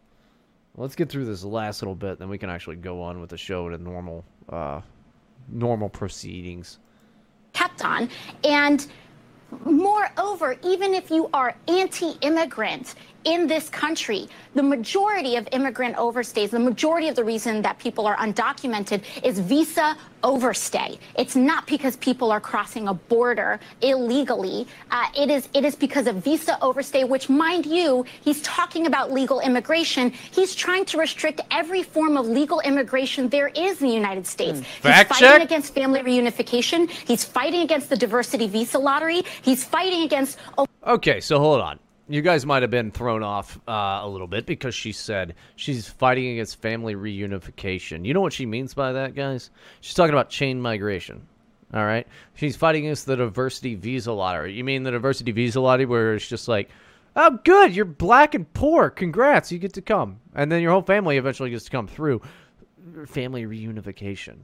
Let's 0.77 0.97
get 0.97 1.09
through 1.09 1.27
this 1.27 1.45
last 1.45 1.83
little 1.83 1.95
bit, 1.95 2.19
then 2.19 2.29
we 2.29 2.37
can 2.37 2.51
actually 2.51 2.77
go 2.77 3.01
on 3.01 3.21
with 3.21 3.31
the 3.31 3.37
show 3.37 3.69
to 3.69 3.79
normal, 3.79 4.25
uh, 4.49 4.81
normal 5.49 5.89
proceedings. 5.89 6.79
kept 7.53 7.85
on. 7.85 8.09
And 8.43 8.85
moreover, 9.65 10.57
even 10.65 10.95
if 10.95 11.11
you 11.11 11.29
are 11.33 11.55
anti 11.69 12.13
immigrant 12.21 12.95
in 13.25 13.47
this 13.47 13.69
country, 13.69 14.29
the 14.55 14.63
majority 14.63 15.37
of 15.37 15.49
immigrant 15.53 15.97
overstays, 15.97 16.51
the 16.51 16.59
majority 16.59 17.09
of 17.09 17.17
the 17.17 17.25
reason 17.25 17.63
that 17.63 17.79
people 17.79 18.07
are 18.07 18.17
undocumented 18.17 19.03
is 19.23 19.39
visa 19.39 19.97
overstay. 20.23 20.99
It's 21.17 21.37
not 21.37 21.67
because 21.67 21.97
people 21.97 22.31
are 22.33 22.41
crossing 22.41 22.89
a 22.89 22.95
border 22.95 23.61
illegally. 23.83 24.67
Uh, 24.91 25.07
it 25.17 25.31
is 25.31 25.49
it 25.55 25.65
is 25.65 25.75
because 25.75 26.07
of 26.07 26.17
visa 26.17 26.59
overstay, 26.63 27.05
which, 27.05 27.29
mind 27.29 27.67
you, 27.67 28.05
he's 28.23 28.41
talking 28.43 28.87
about 28.87 29.13
legal 29.13 29.41
immigration. 29.41 30.11
He's 30.11 30.55
trying 30.55 30.85
to 30.87 30.99
restrict 30.99 31.41
every 31.51 31.83
form 31.83 32.17
of 32.17 32.27
legal 32.27 32.61
immigration 32.61 33.29
there 33.29 33.49
is 33.49 33.81
in 33.81 33.89
the 33.89 33.95
United 33.95 34.27
States. 34.27 34.61
Fact 34.61 35.11
he's 35.11 35.19
fighting 35.19 35.39
check. 35.39 35.43
against 35.43 35.75
family 35.75 36.01
reunification. 36.01 36.89
He's 36.91 37.25
fighting 37.25 37.61
against 37.61 37.91
the 37.91 37.97
diversity 37.97 38.47
visa 38.47 38.79
lottery. 38.79 39.23
He's 39.43 39.65
fighting 39.65 40.03
against. 40.03 40.39
Okay, 40.87 41.21
so 41.21 41.39
hold 41.39 41.61
on. 41.61 41.79
You 42.07 42.21
guys 42.21 42.45
might 42.45 42.63
have 42.63 42.71
been 42.71 42.91
thrown 42.91 43.23
off 43.23 43.59
uh, 43.67 44.01
a 44.03 44.09
little 44.09 44.27
bit 44.27 44.45
because 44.45 44.75
she 44.75 44.93
said 44.93 45.35
she's 45.57 45.89
fighting 45.89 46.33
against 46.33 46.61
family 46.61 46.95
reunification. 46.95 48.05
You 48.05 48.13
know 48.13 48.21
what 48.21 48.35
she 48.35 48.45
means 48.45 48.75
by 48.75 48.93
that, 48.93 49.15
guys? 49.15 49.51
She's 49.81 49.95
talking 49.95 50.13
about 50.13 50.29
chain 50.29 50.61
migration. 50.61 51.27
All 51.73 51.85
right, 51.85 52.07
she's 52.35 52.57
fighting 52.57 52.85
against 52.85 53.07
the 53.07 53.17
diversity 53.17 53.75
visa 53.75 54.13
lottery. 54.13 54.53
You 54.53 54.63
mean 54.65 54.83
the 54.83 54.91
diversity 54.91 55.33
visa 55.33 55.61
lottery 55.61 55.87
where 55.87 56.15
it's 56.15 56.29
just 56.29 56.47
like, 56.47 56.69
oh, 57.17 57.39
good, 57.43 57.75
you're 57.75 57.87
black 57.87 58.35
and 58.35 58.53
poor. 58.53 58.91
Congrats, 58.91 59.51
you 59.51 59.59
get 59.59 59.73
to 59.73 59.83
come, 59.83 60.21
and 60.35 60.53
then 60.53 60.61
your 60.61 60.73
whole 60.73 60.83
family 60.83 61.17
eventually 61.17 61.51
gets 61.51 61.65
to 61.65 61.71
come 61.71 61.89
through. 61.89 62.21
Family 63.07 63.45
reunification. 63.47 64.37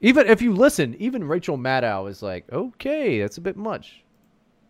Even 0.00 0.28
if 0.28 0.40
you 0.40 0.54
listen, 0.54 0.94
even 0.98 1.24
Rachel 1.24 1.58
Maddow 1.58 2.08
is 2.08 2.22
like, 2.22 2.50
okay, 2.52 3.20
that's 3.20 3.38
a 3.38 3.42
bit 3.42 3.56
much. 3.56 4.03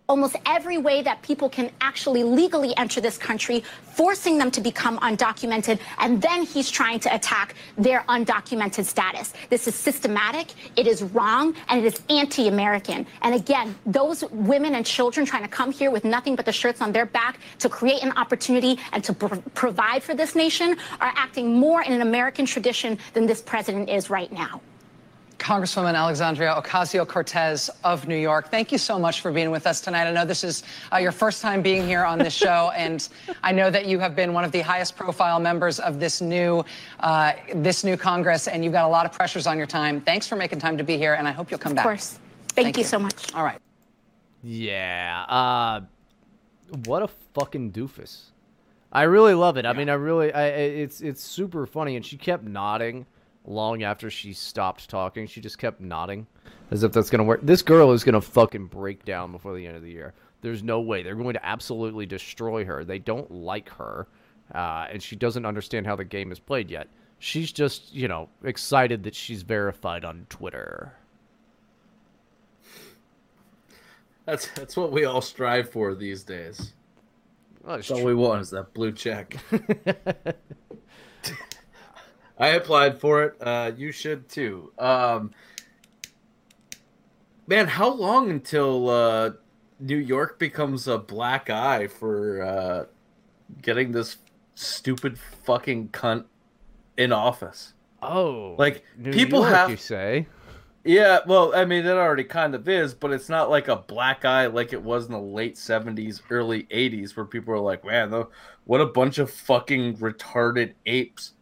Almost 0.09 0.37
every 0.45 0.77
way 0.77 1.03
that 1.03 1.23
people 1.23 1.49
can 1.49 1.71
actually 1.81 2.23
legally 2.23 2.77
enter 2.77 3.01
this 3.01 3.17
country, 3.17 3.65
forcing 3.83 4.37
them 4.37 4.51
to 4.51 4.61
become 4.61 4.99
undocumented, 4.99 5.79
and 5.99 6.21
then 6.21 6.45
he's 6.45 6.71
trying 6.71 7.01
to 7.01 7.15
attack 7.15 7.55
their 7.79 8.01
undocumented 8.09 8.85
status. 8.85 9.33
This 9.49 9.67
is 9.67 9.75
systematic, 9.75 10.53
it 10.77 10.87
is 10.87 11.03
wrong, 11.03 11.55
and 11.69 11.85
it 11.85 11.87
is 11.87 12.03
anti 12.11 12.49
American. 12.49 13.07
And 13.23 13.35
again, 13.35 13.75
those 13.87 14.25
women 14.31 14.75
and 14.75 14.85
children 14.85 15.25
trying 15.25 15.43
to 15.43 15.49
come 15.49 15.73
here 15.73 15.91
with 15.91 16.05
nothing 16.05 16.37
but 16.37 16.45
the 16.45 16.53
shirts 16.53 16.83
on 16.83 16.93
their 16.93 17.07
back 17.07 17.39
to 17.61 17.69
create 17.69 18.03
an 18.03 18.13
opportunity 18.13 18.79
and 18.93 19.03
to 19.05 19.15
pro- 19.15 19.41
provide 19.55 20.03
for 20.03 20.15
this 20.15 20.35
nation 20.35 20.77
are 21.01 21.13
acting 21.17 21.59
more 21.59 21.83
in 21.83 21.93
an 21.93 22.03
American 22.03 22.45
tradition 22.45 22.99
than 23.15 23.27
this 23.27 23.41
president 23.41 23.89
is 23.89 24.11
right 24.11 24.31
now. 24.31 24.61
Congresswoman 25.45 25.95
Alexandria 25.95 26.55
Ocasio 26.55 27.07
Cortez 27.07 27.69
of 27.85 28.09
New 28.09 28.17
York, 28.17 28.51
thank 28.51 28.73
you 28.73 28.79
so 28.79 28.99
much 28.99 29.21
for 29.21 29.31
being 29.31 29.51
with 29.51 29.67
us 29.67 29.83
tonight. 29.83 30.07
I 30.09 30.11
know 30.11 30.25
this 30.25 30.43
is 30.43 30.63
uh, 30.91 30.97
your 30.97 31.13
first 31.13 31.43
time 31.43 31.61
being 31.61 31.87
here 31.87 32.03
on 32.03 32.19
this 32.19 32.33
show, 32.33 32.73
and 32.77 33.07
I 33.43 33.53
know 33.53 33.71
that 33.71 33.85
you 33.85 33.99
have 33.99 34.17
been 34.17 34.33
one 34.33 34.45
of 34.45 34.53
the 34.53 34.63
highest 34.63 34.97
profile 34.97 35.39
members 35.39 35.79
of 35.81 36.01
this 36.01 36.23
new, 36.23 36.65
uh, 37.01 37.35
this 37.57 37.85
new 37.85 37.95
Congress, 37.95 38.49
and 38.49 38.65
you've 38.65 38.73
got 38.73 38.87
a 38.87 38.89
lot 38.89 39.05
of 39.05 39.13
pressures 39.13 39.47
on 39.47 39.59
your 39.59 39.67
time. 39.67 40.01
Thanks 40.01 40.27
for 40.27 40.35
making 40.35 40.61
time 40.61 40.79
to 40.79 40.85
be 40.85 40.97
here, 40.97 41.13
and 41.13 41.29
I 41.29 41.33
hope 41.33 41.51
you'll 41.51 41.59
come 41.61 41.73
Of 41.73 41.77
back. 41.77 41.85
Of 41.85 41.91
course. 41.91 42.19
Thank 42.49 42.79
you 42.79 42.85
so 42.85 42.99
much. 42.99 43.35
All 43.35 43.45
right. 43.45 43.61
Yeah. 44.43 45.27
Uh, 45.29 45.81
what 46.87 47.03
a 47.03 47.09
fucking 47.35 47.73
doofus. 47.73 48.31
I 48.91 49.03
really 49.03 49.35
love 49.35 49.59
it. 49.59 49.67
I 49.67 49.75
mean, 49.75 49.91
I 49.91 49.95
really, 49.95 50.33
I, 50.33 50.45
I- 50.47 50.51
it's 50.85 51.03
it's 51.03 51.23
super 51.23 51.67
funny, 51.67 51.97
and 51.97 52.07
she 52.07 52.17
kept 52.17 52.45
nodding 52.45 53.05
long 53.45 53.83
after 53.83 54.11
she 54.11 54.33
stopped 54.33 54.89
talking. 54.89 55.27
She 55.27 55.41
just 55.41 55.59
kept 55.59 55.81
nodding, 55.81 56.27
as 56.71 56.83
if 56.83 56.93
that's 56.93 57.11
gonna 57.11 57.25
work. 57.25 57.41
This 57.43 57.63
girl 57.63 57.93
is 57.93 58.05
gonna 58.05 58.21
fucking 58.21 58.67
break 58.67 59.05
down 59.05 59.33
before 59.33 59.55
the 59.55 59.67
end 59.67 59.77
of 59.77 59.83
the 59.83 59.91
year. 59.91 60.15
There's 60.45 60.63
no 60.63 60.81
way 60.81 61.03
they're 61.03 61.15
going 61.15 61.33
to 61.33 61.47
absolutely 61.47 62.05
destroy 62.05 62.67
her. 62.67 62.85
They 62.85 62.99
don't 62.99 63.31
like 63.31 63.71
her, 63.71 64.07
uh, 64.55 64.89
and 64.93 65.03
she 65.03 65.17
doesn't 65.17 65.47
understand 65.47 65.87
how 65.87 65.97
the 65.97 66.05
game 66.05 66.31
is 66.33 66.39
played 66.39 66.71
yet. 66.71 66.89
She's 67.19 67.51
just, 67.51 67.95
you 67.95 68.09
know, 68.09 68.29
excited 68.43 69.05
that 69.05 69.15
she's 69.15 69.41
verified 69.41 70.05
on 70.05 70.27
Twitter. 70.29 70.93
That's 74.27 74.49
that's 74.49 74.77
what 74.77 74.93
we 74.93 75.07
all 75.07 75.23
strive 75.23 75.71
for 75.71 75.95
these 75.95 76.23
days. 76.25 76.75
Well, 77.63 77.77
That's 77.77 77.91
all 77.91 78.05
we 78.05 78.15
want 78.15 78.43
is 78.43 78.51
that 78.51 78.75
blue 78.75 78.93
check. 78.93 79.37
I 82.39 82.49
applied 82.49 83.01
for 83.01 83.23
it. 83.23 83.37
Uh, 83.41 83.73
you 83.77 83.93
should 83.93 84.29
too. 84.29 84.73
Um, 84.79 85.31
man, 87.47 87.67
how 87.69 87.93
long 87.93 88.31
until 88.31 88.89
uh, 88.89 89.31
New 89.79 89.97
York 89.97 90.39
becomes 90.39 90.89
a 90.89 90.99
black 90.99 91.49
eye 91.51 91.87
for 91.87 92.43
uh, 92.43 92.85
getting 93.63 93.93
this 93.93 94.17
stupid 94.55 95.19
fucking 95.45 95.89
cunt 95.89 96.25
in 96.97 97.13
office? 97.13 97.75
Oh, 98.03 98.57
Like 98.59 98.85
New 98.99 99.13
people 99.13 99.41
York, 99.41 99.55
have 99.55 99.71
you 99.71 99.77
say? 99.77 100.27
Yeah, 100.85 101.21
well, 101.27 101.55
I 101.55 101.65
mean, 101.65 101.87
it 101.87 101.91
already 101.93 102.25
kind 102.25 102.55
of 102.55 102.69
is, 102.69 102.93
but 102.93 103.11
it's 103.11 103.31
not 103.31 103.49
like 103.49 103.69
a 103.69 103.77
black 103.77 104.27
eye 104.27 104.47
like 104.47 104.75
it 104.75 104.83
was 104.83 105.07
in 105.07 105.13
the 105.13 105.19
late 105.19 105.55
70s, 105.55 106.21
early 106.29 106.65
80s, 106.65 107.17
where 107.17 107.25
people 107.25 107.55
were 107.55 107.61
like, 107.61 107.85
man, 107.87 108.13
what 108.65 108.83
a 108.83 108.87
bunch 108.87 109.17
of 109.19 109.31
fucking 109.31 109.97
retarded 109.97 110.75
apes. 110.85 111.33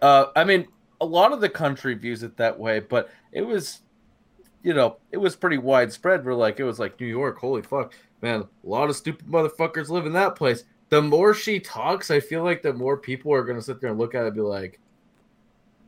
Uh, 0.00 0.26
I 0.36 0.44
mean, 0.44 0.66
a 1.00 1.06
lot 1.06 1.32
of 1.32 1.40
the 1.40 1.48
country 1.48 1.94
views 1.94 2.22
it 2.22 2.36
that 2.36 2.58
way, 2.58 2.80
but 2.80 3.10
it 3.32 3.42
was, 3.42 3.80
you 4.62 4.74
know, 4.74 4.96
it 5.12 5.18
was 5.18 5.36
pretty 5.36 5.58
widespread. 5.58 6.24
Where 6.24 6.34
like, 6.34 6.60
it 6.60 6.64
was 6.64 6.78
like 6.78 7.00
New 7.00 7.06
York, 7.06 7.38
holy 7.38 7.62
fuck, 7.62 7.94
man, 8.22 8.40
a 8.40 8.68
lot 8.68 8.90
of 8.90 8.96
stupid 8.96 9.26
motherfuckers 9.26 9.88
live 9.88 10.06
in 10.06 10.12
that 10.12 10.36
place. 10.36 10.64
The 10.90 11.02
more 11.02 11.34
she 11.34 11.60
talks, 11.60 12.10
I 12.10 12.20
feel 12.20 12.42
like 12.42 12.62
the 12.62 12.72
more 12.72 12.96
people 12.96 13.32
are 13.32 13.44
going 13.44 13.58
to 13.58 13.62
sit 13.62 13.80
there 13.80 13.90
and 13.90 13.98
look 13.98 14.14
at 14.14 14.24
it 14.24 14.28
and 14.28 14.36
be 14.36 14.40
like, 14.40 14.80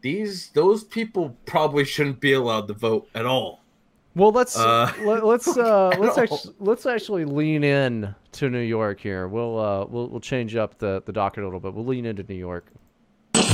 these 0.02 0.48
those 0.50 0.84
people 0.84 1.36
probably 1.46 1.84
shouldn't 1.84 2.20
be 2.20 2.32
allowed 2.32 2.68
to 2.68 2.74
vote 2.74 3.08
at 3.14 3.26
all. 3.26 3.60
Well, 4.14 4.32
let's 4.32 4.56
Uh, 4.56 4.92
let, 5.02 5.24
let's 5.24 5.48
uh, 5.56 5.94
let's 5.98 6.18
actually, 6.18 6.54
let's 6.58 6.86
actually 6.86 7.24
lean 7.24 7.64
in 7.64 8.14
to 8.32 8.50
New 8.50 8.60
York 8.60 9.00
here. 9.00 9.28
We'll 9.28 9.58
uh, 9.58 9.84
we'll 9.86 10.08
we'll 10.08 10.20
change 10.20 10.56
up 10.56 10.78
the 10.78 11.02
the 11.04 11.12
docket 11.12 11.42
a 11.42 11.46
little 11.46 11.60
bit. 11.60 11.74
We'll 11.74 11.86
lean 11.86 12.06
into 12.06 12.24
New 12.28 12.34
York. 12.34 12.66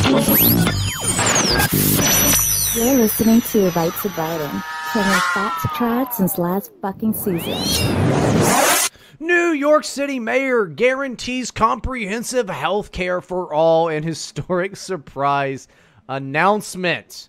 You're 0.07 0.15
listening 2.95 3.41
to 3.41 3.71
Right 3.71 3.93
to 4.03 4.09
Biden, 4.11 4.63
playing 4.93 5.21
facts 5.35 5.67
tried 5.77 6.15
since 6.15 6.39
last 6.39 6.71
fucking 6.81 7.13
season. 7.13 7.59
New 9.19 9.51
York 9.51 9.83
City 9.83 10.21
mayor 10.21 10.67
guarantees 10.67 11.51
comprehensive 11.51 12.49
health 12.49 12.93
care 12.93 13.21
for 13.21 13.53
all 13.53 13.89
in 13.89 14.05
historic 14.05 14.77
surprise 14.77 15.67
announcement. 16.09 17.29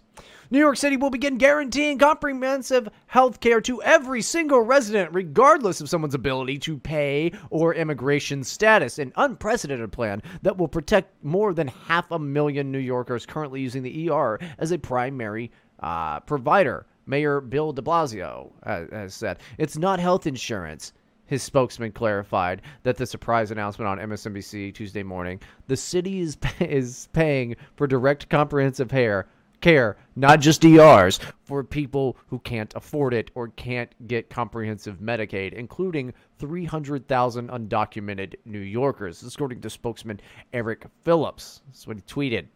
New 0.49 0.60
York 0.60 0.78
City 0.78 0.95
will 0.95 1.10
begin 1.10 1.38
guaranteeing 1.38 1.98
comprehensive 1.98 2.88
health 3.07 3.41
care 3.41 3.60
to 3.60 3.82
every 3.84 4.22
single 4.22 4.61
resident, 4.61 5.14
regardless 5.14 5.82
of 5.82 5.90
someone's 5.90 6.15
ability 6.15 6.57
to 6.57 6.78
pay 6.78 7.34
or 7.49 7.76
immigration 7.76 8.45
status. 8.45 8.98
An 8.98 9.11
unprecedented 9.18 9.91
plan 9.91 10.22
that 10.44 10.57
will 10.57 10.69
protect 10.69 11.22
more 11.22 11.53
than 11.53 11.68
half 11.68 12.10
a 12.11 12.19
million 12.19 12.72
New 12.72 12.80
Yorkers 12.80 13.26
currently 13.26 13.60
using 13.60 13.84
the 13.84 14.10
ER 14.10 14.40
as 14.57 14.72
a 14.72 14.78
primary 14.78 15.52
uh, 15.82 16.22
provider. 16.22 16.86
Mayor 17.06 17.41
Bill 17.41 17.74
de 17.74 17.82
Blasio 17.82 18.52
uh, 18.64 18.86
has 18.91 19.15
said 19.15 19.40
it's 19.57 19.78
not 19.78 19.99
health 19.99 20.28
insurance. 20.28 20.94
His 21.26 21.44
spokesman 21.44 21.91
clarified 21.91 22.61
that 22.84 22.95
the 22.95 23.06
surprise 23.06 23.52
announcement 23.52 23.90
on 23.90 24.10
MSNBC 24.10 24.74
Tuesday 24.74 25.03
morning. 25.03 25.41
The 25.68 25.76
city 25.76 26.22
is, 26.22 26.38
is 26.61 27.10
paying 27.11 27.57
for 27.76 27.86
direct 27.86 28.30
comprehensive 28.30 28.88
care 28.88 29.28
care, 29.62 29.98
not 30.16 30.40
just 30.40 30.64
ERs, 30.64 31.20
for 31.44 31.64
people 31.64 32.18
who 32.28 32.40
can't 32.40 32.74
afford 32.76 33.14
it 33.14 33.32
or 33.36 33.50
can't 33.50 33.94
get 34.08 34.30
comprehensive 34.30 35.00
Medicaid, 35.00 35.54
including 35.54 36.14
300,000 36.40 37.50
undocumented 37.50 38.36
New 38.46 38.60
Yorkers, 38.60 39.24
according 39.24 39.62
to 39.62 39.70
spokesman 39.70 40.20
Eric 40.54 40.86
Phillips. 41.04 41.62
That's 41.68 41.88
what 41.88 41.98
he 41.98 42.04
tweeted. 42.04 42.48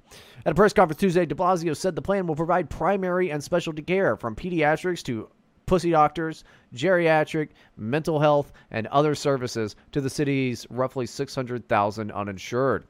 At 0.45 0.51
a 0.51 0.55
press 0.55 0.73
conference 0.73 0.99
Tuesday, 0.99 1.25
de 1.25 1.35
Blasio 1.35 1.75
said 1.75 1.95
the 1.95 2.01
plan 2.01 2.27
will 2.27 2.35
provide 2.35 2.69
primary 2.69 3.31
and 3.31 3.43
specialty 3.43 3.81
care 3.81 4.15
from 4.15 4.35
pediatrics 4.35 5.03
to 5.03 5.29
pussy 5.65 5.91
doctors, 5.91 6.43
geriatric, 6.75 7.49
mental 7.77 8.19
health, 8.19 8.51
and 8.71 8.87
other 8.87 9.15
services 9.15 9.75
to 9.93 10.01
the 10.01 10.09
city's 10.09 10.67
roughly 10.69 11.05
600,000 11.05 12.11
uninsured. 12.11 12.85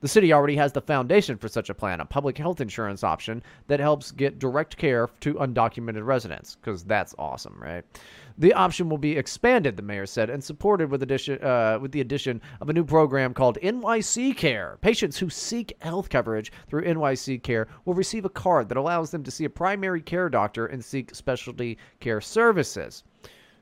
The 0.00 0.08
city 0.08 0.32
already 0.32 0.56
has 0.56 0.72
the 0.72 0.80
foundation 0.80 1.36
for 1.36 1.48
such 1.48 1.68
a 1.68 1.74
plan, 1.74 2.00
a 2.00 2.06
public 2.06 2.38
health 2.38 2.62
insurance 2.62 3.04
option 3.04 3.42
that 3.66 3.80
helps 3.80 4.12
get 4.12 4.38
direct 4.38 4.78
care 4.78 5.08
to 5.20 5.34
undocumented 5.34 6.06
residents, 6.06 6.56
because 6.56 6.84
that's 6.84 7.14
awesome, 7.18 7.58
right? 7.60 7.84
The 8.38 8.54
option 8.54 8.88
will 8.88 8.96
be 8.96 9.18
expanded, 9.18 9.76
the 9.76 9.82
mayor 9.82 10.06
said, 10.06 10.30
and 10.30 10.42
supported 10.42 10.90
with, 10.90 11.02
addition, 11.02 11.42
uh, 11.42 11.78
with 11.82 11.92
the 11.92 12.00
addition 12.00 12.40
of 12.62 12.70
a 12.70 12.72
new 12.72 12.84
program 12.84 13.34
called 13.34 13.58
NYC 13.62 14.34
Care. 14.34 14.78
Patients 14.80 15.18
who 15.18 15.28
seek 15.28 15.76
health 15.80 16.08
coverage 16.08 16.50
through 16.66 16.84
NYC 16.84 17.42
Care 17.42 17.68
will 17.84 17.92
receive 17.92 18.24
a 18.24 18.30
card 18.30 18.70
that 18.70 18.78
allows 18.78 19.10
them 19.10 19.22
to 19.22 19.30
see 19.30 19.44
a 19.44 19.50
primary 19.50 20.00
care 20.00 20.30
doctor 20.30 20.64
and 20.64 20.82
seek 20.82 21.14
specialty 21.14 21.76
care 22.00 22.22
services. 22.22 23.04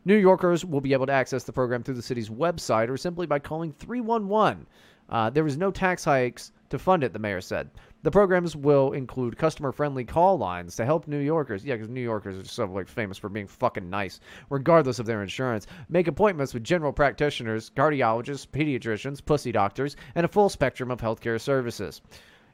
New 0.05 0.17
Yorkers 0.17 0.65
will 0.65 0.81
be 0.81 0.93
able 0.93 1.07
to 1.07 1.13
access 1.13 1.43
the 1.43 1.53
program 1.53 1.83
through 1.83 1.95
the 1.95 2.01
city's 2.03 2.31
website 2.31 2.89
or 2.89 2.97
simply 2.97 3.27
by 3.27 3.41
calling 3.41 3.73
311. 3.73 4.65
Uh, 5.09 5.31
there 5.31 5.45
was 5.45 5.57
no 5.57 5.71
tax 5.71 6.05
hikes 6.05 6.53
to 6.71 6.79
fund 6.79 7.03
it, 7.03 7.13
the 7.13 7.19
mayor 7.19 7.41
said. 7.41 7.71
The 8.03 8.11
programs 8.11 8.55
will 8.55 8.93
include 8.93 9.39
customer-friendly 9.39 10.05
call 10.05 10.39
lines 10.39 10.77
to 10.77 10.85
help 10.85 11.09
New 11.09 11.19
Yorkers. 11.19 11.65
Yeah, 11.65 11.75
because 11.75 11.89
New 11.89 12.01
Yorkers 12.01 12.39
are 12.39 12.45
so 12.45 12.67
like 12.67 12.87
famous 12.87 13.19
for 13.19 13.29
being 13.29 13.47
fucking 13.47 13.91
nice, 13.91 14.21
regardless 14.51 14.99
of 14.99 15.07
their 15.07 15.23
insurance. 15.23 15.67
Make 15.89 16.07
appointments 16.07 16.55
with 16.55 16.63
general 16.63 16.93
practitioners, 16.93 17.71
cardiologists, 17.71 18.47
pediatricians, 18.47 19.25
pussy 19.25 19.51
doctors, 19.51 19.97
and 20.15 20.25
a 20.25 20.29
full 20.29 20.49
spectrum 20.49 20.91
of 20.91 21.01
healthcare 21.01 21.41
services. 21.41 22.01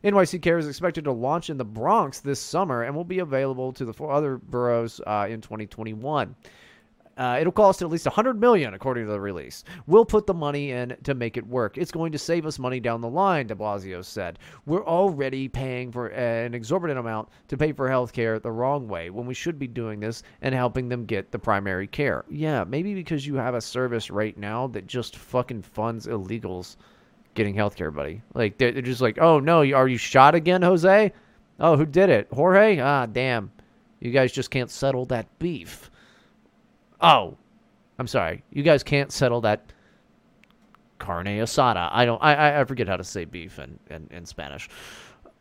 NYC 0.04 0.42
Care 0.42 0.58
is 0.58 0.68
expected 0.68 1.04
to 1.04 1.12
launch 1.12 1.50
in 1.50 1.56
the 1.56 1.64
Bronx 1.64 2.20
this 2.20 2.38
summer 2.38 2.82
and 2.82 2.94
will 2.94 3.04
be 3.04 3.20
available 3.20 3.72
to 3.72 3.84
the 3.84 3.92
four 3.92 4.12
other 4.12 4.36
boroughs 4.36 5.00
uh, 5.06 5.26
in 5.28 5.40
2021. 5.40 6.34
Uh, 7.16 7.38
it'll 7.40 7.52
cost 7.52 7.82
at 7.82 7.90
least 7.90 8.06
100 8.06 8.40
million, 8.40 8.74
according 8.74 9.06
to 9.06 9.12
the 9.12 9.20
release. 9.20 9.64
We'll 9.86 10.04
put 10.04 10.26
the 10.26 10.34
money 10.34 10.72
in 10.72 10.96
to 11.04 11.14
make 11.14 11.36
it 11.36 11.46
work. 11.46 11.78
It's 11.78 11.92
going 11.92 12.12
to 12.12 12.18
save 12.18 12.44
us 12.46 12.58
money 12.58 12.80
down 12.80 13.00
the 13.00 13.08
line, 13.08 13.46
De 13.46 13.54
Blasio 13.54 14.04
said. 14.04 14.38
We're 14.66 14.84
already 14.84 15.48
paying 15.48 15.92
for 15.92 16.08
an 16.08 16.54
exorbitant 16.54 16.98
amount 16.98 17.28
to 17.48 17.56
pay 17.56 17.72
for 17.72 17.88
health 17.88 18.12
care 18.12 18.38
the 18.38 18.50
wrong 18.50 18.88
way 18.88 19.10
when 19.10 19.26
we 19.26 19.34
should 19.34 19.58
be 19.58 19.68
doing 19.68 20.00
this 20.00 20.22
and 20.42 20.54
helping 20.54 20.88
them 20.88 21.04
get 21.04 21.30
the 21.30 21.38
primary 21.38 21.86
care. 21.86 22.24
Yeah, 22.28 22.64
maybe 22.64 22.94
because 22.94 23.26
you 23.26 23.36
have 23.36 23.54
a 23.54 23.60
service 23.60 24.10
right 24.10 24.36
now 24.36 24.66
that 24.68 24.86
just 24.86 25.16
fucking 25.16 25.62
funds 25.62 26.06
illegals 26.06 26.76
getting 27.34 27.54
health 27.54 27.76
care, 27.76 27.90
buddy. 27.90 28.22
Like, 28.34 28.58
they're, 28.58 28.72
they're 28.72 28.82
just 28.82 29.00
like, 29.00 29.18
oh 29.20 29.38
no, 29.40 29.58
are 29.58 29.88
you 29.88 29.98
shot 29.98 30.34
again, 30.34 30.62
Jose? 30.62 31.12
Oh, 31.60 31.76
who 31.76 31.86
did 31.86 32.10
it? 32.10 32.28
Jorge? 32.32 32.80
Ah, 32.80 33.06
damn. 33.06 33.52
You 34.00 34.10
guys 34.10 34.32
just 34.32 34.50
can't 34.50 34.70
settle 34.70 35.04
that 35.06 35.38
beef. 35.38 35.90
Oh, 37.04 37.36
I'm 37.98 38.06
sorry. 38.06 38.42
You 38.50 38.62
guys 38.62 38.82
can't 38.82 39.12
settle 39.12 39.40
that 39.42 39.72
carne 40.98 41.26
asada. 41.26 41.88
I 41.92 42.04
don't. 42.04 42.22
I 42.22 42.60
I 42.60 42.64
forget 42.64 42.88
how 42.88 42.96
to 42.96 43.04
say 43.04 43.24
beef 43.24 43.58
in 43.58 43.78
in, 43.90 44.08
in 44.10 44.24
Spanish. 44.24 44.68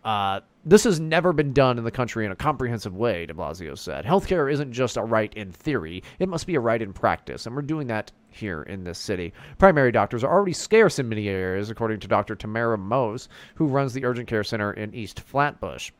Uh, 0.03 0.41
this 0.65 0.83
has 0.83 0.99
never 0.99 1.31
been 1.31 1.53
done 1.53 1.77
in 1.77 1.83
the 1.85 1.91
country 1.91 2.25
in 2.25 2.31
a 2.31 2.35
comprehensive 2.35 2.95
way, 2.95 3.25
de 3.25 3.33
Blasio 3.33 3.77
said. 3.77 4.03
Healthcare 4.03 4.51
isn't 4.51 4.73
just 4.73 4.97
a 4.97 5.01
right 5.01 5.33
in 5.33 5.51
theory, 5.51 6.03
it 6.19 6.27
must 6.27 6.45
be 6.45 6.55
a 6.55 6.59
right 6.59 6.81
in 6.81 6.91
practice, 6.91 7.45
and 7.45 7.55
we're 7.55 7.61
doing 7.61 7.87
that 7.87 8.11
here 8.29 8.63
in 8.63 8.83
this 8.83 8.99
city. 8.99 9.33
Primary 9.57 9.93
doctors 9.93 10.23
are 10.23 10.31
already 10.31 10.51
scarce 10.51 10.99
in 10.99 11.07
many 11.07 11.29
areas, 11.29 11.69
according 11.69 12.01
to 12.01 12.07
Dr. 12.07 12.35
Tamara 12.35 12.77
Mose, 12.77 13.29
who 13.55 13.67
runs 13.67 13.93
the 13.93 14.03
urgent 14.03 14.27
care 14.27 14.43
center 14.43 14.73
in 14.73 14.93
East 14.93 15.21
Flatbush. 15.21 15.91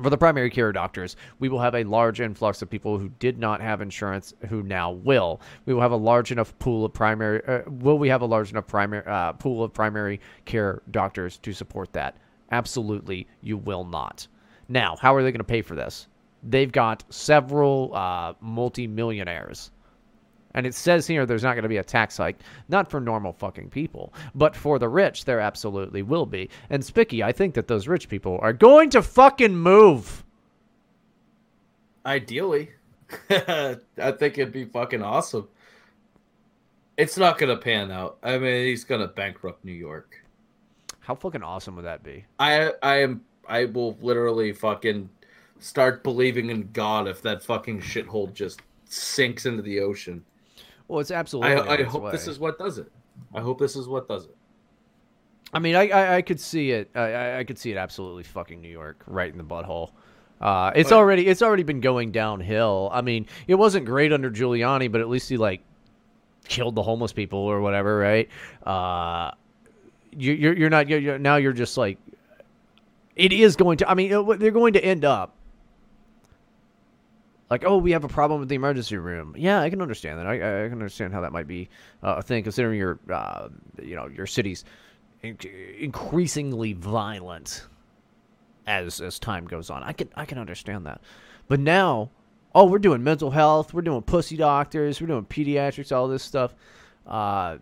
For 0.00 0.08
the 0.08 0.16
primary 0.16 0.48
care 0.48 0.72
doctors, 0.72 1.16
we 1.38 1.50
will 1.50 1.60
have 1.60 1.74
a 1.74 1.84
large 1.84 2.20
influx 2.22 2.62
of 2.62 2.70
people 2.70 2.98
who 2.98 3.10
did 3.10 3.38
not 3.38 3.60
have 3.60 3.82
insurance 3.82 4.32
who 4.48 4.62
now 4.62 4.90
will. 4.90 5.42
We 5.66 5.74
will 5.74 5.82
have 5.82 5.92
a 5.92 5.96
large 5.96 6.32
enough 6.32 6.58
pool 6.58 6.86
of 6.86 6.94
primary. 6.94 7.44
Uh, 7.46 7.60
will 7.68 7.98
we 7.98 8.08
have 8.08 8.22
a 8.22 8.26
large 8.26 8.50
enough 8.50 8.66
primary 8.66 9.04
uh, 9.04 9.34
pool 9.34 9.62
of 9.62 9.74
primary 9.74 10.20
care 10.46 10.80
doctors 10.90 11.36
to 11.38 11.52
support 11.52 11.92
that? 11.92 12.16
Absolutely, 12.50 13.26
you 13.42 13.58
will 13.58 13.84
not. 13.84 14.26
Now, 14.66 14.96
how 14.96 15.14
are 15.14 15.22
they 15.22 15.30
going 15.30 15.40
to 15.40 15.44
pay 15.44 15.60
for 15.60 15.74
this? 15.74 16.08
They've 16.42 16.72
got 16.72 17.04
several 17.10 17.94
uh, 17.94 18.32
multimillionaires. 18.40 19.72
And 20.54 20.66
it 20.66 20.74
says 20.74 21.06
here 21.06 21.26
there's 21.26 21.42
not 21.42 21.54
going 21.54 21.62
to 21.62 21.68
be 21.68 21.78
a 21.78 21.84
tax 21.84 22.16
hike, 22.16 22.38
not 22.68 22.90
for 22.90 23.00
normal 23.00 23.32
fucking 23.32 23.70
people, 23.70 24.12
but 24.34 24.54
for 24.54 24.78
the 24.78 24.88
rich, 24.88 25.24
there 25.24 25.40
absolutely 25.40 26.02
will 26.02 26.26
be. 26.26 26.48
And 26.70 26.84
Spicky, 26.84 27.22
I 27.22 27.32
think 27.32 27.54
that 27.54 27.68
those 27.68 27.88
rich 27.88 28.08
people 28.08 28.38
are 28.42 28.52
going 28.52 28.90
to 28.90 29.02
fucking 29.02 29.56
move. 29.56 30.24
Ideally, 32.04 32.70
I 33.30 33.76
think 33.96 34.38
it'd 34.38 34.52
be 34.52 34.64
fucking 34.64 35.02
awesome. 35.02 35.48
It's 36.96 37.16
not 37.16 37.38
gonna 37.38 37.56
pan 37.56 37.90
out. 37.90 38.18
I 38.22 38.38
mean, 38.38 38.66
he's 38.66 38.84
gonna 38.84 39.08
bankrupt 39.08 39.64
New 39.64 39.72
York. 39.72 40.22
How 41.00 41.14
fucking 41.14 41.42
awesome 41.42 41.76
would 41.76 41.84
that 41.84 42.02
be? 42.02 42.24
I 42.38 42.72
I 42.82 43.02
am 43.02 43.22
I 43.48 43.66
will 43.66 43.96
literally 44.00 44.52
fucking 44.52 45.08
start 45.58 46.02
believing 46.02 46.50
in 46.50 46.70
God 46.72 47.08
if 47.08 47.22
that 47.22 47.42
fucking 47.42 47.80
shithole 47.80 48.32
just 48.32 48.62
sinks 48.84 49.46
into 49.46 49.62
the 49.62 49.80
ocean. 49.80 50.24
Well, 50.92 51.00
it's 51.00 51.10
absolutely. 51.10 51.52
I, 51.54 51.76
I 51.76 51.82
hope 51.84 52.02
way. 52.02 52.12
this 52.12 52.28
is 52.28 52.38
what 52.38 52.58
does 52.58 52.76
it. 52.76 52.92
I 53.34 53.40
hope 53.40 53.58
this 53.58 53.76
is 53.76 53.88
what 53.88 54.06
does 54.06 54.26
it. 54.26 54.36
I 55.54 55.58
mean, 55.58 55.74
I 55.74 55.88
I, 55.88 56.16
I 56.16 56.22
could 56.22 56.38
see 56.38 56.70
it. 56.72 56.90
I- 56.94 57.38
I 57.38 57.44
could 57.44 57.56
see 57.58 57.70
it 57.70 57.78
absolutely 57.78 58.24
fucking 58.24 58.60
New 58.60 58.68
York 58.68 59.02
right 59.06 59.32
in 59.32 59.38
the 59.38 59.44
butthole. 59.44 59.92
Uh, 60.38 60.70
it's 60.74 60.90
But- 60.90 60.96
already 60.96 61.26
it's 61.28 61.40
already 61.40 61.62
been 61.62 61.80
going 61.80 62.12
downhill. 62.12 62.90
I 62.92 63.00
mean, 63.00 63.26
it 63.46 63.54
wasn't 63.54 63.86
great 63.86 64.12
under 64.12 64.30
Giuliani, 64.30 64.92
but 64.92 65.00
at 65.00 65.08
least 65.08 65.30
he 65.30 65.38
like 65.38 65.62
killed 66.46 66.74
the 66.74 66.82
homeless 66.82 67.14
people 67.14 67.38
or 67.38 67.62
whatever, 67.62 67.96
right? 67.96 68.28
Uh, 68.66 69.30
you, 70.14 70.34
you're 70.34 70.54
you're 70.54 70.70
not 70.70 70.90
you're, 70.90 70.98
you're- 71.00 71.18
now 71.18 71.36
you're 71.36 71.54
just 71.54 71.78
like 71.78 71.96
it 73.16 73.32
is 73.32 73.56
going 73.56 73.78
to. 73.78 73.88
I 73.88 73.94
mean, 73.94 74.12
it- 74.12 74.38
they're 74.40 74.50
going 74.50 74.74
to 74.74 74.84
end 74.84 75.06
up 75.06 75.34
like, 77.52 77.64
oh, 77.66 77.76
we 77.76 77.90
have 77.92 78.02
a 78.02 78.08
problem 78.08 78.40
with 78.40 78.48
the 78.48 78.54
emergency 78.54 78.96
room. 78.96 79.34
Yeah, 79.36 79.60
I 79.60 79.68
can 79.68 79.82
understand 79.82 80.18
that. 80.18 80.26
I, 80.26 80.36
I 80.36 80.68
can 80.68 80.72
understand 80.72 81.12
how 81.12 81.20
that 81.20 81.32
might 81.32 81.46
be 81.46 81.68
uh, 82.02 82.14
a 82.16 82.22
thing, 82.22 82.42
considering 82.42 82.78
your, 82.78 82.98
uh, 83.12 83.48
you 83.82 83.94
know, 83.94 84.06
your 84.06 84.26
city's 84.26 84.64
in- 85.22 85.36
increasingly 85.78 86.72
violent 86.72 87.66
as 88.66 89.02
as 89.02 89.18
time 89.18 89.44
goes 89.44 89.68
on. 89.68 89.82
I 89.82 89.92
can 89.92 90.08
I 90.14 90.24
can 90.24 90.38
understand 90.38 90.86
that, 90.86 91.02
but 91.46 91.60
now, 91.60 92.10
oh, 92.54 92.64
we're 92.64 92.78
doing 92.78 93.04
mental 93.04 93.30
health, 93.30 93.74
we're 93.74 93.82
doing 93.82 94.00
pussy 94.00 94.38
doctors, 94.38 94.98
we're 94.98 95.08
doing 95.08 95.26
pediatrics, 95.26 95.94
all 95.94 96.08
this 96.08 96.22
stuff, 96.22 96.54
uh, 97.06 97.58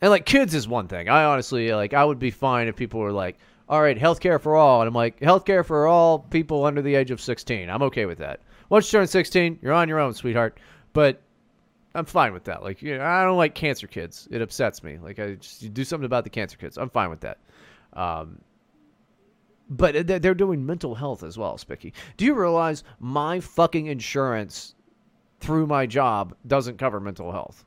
and 0.00 0.10
like 0.10 0.26
kids 0.26 0.52
is 0.52 0.66
one 0.66 0.88
thing. 0.88 1.08
I 1.08 1.24
honestly 1.26 1.72
like 1.72 1.94
I 1.94 2.04
would 2.04 2.18
be 2.18 2.32
fine 2.32 2.66
if 2.66 2.74
people 2.74 2.98
were 2.98 3.12
like, 3.12 3.38
all 3.68 3.80
right, 3.80 3.96
healthcare 3.96 4.40
for 4.40 4.56
all, 4.56 4.80
and 4.80 4.88
I'm 4.88 4.94
like, 4.94 5.20
healthcare 5.20 5.64
for 5.64 5.86
all 5.86 6.18
people 6.18 6.64
under 6.64 6.82
the 6.82 6.96
age 6.96 7.12
of 7.12 7.20
16. 7.20 7.70
I'm 7.70 7.82
okay 7.82 8.04
with 8.04 8.18
that. 8.18 8.40
Once 8.68 8.92
you 8.92 8.98
turn 8.98 9.06
16, 9.06 9.58
you're 9.62 9.72
on 9.72 9.88
your 9.88 9.98
own, 9.98 10.12
sweetheart. 10.14 10.58
But 10.92 11.20
I'm 11.94 12.04
fine 12.04 12.32
with 12.32 12.44
that. 12.44 12.62
Like, 12.62 12.82
you 12.82 12.96
know, 12.96 13.04
I 13.04 13.24
don't 13.24 13.36
like 13.36 13.54
cancer 13.54 13.86
kids. 13.86 14.28
It 14.30 14.42
upsets 14.42 14.82
me. 14.82 14.98
Like, 14.98 15.18
I 15.18 15.34
just 15.34 15.62
you 15.62 15.68
do 15.68 15.84
something 15.84 16.06
about 16.06 16.24
the 16.24 16.30
cancer 16.30 16.56
kids. 16.56 16.76
I'm 16.76 16.90
fine 16.90 17.10
with 17.10 17.20
that. 17.20 17.38
Um, 17.94 18.40
but 19.70 20.06
they're 20.06 20.18
they're 20.18 20.34
doing 20.34 20.64
mental 20.64 20.94
health 20.94 21.22
as 21.22 21.36
well, 21.36 21.58
Spicky. 21.58 21.92
Do 22.16 22.24
you 22.24 22.34
realize 22.34 22.84
my 23.00 23.40
fucking 23.40 23.86
insurance 23.86 24.74
through 25.40 25.66
my 25.66 25.86
job 25.86 26.34
doesn't 26.46 26.78
cover 26.78 27.00
mental 27.00 27.32
health? 27.32 27.64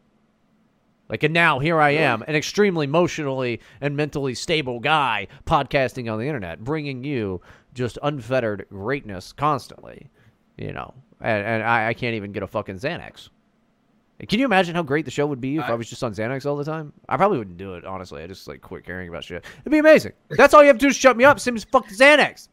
Like, 1.10 1.24
and 1.24 1.34
now 1.34 1.60
here 1.60 1.82
I 1.82 1.90
am, 1.90 2.24
an 2.26 2.36
extremely 2.36 2.86
emotionally 2.86 3.60
and 3.82 3.98
mentally 3.98 4.34
stable 4.34 4.80
guy 4.80 5.28
podcasting 5.46 6.12
on 6.12 6.18
the 6.20 6.26
internet, 6.26 6.64
bringing 6.64 7.04
you 7.04 7.42
just 7.74 8.00
unfettered 8.02 8.66
greatness 8.70 9.34
constantly. 9.34 10.10
You 10.62 10.74
know, 10.74 10.94
and, 11.20 11.44
and 11.44 11.64
I, 11.64 11.88
I 11.88 11.94
can't 11.96 12.16
even 12.16 12.32
get 12.32 12.44
a 12.44 12.48
fucking 12.48 12.76
Xanax. 12.76 13.30
Can 14.30 14.38
you 14.38 14.46
imagine 14.46 14.76
how 14.76 14.84
great 14.84 15.06
the 15.06 15.12
show 15.12 15.26
would 15.26 15.42
be 15.42 15.58
if 15.58 15.64
I, 15.64 15.74
was 15.74 15.90
just 15.90 16.04
on 16.04 16.14
Xanax 16.14 16.46
all 16.46 16.56
the 16.56 16.64
time? 16.64 16.94
I 17.10 17.18
probably 17.18 17.40
wouldn't 17.40 17.58
do 17.58 17.74
it, 17.74 17.86
honestly. 17.86 18.22
I 18.22 18.28
just 18.28 18.48
like 18.48 18.62
quit 18.62 18.86
caring 18.86 19.10
about 19.10 19.24
shit. 19.24 19.44
It'd 19.62 19.72
be 19.72 19.80
amazing. 19.80 20.12
That's 20.30 20.54
all 20.54 20.62
you 20.62 20.68
have 20.68 20.78
to 20.78 20.86
do 20.86 20.90
is 20.90 20.96
shut 20.96 21.18
me 21.18 21.24
up. 21.24 21.44
Me 21.44 21.60
fucking 21.60 21.98
Xanax. 21.98 22.50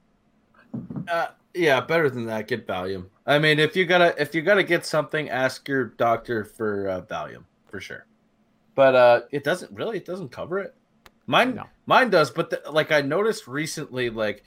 Uh, 1.06 1.26
yeah, 1.52 1.82
better 1.82 2.08
than 2.08 2.24
that. 2.24 2.48
Get 2.48 2.66
Valium. 2.66 3.06
I 3.26 3.38
mean, 3.38 3.58
if 3.58 3.76
you 3.76 3.84
gotta 3.84 4.14
if 4.20 4.34
you 4.34 4.40
gotta 4.40 4.62
get 4.62 4.86
something, 4.86 5.28
ask 5.28 5.68
your 5.68 5.84
doctor 5.84 6.44
for 6.44 6.88
uh, 6.88 7.00
Valium 7.02 7.44
for 7.66 7.80
sure. 7.80 8.06
But 8.74 8.94
uh, 8.94 9.20
it 9.30 9.44
doesn't 9.44 9.70
really. 9.72 9.98
It 9.98 10.06
doesn't 10.06 10.30
cover 10.30 10.58
it. 10.60 10.74
Mine, 11.26 11.60
mine 11.84 12.08
does. 12.08 12.30
But 12.30 12.48
the, 12.48 12.62
like 12.70 12.92
I 12.92 13.02
noticed 13.02 13.46
recently, 13.46 14.08
like 14.08 14.42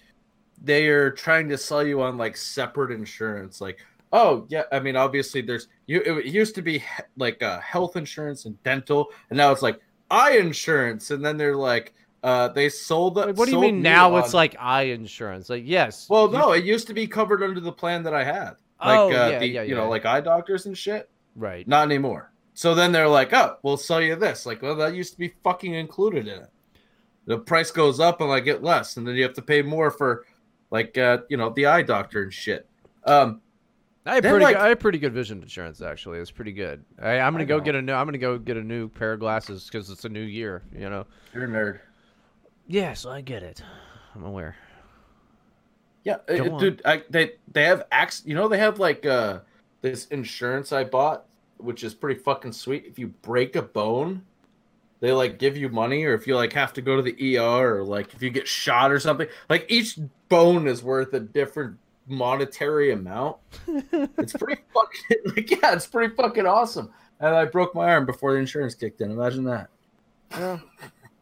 they 0.64 0.88
are 0.88 1.12
trying 1.12 1.50
to 1.50 1.58
sell 1.58 1.86
you 1.86 2.02
on 2.02 2.18
like 2.18 2.38
separate 2.38 2.92
insurance. 2.92 3.62
Like, 3.62 3.80
oh 4.14 4.46
yeah, 4.50 4.64
I 4.72 4.80
mean, 4.80 4.96
obviously 4.96 5.42
there's 5.42 5.68
you. 5.88 6.02
It 6.02 6.26
used 6.26 6.56
to 6.56 6.62
be 6.62 6.84
like 7.18 7.42
uh, 7.42 7.60
health 7.60 7.96
insurance 7.96 8.46
and 8.46 8.62
dental, 8.64 9.08
and 9.30 9.38
now 9.38 9.52
it's 9.52 9.62
like 9.62 9.80
eye 10.10 10.38
insurance. 10.38 11.12
And 11.12 11.24
then 11.26 11.38
they're 11.38 11.56
like, 11.56 11.94
uh, 12.24 12.50
they 12.50 12.70
sold. 12.70 13.16
The. 13.16 13.34
What 13.34 13.46
do 13.48 13.52
you 13.52 13.62
mean 13.62 13.82
now 13.82 14.14
on- 14.16 14.24
it's 14.24 14.34
like 14.34 14.56
eye 14.60 14.84
insurance? 14.84 15.50
Like, 15.50 15.64
yes. 15.66 16.08
Well, 16.10 16.30
no, 16.30 16.52
it 16.52 16.64
used 16.64 16.88
to 16.88 16.94
be 16.94 17.08
covered 17.08 17.44
under 17.44 17.60
the 17.60 17.72
plan 17.72 18.04
that 18.04 18.14
I 18.14 18.24
had. 18.24 18.52
Like, 18.84 19.00
Oh, 19.00 19.08
uh, 19.10 19.30
yeah, 19.30 19.40
the, 19.40 19.48
yeah, 19.48 19.62
you 19.62 19.76
know, 19.76 19.84
yeah. 19.84 19.90
like 19.90 20.06
eye 20.06 20.22
doctors 20.22 20.66
and 20.66 20.78
shit. 20.78 21.10
Right. 21.36 21.68
Not 21.68 21.84
anymore. 21.86 22.32
So 22.54 22.76
then 22.76 22.92
they're 22.92 23.08
like, 23.08 23.32
oh, 23.32 23.58
we'll 23.64 23.78
sell 23.78 24.02
you 24.02 24.16
this. 24.16 24.46
Like, 24.46 24.62
well, 24.62 24.76
that 24.76 24.94
used 24.96 25.14
to 25.14 25.20
be 25.20 25.34
fucking 25.44 25.74
included 25.74 26.28
in 26.28 26.42
it. 26.42 26.50
The 27.26 27.38
price 27.38 27.72
goes 27.72 28.00
up 28.00 28.20
and 28.22 28.32
I 28.32 28.40
get 28.40 28.64
less, 28.64 28.98
and 28.98 29.08
then 29.08 29.16
you 29.16 29.24
have 29.24 29.36
to 29.36 29.42
pay 29.42 29.62
more 29.62 29.92
for, 29.92 30.26
like, 30.72 30.98
uh, 30.98 31.20
you 31.30 31.38
know, 31.38 31.50
the 31.52 31.68
eye 31.68 31.82
doctor 31.84 32.24
and 32.24 32.34
shit. 32.34 32.68
Um, 33.06 33.42
I 34.06 34.16
have 34.16 34.24
pretty, 34.24 34.44
like- 34.44 34.56
good, 34.56 34.62
I 34.64 34.70
have 34.70 34.80
pretty 34.80 34.98
good 34.98 35.14
vision 35.14 35.42
insurance 35.44 35.82
actually. 35.82 36.18
It's 36.20 36.32
pretty 36.32 36.54
good. 36.54 36.84
I, 37.00 37.20
I'm 37.20 37.34
gonna 37.34 37.44
I 37.44 37.48
go 37.48 37.58
know. 37.58 37.64
get 37.64 37.76
a 37.76 37.82
new. 37.82 37.94
I'm 37.94 38.08
gonna 38.08 38.18
go 38.18 38.38
get 38.40 38.58
a 38.58 38.64
new 38.64 38.88
pair 38.88 39.14
of 39.14 39.20
glasses 39.20 39.66
because 39.66 39.90
it's 39.92 40.06
a 40.06 40.10
new 40.10 40.22
year. 40.24 40.64
You 40.74 40.90
know. 40.90 41.06
You're 41.34 41.44
a 41.44 41.48
nerd. 41.48 41.80
Yes, 42.68 43.06
I 43.06 43.22
get 43.22 43.44
it. 43.44 43.62
I'm 44.16 44.24
aware. 44.24 44.56
Yeah, 46.04 46.18
uh, 46.28 46.36
Go 46.38 46.54
on. 46.56 46.60
dude, 46.60 46.82
I, 46.84 47.04
they 47.10 47.34
they 47.52 47.66
have 47.66 47.84
acts. 47.92 48.24
You 48.26 48.34
know, 48.34 48.48
they 48.48 48.58
have 48.58 48.80
like 48.80 49.06
uh 49.06 49.40
this 49.82 50.08
insurance 50.08 50.72
I 50.72 50.84
bought, 50.84 51.26
which 51.58 51.84
is 51.84 51.94
pretty 51.94 52.20
fucking 52.20 52.54
sweet. 52.54 52.86
If 52.88 52.98
you 52.98 53.08
break 53.08 53.56
a 53.56 53.62
bone, 53.62 54.24
they 55.00 55.12
like 55.12 55.38
give 55.38 55.56
you 55.58 55.70
money, 55.70 56.04
or 56.06 56.16
if 56.16 56.26
you 56.26 56.36
like 56.36 56.54
have 56.54 56.74
to 56.74 56.82
go 56.82 56.96
to 56.96 57.04
the 57.04 57.38
ER, 57.38 57.78
or 57.78 57.84
like 57.84 58.14
if 58.16 58.22
you 58.24 58.32
get 58.32 58.48
shot 58.48 58.92
or 58.92 59.00
something. 59.00 59.28
Like 59.48 59.66
each 59.70 60.00
bone 60.32 60.68
is 60.68 60.82
worth 60.82 61.14
a 61.14 61.20
different 61.20 61.78
monetary 62.08 62.92
amount. 62.92 63.38
it's 63.68 64.34
pretty 64.34 64.62
fucking 64.74 65.18
like 65.36 65.52
yeah, 65.52 65.74
it's 65.74 65.86
pretty 65.86 66.16
fucking 66.16 66.46
awesome. 66.48 66.92
And 67.20 67.36
I 67.36 67.46
broke 67.46 67.76
my 67.76 67.92
arm 67.92 68.06
before 68.08 68.34
the 68.34 68.40
insurance 68.40 68.74
kicked 68.74 69.02
in. 69.02 69.12
Imagine 69.12 69.44
that. 69.44 69.70
Yeah. 70.32 70.58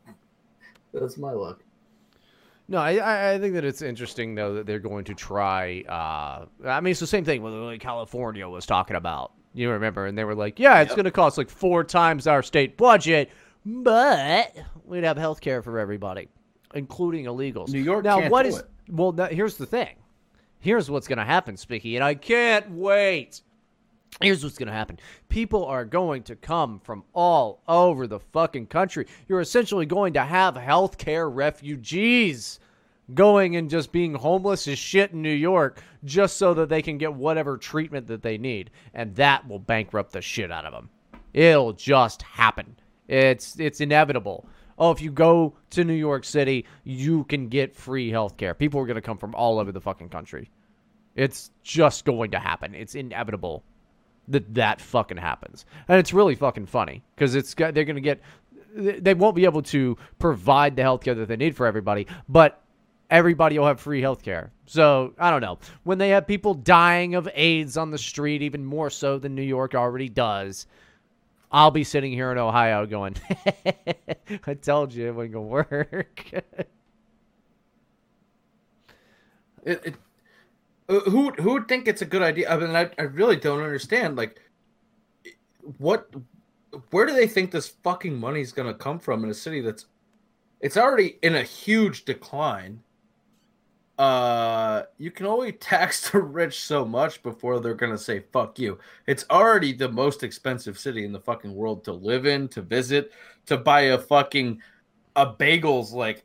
That's 0.93 1.17
my 1.17 1.31
luck. 1.31 1.59
No, 2.67 2.77
I- 2.77 2.97
I, 2.97 3.33
I 3.33 3.39
think 3.39 3.55
that 3.55 3.65
it's 3.65 3.81
interesting 3.81 4.35
though 4.35 4.53
that 4.55 4.65
they're 4.65 4.79
going 4.79 5.03
to 5.05 5.13
try. 5.15 5.81
Uh, 5.87 6.45
I 6.67 6.79
mean, 6.81 6.91
it's 6.91 6.99
the 6.99 7.07
same 7.07 7.25
thing 7.25 7.41
with 7.41 7.53
like 7.53 7.81
California 7.81 8.47
was 8.47 8.65
talking 8.65 8.95
about. 8.95 9.33
You 9.53 9.71
remember, 9.71 10.05
and 10.05 10.15
they 10.15 10.23
were 10.23 10.35
like, 10.35 10.59
"Yeah, 10.59 10.79
it's 10.81 10.93
going 10.93 11.05
to 11.05 11.11
cost 11.11 11.37
like 11.37 11.49
four 11.49 11.83
times 11.83 12.27
our 12.27 12.43
state 12.43 12.77
budget, 12.77 13.31
but 13.65 14.55
we'd 14.85 15.03
have 15.03 15.17
health 15.17 15.41
care 15.41 15.63
for 15.63 15.79
everybody, 15.79 16.29
including 16.75 17.25
illegals." 17.25 17.69
New 17.69 17.81
York 17.81 18.03
Now, 18.05 18.19
can't 18.19 18.31
what 18.31 18.43
do 18.43 18.49
is? 18.49 18.59
it. 18.59 18.65
Well, 18.89 19.11
here's 19.29 19.57
the 19.57 19.65
thing. 19.65 19.95
Here's 20.59 20.89
what's 20.89 21.07
going 21.07 21.19
to 21.19 21.25
happen, 21.25 21.55
Spicky, 21.55 21.95
and 21.95 22.03
I 22.03 22.15
can't 22.15 22.71
wait. 22.71 23.41
Here's 24.21 24.43
what's 24.43 24.57
going 24.57 24.67
to 24.67 24.73
happen. 24.73 24.99
People 25.29 25.65
are 25.65 25.85
going 25.85 26.23
to 26.23 26.35
come 26.35 26.81
from 26.83 27.03
all 27.13 27.61
over 27.67 28.07
the 28.07 28.19
fucking 28.19 28.67
country. 28.67 29.05
You're 29.27 29.39
essentially 29.39 29.85
going 29.85 30.13
to 30.13 30.23
have 30.23 30.55
healthcare 30.55 31.33
refugees 31.33 32.59
going 33.13 33.55
and 33.55 33.69
just 33.69 33.91
being 33.91 34.13
homeless 34.13 34.67
as 34.67 34.77
shit 34.77 35.11
in 35.11 35.21
New 35.21 35.31
York 35.31 35.81
just 36.03 36.37
so 36.37 36.53
that 36.55 36.69
they 36.69 36.81
can 36.81 36.97
get 36.97 37.13
whatever 37.13 37.57
treatment 37.57 38.07
that 38.07 38.21
they 38.21 38.37
need. 38.37 38.71
And 38.93 39.15
that 39.15 39.47
will 39.47 39.59
bankrupt 39.59 40.11
the 40.11 40.21
shit 40.21 40.51
out 40.51 40.65
of 40.65 40.73
them. 40.73 40.89
It'll 41.33 41.73
just 41.73 42.21
happen. 42.23 42.75
It's 43.07 43.59
it's 43.59 43.81
inevitable. 43.81 44.45
Oh, 44.79 44.91
if 44.91 45.01
you 45.01 45.11
go 45.11 45.55
to 45.71 45.83
New 45.83 45.93
York 45.93 46.23
City, 46.23 46.65
you 46.83 47.25
can 47.25 47.49
get 47.49 47.75
free 47.75 48.09
healthcare. 48.09 48.57
People 48.57 48.79
are 48.79 48.85
going 48.85 48.95
to 48.95 49.01
come 49.01 49.17
from 49.17 49.35
all 49.35 49.59
over 49.59 49.71
the 49.71 49.81
fucking 49.81 50.09
country. 50.09 50.49
It's 51.15 51.51
just 51.63 52.05
going 52.05 52.31
to 52.31 52.39
happen. 52.39 52.73
It's 52.73 52.95
inevitable 52.95 53.63
that 54.29 54.53
that 54.53 54.79
fucking 54.79 55.17
happens. 55.17 55.65
And 55.87 55.99
it's 55.99 56.13
really 56.13 56.35
fucking 56.35 56.67
funny 56.67 57.03
because 57.15 57.35
it's 57.35 57.53
they're 57.53 57.71
going 57.71 57.95
to 57.95 58.01
get 58.01 58.21
they 58.75 59.13
won't 59.13 59.35
be 59.35 59.45
able 59.45 59.63
to 59.63 59.97
provide 60.19 60.75
the 60.75 60.83
healthcare 60.83 61.15
that 61.15 61.27
they 61.27 61.35
need 61.35 61.55
for 61.55 61.65
everybody, 61.65 62.07
but 62.29 62.61
everybody 63.09 63.57
will 63.57 63.65
have 63.65 63.79
free 63.79 64.01
healthcare. 64.01 64.49
So, 64.65 65.13
I 65.17 65.31
don't 65.31 65.41
know. 65.41 65.57
When 65.83 65.97
they 65.97 66.09
have 66.09 66.27
people 66.27 66.53
dying 66.53 67.15
of 67.15 67.27
AIDS 67.33 67.77
on 67.77 67.89
the 67.91 67.97
street 67.97 68.41
even 68.41 68.63
more 68.63 68.89
so 68.89 69.17
than 69.17 69.33
New 69.33 69.41
York 69.41 69.73
already 69.73 70.09
does, 70.09 70.67
I'll 71.51 71.71
be 71.71 71.83
sitting 71.83 72.11
here 72.11 72.31
in 72.31 72.37
Ohio 72.37 72.85
going, 72.85 73.15
I 74.45 74.53
told 74.53 74.93
you 74.93 75.07
it 75.07 75.15
wasn't 75.15 75.33
going 75.33 75.45
to 75.45 75.51
work. 75.51 76.31
It, 79.63 79.81
it 79.85 79.95
uh, 80.89 81.01
who 81.01 81.29
who 81.31 81.53
would 81.53 81.67
think 81.67 81.87
it's 81.87 82.01
a 82.01 82.05
good 82.05 82.23
idea? 82.23 82.51
I 82.51 82.57
mean, 82.57 82.75
I, 82.75 82.89
I 82.97 83.03
really 83.03 83.35
don't 83.35 83.61
understand. 83.61 84.15
Like, 84.15 84.41
what, 85.77 86.09
where 86.89 87.05
do 87.05 87.13
they 87.13 87.27
think 87.27 87.51
this 87.51 87.67
fucking 87.67 88.19
money's 88.19 88.51
gonna 88.51 88.73
come 88.73 88.97
from 88.99 89.23
in 89.23 89.29
a 89.29 89.35
city 89.35 89.61
that's, 89.61 89.85
it's 90.59 90.77
already 90.77 91.19
in 91.21 91.35
a 91.35 91.43
huge 91.43 92.05
decline. 92.05 92.81
Uh, 93.99 94.83
you 94.97 95.11
can 95.11 95.25
only 95.25 95.51
tax 95.51 96.09
the 96.09 96.19
rich 96.19 96.61
so 96.61 96.85
much 96.85 97.21
before 97.21 97.59
they're 97.59 97.73
gonna 97.75 97.97
say 97.97 98.23
fuck 98.31 98.57
you. 98.57 98.79
It's 99.05 99.25
already 99.29 99.73
the 99.73 99.89
most 99.89 100.23
expensive 100.23 100.79
city 100.79 101.03
in 101.03 101.11
the 101.11 101.19
fucking 101.19 101.53
world 101.53 101.83
to 101.83 101.91
live 101.91 102.25
in, 102.25 102.47
to 102.49 102.61
visit, 102.61 103.11
to 103.45 103.57
buy 103.57 103.81
a 103.81 103.97
fucking 103.97 104.61
a 105.17 105.25
bagel's 105.25 105.91
like 105.91 106.23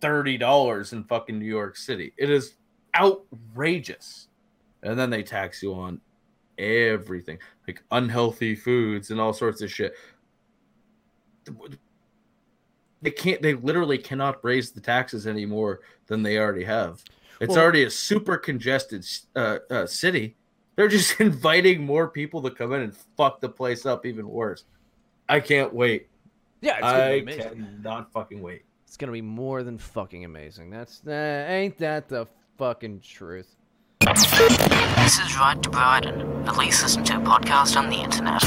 thirty 0.00 0.36
dollars 0.36 0.92
in 0.92 1.04
fucking 1.04 1.38
New 1.38 1.46
York 1.46 1.76
City. 1.76 2.12
It 2.18 2.28
is 2.28 2.54
outrageous. 2.94 4.28
And 4.82 4.98
then 4.98 5.08
they 5.08 5.22
tax 5.22 5.62
you 5.62 5.74
on 5.74 6.00
everything, 6.58 7.38
like 7.66 7.82
unhealthy 7.90 8.54
foods 8.54 9.10
and 9.10 9.18
all 9.18 9.32
sorts 9.32 9.62
of 9.62 9.72
shit. 9.72 9.94
They 13.02 13.10
can't. 13.10 13.42
They 13.42 13.54
literally 13.54 13.98
cannot 13.98 14.42
raise 14.44 14.72
the 14.72 14.80
taxes 14.80 15.26
any 15.26 15.46
more 15.46 15.80
than 16.06 16.22
they 16.22 16.38
already 16.38 16.64
have. 16.64 17.02
It's 17.40 17.50
Well- 17.50 17.60
already 17.60 17.84
a 17.84 17.90
super 17.90 18.36
congested 18.38 19.06
uh, 19.34 19.58
uh, 19.70 19.86
city. 19.86 20.36
They're 20.76 20.88
just 20.98 21.20
inviting 21.20 21.84
more 21.84 22.08
people 22.08 22.42
to 22.42 22.50
come 22.50 22.72
in 22.72 22.82
and 22.82 22.96
fuck 23.16 23.40
the 23.40 23.48
place 23.48 23.86
up 23.86 24.06
even 24.06 24.28
worse. 24.28 24.64
I 25.28 25.40
can't 25.40 25.72
wait. 25.74 26.08
Yeah, 26.60 26.74
it's 26.78 26.82
gonna 26.82 27.22
be 27.22 27.44
I 27.44 27.48
cannot 27.48 28.12
fucking 28.12 28.40
wait. 28.40 28.62
It's 28.86 28.96
going 28.96 29.08
to 29.08 29.12
be 29.12 29.20
more 29.20 29.62
than 29.62 29.78
fucking 29.78 30.24
amazing. 30.24 30.70
That's 30.70 31.02
uh, 31.06 31.10
ain't 31.48 31.76
that 31.78 32.08
the 32.08 32.26
fucking 32.56 33.00
truth. 33.00 33.56
This 34.00 35.18
is 35.18 35.36
Right 35.36 35.60
to 35.62 35.70
Bryden, 35.70 36.20
at 36.46 36.56
least 36.56 36.82
listen 36.82 37.02
to 37.04 37.16
a 37.16 37.20
podcast 37.20 37.76
on 37.76 37.90
the 37.90 37.96
internet. 37.96 38.42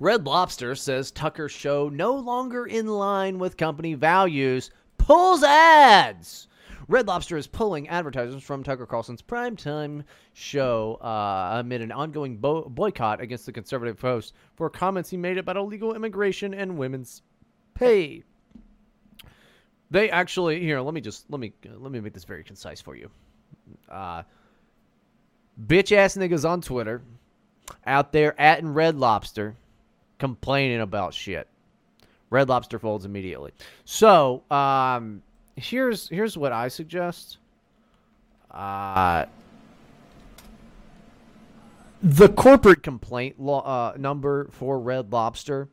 Red 0.00 0.24
Lobster 0.24 0.74
says 0.74 1.10
Tucker 1.10 1.46
show 1.46 1.90
no 1.90 2.14
longer 2.14 2.64
in 2.64 2.86
line 2.86 3.38
with 3.38 3.58
company 3.58 3.92
values, 3.92 4.70
pulls 4.96 5.42
ads. 5.42 6.48
Red 6.88 7.06
Lobster 7.06 7.36
is 7.36 7.46
pulling 7.46 7.86
advertisers 7.86 8.42
from 8.42 8.64
Tucker 8.64 8.86
Carlson's 8.86 9.20
primetime 9.20 10.02
show 10.32 10.94
uh, 11.02 11.58
amid 11.60 11.82
an 11.82 11.92
ongoing 11.92 12.38
bo- 12.38 12.66
boycott 12.66 13.20
against 13.20 13.44
the 13.44 13.52
conservative 13.52 14.00
host 14.00 14.32
for 14.56 14.70
comments 14.70 15.10
he 15.10 15.18
made 15.18 15.36
about 15.36 15.58
illegal 15.58 15.94
immigration 15.94 16.54
and 16.54 16.78
women's 16.78 17.20
pay. 17.74 18.24
They 19.90 20.08
actually 20.08 20.60
here. 20.60 20.80
Let 20.80 20.94
me 20.94 21.02
just 21.02 21.30
let 21.30 21.40
me 21.40 21.52
let 21.64 21.92
me 21.92 22.00
make 22.00 22.14
this 22.14 22.24
very 22.24 22.42
concise 22.42 22.80
for 22.80 22.96
you. 22.96 23.10
Uh, 23.86 24.22
bitch 25.66 25.92
ass 25.94 26.16
niggas 26.16 26.48
on 26.48 26.62
Twitter 26.62 27.02
out 27.86 28.12
there 28.12 28.40
at 28.40 28.64
Red 28.64 28.96
Lobster 28.96 29.56
complaining 30.20 30.80
about 30.80 31.12
shit. 31.12 31.48
Red 32.30 32.48
Lobster 32.48 32.78
folds 32.78 33.04
immediately. 33.04 33.50
So, 33.84 34.44
um, 34.52 35.22
here's 35.56 36.08
here's 36.08 36.38
what 36.38 36.52
I 36.52 36.68
suggest. 36.68 37.38
Uh, 38.52 39.24
the 42.02 42.28
corporate 42.28 42.82
complaint 42.82 43.40
law, 43.40 43.62
uh, 43.64 43.96
number 43.96 44.48
for 44.52 44.78
Red 44.78 45.12
Lobster. 45.12 45.68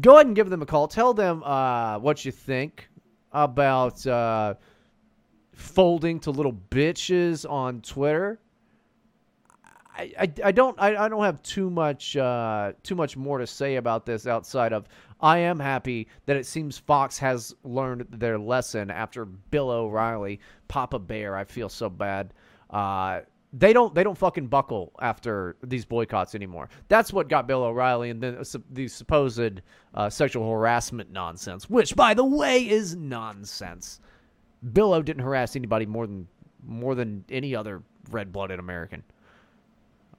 Go 0.00 0.14
ahead 0.14 0.26
and 0.26 0.36
give 0.36 0.50
them 0.50 0.62
a 0.62 0.66
call. 0.66 0.88
Tell 0.88 1.14
them 1.14 1.42
uh, 1.44 1.98
what 1.98 2.24
you 2.24 2.32
think 2.32 2.88
about 3.32 4.06
uh, 4.06 4.54
folding 5.52 6.20
to 6.20 6.30
little 6.30 6.52
bitches 6.52 7.48
on 7.48 7.80
Twitter. 7.80 8.38
I, 9.96 10.12
I, 10.18 10.32
I 10.44 10.52
don't 10.52 10.80
I, 10.80 10.96
I 10.96 11.08
don't 11.08 11.24
have 11.24 11.42
too 11.42 11.70
much 11.70 12.16
uh, 12.16 12.72
too 12.84 12.94
much 12.94 13.16
more 13.16 13.38
to 13.38 13.46
say 13.46 13.76
about 13.76 14.06
this 14.06 14.26
outside 14.26 14.72
of 14.72 14.86
I 15.20 15.38
am 15.38 15.58
happy 15.58 16.06
that 16.26 16.36
it 16.36 16.46
seems 16.46 16.78
Fox 16.78 17.18
has 17.18 17.54
learned 17.64 18.06
their 18.10 18.38
lesson 18.38 18.90
after 18.90 19.24
Bill 19.24 19.70
O'Reilly, 19.70 20.40
Papa 20.68 21.00
Bear. 21.00 21.36
I 21.36 21.44
feel 21.44 21.68
so 21.68 21.90
bad. 21.90 22.32
Uh, 22.70 23.22
they 23.52 23.72
don't 23.72 23.94
they 23.94 24.02
don't 24.02 24.18
fucking 24.18 24.46
buckle 24.46 24.92
after 25.00 25.56
these 25.62 25.84
boycotts 25.84 26.34
anymore. 26.34 26.68
That's 26.88 27.12
what 27.12 27.28
got 27.28 27.46
Bill 27.46 27.62
O'Reilly 27.62 28.10
and 28.10 28.22
then 28.22 28.36
uh, 28.36 28.44
the 28.70 28.88
supposed 28.88 29.62
uh, 29.94 30.10
sexual 30.10 30.50
harassment 30.50 31.10
nonsense, 31.10 31.68
which 31.70 31.96
by 31.96 32.14
the 32.14 32.24
way 32.24 32.68
is 32.68 32.94
nonsense. 32.94 34.00
Bill 34.72 34.92
O 34.92 35.02
didn't 35.02 35.22
harass 35.22 35.56
anybody 35.56 35.86
more 35.86 36.06
than 36.06 36.28
more 36.66 36.94
than 36.94 37.24
any 37.30 37.54
other 37.54 37.82
red-blooded 38.10 38.58
American. 38.58 39.02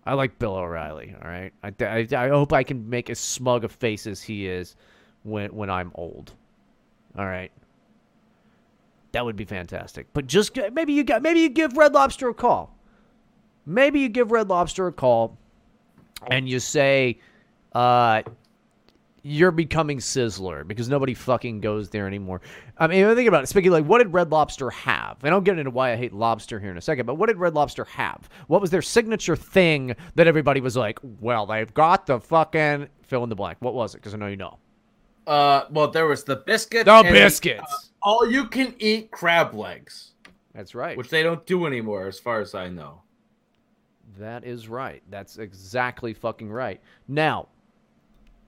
I 0.06 0.14
like 0.14 0.40
Bill 0.40 0.56
O'Reilly. 0.56 1.14
All 1.22 1.30
right, 1.30 1.54
I, 1.62 1.74
I, 1.82 2.08
I 2.16 2.30
hope 2.30 2.54
I 2.54 2.64
can 2.64 2.90
make 2.90 3.10
as 3.10 3.20
smug 3.20 3.64
a 3.64 3.70
face 3.70 4.08
as 4.08 4.24
he 4.24 4.48
is 4.48 4.76
when 5.24 5.54
when 5.54 5.70
I'm 5.70 5.92
old. 5.94 6.34
All 7.16 7.26
right, 7.26 7.52
that 9.12 9.24
would 9.24 9.36
be 9.36 9.46
fantastic. 9.46 10.08
But 10.14 10.26
just 10.26 10.58
maybe 10.74 10.94
you 10.94 11.04
got 11.04 11.22
maybe 11.22 11.42
you 11.42 11.50
give 11.50 11.78
Red 11.78 11.94
Lobster 11.94 12.30
a 12.30 12.34
call. 12.34 12.76
Maybe 13.66 14.00
you 14.00 14.10
give 14.10 14.32
Red 14.32 14.50
Lobster 14.50 14.88
a 14.88 14.92
call, 14.92 15.38
and 16.28 16.50
you 16.50 16.60
say, 16.60 17.20
uh, 17.74 18.24
"You're 19.22 19.52
becoming 19.52 20.00
Sizzler 20.00 20.68
because 20.68 20.90
nobody 20.90 21.14
fucking 21.14 21.62
goes 21.62 21.90
there 21.90 22.08
anymore." 22.08 22.42
I 22.78 22.88
mean, 22.88 23.14
think 23.16 23.28
about 23.28 23.44
it. 23.44 23.48
Speaking 23.48 23.72
like, 23.72 23.86
what 23.86 23.98
did 24.00 24.14
Red 24.14 24.32
Lobster 24.32 24.70
have? 24.70 25.18
And 25.24 25.34
I'll 25.34 25.42
get 25.42 25.60
into 25.60 25.72
why 25.72 25.92
I 25.92 25.96
hate 25.98 26.14
lobster 26.14 26.60
here 26.60 26.72
in 26.72 26.78
a 26.78 26.82
second. 26.82 27.06
But 27.06 27.16
what 27.16 27.28
did 27.28 27.38
Red 27.38 27.54
Lobster 27.54 27.84
have? 27.86 28.30
What 28.48 28.62
was 28.62 28.72
their 28.72 28.82
signature 28.82 29.36
thing 29.36 29.96
that 30.16 30.28
everybody 30.28 30.62
was 30.62 30.78
like, 30.78 31.00
"Well, 31.20 31.46
they've 31.46 31.74
got 31.74 32.06
the 32.06 32.20
fucking 32.20 32.88
fill 33.04 33.24
in 33.24 33.30
the 33.30 33.36
blank." 33.36 33.58
What 33.60 33.74
was 33.74 33.94
it? 33.94 33.98
Because 33.98 34.14
I 34.14 34.18
know 34.18 34.28
you 34.28 34.38
know. 34.38 34.58
Uh, 35.28 35.66
well, 35.70 35.92
there 35.92 36.08
was 36.08 36.24
the 36.24 36.38
biscuits. 36.38 36.86
The 36.86 36.92
and, 36.92 37.10
biscuits. 37.14 37.62
uh, 37.62 37.78
all 38.02 38.30
you 38.30 38.48
can 38.48 38.74
eat 38.80 39.12
crab 39.12 39.54
legs. 39.54 40.14
That's 40.56 40.74
right. 40.74 40.98
Which 40.98 41.10
they 41.10 41.22
don't 41.22 41.46
do 41.46 41.68
anymore, 41.68 42.08
as 42.08 42.20
far 42.20 42.42
as 42.42 42.56
I 42.56 42.70
know. 42.70 43.04
That 44.18 44.44
is 44.44 44.68
right. 44.68 45.04
That's 45.10 45.38
exactly 45.38 46.14
fucking 46.14 46.52
right. 46.52 46.82
Now, 47.08 47.48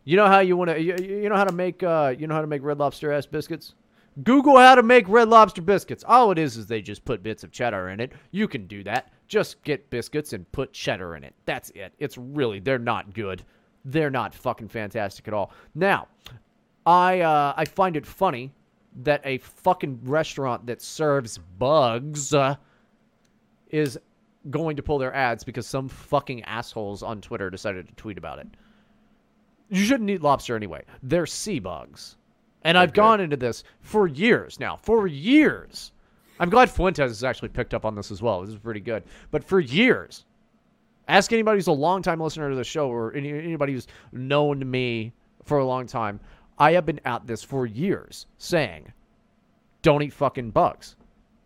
you 0.03 0.17
know 0.17 0.27
how 0.27 0.39
you 0.39 0.57
want 0.57 0.71
to 0.71 0.81
you, 0.81 0.95
you 0.97 1.29
know 1.29 1.35
how 1.35 1.43
to 1.43 1.53
make 1.53 1.83
uh 1.83 2.15
you 2.17 2.27
know 2.27 2.33
how 2.33 2.41
to 2.41 2.47
make 2.47 2.63
red 2.63 2.79
lobster 2.79 3.11
ass 3.11 3.25
biscuits? 3.25 3.75
Google 4.23 4.57
how 4.57 4.75
to 4.75 4.83
make 4.83 5.07
red 5.07 5.29
lobster 5.29 5.61
biscuits. 5.61 6.03
All 6.05 6.31
it 6.31 6.37
is 6.37 6.57
is 6.57 6.67
they 6.67 6.81
just 6.81 7.05
put 7.05 7.23
bits 7.23 7.43
of 7.43 7.51
cheddar 7.51 7.89
in 7.89 7.99
it. 7.99 8.11
You 8.31 8.47
can 8.47 8.67
do 8.67 8.83
that. 8.83 9.11
Just 9.27 9.63
get 9.63 9.89
biscuits 9.89 10.33
and 10.33 10.51
put 10.51 10.73
cheddar 10.73 11.15
in 11.15 11.23
it. 11.23 11.33
That's 11.45 11.69
it. 11.71 11.93
It's 11.99 12.17
really 12.17 12.59
they're 12.59 12.79
not 12.79 13.13
good. 13.13 13.43
They're 13.85 14.09
not 14.09 14.33
fucking 14.33 14.67
fantastic 14.67 15.27
at 15.27 15.33
all. 15.33 15.51
Now, 15.75 16.07
I 16.85 17.21
uh 17.21 17.53
I 17.55 17.65
find 17.65 17.95
it 17.95 18.05
funny 18.05 18.51
that 19.03 19.21
a 19.23 19.37
fucking 19.37 19.99
restaurant 20.03 20.65
that 20.65 20.81
serves 20.81 21.37
bugs 21.37 22.33
uh, 22.33 22.55
is 23.69 23.97
going 24.49 24.75
to 24.75 24.83
pull 24.83 24.97
their 24.97 25.13
ads 25.13 25.43
because 25.43 25.67
some 25.67 25.87
fucking 25.87 26.43
assholes 26.43 27.03
on 27.03 27.21
Twitter 27.21 27.49
decided 27.49 27.87
to 27.87 27.95
tweet 27.95 28.17
about 28.17 28.39
it. 28.39 28.47
You 29.69 29.83
shouldn't 29.83 30.09
eat 30.09 30.21
lobster 30.21 30.55
anyway. 30.55 30.83
They're 31.03 31.25
sea 31.25 31.59
bugs. 31.59 32.17
And 32.63 32.77
I've 32.77 32.93
gone 32.93 33.21
into 33.21 33.37
this 33.37 33.63
for 33.79 34.07
years 34.07 34.59
now. 34.59 34.75
For 34.75 35.07
years. 35.07 35.91
I'm 36.39 36.49
glad 36.49 36.69
Fuentes 36.69 37.09
has 37.09 37.23
actually 37.23 37.49
picked 37.49 37.73
up 37.73 37.85
on 37.85 37.95
this 37.95 38.11
as 38.11 38.21
well. 38.21 38.41
This 38.41 38.51
is 38.51 38.59
pretty 38.59 38.79
good. 38.79 39.03
But 39.29 39.43
for 39.43 39.59
years, 39.59 40.25
ask 41.07 41.31
anybody 41.31 41.57
who's 41.57 41.67
a 41.67 41.71
longtime 41.71 42.19
listener 42.19 42.49
to 42.49 42.55
the 42.55 42.63
show 42.63 42.89
or 42.89 43.13
any, 43.13 43.29
anybody 43.29 43.73
who's 43.73 43.87
known 44.11 44.69
me 44.69 45.13
for 45.43 45.59
a 45.59 45.65
long 45.65 45.87
time. 45.87 46.19
I 46.57 46.73
have 46.73 46.85
been 46.85 46.99
at 47.05 47.25
this 47.25 47.43
for 47.43 47.65
years 47.65 48.27
saying, 48.37 48.91
don't 49.81 50.03
eat 50.03 50.13
fucking 50.13 50.51
bugs. 50.51 50.95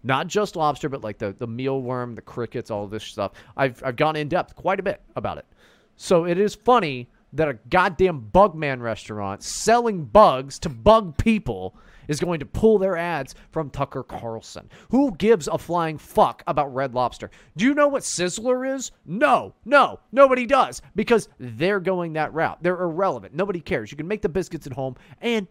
Not 0.06 0.28
just 0.28 0.56
lobster, 0.56 0.88
but 0.88 1.04
like 1.04 1.18
the, 1.18 1.34
the 1.34 1.48
mealworm, 1.48 2.16
the 2.16 2.22
crickets, 2.22 2.70
all 2.70 2.86
this 2.88 3.04
stuff. 3.04 3.32
I've, 3.58 3.82
I've 3.84 3.96
gone 3.96 4.16
in 4.16 4.30
depth 4.30 4.56
quite 4.56 4.80
a 4.80 4.84
bit 4.84 5.02
about 5.16 5.40
it. 5.40 5.48
So 5.96 6.26
it 6.26 6.38
is 6.38 6.54
funny 6.54 7.10
that 7.34 7.50
a 7.50 7.56
goddamn 7.70 8.30
Bugman 8.32 8.82
restaurant 8.82 9.42
selling 9.42 10.06
bugs 10.06 10.60
to 10.60 10.70
bug 10.70 11.18
people 11.18 11.76
is 12.08 12.20
going 12.20 12.40
to 12.40 12.46
pull 12.46 12.78
their 12.78 12.96
ads 12.96 13.34
from 13.50 13.72
Tucker 13.72 14.04
Carlson. 14.04 14.70
Who 14.92 15.16
gives 15.16 15.48
a 15.48 15.58
flying 15.58 15.98
fuck 15.98 16.44
about 16.46 16.74
Red 16.74 16.94
Lobster? 16.94 17.32
Do 17.58 17.66
you 17.66 17.74
know 17.74 17.88
what 17.88 18.04
Sizzler 18.04 18.76
is? 18.76 18.92
No, 19.08 19.56
no, 19.66 20.00
nobody 20.12 20.46
does 20.46 20.84
because 20.96 21.30
they're 21.40 21.80
going 21.80 22.14
that 22.14 22.32
route. 22.32 22.60
They're 22.62 22.80
irrelevant. 22.80 23.34
Nobody 23.34 23.60
cares. 23.60 23.90
You 23.90 23.98
can 23.98 24.08
make 24.08 24.22
the 24.22 24.30
biscuits 24.30 24.68
at 24.68 24.74
home 24.74 24.98
and 25.20 25.48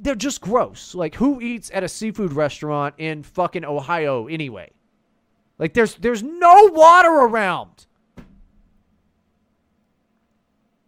they're 0.00 0.14
just 0.14 0.40
gross. 0.40 0.94
Like 0.94 1.14
who 1.14 1.40
eats 1.40 1.70
at 1.72 1.84
a 1.84 1.88
seafood 1.88 2.32
restaurant 2.32 2.94
in 2.98 3.22
fucking 3.22 3.64
Ohio 3.64 4.26
anyway? 4.26 4.70
Like 5.58 5.74
there's 5.74 5.94
there's 5.96 6.22
no 6.22 6.70
water 6.72 7.10
around. 7.10 7.86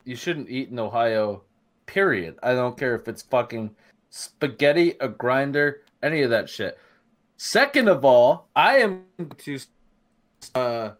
You 0.04 0.16
shouldn't 0.16 0.50
eat 0.50 0.70
in 0.70 0.78
Ohio, 0.78 1.42
period. 1.86 2.38
I 2.42 2.54
don't 2.54 2.76
care 2.76 2.96
if 2.96 3.06
it's 3.06 3.22
fucking 3.22 3.70
spaghetti, 4.10 4.94
a 5.00 5.08
grinder, 5.08 5.82
any 6.02 6.22
of 6.22 6.30
that 6.30 6.48
shit. 6.48 6.78
Second 7.36 7.88
of 7.88 8.04
all, 8.04 8.48
I 8.56 8.78
am 8.78 9.04
to 9.38 9.58
uh 10.54 10.90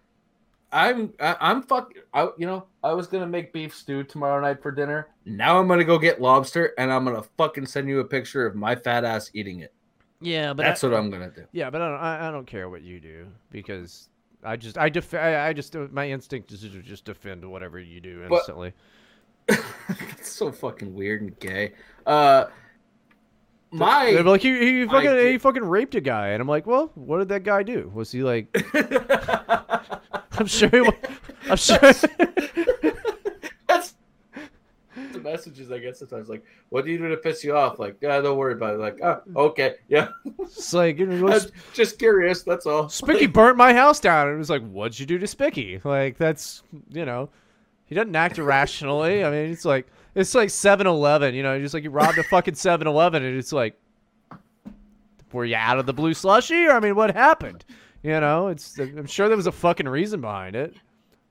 I'm 0.73 1.13
I, 1.21 1.37
I'm 1.41 1.63
fuck 1.63 1.93
I, 2.15 2.29
you 2.39 2.47
know, 2.47 2.65
I 2.83 2.93
was 2.95 3.07
gonna 3.07 3.27
make 3.27 3.53
beef 3.53 3.75
stew 3.75 4.03
tomorrow 4.05 4.41
night 4.41 4.63
for 4.63 4.71
dinner. 4.73 5.09
Now 5.27 5.59
I'm 5.61 5.69
gonna 5.69 5.85
go 5.85 5.99
get 5.99 6.21
lobster 6.21 6.73
and 6.79 6.91
I'm 6.91 7.05
gonna 7.05 7.23
fucking 7.37 7.67
send 7.67 7.89
you 7.89 8.01
a 8.01 8.05
picture 8.05 8.47
of 8.47 8.55
my 8.57 8.75
fat 8.75 9.05
ass 9.05 9.31
eating 9.35 9.61
it. 9.61 9.73
Yeah, 10.21 10.53
but 10.55 10.63
that's 10.63 10.83
I- 10.83 10.89
what 10.89 10.97
I'm 10.97 11.11
gonna 11.11 11.31
do. 11.31 11.45
Yeah, 11.53 11.69
but 11.71 11.83
I 11.83 11.89
don't, 11.89 11.99
I, 12.01 12.29
I 12.29 12.31
don't 12.31 12.47
care 12.47 12.69
what 12.71 12.83
you 12.83 13.01
do 13.01 13.27
because 13.51 14.09
I 14.43 14.57
just 14.57 14.79
I 14.79 14.89
def- 14.89 15.15
I, 15.15 15.49
I 15.49 15.53
just 15.53 15.75
my 15.75 16.09
instinct 16.09 16.51
is 16.53 16.63
to 16.63 16.69
just 16.81 17.05
defend 17.05 17.45
whatever 17.45 17.79
you 17.79 18.01
do 18.01 18.25
But- 18.29 18.37
instantly. 18.37 18.73
That's 19.49 20.31
so 20.31 20.53
fucking 20.53 20.95
weird 20.95 21.21
and 21.23 21.39
gay. 21.41 21.73
Uh 22.07 22.47
my 23.73 24.13
They're 24.13 24.23
like 24.23 24.41
he, 24.43 24.81
he 24.81 24.87
fucking 24.87 25.17
he 25.19 25.39
fucking 25.39 25.65
raped 25.65 25.95
a 25.97 26.01
guy, 26.01 26.29
and 26.29 26.41
I'm 26.41 26.49
like, 26.49 26.67
well, 26.67 26.91
what 26.95 27.19
did 27.19 27.29
that 27.31 27.43
guy 27.43 27.63
do? 27.63 27.91
Was 27.95 28.13
he 28.13 28.23
like? 28.23 28.55
I'm 30.39 30.47
sure. 30.47 30.71
I'm 31.49 31.57
sure. 31.57 31.79
That's 33.67 33.95
the 35.13 35.21
messages 35.21 35.71
I 35.71 35.79
get 35.79 35.97
sometimes. 35.97 36.29
Like, 36.29 36.45
what 36.71 36.85
do 36.85 36.91
you 36.91 36.99
do 36.99 37.09
to 37.09 37.17
piss 37.17 37.43
you 37.45 37.57
off? 37.57 37.79
Like, 37.79 37.97
ah, 38.05 38.21
don't 38.21 38.37
worry 38.39 38.55
about 38.55 38.75
it. 38.75 38.79
Like, 38.79 38.99
oh, 39.03 39.23
okay, 39.37 39.77
yeah. 39.89 40.09
It's 40.41 40.73
like 40.73 40.99
you 40.99 41.07
know, 41.07 41.41
just 41.73 41.99
curious. 41.99 42.43
That's 42.43 42.67
all. 42.67 42.89
Spicky 42.89 43.27
burnt 43.29 43.57
my 43.57 43.73
house 43.73 44.01
down, 44.01 44.29
and 44.29 44.37
it 44.37 44.39
was 44.39 44.51
like, 44.51 44.63
what'd 44.69 44.99
you 44.99 45.07
do 45.07 45.19
to 45.19 45.27
Spicky? 45.27 45.81
Like 45.85 46.17
that's 46.17 46.63
you 46.91 47.05
know, 47.05 47.31
he 47.87 47.95
doesn't 47.95 48.17
act 48.17 48.39
irrationally. 48.39 49.25
I 49.25 49.31
mean, 49.31 49.51
it's 49.51 49.65
like 49.65 49.87
it's 50.15 50.35
like 50.35 50.51
7-Eleven, 50.51 51.35
you 51.35 51.43
know, 51.43 51.59
just 51.59 51.75
like 51.75 51.85
you 51.85 51.91
robbed 51.91 52.19
a 52.19 52.23
fucking 52.25 52.55
7-Eleven, 52.55 53.23
and 53.23 53.37
it's 53.37 53.53
like, 53.53 53.79
were 55.33 55.45
you 55.45 55.57
out 55.57 55.79
of 55.79 55.87
the 55.87 55.95
blue 55.95 56.15
slushy, 56.15 56.67
or 56.67 56.73
I 56.73 56.81
mean, 56.81 56.95
what 56.95 57.15
happened? 57.15 57.65
You 58.03 58.19
know, 58.21 58.49
it's 58.49 58.79
I'm 58.79 59.07
sure 59.07 59.29
there 59.29 59.37
was 59.37 59.47
a 59.47 59.53
fucking 59.53 59.89
reason 59.89 60.21
behind 60.21 60.57
it. 60.57 60.75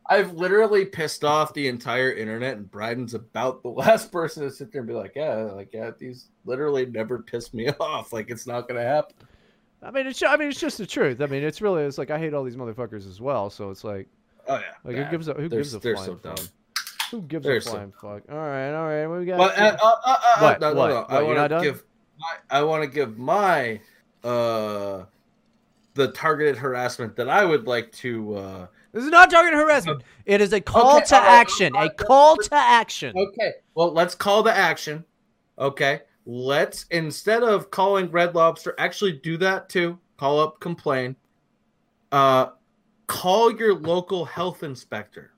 I've 0.09 0.33
literally 0.33 0.85
pissed 0.85 1.23
off 1.23 1.53
the 1.53 1.67
entire 1.67 2.11
internet, 2.11 2.57
and 2.57 2.69
Bryden's 2.69 3.13
about 3.13 3.61
the 3.63 3.69
last 3.83 4.11
person 4.11 4.43
to 4.43 4.51
sit 4.51 4.71
there 4.71 4.81
and 4.81 4.87
be 4.87 4.93
like, 4.93 5.13
yeah, 5.15 5.35
like 5.35 5.73
yeah, 5.73 5.91
these 5.97 6.27
literally 6.45 6.85
never 6.85 7.19
piss 7.19 7.53
me 7.53 7.69
off. 7.79 8.13
Like 8.13 8.29
it's 8.29 8.47
not 8.47 8.67
gonna 8.67 8.83
happen. 8.83 9.15
I 9.83 9.91
mean, 9.91 10.07
it's 10.07 10.21
I 10.23 10.35
mean, 10.37 10.49
it's 10.49 10.59
just 10.59 10.77
the 10.77 10.85
truth. 10.85 11.21
I 11.21 11.25
mean, 11.25 11.43
it's 11.43 11.61
really 11.61 11.83
it's 11.83 11.97
like 11.97 12.09
I 12.11 12.17
hate 12.19 12.33
all 12.33 12.43
these 12.43 12.55
motherfuckers 12.55 13.07
as 13.07 13.19
well. 13.19 13.49
So 13.49 13.69
it's 13.69 13.83
like, 13.83 14.07
Oh 14.47 14.55
yeah. 14.55 14.61
like 14.83 14.95
who 14.95 15.05
gives 15.11 15.27
a 15.27 15.33
who 15.33 15.49
They're- 15.49 15.59
gives 15.59 15.73
a 15.75 15.79
they're 15.79 15.95
flying 15.95 16.05
so 16.07 16.15
fuck? 16.17 16.35
dumb. 16.35 16.45
Who 17.11 17.21
gives 17.23 17.45
They're 17.45 17.57
a 17.57 17.61
so 17.61 17.71
flying 17.71 17.91
fuck? 17.91 18.21
All 18.31 18.37
right, 18.37 18.71
all 18.73 18.87
right, 18.87 19.07
we 19.07 19.25
got. 19.25 19.37
But 19.37 19.57
uh, 19.59 19.77
uh, 19.83 19.95
uh, 20.05 20.17
uh, 20.23 20.39
What? 20.39 20.61
no, 20.61 20.73
no, 20.73 20.79
What? 20.79 20.87
no. 20.89 20.95
What, 20.95 21.11
I 21.11 21.21
want 21.23 21.49
to 21.51 21.61
give 21.61 21.83
my 22.17 22.35
I 22.49 22.63
want 22.63 22.83
to 22.83 22.89
give 22.89 23.17
my 23.17 23.79
uh 24.23 25.03
the 25.93 26.09
targeted 26.09 26.57
harassment 26.57 27.15
that 27.15 27.29
I 27.29 27.45
would 27.45 27.67
like 27.67 27.91
to. 27.93 28.35
Uh, 28.35 28.67
This 28.91 29.03
is 29.03 29.09
not 29.09 29.29
targeted 29.29 29.57
harassment. 29.59 30.03
It 30.25 30.41
is 30.41 30.53
a 30.53 30.61
call 30.61 30.97
Okay, 30.97 31.05
to 31.07 31.15
right, 31.15 31.25
action. 31.25 31.75
A 31.75 31.89
call 31.89 32.37
to 32.37 32.55
action. 32.55 33.13
Okay. 33.15 33.53
Well, 33.75 33.91
let's 33.91 34.15
call 34.15 34.43
to 34.43 34.55
action. 34.55 35.03
Okay. 35.59 36.01
Let's 36.25 36.85
instead 36.91 37.43
of 37.43 37.71
calling 37.71 38.09
Red 38.11 38.35
Lobster, 38.35 38.75
actually 38.77 39.13
do 39.13 39.37
that 39.37 39.69
too. 39.69 39.97
Call 40.17 40.39
up, 40.39 40.59
complain. 40.59 41.15
Uh, 42.11 42.47
call 43.07 43.51
your 43.51 43.73
local 43.73 44.23
health 44.25 44.63
inspector 44.63 45.31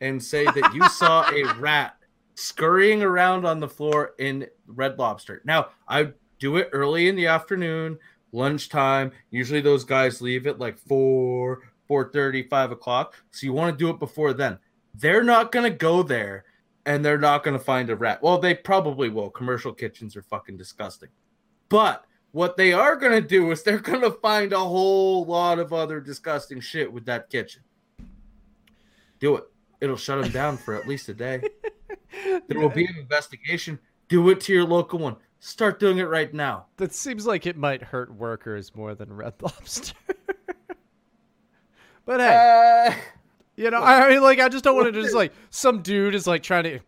and 0.00 0.22
say 0.22 0.44
that 0.44 0.72
you 0.74 0.88
saw 0.88 1.28
a 1.30 1.54
rat 1.58 1.96
scurrying 2.36 3.02
around 3.02 3.44
on 3.44 3.60
the 3.60 3.68
floor 3.68 4.12
in 4.18 4.46
Red 4.66 4.98
Lobster. 4.98 5.42
Now, 5.44 5.68
I 5.88 6.12
do 6.38 6.56
it 6.56 6.68
early 6.72 7.08
in 7.08 7.16
the 7.16 7.26
afternoon, 7.26 7.98
lunchtime. 8.34 9.12
Usually 9.30 9.60
those 9.60 9.84
guys 9.84 10.20
leave 10.20 10.46
at 10.46 10.58
like 10.58 10.76
4, 10.78 11.62
4.30, 11.88 12.48
5 12.48 12.72
o'clock. 12.72 13.14
So 13.30 13.46
you 13.46 13.52
want 13.52 13.76
to 13.76 13.82
do 13.82 13.90
it 13.90 13.98
before 13.98 14.32
then. 14.32 14.58
They're 14.94 15.24
not 15.24 15.52
going 15.52 15.70
to 15.70 15.76
go 15.76 16.02
there 16.02 16.44
and 16.86 17.04
they're 17.04 17.18
not 17.18 17.44
going 17.44 17.56
to 17.56 17.64
find 17.64 17.88
a 17.90 17.96
rat. 17.96 18.22
Well, 18.22 18.38
they 18.38 18.54
probably 18.54 19.08
will. 19.08 19.30
Commercial 19.30 19.72
kitchens 19.72 20.16
are 20.16 20.22
fucking 20.22 20.56
disgusting. 20.56 21.08
But 21.68 22.04
what 22.32 22.56
they 22.56 22.72
are 22.72 22.96
going 22.96 23.12
to 23.12 23.26
do 23.26 23.50
is 23.50 23.62
they're 23.62 23.78
going 23.80 24.02
to 24.02 24.10
find 24.10 24.52
a 24.52 24.58
whole 24.58 25.24
lot 25.24 25.58
of 25.58 25.72
other 25.72 26.00
disgusting 26.00 26.60
shit 26.60 26.92
with 26.92 27.06
that 27.06 27.30
kitchen. 27.30 27.62
Do 29.20 29.36
it. 29.36 29.44
It'll 29.80 29.96
shut 29.96 30.22
them 30.22 30.32
down 30.32 30.56
for 30.56 30.74
at 30.74 30.88
least 30.88 31.08
a 31.08 31.14
day. 31.14 31.42
There 32.48 32.60
will 32.60 32.70
be 32.70 32.86
an 32.86 32.96
investigation. 32.96 33.78
Do 34.08 34.30
it 34.30 34.40
to 34.42 34.52
your 34.52 34.64
local 34.64 34.98
one. 34.98 35.16
Start 35.46 35.78
doing 35.78 35.98
it 35.98 36.04
right 36.08 36.32
now. 36.32 36.64
That 36.78 36.94
seems 36.94 37.26
like 37.26 37.44
it 37.44 37.54
might 37.54 37.82
hurt 37.82 38.10
workers 38.14 38.74
more 38.74 38.94
than 38.94 39.12
Red 39.12 39.34
Lobster. 39.42 39.92
but 42.06 42.18
hey, 42.20 42.88
Uh, 42.88 42.94
you 43.54 43.70
know, 43.70 43.82
I 43.82 44.08
mean, 44.08 44.22
like, 44.22 44.40
I 44.40 44.48
just 44.48 44.64
don't 44.64 44.74
want 44.74 44.92
to 44.94 45.02
just 45.02 45.14
like 45.22 45.32
some 45.50 45.82
dude 45.82 46.14
is 46.14 46.26
like 46.26 46.42
trying 46.42 46.64
to. 46.64 46.78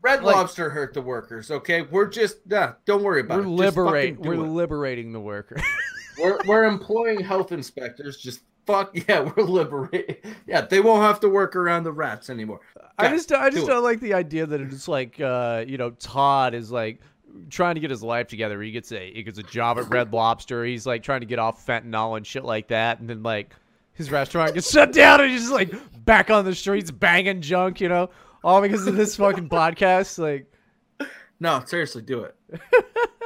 Red 0.00 0.22
Like- 0.22 0.36
Lobster 0.36 0.70
hurt 0.70 0.94
the 0.94 1.02
workers. 1.02 1.50
Okay, 1.50 1.82
we're 1.82 2.06
just 2.06 2.38
nah, 2.46 2.72
don't 2.86 3.02
worry 3.02 3.20
about 3.20 3.40
We're 3.40 3.44
it. 3.44 3.48
Liberate. 3.48 4.18
We're 4.18 4.34
it. 4.34 4.38
liberating 4.38 5.12
the 5.12 5.20
worker. 5.20 5.60
we're 6.18 6.38
we're 6.46 6.64
employing 6.64 7.20
health 7.20 7.52
inspectors. 7.52 8.16
Just 8.16 8.40
fuck 8.64 8.90
yeah, 9.06 9.20
we're 9.36 9.42
liberating. 9.44 10.16
Yeah, 10.46 10.62
they 10.62 10.80
won't 10.80 11.02
have 11.02 11.20
to 11.20 11.28
work 11.28 11.56
around 11.56 11.82
the 11.82 11.92
rats 11.92 12.30
anymore. 12.30 12.60
I 12.96 13.08
just 13.08 13.32
I 13.32 13.50
just 13.50 13.66
do 13.66 13.72
don't 13.72 13.82
like 13.84 14.00
the 14.00 14.14
idea 14.14 14.46
that 14.46 14.60
it's 14.62 14.88
like 14.88 15.20
uh 15.20 15.64
you 15.68 15.76
know 15.76 15.90
Todd 15.90 16.54
is 16.54 16.70
like 16.70 17.00
trying 17.50 17.74
to 17.74 17.80
get 17.80 17.90
his 17.90 18.02
life 18.02 18.28
together. 18.28 18.60
He 18.62 18.70
gets 18.70 18.92
a 18.92 19.12
he 19.12 19.22
gets 19.22 19.38
a 19.38 19.42
job 19.42 19.78
at 19.78 19.88
Red 19.88 20.12
Lobster. 20.12 20.64
He's 20.64 20.86
like 20.86 21.02
trying 21.02 21.20
to 21.20 21.26
get 21.26 21.38
off 21.38 21.64
fentanyl 21.64 22.16
and 22.16 22.26
shit 22.26 22.44
like 22.44 22.68
that, 22.68 23.00
and 23.00 23.08
then 23.08 23.22
like 23.22 23.54
his 23.92 24.10
restaurant 24.10 24.54
gets 24.54 24.70
shut 24.72 24.92
down, 24.92 25.20
and 25.20 25.30
he's 25.30 25.42
just 25.42 25.52
like 25.52 25.72
back 26.04 26.30
on 26.30 26.44
the 26.44 26.54
streets 26.54 26.90
banging 26.90 27.40
junk, 27.40 27.80
you 27.80 27.88
know, 27.88 28.10
all 28.44 28.60
because 28.60 28.86
of 28.86 28.96
this 28.96 29.16
fucking 29.16 29.48
podcast. 29.48 30.18
Like, 30.18 30.52
No, 31.40 31.62
seriously, 31.66 32.02
do 32.02 32.24
it. 32.24 32.36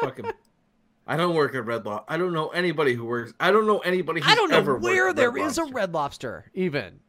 Fucking. 0.01 0.27
I 1.07 1.17
don't 1.17 1.35
work 1.35 1.55
at 1.55 1.65
Red 1.65 1.85
Lobster. 1.85 2.13
I 2.13 2.17
don't 2.17 2.33
know 2.33 2.49
anybody 2.49 2.95
who 2.95 3.05
works. 3.05 3.33
I 3.41 3.51
don't 3.51 3.67
know 3.67 3.79
anybody 3.79 4.21
who's 4.21 4.31
I 4.31 4.35
don't 4.35 4.51
know 4.51 4.63
where 4.77 5.13
there 5.13 5.37
is 5.37 5.59
a 5.59 5.65
Red 5.65 5.93
Lobster 5.93 6.51
even. 6.55 7.01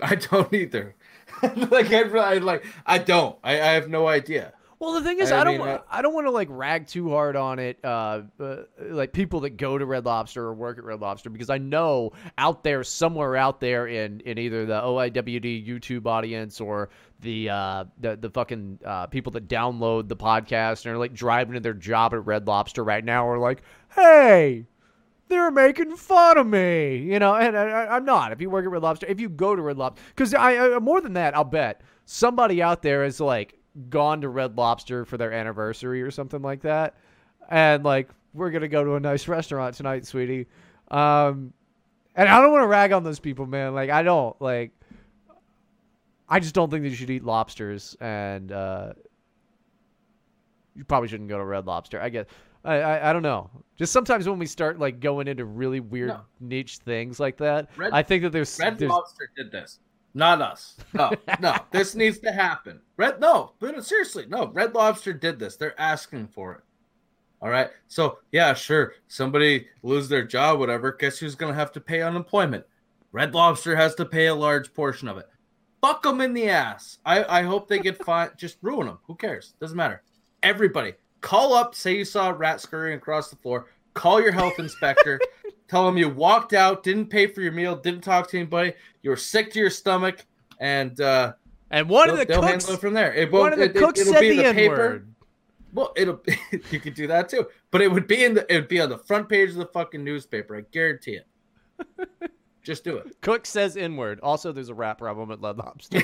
I 0.00 0.14
don't 0.14 0.52
either. 0.54 0.96
like 1.42 1.92
I, 1.92 2.02
I 2.02 2.38
like 2.38 2.64
I 2.86 2.98
don't. 2.98 3.38
I, 3.44 3.52
I 3.52 3.72
have 3.72 3.88
no 3.88 4.08
idea. 4.08 4.54
Well, 4.80 4.94
the 4.94 5.02
thing 5.02 5.18
is, 5.20 5.30
I 5.30 5.42
I, 5.42 5.44
don't, 5.44 5.58
mean, 5.58 5.66
wa- 5.66 5.82
I 5.90 6.00
don't 6.00 6.14
want 6.14 6.26
to 6.26 6.30
like 6.30 6.48
rag 6.50 6.86
too 6.86 7.10
hard 7.10 7.36
on 7.36 7.58
it, 7.58 7.78
uh, 7.84 8.22
uh, 8.40 8.56
like 8.80 9.12
people 9.12 9.40
that 9.40 9.58
go 9.58 9.76
to 9.76 9.84
Red 9.84 10.06
Lobster 10.06 10.42
or 10.42 10.54
work 10.54 10.78
at 10.78 10.84
Red 10.84 11.00
Lobster, 11.00 11.28
because 11.28 11.50
I 11.50 11.58
know 11.58 12.12
out 12.38 12.64
there, 12.64 12.82
somewhere 12.82 13.36
out 13.36 13.60
there 13.60 13.86
in, 13.88 14.20
in 14.20 14.38
either 14.38 14.64
the 14.64 14.80
OIWD 14.80 15.68
YouTube 15.68 16.06
audience 16.06 16.62
or 16.62 16.88
the 17.20 17.50
uh, 17.50 17.84
the 17.98 18.16
the 18.16 18.30
fucking 18.30 18.78
uh, 18.82 19.06
people 19.08 19.30
that 19.32 19.48
download 19.48 20.08
the 20.08 20.16
podcast 20.16 20.86
and 20.86 20.94
are 20.94 20.98
like 20.98 21.12
driving 21.12 21.52
to 21.52 21.60
their 21.60 21.74
job 21.74 22.14
at 22.14 22.24
Red 22.24 22.46
Lobster 22.46 22.82
right 22.82 23.04
now 23.04 23.28
are 23.28 23.38
like, 23.38 23.62
hey. 23.94 24.64
They're 25.28 25.52
making 25.52 25.94
fun 25.94 26.38
of 26.38 26.46
me, 26.48 26.96
you 26.96 27.20
know, 27.20 27.36
and 27.36 27.56
I, 27.56 27.68
I- 27.68 27.94
I'm 27.94 28.04
not. 28.04 28.32
If 28.32 28.40
you 28.40 28.50
work 28.50 28.64
at 28.64 28.70
Red 28.72 28.82
Lobster, 28.82 29.06
if 29.06 29.20
you 29.20 29.28
go 29.28 29.54
to 29.54 29.62
Red 29.62 29.78
Lobster, 29.78 30.02
because 30.08 30.34
I, 30.34 30.74
I 30.74 30.78
more 30.80 31.00
than 31.00 31.12
that, 31.12 31.36
I'll 31.36 31.44
bet 31.44 31.82
somebody 32.04 32.60
out 32.60 32.82
there 32.82 33.04
is 33.04 33.20
like 33.20 33.54
gone 33.88 34.20
to 34.22 34.28
Red 34.28 34.56
Lobster 34.56 35.04
for 35.04 35.16
their 35.16 35.32
anniversary 35.32 36.02
or 36.02 36.10
something 36.10 36.42
like 36.42 36.62
that, 36.62 36.94
and 37.50 37.84
like 37.84 38.08
we're 38.34 38.50
gonna 38.50 38.68
go 38.68 38.84
to 38.84 38.94
a 38.94 39.00
nice 39.00 39.28
restaurant 39.28 39.74
tonight, 39.76 40.06
sweetie. 40.06 40.46
Um, 40.90 41.52
and 42.16 42.28
I 42.28 42.40
don't 42.40 42.50
want 42.52 42.62
to 42.62 42.66
rag 42.68 42.92
on 42.92 43.04
those 43.04 43.20
people, 43.20 43.46
man. 43.46 43.74
Like 43.74 43.90
I 43.90 44.02
don't 44.02 44.40
like. 44.40 44.72
I 46.28 46.38
just 46.40 46.54
don't 46.54 46.70
think 46.70 46.82
that 46.84 46.90
you 46.90 46.94
should 46.96 47.10
eat 47.10 47.24
lobsters, 47.24 47.96
and 48.00 48.52
uh, 48.52 48.92
you 50.74 50.84
probably 50.84 51.08
shouldn't 51.08 51.28
go 51.28 51.38
to 51.38 51.44
Red 51.44 51.66
Lobster. 51.66 52.00
I 52.00 52.08
guess. 52.08 52.26
I, 52.64 52.74
I 52.74 53.10
I 53.10 53.12
don't 53.12 53.22
know. 53.22 53.50
Just 53.78 53.90
sometimes 53.92 54.28
when 54.28 54.38
we 54.38 54.46
start 54.46 54.78
like 54.78 55.00
going 55.00 55.28
into 55.28 55.44
really 55.46 55.80
weird 55.80 56.08
No. 56.10 56.20
niche 56.40 56.78
things 56.78 57.18
like 57.18 57.38
that, 57.38 57.70
Red- 57.76 57.92
I 57.92 58.02
think 58.02 58.22
that 58.22 58.30
there's 58.30 58.58
Red 58.58 58.78
there's 58.78 58.90
Lobster 58.90 59.30
did 59.36 59.50
this, 59.50 59.80
not 60.14 60.42
us. 60.42 60.76
No, 60.92 61.12
no, 61.40 61.56
this 61.70 61.94
needs 61.94 62.18
to 62.20 62.32
happen. 62.32 62.80
Red, 62.96 63.20
no, 63.20 63.52
but 63.60 63.84
seriously, 63.84 64.26
no. 64.28 64.48
Red 64.48 64.74
Lobster 64.74 65.12
did 65.12 65.38
this. 65.38 65.56
They're 65.56 65.80
asking 65.80 66.28
for 66.28 66.54
it. 66.54 66.60
All 67.42 67.48
right. 67.48 67.70
So 67.88 68.18
yeah, 68.32 68.52
sure. 68.54 68.94
Somebody 69.08 69.66
lose 69.82 70.08
their 70.08 70.24
job, 70.24 70.58
whatever. 70.58 70.92
Guess 70.92 71.18
who's 71.18 71.34
gonna 71.34 71.54
have 71.54 71.72
to 71.72 71.80
pay 71.80 72.02
unemployment? 72.02 72.64
Red 73.12 73.34
Lobster 73.34 73.74
has 73.76 73.94
to 73.96 74.04
pay 74.04 74.26
a 74.26 74.34
large 74.34 74.74
portion 74.74 75.08
of 75.08 75.16
it. 75.16 75.26
Fuck 75.80 76.02
them 76.02 76.20
in 76.20 76.34
the 76.34 76.48
ass. 76.48 76.98
I 77.04 77.40
I 77.40 77.42
hope 77.42 77.68
they 77.68 77.78
get 77.78 78.04
fined. 78.04 78.32
Just 78.36 78.58
ruin 78.60 78.86
them. 78.86 78.98
Who 79.06 79.14
cares? 79.14 79.54
Doesn't 79.60 79.76
matter. 79.76 80.02
Everybody, 80.42 80.94
call 81.20 81.54
up. 81.54 81.74
Say 81.74 81.96
you 81.96 82.04
saw 82.04 82.30
a 82.30 82.34
rat 82.34 82.60
scurrying 82.60 82.98
across 82.98 83.30
the 83.30 83.36
floor. 83.36 83.66
Call 83.94 84.20
your 84.20 84.32
health 84.32 84.58
inspector. 84.58 85.18
Tell 85.70 85.86
them 85.86 85.96
you 85.96 86.08
walked 86.08 86.52
out, 86.52 86.82
didn't 86.82 87.06
pay 87.10 87.28
for 87.28 87.42
your 87.42 87.52
meal, 87.52 87.76
didn't 87.76 88.00
talk 88.00 88.28
to 88.30 88.36
anybody. 88.36 88.72
You 89.02 89.10
were 89.10 89.16
sick 89.16 89.52
to 89.52 89.60
your 89.60 89.70
stomach, 89.70 90.26
and 90.58 91.00
uh, 91.00 91.34
and 91.70 91.88
one 91.88 92.10
of 92.10 92.18
the 92.18 92.24
they'll 92.24 92.40
cooks 92.40 92.50
handle 92.50 92.74
it 92.74 92.80
from 92.80 92.92
there. 92.92 93.14
It 93.14 93.30
one 93.30 93.42
won't. 93.42 93.52
of 93.52 93.60
the 93.60 93.66
it, 93.66 93.76
cooks 93.76 94.00
it, 94.00 94.06
said 94.06 94.20
be 94.20 94.30
the 94.30 94.42
the 94.42 94.52
paper. 94.52 94.74
N-word. 94.74 95.14
Well, 95.72 95.92
it'll 95.94 96.20
you 96.72 96.80
could 96.80 96.94
do 96.94 97.06
that 97.06 97.28
too, 97.28 97.46
but 97.70 97.82
it 97.82 97.92
would 97.92 98.08
be 98.08 98.24
in 98.24 98.34
the 98.34 98.52
it 98.52 98.56
would 98.56 98.66
be 98.66 98.80
on 98.80 98.88
the 98.88 98.98
front 98.98 99.28
page 99.28 99.50
of 99.50 99.54
the 99.58 99.66
fucking 99.66 100.02
newspaper. 100.02 100.56
I 100.56 100.62
guarantee 100.72 101.20
it. 101.20 101.28
Just 102.64 102.82
do 102.82 102.96
it. 102.96 103.20
Cook 103.20 103.46
says 103.46 103.76
inward. 103.76 104.18
Also, 104.24 104.50
there's 104.50 104.70
a 104.70 104.74
rat 104.74 104.98
problem 104.98 105.30
at 105.30 105.40
Red 105.40 105.56
Lobster. 105.56 106.00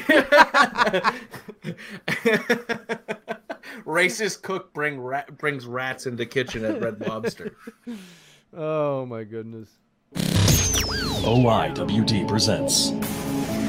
Racist 3.85 4.43
cook 4.43 4.73
bring 4.73 5.01
rat, 5.01 5.37
brings 5.37 5.67
rats 5.67 6.07
into 6.07 6.25
kitchen 6.25 6.65
at 6.65 6.81
Red 6.81 7.01
Lobster. 7.01 7.57
Oh 8.57 9.07
my 9.07 9.25
goodness. 9.25 9.69
OIWD 11.25 12.27
presents 12.29 12.93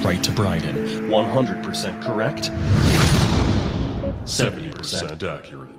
Right 0.03 0.23
to 0.23 0.31
Bryden. 0.31 0.75
100% 1.09 2.01
correct, 2.03 2.51
70% 4.25 5.23
accurate. 5.23 5.69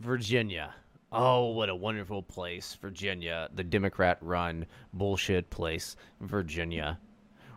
Virginia. 0.00 0.74
Oh, 1.12 1.50
what 1.50 1.68
a 1.68 1.74
wonderful 1.74 2.22
place, 2.22 2.76
Virginia. 2.80 3.50
The 3.54 3.62
Democrat 3.62 4.18
run 4.22 4.64
bullshit 4.94 5.50
place, 5.50 5.96
Virginia. 6.20 6.98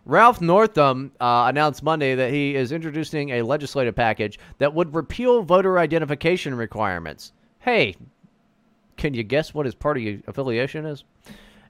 Ralph 0.06 0.42
Northam 0.42 1.12
uh, 1.20 1.46
announced 1.48 1.82
Monday 1.82 2.16
that 2.16 2.32
he 2.32 2.56
is 2.56 2.72
introducing 2.72 3.30
a 3.30 3.42
legislative 3.42 3.96
package 3.96 4.38
that 4.58 4.74
would 4.74 4.94
repeal 4.94 5.44
voter 5.44 5.80
identification 5.80 6.56
requirements. 6.56 7.32
Hey, 7.60 7.96
can 8.98 9.14
you 9.14 9.24
guess 9.24 9.54
what 9.54 9.66
his 9.66 9.76
party 9.76 10.22
affiliation 10.28 10.86
is? 10.86 11.04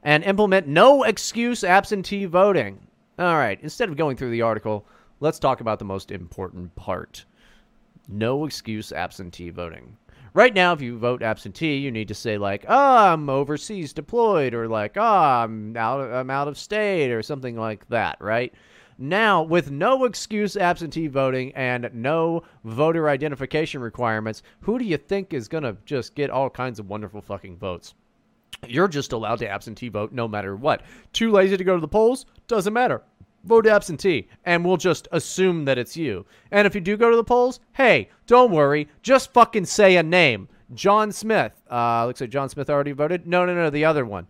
And 0.01 0.23
implement 0.23 0.67
no 0.67 1.03
excuse 1.03 1.63
absentee 1.63 2.25
voting. 2.25 2.87
All 3.19 3.35
right, 3.35 3.59
instead 3.61 3.89
of 3.89 3.97
going 3.97 4.17
through 4.17 4.31
the 4.31 4.41
article, 4.41 4.85
let's 5.19 5.39
talk 5.39 5.61
about 5.61 5.79
the 5.79 5.85
most 5.85 6.11
important 6.11 6.75
part 6.75 7.25
no 8.07 8.45
excuse 8.45 8.91
absentee 8.91 9.49
voting. 9.49 9.97
Right 10.35 10.55
now, 10.55 10.73
if 10.73 10.81
you 10.81 10.97
vote 10.97 11.21
absentee, 11.21 11.77
you 11.77 11.91
need 11.91 12.07
to 12.07 12.15
say 12.15 12.39
like, 12.39 12.65
"Oh, 12.67 12.97
I'm 13.13 13.29
overseas 13.29 13.93
deployed," 13.93 14.55
or 14.55 14.67
like, 14.67 14.97
"Oh, 14.97 15.03
I'm 15.03 15.77
out, 15.77 16.11
I'm 16.11 16.31
out 16.31 16.47
of 16.47 16.57
state," 16.57 17.11
or 17.11 17.21
something 17.21 17.55
like 17.55 17.87
that. 17.89 18.17
Right 18.19 18.51
now, 18.97 19.43
with 19.43 19.69
no 19.69 20.05
excuse 20.05 20.57
absentee 20.57 21.05
voting 21.05 21.51
and 21.53 21.87
no 21.93 22.41
voter 22.63 23.09
identification 23.09 23.79
requirements, 23.79 24.41
who 24.61 24.79
do 24.79 24.85
you 24.85 24.97
think 24.97 25.33
is 25.35 25.47
gonna 25.47 25.77
just 25.85 26.15
get 26.15 26.31
all 26.31 26.49
kinds 26.49 26.79
of 26.79 26.89
wonderful 26.89 27.21
fucking 27.21 27.57
votes? 27.57 27.93
You're 28.67 28.87
just 28.87 29.11
allowed 29.11 29.39
to 29.39 29.47
absentee 29.47 29.89
vote 29.89 30.13
no 30.13 30.27
matter 30.27 30.55
what. 30.55 30.81
Too 31.11 31.31
lazy 31.31 31.57
to 31.57 31.63
go 31.63 31.75
to 31.75 31.81
the 31.81 31.87
polls? 31.87 32.25
Doesn't 32.47 32.73
matter. 32.73 33.03
Vote 33.43 33.67
absentee, 33.67 34.29
and 34.45 34.63
we'll 34.63 34.77
just 34.77 35.07
assume 35.11 35.65
that 35.65 35.77
it's 35.77 35.97
you. 35.97 36.25
And 36.51 36.65
if 36.65 36.75
you 36.75 36.81
do 36.81 36.95
go 36.95 37.09
to 37.09 37.15
the 37.15 37.23
polls, 37.23 37.59
hey, 37.73 38.09
don't 38.25 38.51
worry. 38.51 38.87
Just 39.01 39.33
fucking 39.33 39.65
say 39.65 39.97
a 39.97 40.03
name. 40.03 40.47
John 40.73 41.11
Smith. 41.11 41.51
Uh, 41.69 42.05
looks 42.05 42.21
like 42.21 42.29
John 42.29 42.49
Smith 42.49 42.69
already 42.69 42.93
voted. 42.93 43.27
No, 43.27 43.45
no, 43.45 43.53
no, 43.53 43.69
the 43.69 43.85
other 43.85 44.05
one. 44.05 44.27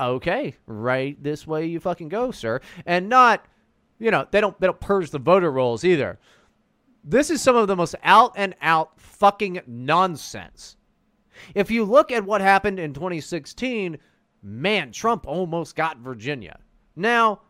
Okay, 0.00 0.54
right 0.66 1.22
this 1.22 1.46
way 1.46 1.66
you 1.66 1.78
fucking 1.78 2.08
go, 2.08 2.30
sir. 2.30 2.60
And 2.86 3.08
not, 3.08 3.44
you 3.98 4.10
know, 4.10 4.26
they 4.30 4.40
don't 4.40 4.58
they 4.58 4.66
don't 4.66 4.80
purge 4.80 5.10
the 5.10 5.18
voter 5.18 5.50
rolls 5.50 5.84
either. 5.84 6.18
This 7.04 7.30
is 7.30 7.42
some 7.42 7.56
of 7.56 7.68
the 7.68 7.76
most 7.76 7.94
out 8.02 8.32
and 8.36 8.54
out 8.62 8.98
fucking 8.98 9.60
nonsense. 9.66 10.76
If 11.54 11.70
you 11.70 11.84
look 11.84 12.10
at 12.12 12.24
what 12.24 12.40
happened 12.40 12.78
in 12.78 12.94
2016, 12.94 13.98
man, 14.42 14.92
Trump 14.92 15.26
almost 15.26 15.76
got 15.76 15.98
Virginia. 15.98 16.58
Now, 16.96 17.40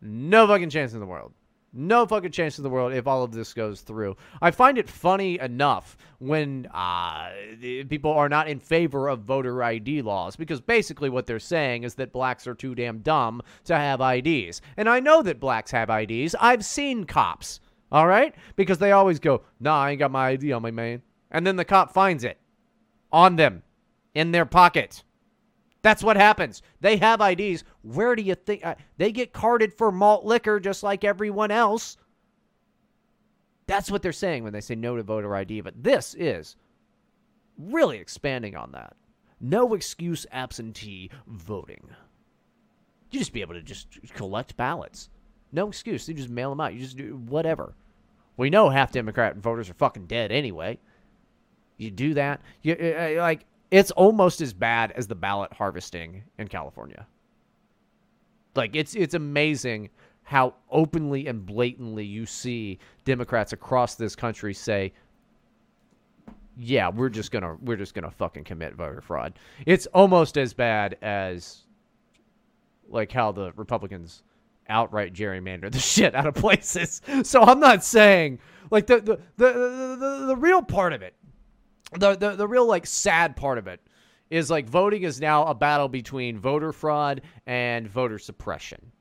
no 0.00 0.46
fucking 0.46 0.70
chance 0.70 0.92
in 0.92 1.00
the 1.00 1.06
world. 1.06 1.32
No 1.72 2.04
fucking 2.04 2.32
chance 2.32 2.58
in 2.58 2.64
the 2.64 2.70
world 2.70 2.92
if 2.92 3.06
all 3.06 3.22
of 3.22 3.30
this 3.30 3.54
goes 3.54 3.82
through. 3.82 4.16
I 4.42 4.50
find 4.50 4.76
it 4.76 4.88
funny 4.88 5.38
enough 5.38 5.96
when 6.18 6.66
uh, 6.74 7.30
people 7.88 8.10
are 8.10 8.28
not 8.28 8.48
in 8.48 8.58
favor 8.58 9.08
of 9.08 9.20
voter 9.20 9.62
ID 9.62 10.02
laws 10.02 10.34
because 10.34 10.60
basically 10.60 11.10
what 11.10 11.26
they're 11.26 11.38
saying 11.38 11.84
is 11.84 11.94
that 11.94 12.12
blacks 12.12 12.48
are 12.48 12.54
too 12.54 12.74
damn 12.74 12.98
dumb 12.98 13.40
to 13.64 13.76
have 13.76 14.00
IDs. 14.00 14.60
And 14.76 14.88
I 14.88 14.98
know 14.98 15.22
that 15.22 15.38
blacks 15.38 15.70
have 15.70 15.90
IDs. 15.90 16.34
I've 16.40 16.64
seen 16.64 17.04
cops, 17.04 17.60
all 17.92 18.08
right? 18.08 18.34
Because 18.56 18.78
they 18.78 18.90
always 18.90 19.20
go, 19.20 19.42
nah, 19.60 19.82
I 19.82 19.90
ain't 19.90 20.00
got 20.00 20.10
my 20.10 20.30
ID 20.30 20.52
on 20.52 20.62
my 20.62 20.72
man. 20.72 21.02
And 21.30 21.46
then 21.46 21.54
the 21.54 21.64
cop 21.64 21.92
finds 21.92 22.24
it 22.24 22.40
on 23.12 23.36
them 23.36 23.62
in 24.12 24.32
their 24.32 24.46
pocket. 24.46 25.04
That's 25.82 26.02
what 26.02 26.16
happens. 26.16 26.62
They 26.80 26.96
have 26.98 27.20
IDs. 27.20 27.64
Where 27.82 28.14
do 28.14 28.22
you 28.22 28.34
think 28.34 28.64
uh, 28.64 28.74
they 28.98 29.12
get 29.12 29.32
carded 29.32 29.72
for 29.72 29.90
malt 29.90 30.24
liquor 30.24 30.60
just 30.60 30.82
like 30.82 31.04
everyone 31.04 31.50
else? 31.50 31.96
That's 33.66 33.90
what 33.90 34.02
they're 34.02 34.12
saying 34.12 34.44
when 34.44 34.52
they 34.52 34.60
say 34.60 34.74
no 34.74 34.96
to 34.96 35.02
voter 35.02 35.34
ID. 35.34 35.62
But 35.62 35.82
this 35.82 36.14
is 36.18 36.56
really 37.56 37.98
expanding 37.98 38.56
on 38.56 38.72
that. 38.72 38.94
No 39.40 39.72
excuse 39.74 40.26
absentee 40.32 41.10
voting. 41.26 41.88
You 43.10 43.18
just 43.18 43.32
be 43.32 43.40
able 43.40 43.54
to 43.54 43.62
just 43.62 43.88
collect 44.14 44.56
ballots. 44.56 45.08
No 45.52 45.68
excuse. 45.68 46.08
You 46.08 46.14
just 46.14 46.28
mail 46.28 46.50
them 46.50 46.60
out. 46.60 46.74
You 46.74 46.80
just 46.80 46.96
do 46.96 47.16
whatever. 47.26 47.74
We 48.36 48.50
know 48.50 48.70
half 48.70 48.92
Democrat 48.92 49.36
voters 49.36 49.70
are 49.70 49.74
fucking 49.74 50.06
dead 50.06 50.30
anyway. 50.30 50.78
You 51.76 51.90
do 51.90 52.14
that. 52.14 52.40
You 52.62 52.74
uh, 52.74 53.14
like 53.18 53.46
it's 53.70 53.90
almost 53.92 54.40
as 54.40 54.52
bad 54.52 54.92
as 54.92 55.06
the 55.06 55.14
ballot 55.14 55.52
harvesting 55.52 56.24
in 56.38 56.48
California. 56.48 57.06
Like 58.56 58.74
it's 58.74 58.94
it's 58.94 59.14
amazing 59.14 59.90
how 60.22 60.54
openly 60.70 61.26
and 61.26 61.44
blatantly 61.46 62.04
you 62.04 62.26
see 62.26 62.78
Democrats 63.04 63.52
across 63.52 63.94
this 63.94 64.16
country 64.16 64.52
say, 64.54 64.92
"Yeah, 66.56 66.88
we're 66.88 67.10
just 67.10 67.30
gonna 67.30 67.56
we're 67.62 67.76
just 67.76 67.94
gonna 67.94 68.10
fucking 68.10 68.44
commit 68.44 68.74
voter 68.74 69.00
fraud." 69.00 69.38
It's 69.66 69.86
almost 69.86 70.36
as 70.36 70.52
bad 70.52 70.96
as 71.00 71.64
like 72.88 73.12
how 73.12 73.30
the 73.30 73.52
Republicans 73.52 74.24
outright 74.68 75.12
gerrymander 75.12 75.70
the 75.70 75.78
shit 75.80 76.14
out 76.14 76.26
of 76.26 76.34
places. 76.34 77.02
So 77.22 77.42
I'm 77.42 77.60
not 77.60 77.84
saying 77.84 78.40
like 78.70 78.86
the 78.86 79.00
the 79.00 79.20
the, 79.36 79.96
the, 79.96 80.24
the 80.28 80.36
real 80.36 80.62
part 80.62 80.92
of 80.92 81.02
it 81.02 81.14
the, 81.92 82.14
the 82.14 82.36
the 82.36 82.46
real 82.46 82.66
like 82.66 82.86
sad 82.86 83.36
part 83.36 83.58
of 83.58 83.66
it 83.66 83.80
is 84.30 84.50
like 84.50 84.68
voting 84.68 85.02
is 85.02 85.20
now 85.20 85.44
a 85.44 85.54
battle 85.54 85.88
between 85.88 86.38
voter 86.38 86.72
fraud 86.72 87.22
and 87.46 87.88
voter 87.88 88.18
suppression. 88.18 88.92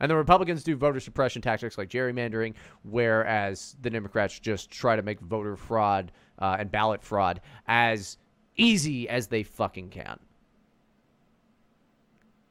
And 0.00 0.10
the 0.10 0.16
Republicans 0.16 0.64
do 0.64 0.76
voter 0.76 1.00
suppression 1.00 1.40
tactics 1.40 1.78
like 1.78 1.88
gerrymandering, 1.88 2.54
whereas 2.82 3.76
the 3.80 3.88
Democrats 3.88 4.38
just 4.38 4.70
try 4.70 4.96
to 4.96 5.02
make 5.02 5.20
voter 5.20 5.56
fraud 5.56 6.12
uh, 6.40 6.56
and 6.58 6.70
ballot 6.70 7.02
fraud 7.02 7.40
as 7.66 8.18
easy 8.56 9.08
as 9.08 9.28
they 9.28 9.42
fucking 9.42 9.88
can. 9.88 10.18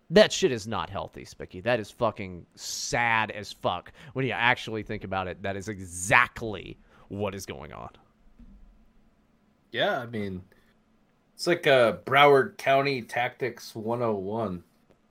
That 0.09 0.31
shit 0.31 0.51
is 0.51 0.67
not 0.67 0.89
healthy, 0.89 1.25
Spicky. 1.25 1.61
That 1.61 1.79
is 1.79 1.91
fucking 1.91 2.45
sad 2.55 3.31
as 3.31 3.51
fuck. 3.51 3.91
When 4.13 4.25
you 4.25 4.31
actually 4.31 4.83
think 4.83 5.03
about 5.03 5.27
it, 5.27 5.41
that 5.43 5.55
is 5.55 5.69
exactly 5.69 6.77
what 7.09 7.35
is 7.35 7.45
going 7.45 7.73
on. 7.73 7.89
Yeah, 9.73 9.99
I 9.99 10.05
mean, 10.05 10.43
it's 11.35 11.47
like 11.47 11.65
a 11.65 11.99
Broward 12.05 12.57
County 12.57 13.01
Tactics 13.01 13.75
101. 13.75 14.63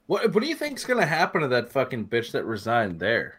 What 0.06 0.32
what 0.32 0.42
do 0.42 0.48
you 0.48 0.54
think's 0.56 0.84
gonna 0.84 1.04
happen 1.04 1.42
to 1.42 1.48
that 1.48 1.70
fucking 1.70 2.06
bitch 2.06 2.32
that 2.32 2.44
resigned 2.44 2.98
there? 3.00 3.38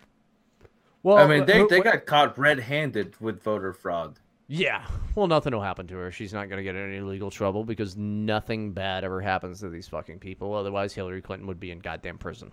Well, 1.01 1.17
I 1.17 1.27
mean, 1.27 1.45
they, 1.45 1.59
who- 1.59 1.67
they 1.67 1.79
what- 1.79 1.83
got 1.85 2.05
caught 2.05 2.37
red-handed 2.37 3.19
with 3.19 3.41
voter 3.41 3.73
fraud. 3.73 4.19
Yeah. 4.47 4.85
Well, 5.15 5.27
nothing 5.27 5.53
will 5.53 5.61
happen 5.61 5.87
to 5.87 5.95
her. 5.95 6.11
She's 6.11 6.33
not 6.33 6.47
going 6.49 6.57
to 6.57 6.63
get 6.63 6.75
in 6.75 6.89
any 6.91 6.99
legal 7.01 7.31
trouble 7.31 7.63
because 7.63 7.95
nothing 7.97 8.71
bad 8.73 9.03
ever 9.05 9.21
happens 9.21 9.61
to 9.61 9.69
these 9.69 9.87
fucking 9.87 10.19
people. 10.19 10.53
Otherwise, 10.53 10.93
Hillary 10.93 11.21
Clinton 11.21 11.47
would 11.47 11.59
be 11.61 11.71
in 11.71 11.79
goddamn 11.79 12.17
prison. 12.17 12.51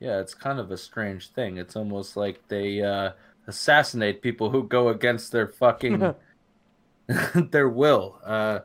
Yeah, 0.00 0.20
it's 0.20 0.34
kind 0.34 0.58
of 0.58 0.70
a 0.70 0.76
strange 0.76 1.28
thing. 1.30 1.58
It's 1.58 1.76
almost 1.76 2.16
like 2.16 2.48
they 2.48 2.82
uh, 2.82 3.12
assassinate 3.46 4.20
people 4.22 4.50
who 4.50 4.64
go 4.66 4.88
against 4.88 5.32
their 5.32 5.46
fucking 5.48 6.14
their 7.50 7.68
will. 7.68 8.20
Uh, 8.24 8.60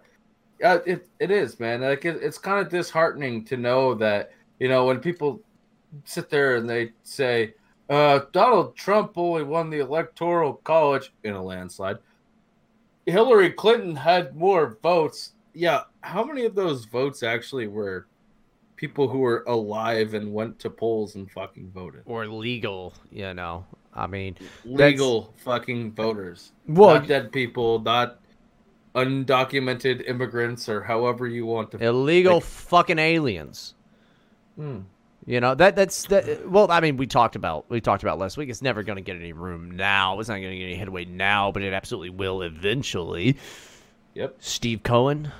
uh, 0.64 0.80
it 0.85 1.07
it 1.19 1.31
is, 1.31 1.59
man. 1.59 1.81
Like 1.81 2.05
it, 2.05 2.19
it's 2.22 2.38
kind 2.38 2.65
of 2.65 2.72
disheartening 2.72 3.45
to 3.45 3.57
know 3.57 3.93
that 3.95 4.31
you 4.59 4.68
know 4.68 4.85
when 4.85 4.99
people 4.99 5.41
sit 6.05 6.30
there 6.30 6.55
and 6.55 6.69
they 6.69 6.91
say 7.03 7.53
uh, 7.89 8.22
Donald 8.31 8.76
Trump 8.76 9.14
only 9.15 9.43
won 9.43 9.69
the 9.69 9.80
electoral 9.80 10.53
college 10.53 11.14
in 11.23 11.34
a 11.34 11.43
landslide. 11.43 11.97
Hillary 13.05 13.51
Clinton 13.51 13.95
had 13.95 14.35
more 14.35 14.77
votes. 14.84 15.34
Yeah, 15.53 15.84
how 16.01 16.23
many 16.23 16.45
of 16.45 16.55
those 16.55 16.85
votes 16.85 17.23
actually 17.23 17.68
were 17.68 18.07
people 18.76 19.07
who 19.07 19.19
were 19.19 19.43
alive 19.47 20.14
and 20.14 20.34
went 20.34 20.59
to 20.59 20.69
polls 20.69 21.15
and 21.15 21.31
fucking 21.31 21.72
voted? 21.73 22.01
Or 22.05 22.27
legal, 22.27 22.93
you 23.11 23.34
know. 23.34 23.65
I 23.93 24.05
mean, 24.05 24.38
Legal 24.64 25.34
fucking 25.38 25.93
voters. 25.93 26.51
Well- 26.68 26.95
not 26.95 27.07
dead 27.07 27.31
people, 27.31 27.80
not 27.80 28.19
undocumented 28.98 30.07
immigrants 30.10 30.68
or 30.68 30.82
however 30.82 31.28
you 31.28 31.45
want 31.45 31.72
to 31.72 31.78
illegal 31.78 32.36
like- 32.36 32.44
fucking 32.44 32.99
aliens. 32.99 33.76
Hmm. 34.56 34.80
You 35.26 35.41
know 35.41 35.56
that 35.56 35.76
that's 35.76 36.06
that. 36.07 36.49
Well, 36.49 36.72
I 36.72 36.80
mean, 36.80 36.95
we 36.95 37.06
talked 37.06 37.36
about 37.36 37.65
we 37.69 37.82
talked 37.82 38.02
about 38.02 38.18
last 38.18 38.38
week. 38.38 38.49
It's 38.49 38.61
never 38.61 38.82
going 38.82 38.95
to 38.95 39.02
get 39.02 39.18
any 39.18 39.34
room 39.34 39.72
now. 39.72 40.19
It's 40.19 40.30
not 40.30 40.36
going 40.36 40.52
to 40.52 40.57
get 40.57 40.64
any 40.64 40.76
headway 40.76 41.03
now, 41.03 41.52
but 41.52 41.64
it 41.64 41.74
absolutely 41.74 42.11
will 42.11 42.41
eventually. 42.41 43.38
Yep. 44.14 44.38
Steve 44.40 44.84
Cohen. 44.84 45.32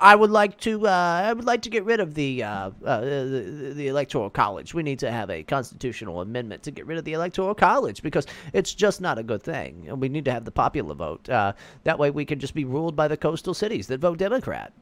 I 0.00 0.14
would 0.14 0.30
like 0.30 0.58
to. 0.60 0.86
Uh, 0.86 0.90
I 0.90 1.32
would 1.32 1.44
like 1.44 1.62
to 1.62 1.70
get 1.70 1.84
rid 1.84 2.00
of 2.00 2.14
the, 2.14 2.42
uh, 2.42 2.70
uh, 2.84 3.00
the 3.00 3.72
the 3.74 3.88
electoral 3.88 4.30
college. 4.30 4.74
We 4.74 4.82
need 4.82 4.98
to 5.00 5.10
have 5.10 5.30
a 5.30 5.42
constitutional 5.42 6.20
amendment 6.20 6.62
to 6.64 6.70
get 6.70 6.86
rid 6.86 6.98
of 6.98 7.04
the 7.04 7.12
electoral 7.12 7.54
college 7.54 8.02
because 8.02 8.26
it's 8.52 8.74
just 8.74 9.00
not 9.00 9.18
a 9.18 9.22
good 9.22 9.42
thing. 9.42 9.86
And 9.88 10.00
we 10.00 10.08
need 10.08 10.24
to 10.26 10.32
have 10.32 10.44
the 10.44 10.50
popular 10.50 10.94
vote. 10.94 11.28
Uh, 11.28 11.52
that 11.84 11.98
way, 11.98 12.10
we 12.10 12.24
can 12.24 12.38
just 12.38 12.54
be 12.54 12.64
ruled 12.64 12.96
by 12.96 13.08
the 13.08 13.16
coastal 13.16 13.54
cities 13.54 13.86
that 13.88 14.00
vote 14.00 14.18
Democrat. 14.18 14.72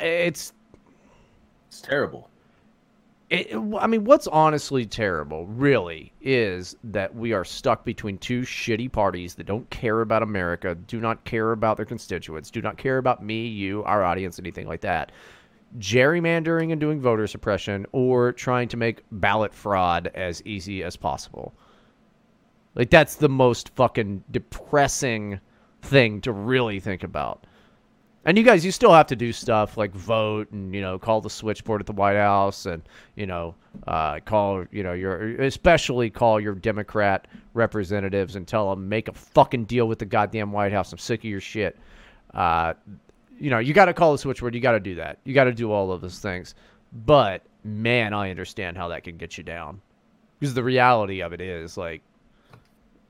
It's 0.00 0.52
It's 1.68 1.80
terrible. 1.80 2.28
It, 3.34 3.76
I 3.78 3.86
mean, 3.86 4.04
what's 4.04 4.26
honestly 4.26 4.86
terrible, 4.86 5.46
really, 5.46 6.12
is 6.20 6.76
that 6.84 7.14
we 7.14 7.32
are 7.32 7.44
stuck 7.44 7.84
between 7.84 8.18
two 8.18 8.42
shitty 8.42 8.90
parties 8.90 9.34
that 9.34 9.46
don't 9.46 9.68
care 9.70 10.00
about 10.00 10.22
America, 10.22 10.74
do 10.74 11.00
not 11.00 11.24
care 11.24 11.52
about 11.52 11.76
their 11.76 11.86
constituents, 11.86 12.50
do 12.50 12.62
not 12.62 12.76
care 12.76 12.98
about 12.98 13.22
me, 13.22 13.46
you, 13.46 13.84
our 13.84 14.02
audience, 14.02 14.38
anything 14.38 14.66
like 14.66 14.80
that. 14.80 15.12
Gerrymandering 15.78 16.72
and 16.72 16.80
doing 16.80 17.00
voter 17.00 17.26
suppression, 17.26 17.86
or 17.92 18.32
trying 18.32 18.68
to 18.68 18.76
make 18.76 19.02
ballot 19.12 19.52
fraud 19.52 20.10
as 20.14 20.42
easy 20.46 20.82
as 20.82 20.96
possible. 20.96 21.54
Like, 22.74 22.90
that's 22.90 23.16
the 23.16 23.28
most 23.28 23.70
fucking 23.76 24.24
depressing 24.30 25.40
thing 25.82 26.20
to 26.22 26.32
really 26.32 26.80
think 26.80 27.02
about. 27.02 27.46
And 28.26 28.38
you 28.38 28.44
guys, 28.44 28.64
you 28.64 28.72
still 28.72 28.92
have 28.92 29.06
to 29.08 29.16
do 29.16 29.32
stuff 29.32 29.76
like 29.76 29.92
vote 29.92 30.50
and 30.50 30.74
you 30.74 30.80
know 30.80 30.98
call 30.98 31.20
the 31.20 31.28
switchboard 31.28 31.82
at 31.82 31.86
the 31.86 31.92
White 31.92 32.16
House 32.16 32.64
and 32.64 32.82
you 33.16 33.26
know 33.26 33.54
uh, 33.86 34.20
call 34.20 34.64
you 34.70 34.82
know 34.82 34.94
your 34.94 35.42
especially 35.42 36.08
call 36.08 36.40
your 36.40 36.54
Democrat 36.54 37.28
representatives 37.52 38.36
and 38.36 38.48
tell 38.48 38.70
them 38.70 38.88
make 38.88 39.08
a 39.08 39.12
fucking 39.12 39.64
deal 39.66 39.86
with 39.86 39.98
the 39.98 40.06
goddamn 40.06 40.52
White 40.52 40.72
House. 40.72 40.90
I'm 40.92 40.98
sick 40.98 41.20
of 41.20 41.24
your 41.24 41.40
shit. 41.40 41.78
Uh, 42.32 42.74
you 43.38 43.50
know 43.50 43.58
you 43.58 43.74
got 43.74 43.86
to 43.86 43.94
call 43.94 44.12
the 44.12 44.18
switchboard. 44.18 44.54
You 44.54 44.60
got 44.60 44.72
to 44.72 44.80
do 44.80 44.94
that. 44.94 45.18
You 45.24 45.34
got 45.34 45.44
to 45.44 45.52
do 45.52 45.70
all 45.70 45.92
of 45.92 46.00
those 46.00 46.18
things. 46.18 46.54
But 47.04 47.42
man, 47.62 48.14
I 48.14 48.30
understand 48.30 48.78
how 48.78 48.88
that 48.88 49.04
can 49.04 49.18
get 49.18 49.36
you 49.36 49.44
down 49.44 49.82
because 50.40 50.54
the 50.54 50.64
reality 50.64 51.20
of 51.20 51.34
it 51.34 51.42
is 51.42 51.76
like 51.76 52.00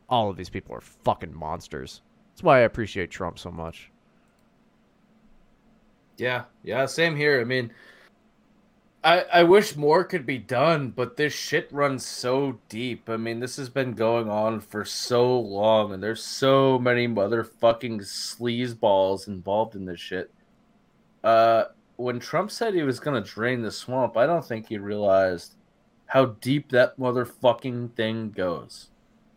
all 0.09 0.29
of 0.29 0.37
these 0.37 0.51
people 0.51 0.75
are 0.75 0.81
fucking 0.81 1.33
monsters. 1.33 2.03
That's 2.33 2.43
why 2.43 2.59
I 2.59 2.63
appreciate 2.63 3.13
Trump 3.13 3.39
so 3.39 3.53
much. 3.53 3.93
Yeah, 6.17 6.45
yeah, 6.63 6.87
same 6.87 7.17
here. 7.17 7.41
I 7.41 7.45
mean, 7.45 7.73
I, 9.03 9.25
I 9.33 9.43
wish 9.43 9.77
more 9.77 10.03
could 10.05 10.25
be 10.25 10.39
done, 10.39 10.91
but 10.91 11.17
this 11.17 11.35
shit 11.35 11.69
runs 11.71 12.07
so 12.07 12.59
deep. 12.69 13.11
I 13.11 13.19
mean, 13.19 13.41
this 13.41 13.57
has 13.57 13.69
been 13.69 13.93
going 13.93 14.31
on 14.31 14.61
for 14.61 14.85
so 14.85 15.39
long, 15.39 15.93
and 15.93 16.03
there's 16.03 16.23
so 16.23 16.79
many 16.79 17.07
motherfucking 17.07 18.01
sleazeballs 18.01 19.29
involved 19.29 19.75
in 19.75 19.85
this 19.85 20.01
shit. 20.01 20.33
Uh, 21.23 21.65
when 21.97 22.19
Trump 22.19 22.51
said 22.51 22.75
he 22.75 22.83
was 22.83 22.99
gonna 23.01 23.21
drain 23.21 23.63
the 23.63 23.71
swamp, 23.71 24.17
I 24.17 24.27
don't 24.27 24.45
think 24.45 24.69
he 24.69 24.79
realized 24.79 25.55
how 26.07 26.27
deep 26.27 26.71
that 26.71 26.99
motherfucking 26.99 27.95
thing 27.95 28.31
goes. 28.31 28.89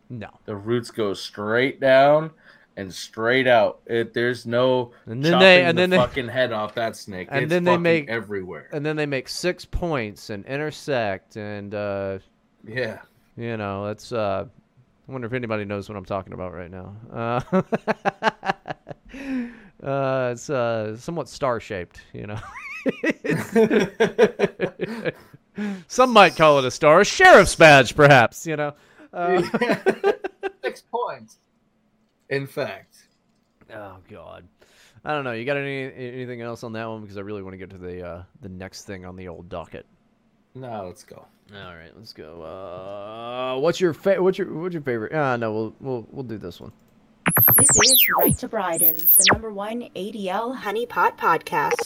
No, 0.08 0.30
the 0.46 0.56
roots 0.56 0.90
go 0.90 1.12
straight 1.12 1.78
down 1.80 2.30
and 2.78 2.92
straight 2.94 3.46
out. 3.46 3.80
It 3.86 4.14
there's 4.14 4.46
no 4.46 4.92
And 5.06 5.22
then 5.24 5.32
chopping 5.32 5.46
they- 5.46 5.64
and 5.64 5.76
the 5.76 5.82
then 5.82 5.90
they- 5.90 5.96
fucking 5.98 6.28
head 6.28 6.52
off 6.52 6.74
that 6.76 6.96
snake. 6.96 7.28
and 7.30 7.44
It's 7.44 7.50
then 7.50 7.64
they 7.64 7.76
make 7.76 8.08
everywhere. 8.08 8.68
and 8.72 8.84
then 8.86 8.96
they 8.96 9.04
make 9.06 9.28
six 9.28 9.64
points 9.66 10.30
and 10.30 10.46
intersect 10.46 11.36
and 11.36 11.74
uh 11.74 12.18
Yeah. 12.64 12.98
you 13.36 13.56
know 13.56 13.86
it's 13.86 14.12
uh 14.12 14.44
i 15.08 15.12
wonder 15.12 15.26
if 15.26 15.32
anybody 15.32 15.64
knows 15.64 15.88
what 15.88 15.96
i'm 15.96 16.04
talking 16.04 16.32
about 16.32 16.52
right 16.54 16.70
now 16.70 16.96
uh 17.12 17.40
uh 19.86 20.30
it's 20.32 20.50
uh 20.50 20.96
somewhat 20.96 21.28
star 21.28 21.60
shaped 21.60 22.00
you 22.12 22.26
know 22.26 22.38
some 25.88 26.12
might 26.12 26.36
call 26.36 26.58
it 26.58 26.64
a 26.64 26.70
star 26.70 27.00
a 27.00 27.04
sheriff's 27.04 27.54
badge 27.54 27.94
perhaps 27.96 28.46
you 28.46 28.56
know 28.56 28.72
uh, 29.12 29.42
Six 30.62 30.82
points. 30.92 31.38
In 32.30 32.46
fact. 32.46 32.96
oh 33.74 33.96
god 34.10 34.46
i 35.04 35.12
don't 35.12 35.24
know 35.24 35.32
you 35.32 35.44
got 35.44 35.56
any 35.56 35.84
anything 35.94 36.40
else 36.40 36.62
on 36.64 36.72
that 36.72 36.86
one 36.86 37.02
because 37.02 37.16
i 37.18 37.20
really 37.20 37.42
want 37.42 37.52
to 37.52 37.58
get 37.58 37.68
to 37.70 37.76
the 37.78 38.02
uh 38.06 38.22
the 38.40 38.48
next 38.48 38.84
thing 38.84 39.04
on 39.04 39.14
the 39.16 39.28
old 39.28 39.48
docket 39.48 39.84
No, 40.54 40.86
let's 40.86 41.04
go. 41.04 41.24
All 41.54 41.74
right, 41.74 41.92
let's 41.96 42.12
go. 42.12 42.42
Uh, 42.42 43.58
what's 43.60 43.80
your 43.80 43.94
fa- 43.94 44.20
what's 44.22 44.36
your 44.38 44.52
what's 44.52 44.74
your 44.74 44.82
favorite? 44.82 45.14
Ah, 45.14 45.36
no, 45.36 45.52
we'll 45.52 45.74
we'll 45.80 46.06
we'll 46.10 46.22
do 46.24 46.36
this 46.36 46.60
one. 46.60 46.72
This 47.56 47.70
is 47.70 48.06
Right 48.18 48.36
to 48.38 48.48
Bryden, 48.48 48.96
the 48.96 49.26
number 49.32 49.50
one 49.50 49.88
ADL 49.96 50.54
honeypot 50.58 51.16
podcast. 51.16 51.78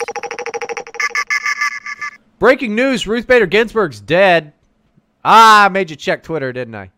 Breaking 2.38 2.74
news: 2.74 3.06
Ruth 3.06 3.26
Bader 3.26 3.46
Ginsburg's 3.46 4.00
dead. 4.00 4.52
Ah, 5.24 5.66
I 5.66 5.68
made 5.68 5.90
you 5.90 5.96
check 5.96 6.22
Twitter, 6.24 6.52
didn't 6.52 6.74
I? 6.74 6.90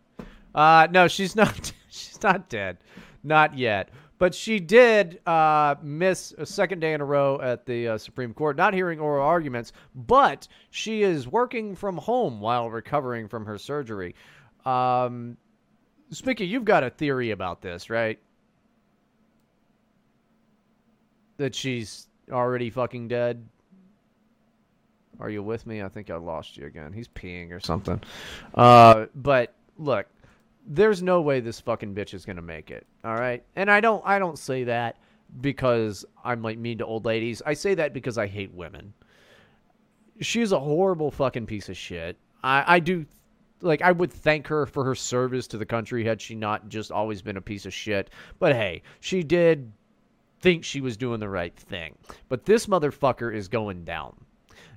Uh, 0.55 0.87
no, 0.89 1.07
she's 1.07 1.35
not. 1.35 1.71
She's 1.89 2.21
not 2.23 2.49
dead, 2.49 2.77
not 3.25 3.57
yet. 3.57 3.89
But 4.17 4.33
she 4.33 4.61
did 4.61 5.19
uh, 5.27 5.75
miss 5.81 6.33
a 6.37 6.45
second 6.45 6.79
day 6.79 6.93
in 6.93 7.01
a 7.01 7.05
row 7.05 7.39
at 7.41 7.65
the 7.65 7.89
uh, 7.89 7.97
Supreme 7.97 8.33
Court, 8.33 8.55
not 8.55 8.73
hearing 8.73 8.99
oral 8.99 9.25
arguments. 9.25 9.73
But 9.93 10.47
she 10.69 11.03
is 11.03 11.27
working 11.27 11.75
from 11.75 11.97
home 11.97 12.39
while 12.39 12.69
recovering 12.69 13.27
from 13.27 13.45
her 13.45 13.57
surgery. 13.57 14.15
Um, 14.65 15.35
you've 16.09 16.65
got 16.65 16.83
a 16.83 16.89
theory 16.89 17.31
about 17.31 17.61
this, 17.61 17.89
right? 17.89 18.17
That 21.37 21.53
she's 21.53 22.07
already 22.31 22.69
fucking 22.69 23.09
dead. 23.09 23.45
Are 25.19 25.29
you 25.29 25.43
with 25.43 25.65
me? 25.65 25.81
I 25.81 25.89
think 25.89 26.09
I 26.09 26.15
lost 26.15 26.57
you 26.57 26.65
again. 26.65 26.93
He's 26.93 27.07
peeing 27.07 27.51
or 27.51 27.59
something. 27.59 28.01
Uh, 28.53 29.05
but 29.15 29.53
look, 29.77 30.07
there's 30.65 31.01
no 31.01 31.21
way 31.21 31.39
this 31.39 31.59
fucking 31.59 31.93
bitch 31.93 32.13
is 32.13 32.25
gonna 32.25 32.41
make 32.41 32.71
it. 32.71 32.85
All 33.03 33.15
right, 33.15 33.43
and 33.55 33.69
I 33.69 33.79
don't 33.79 34.03
I 34.05 34.19
don't 34.19 34.39
say 34.39 34.63
that 34.65 34.97
because 35.41 36.05
I'm 36.23 36.41
like 36.41 36.57
mean 36.57 36.77
to 36.79 36.85
old 36.85 37.05
ladies. 37.05 37.41
I 37.45 37.53
say 37.53 37.75
that 37.75 37.93
because 37.93 38.17
I 38.17 38.27
hate 38.27 38.53
women. 38.53 38.93
She's 40.21 40.51
a 40.51 40.59
horrible 40.59 41.11
fucking 41.11 41.45
piece 41.45 41.69
of 41.69 41.77
shit. 41.77 42.17
I 42.43 42.75
I 42.75 42.79
do 42.79 43.05
like 43.61 43.81
I 43.81 43.91
would 43.91 44.11
thank 44.11 44.47
her 44.47 44.65
for 44.65 44.83
her 44.83 44.95
service 44.95 45.47
to 45.47 45.57
the 45.57 45.65
country 45.65 46.03
had 46.03 46.21
she 46.21 46.35
not 46.35 46.69
just 46.69 46.91
always 46.91 47.21
been 47.21 47.37
a 47.37 47.41
piece 47.41 47.65
of 47.65 47.73
shit. 47.73 48.09
But 48.39 48.53
hey, 48.53 48.81
she 48.99 49.23
did 49.23 49.71
think 50.41 50.63
she 50.63 50.81
was 50.81 50.97
doing 50.97 51.19
the 51.19 51.29
right 51.29 51.55
thing. 51.55 51.95
But 52.29 52.45
this 52.45 52.67
motherfucker 52.67 53.33
is 53.33 53.47
going 53.47 53.83
down. 53.83 54.15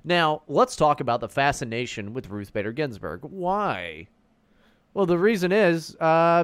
Now, 0.03 0.43
let's 0.47 0.75
talk 0.75 1.01
about 1.01 1.19
the 1.19 1.29
fascination 1.29 2.13
with 2.13 2.29
Ruth 2.29 2.53
Bader 2.53 2.71
Ginsburg. 2.71 3.21
Why? 3.23 4.07
Well, 4.99 5.05
the 5.05 5.17
reason 5.17 5.53
is 5.53 5.95
uh, 6.01 6.43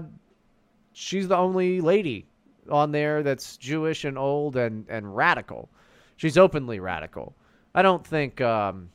she's 0.93 1.27
the 1.27 1.35
only 1.35 1.81
lady 1.81 2.25
on 2.69 2.93
there 2.93 3.21
that's 3.21 3.57
Jewish 3.57 4.05
and 4.05 4.17
old 4.17 4.55
and, 4.55 4.85
and 4.87 5.13
radical. 5.13 5.67
She's 6.15 6.37
openly 6.37 6.79
radical. 6.79 7.35
I 7.73 7.81
don't 7.81 8.07
think 8.07 8.39
um, 8.39 8.89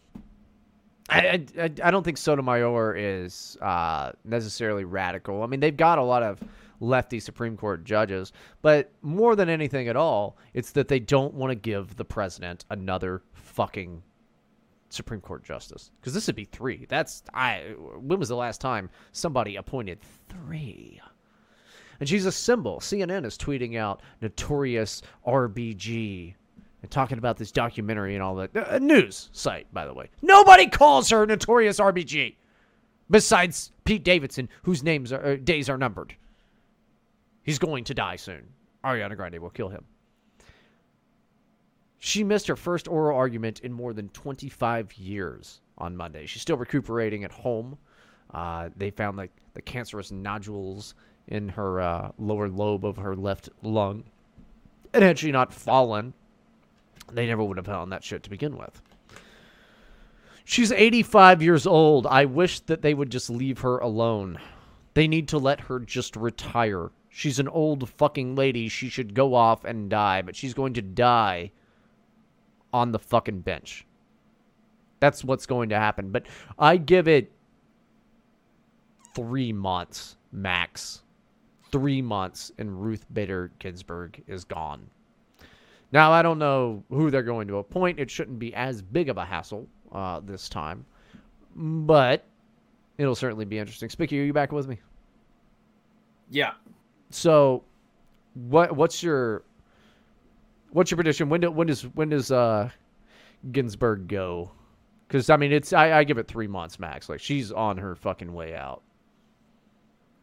I, 1.11 1.45
I, 1.59 1.65
I 1.85 1.91
don't 1.91 2.03
think 2.03 2.17
Sotomayor 2.17 2.97
is 2.97 3.59
uh, 3.61 4.13
necessarily 4.25 4.85
radical. 4.85 5.43
I 5.43 5.47
mean, 5.47 5.61
they've 5.61 5.77
got 5.77 5.99
a 5.99 6.03
lot 6.03 6.23
of 6.23 6.41
lefty 6.81 7.21
Supreme 7.21 7.59
Court 7.59 7.85
judges, 7.85 8.33
but 8.63 8.91
more 9.03 9.37
than 9.37 9.51
anything 9.51 9.89
at 9.89 9.97
all, 9.97 10.39
it's 10.55 10.71
that 10.71 10.89
they 10.89 11.01
don't 11.01 11.35
want 11.35 11.51
to 11.51 11.55
give 11.55 11.97
the 11.97 12.05
president 12.07 12.65
another 12.71 13.21
fucking 13.35 14.03
Supreme 14.91 15.21
Court 15.21 15.43
justice 15.45 15.91
because 16.01 16.13
this 16.13 16.27
would 16.27 16.37
be 16.37 16.45
three. 16.45 16.87
That's 16.89 17.23
I. 17.33 17.75
When 17.99 18.19
was 18.19 18.29
the 18.29 18.37
last 18.37 18.61
time 18.61 18.91
somebody 19.13 19.57
appointed 19.57 19.99
three? 20.29 21.01
And 22.01 22.09
she's 22.09 22.27
a 22.27 22.33
symbol. 22.33 22.81
CNN 22.81 23.25
is 23.25 23.37
tweeting 23.37 23.77
out 23.77 24.01
notorious 24.23 25.03
RBG 25.27 26.35
and 26.83 26.91
talking 26.91 27.19
about 27.19 27.37
this 27.37 27.53
documentary 27.53 28.15
and 28.15 28.23
all 28.23 28.35
that. 28.37 28.51
A 28.55 28.81
news 28.81 29.29
site, 29.33 29.73
by 29.73 29.87
the 29.87 29.93
way. 29.93 30.09
Nobody 30.23 30.67
calls 30.67 31.11
her 31.11 31.27
notorious 31.27 31.79
RBG, 31.79 32.37
besides 33.11 33.73
Pete 33.85 34.03
Davidson, 34.03 34.49
whose 34.63 34.83
names 34.83 35.13
are 35.13 35.25
uh, 35.25 35.37
days 35.37 35.69
are 35.69 35.79
numbered. 35.79 36.15
He's 37.43 37.59
going 37.59 37.85
to 37.85 37.95
die 37.95 38.17
soon. 38.17 38.49
Ariana 38.85 39.17
Grande 39.17 39.39
will 39.39 39.51
kill 39.51 39.69
him. 39.69 39.85
She 42.03 42.25
missed 42.25 42.47
her 42.47 42.57
first 42.57 42.89
oral 42.89 43.17
argument 43.17 43.61
in 43.61 43.75
more 43.75 43.93
than 43.93 44.09
25 44.09 44.95
years 44.95 45.61
on 45.77 45.99
Monday. 45.99 46.25
She's 46.25 46.41
still 46.41 46.57
recuperating 46.57 47.25
at 47.25 47.31
home. 47.31 47.77
Uh, 48.33 48.71
they 48.75 48.91
found 48.91 49.19
like 49.19 49.31
the 49.53 49.61
cancerous 49.61 50.11
nodules 50.11 50.95
in 51.29 51.51
her 51.51 51.79
uh, 51.79 52.11
lower 52.19 52.49
lobe 52.49 52.87
of 52.87 52.97
her 52.97 53.15
left 53.15 53.51
lung. 53.63 54.05
And 54.95 55.05
had 55.05 55.19
she 55.19 55.31
not 55.31 55.53
fallen, 55.53 56.15
they 57.13 57.27
never 57.27 57.45
would 57.45 57.59
have 57.59 57.67
found 57.67 57.93
that 57.93 58.03
shit 58.03 58.23
to 58.23 58.31
begin 58.31 58.57
with. 58.57 58.81
She's 60.47 60.73
85 60.73 61.43
years 61.43 61.67
old. 61.67 62.07
I 62.07 62.25
wish 62.25 62.61
that 62.61 62.81
they 62.81 62.95
would 62.95 63.11
just 63.11 63.29
leave 63.29 63.59
her 63.59 63.77
alone. 63.77 64.39
They 64.95 65.07
need 65.07 65.29
to 65.29 65.39
let 65.39 65.61
her 65.61 65.79
just 65.79 66.17
retire. 66.17 66.93
She's 67.11 67.39
an 67.39 67.49
old 67.49 67.91
fucking 67.91 68.37
lady. 68.37 68.71
She 68.71 68.89
should 68.89 69.13
go 69.13 69.35
off 69.35 69.67
and 69.67 69.91
die, 69.91 70.23
but 70.23 70.35
she's 70.35 70.55
going 70.55 70.73
to 70.75 70.83
die 70.83 71.53
on 72.73 72.93
the 72.93 72.99
fucking 72.99 73.41
bench. 73.41 73.87
That's 75.01 75.25
what's 75.25 75.47
going 75.47 75.71
to 75.71 75.77
happen. 75.77 76.11
But 76.11 76.27
I 76.59 76.77
give 76.77 77.09
it 77.09 77.33
three 79.15 79.53
months 79.53 80.17
max. 80.33 81.03
Three 81.73 82.03
months, 82.03 82.51
and 82.59 82.83
Ruth 82.83 83.07
Bader 83.13 83.53
Ginsburg 83.61 84.23
is 84.27 84.45
gone. 84.45 84.89
Now, 85.93 86.11
I 86.13 86.23
don't 86.23 86.39
know 86.39 86.83
who 86.91 87.11
they're 87.11 87.23
going 87.23 87.47
to 87.49 87.59
appoint. 87.59 88.01
It 88.01 88.11
shouldn't 88.11 88.39
be 88.39 88.55
as 88.55 88.83
big 88.83 89.09
of 89.09 89.19
a 89.19 89.25
hassle 89.25 89.69
uh, 89.93 90.21
this 90.21 90.49
time, 90.49 90.85
but 91.55 92.25
it'll 92.99 93.15
certainly 93.15 93.45
be 93.45 93.59
interesting. 93.59 93.89
Spicky, 93.89 94.21
are 94.21 94.25
you 94.25 94.33
back 94.33 94.51
with 94.51 94.67
me? 94.67 94.79
Yeah. 96.29 96.53
So, 97.11 97.65
what 98.35 98.75
what's 98.75 99.03
your 99.03 99.43
what's 100.73 100.91
your 100.91 100.97
prediction? 100.97 101.29
When 101.29 101.41
do, 101.41 101.51
when 101.51 101.67
does 101.67 101.83
when 101.83 102.11
does 102.11 102.31
uh, 102.31 102.71
Ginsburg 103.51 104.09
go? 104.09 104.51
Because 105.07 105.31
I 105.31 105.37
mean, 105.37 105.53
it's 105.53 105.73
I, 105.73 105.99
I 105.99 106.05
give 106.05 106.19
it 106.19 106.29
three 106.29 106.47
months 106.47 106.79
max. 106.79 107.09
Like 107.09 107.21
she's 107.21 107.53
on 107.53 107.79
her 107.79 107.95
fucking 107.95 108.33
way 108.33 108.55
out. 108.55 108.83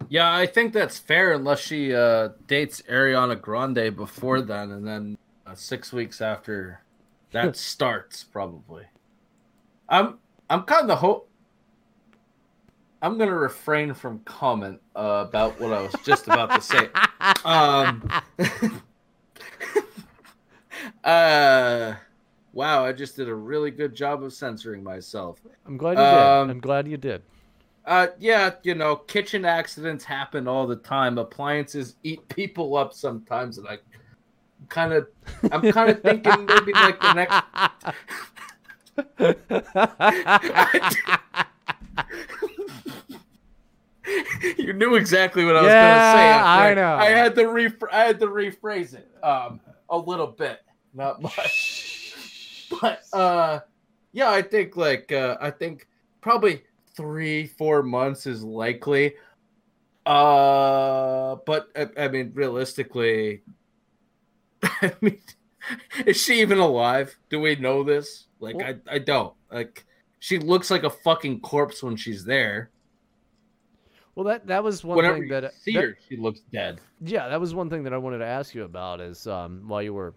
Yeah, 0.09 0.33
I 0.33 0.45
think 0.45 0.73
that's 0.73 0.97
fair 0.97 1.33
unless 1.33 1.59
she 1.59 1.93
uh, 1.93 2.29
dates 2.47 2.81
Ariana 2.83 3.39
Grande 3.39 3.95
before 3.95 4.41
then, 4.41 4.71
and 4.71 4.87
then 4.87 5.17
uh, 5.45 5.55
six 5.55 5.91
weeks 5.91 6.21
after 6.21 6.81
that 7.31 7.55
starts, 7.57 8.23
probably. 8.23 8.85
I'm 9.89 10.19
I'm 10.49 10.63
kind 10.63 10.89
of 10.89 10.99
hope. 10.99 11.29
I'm 13.01 13.17
gonna 13.17 13.35
refrain 13.35 13.93
from 13.93 14.19
comment 14.19 14.81
uh, 14.95 15.25
about 15.27 15.59
what 15.59 15.73
I 15.73 15.81
was 15.81 15.93
just 16.03 16.27
about 16.27 16.51
to 16.51 16.61
say. 16.61 16.89
Um, 17.43 18.07
uh, 21.03 21.95
wow, 22.53 22.85
I 22.85 22.93
just 22.93 23.15
did 23.15 23.29
a 23.29 23.35
really 23.35 23.71
good 23.71 23.95
job 23.95 24.23
of 24.23 24.33
censoring 24.33 24.83
myself. 24.83 25.39
I'm 25.65 25.77
glad 25.77 25.99
you 25.99 26.07
Um, 26.07 26.07
did. 26.07 26.49
I'm 26.49 26.59
glad 26.59 26.87
you 26.87 26.97
did. 26.97 27.23
Uh, 27.85 28.07
yeah, 28.19 28.51
you 28.63 28.75
know, 28.75 28.95
kitchen 28.97 29.45
accidents 29.45 30.03
happen 30.03 30.47
all 30.47 30.67
the 30.67 30.75
time. 30.75 31.17
Appliances 31.17 31.95
eat 32.03 32.27
people 32.35 32.75
up 32.75 32.93
sometimes, 32.93 33.57
and 33.57 33.67
I 33.67 33.77
kind 34.69 34.93
of, 34.93 35.07
I'm 35.51 35.63
kind 35.67 35.91
of 35.91 36.03
thinking 36.03 36.47
maybe 36.47 36.73
like 36.73 37.01
the 37.01 37.09
next. 37.11 37.41
you 44.57 44.73
knew 44.73 44.95
exactly 44.95 45.45
what 45.45 45.55
I 45.55 45.61
was 45.63 45.73
Yeah, 45.73 45.79
gonna 45.79 46.01
say. 46.01 46.45
I 46.51 46.73
Right. 46.73 46.75
know. 46.75 46.97
I 46.97 47.09
had 47.09 47.35
to 47.35 47.45
re 47.47 47.71
I 47.91 48.03
had 48.03 48.19
to 48.19 48.27
rephrase 48.27 48.93
it 48.93 49.07
um 49.23 49.61
a 49.89 49.97
little 49.97 50.27
bit, 50.27 50.59
not 50.97 51.21
much. 51.21 52.13
but 52.81 53.01
uh 53.13 53.59
yeah, 54.11 54.29
I 54.29 54.41
think 54.41 54.75
like 54.75 55.11
uh 55.11 55.37
I 55.39 55.51
think 55.51 55.87
probably 56.21 56.63
three, 56.95 57.47
four 57.47 57.83
months 57.83 58.25
is 58.25 58.43
likely. 58.43 59.15
Uh 60.05 61.35
but 61.45 61.67
I, 61.75 61.87
I 61.97 62.07
mean 62.07 62.31
realistically 62.33 63.43
I 64.63 64.93
mean 65.01 65.19
is 66.05 66.17
she 66.17 66.41
even 66.41 66.57
alive? 66.59 67.17
Do 67.29 67.39
we 67.39 67.55
know 67.55 67.83
this? 67.83 68.25
Like 68.39 68.55
I, 68.61 68.75
I 68.89 68.99
don't. 68.99 69.33
Like 69.51 69.85
she 70.19 70.39
looks 70.39 70.71
like 70.71 70.83
a 70.83 70.89
fucking 70.89 71.41
corpse 71.41 71.83
when 71.83 71.95
she's 71.95 72.23
there. 72.25 72.71
Well, 74.15 74.25
that 74.25 74.47
that 74.47 74.63
was 74.63 74.83
one 74.83 74.97
Whenever 74.97 75.19
thing 75.19 75.27
that 75.29 75.53
see 75.53 75.73
that- 75.73 75.83
her, 75.83 75.97
she 76.07 76.17
looks 76.17 76.39
dead. 76.51 76.79
Yeah, 77.01 77.27
that 77.27 77.39
was 77.39 77.53
one 77.53 77.69
thing 77.69 77.83
that 77.83 77.93
I 77.93 77.97
wanted 77.97 78.19
to 78.19 78.25
ask 78.25 78.55
you 78.55 78.63
about 78.63 78.99
is 79.01 79.27
um, 79.27 79.63
while 79.67 79.83
you 79.83 79.93
were 79.93 80.15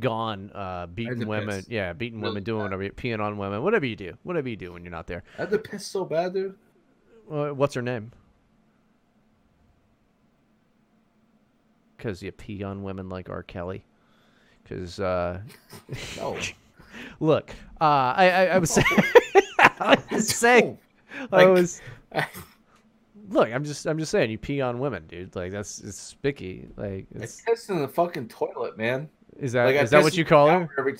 gone, 0.00 0.50
uh, 0.54 0.86
beating 0.86 1.26
women, 1.26 1.64
yeah, 1.68 1.92
beating 1.92 2.20
Really 2.20 2.30
women, 2.30 2.44
doing 2.44 2.62
whatever, 2.62 2.82
you- 2.82 2.92
peeing 2.92 3.20
on 3.20 3.38
women, 3.38 3.62
whatever 3.62 3.86
you 3.86 3.96
do, 3.96 4.16
whatever 4.22 4.48
you 4.48 4.56
do 4.56 4.72
when 4.72 4.82
you're 4.84 4.90
not 4.90 5.06
there. 5.06 5.22
I 5.38 5.42
had 5.42 5.50
to 5.50 5.58
piss 5.58 5.86
so 5.86 6.04
bad, 6.04 6.34
dude. 6.34 6.54
Uh, 7.30 7.48
what's 7.50 7.74
her 7.74 7.82
name? 7.82 8.12
Because 11.96 12.22
you 12.22 12.30
pee 12.32 12.62
on 12.62 12.82
women 12.82 13.08
like 13.08 13.28
R. 13.28 13.42
Kelly. 13.42 13.84
Because 14.62 15.00
uh, 15.00 15.40
no. 16.16 16.38
look, 17.20 17.50
uh, 17.80 17.84
I, 17.84 18.30
I 18.30 18.44
I 18.46 18.58
was 18.58 18.70
saying, 18.74 18.86
I 19.58 19.98
was 20.10 20.28
saying, 20.28 20.78
I 21.32 21.46
was. 21.46 21.80
Look, 23.28 23.52
I'm 23.52 23.64
just 23.64 23.86
I'm 23.86 23.98
just 23.98 24.10
saying 24.12 24.30
you 24.30 24.38
pee 24.38 24.60
on 24.60 24.78
women, 24.78 25.04
dude. 25.08 25.34
Like 25.34 25.50
that's 25.52 25.80
it's 25.80 25.98
spicky. 25.98 26.68
Like 26.76 27.06
I 27.18 27.24
it's 27.24 27.40
piss 27.40 27.68
in 27.68 27.80
the 27.80 27.88
fucking 27.88 28.28
toilet, 28.28 28.78
man. 28.78 29.08
Is 29.38 29.52
that 29.52 29.64
Like, 29.66 29.76
is 29.76 29.90
that 29.90 30.02
what 30.02 30.16
you 30.16 30.24
call 30.24 30.48
her? 30.48 30.68
every- 30.78 30.96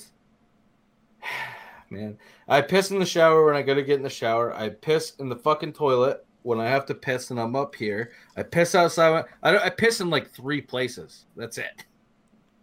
Man, 1.91 2.19
I 2.49 2.63
piss 2.63 2.91
in 2.91 2.99
the 2.99 3.07
shower 3.07 3.45
when 3.45 3.55
I 3.55 3.63
go 3.63 3.75
to 3.75 3.83
get 3.83 3.97
in 3.97 4.03
the 4.03 4.11
shower. 4.11 4.53
I 4.55 4.71
piss 4.71 5.13
in 5.19 5.29
the 5.29 5.37
fucking 5.37 5.73
toilet 5.73 6.25
when 6.43 6.61
I 6.61 6.67
have 6.69 6.87
to 6.87 6.95
piss 6.95 7.31
and 7.31 7.39
I'm 7.41 7.55
up 7.55 7.75
here. 7.77 8.13
I 8.37 8.43
piss 8.43 8.75
outside. 8.75 9.25
I 9.43 9.53
don't, 9.53 9.63
I 9.65 9.71
piss 9.71 10.01
in 10.01 10.11
like 10.11 10.31
three 10.33 10.61
places. 10.61 11.27
That's 11.37 11.59
it. 11.59 11.85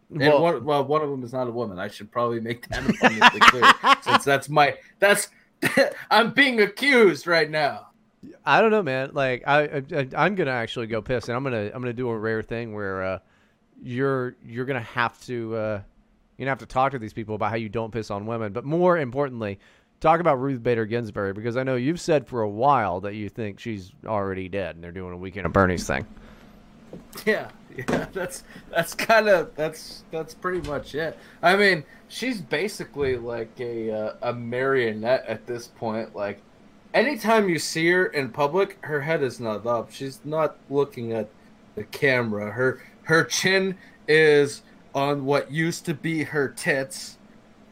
And 0.09 0.19
Well- 0.19 0.41
one, 0.41 0.63
well, 0.65 0.85
one 0.85 1.01
of 1.01 1.09
them 1.09 1.23
is 1.23 1.31
not 1.33 1.47
a 1.47 1.51
woman. 1.51 1.79
I 1.79 1.87
should 1.87 2.11
probably 2.11 2.39
make 2.41 2.67
that 2.69 2.79
abundantly 2.87 3.39
clear, 3.39 3.73
since 4.01 4.23
that's 4.25 4.49
my 4.49 4.75
that's 4.99 5.29
I'm 6.11 6.33
being 6.33 6.61
accused 6.61 7.25
right 7.25 7.49
now. 7.49 7.87
I 8.45 8.61
don't 8.61 8.71
know, 8.71 8.83
man. 8.83 9.11
Like 9.13 9.43
I, 9.47 9.83
I 9.93 10.07
I'm 10.15 10.35
gonna 10.35 10.51
actually 10.51 10.87
go 10.87 11.01
piss, 11.01 11.27
and 11.29 11.35
I'm 11.35 11.43
gonna 11.43 11.71
I'm 11.73 11.81
gonna 11.81 11.93
do 11.93 12.09
a 12.09 12.17
rare 12.17 12.41
thing 12.43 12.73
where 12.73 13.03
uh, 13.03 13.19
you're 13.83 14.35
you're 14.45 14.65
gonna 14.65 14.79
have 14.81 15.19
to 15.25 15.55
uh, 15.55 15.81
you're 16.37 16.45
gonna 16.45 16.51
have 16.51 16.59
to 16.59 16.65
talk 16.65 16.93
to 16.93 16.99
these 16.99 17.13
people 17.13 17.35
about 17.35 17.49
how 17.49 17.57
you 17.57 17.69
don't 17.69 17.91
piss 17.91 18.09
on 18.09 18.25
women, 18.25 18.53
but 18.53 18.63
more 18.63 18.97
importantly, 18.97 19.59
talk 19.99 20.19
about 20.19 20.39
Ruth 20.39 20.63
Bader 20.63 20.85
Ginsburg 20.85 21.35
because 21.35 21.57
I 21.57 21.63
know 21.63 21.75
you've 21.75 22.01
said 22.01 22.27
for 22.27 22.41
a 22.41 22.49
while 22.49 23.01
that 23.01 23.15
you 23.15 23.29
think 23.29 23.59
she's 23.59 23.91
already 24.05 24.47
dead, 24.49 24.75
and 24.75 24.83
they're 24.83 24.91
doing 24.91 25.13
a 25.13 25.17
weekend 25.17 25.45
of 25.45 25.53
Bernie's 25.53 25.85
thing. 25.85 26.05
Yeah, 27.25 27.49
yeah, 27.75 28.05
that's 28.13 28.43
that's 28.69 28.93
kind 28.93 29.27
of 29.27 29.55
that's 29.55 30.03
that's 30.11 30.35
pretty 30.35 30.67
much 30.69 30.93
it. 30.93 31.17
I 31.41 31.55
mean, 31.55 31.83
she's 32.07 32.39
basically 32.39 33.17
like 33.17 33.49
a 33.59 33.91
uh, 33.91 34.13
a 34.21 34.33
marionette 34.33 35.25
at 35.25 35.47
this 35.47 35.69
point. 35.69 36.15
Like, 36.15 36.39
anytime 36.93 37.49
you 37.49 37.57
see 37.57 37.89
her 37.89 38.05
in 38.05 38.29
public, 38.29 38.77
her 38.81 39.01
head 39.01 39.23
is 39.23 39.39
not 39.39 39.65
up. 39.65 39.91
She's 39.91 40.19
not 40.23 40.57
looking 40.69 41.13
at 41.13 41.29
the 41.73 41.83
camera. 41.85 42.51
Her 42.51 42.79
her 43.03 43.23
chin 43.23 43.77
is 44.07 44.61
on 44.93 45.25
what 45.25 45.51
used 45.51 45.85
to 45.85 45.93
be 45.93 46.23
her 46.23 46.47
tits. 46.47 47.17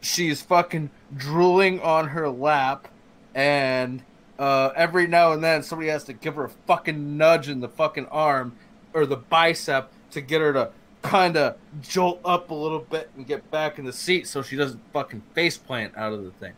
She's 0.01 0.41
fucking 0.41 0.89
drooling 1.15 1.79
on 1.81 2.09
her 2.09 2.29
lap, 2.29 2.87
and 3.35 4.03
uh, 4.39 4.71
every 4.75 5.07
now 5.07 5.31
and 5.31 5.43
then 5.43 5.61
somebody 5.61 5.89
has 5.89 6.03
to 6.05 6.13
give 6.13 6.35
her 6.35 6.45
a 6.45 6.49
fucking 6.49 7.17
nudge 7.17 7.47
in 7.47 7.59
the 7.59 7.69
fucking 7.69 8.07
arm 8.07 8.55
or 8.93 9.05
the 9.05 9.17
bicep 9.17 9.91
to 10.11 10.21
get 10.21 10.41
her 10.41 10.51
to 10.53 10.71
kind 11.01 11.37
of 11.37 11.55
jolt 11.81 12.19
up 12.25 12.51
a 12.51 12.53
little 12.53 12.79
bit 12.79 13.09
and 13.15 13.25
get 13.25 13.49
back 13.51 13.79
in 13.79 13.85
the 13.85 13.93
seat 13.93 14.27
so 14.27 14.41
she 14.41 14.55
doesn't 14.55 14.81
fucking 14.93 15.21
face 15.33 15.57
plant 15.57 15.95
out 15.95 16.13
of 16.13 16.23
the 16.23 16.31
thing. 16.31 16.53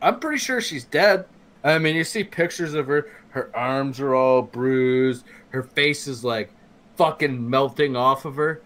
I'm 0.00 0.20
pretty 0.20 0.38
sure 0.38 0.60
she's 0.60 0.84
dead. 0.84 1.26
I 1.64 1.78
mean, 1.78 1.96
you 1.96 2.04
see 2.04 2.24
pictures 2.24 2.74
of 2.74 2.86
her. 2.86 3.08
Her 3.30 3.50
arms 3.54 4.00
are 4.00 4.14
all 4.14 4.42
bruised. 4.42 5.24
Her 5.50 5.62
face 5.62 6.06
is 6.06 6.24
like 6.24 6.52
fucking 6.98 7.48
melting 7.48 7.96
off 7.96 8.24
of 8.24 8.36
her. 8.36 8.60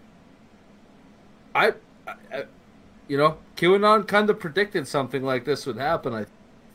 I, 1.55 1.73
I, 2.07 2.43
you 3.07 3.15
know, 3.15 3.37
QAnon 3.55 4.07
kind 4.07 4.29
of 4.29 4.39
predicted 4.39 4.87
something 4.87 5.23
like 5.23 5.45
this 5.45 5.65
would 5.65 5.77
happen. 5.77 6.13
I 6.13 6.25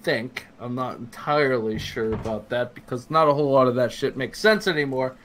think 0.02 0.46
I'm 0.60 0.74
not 0.74 0.98
entirely 0.98 1.78
sure 1.78 2.12
about 2.12 2.48
that 2.50 2.74
because 2.74 3.10
not 3.10 3.28
a 3.28 3.34
whole 3.34 3.50
lot 3.50 3.66
of 3.66 3.74
that 3.74 3.92
shit 3.92 4.16
makes 4.16 4.38
sense 4.38 4.66
anymore. 4.68 5.16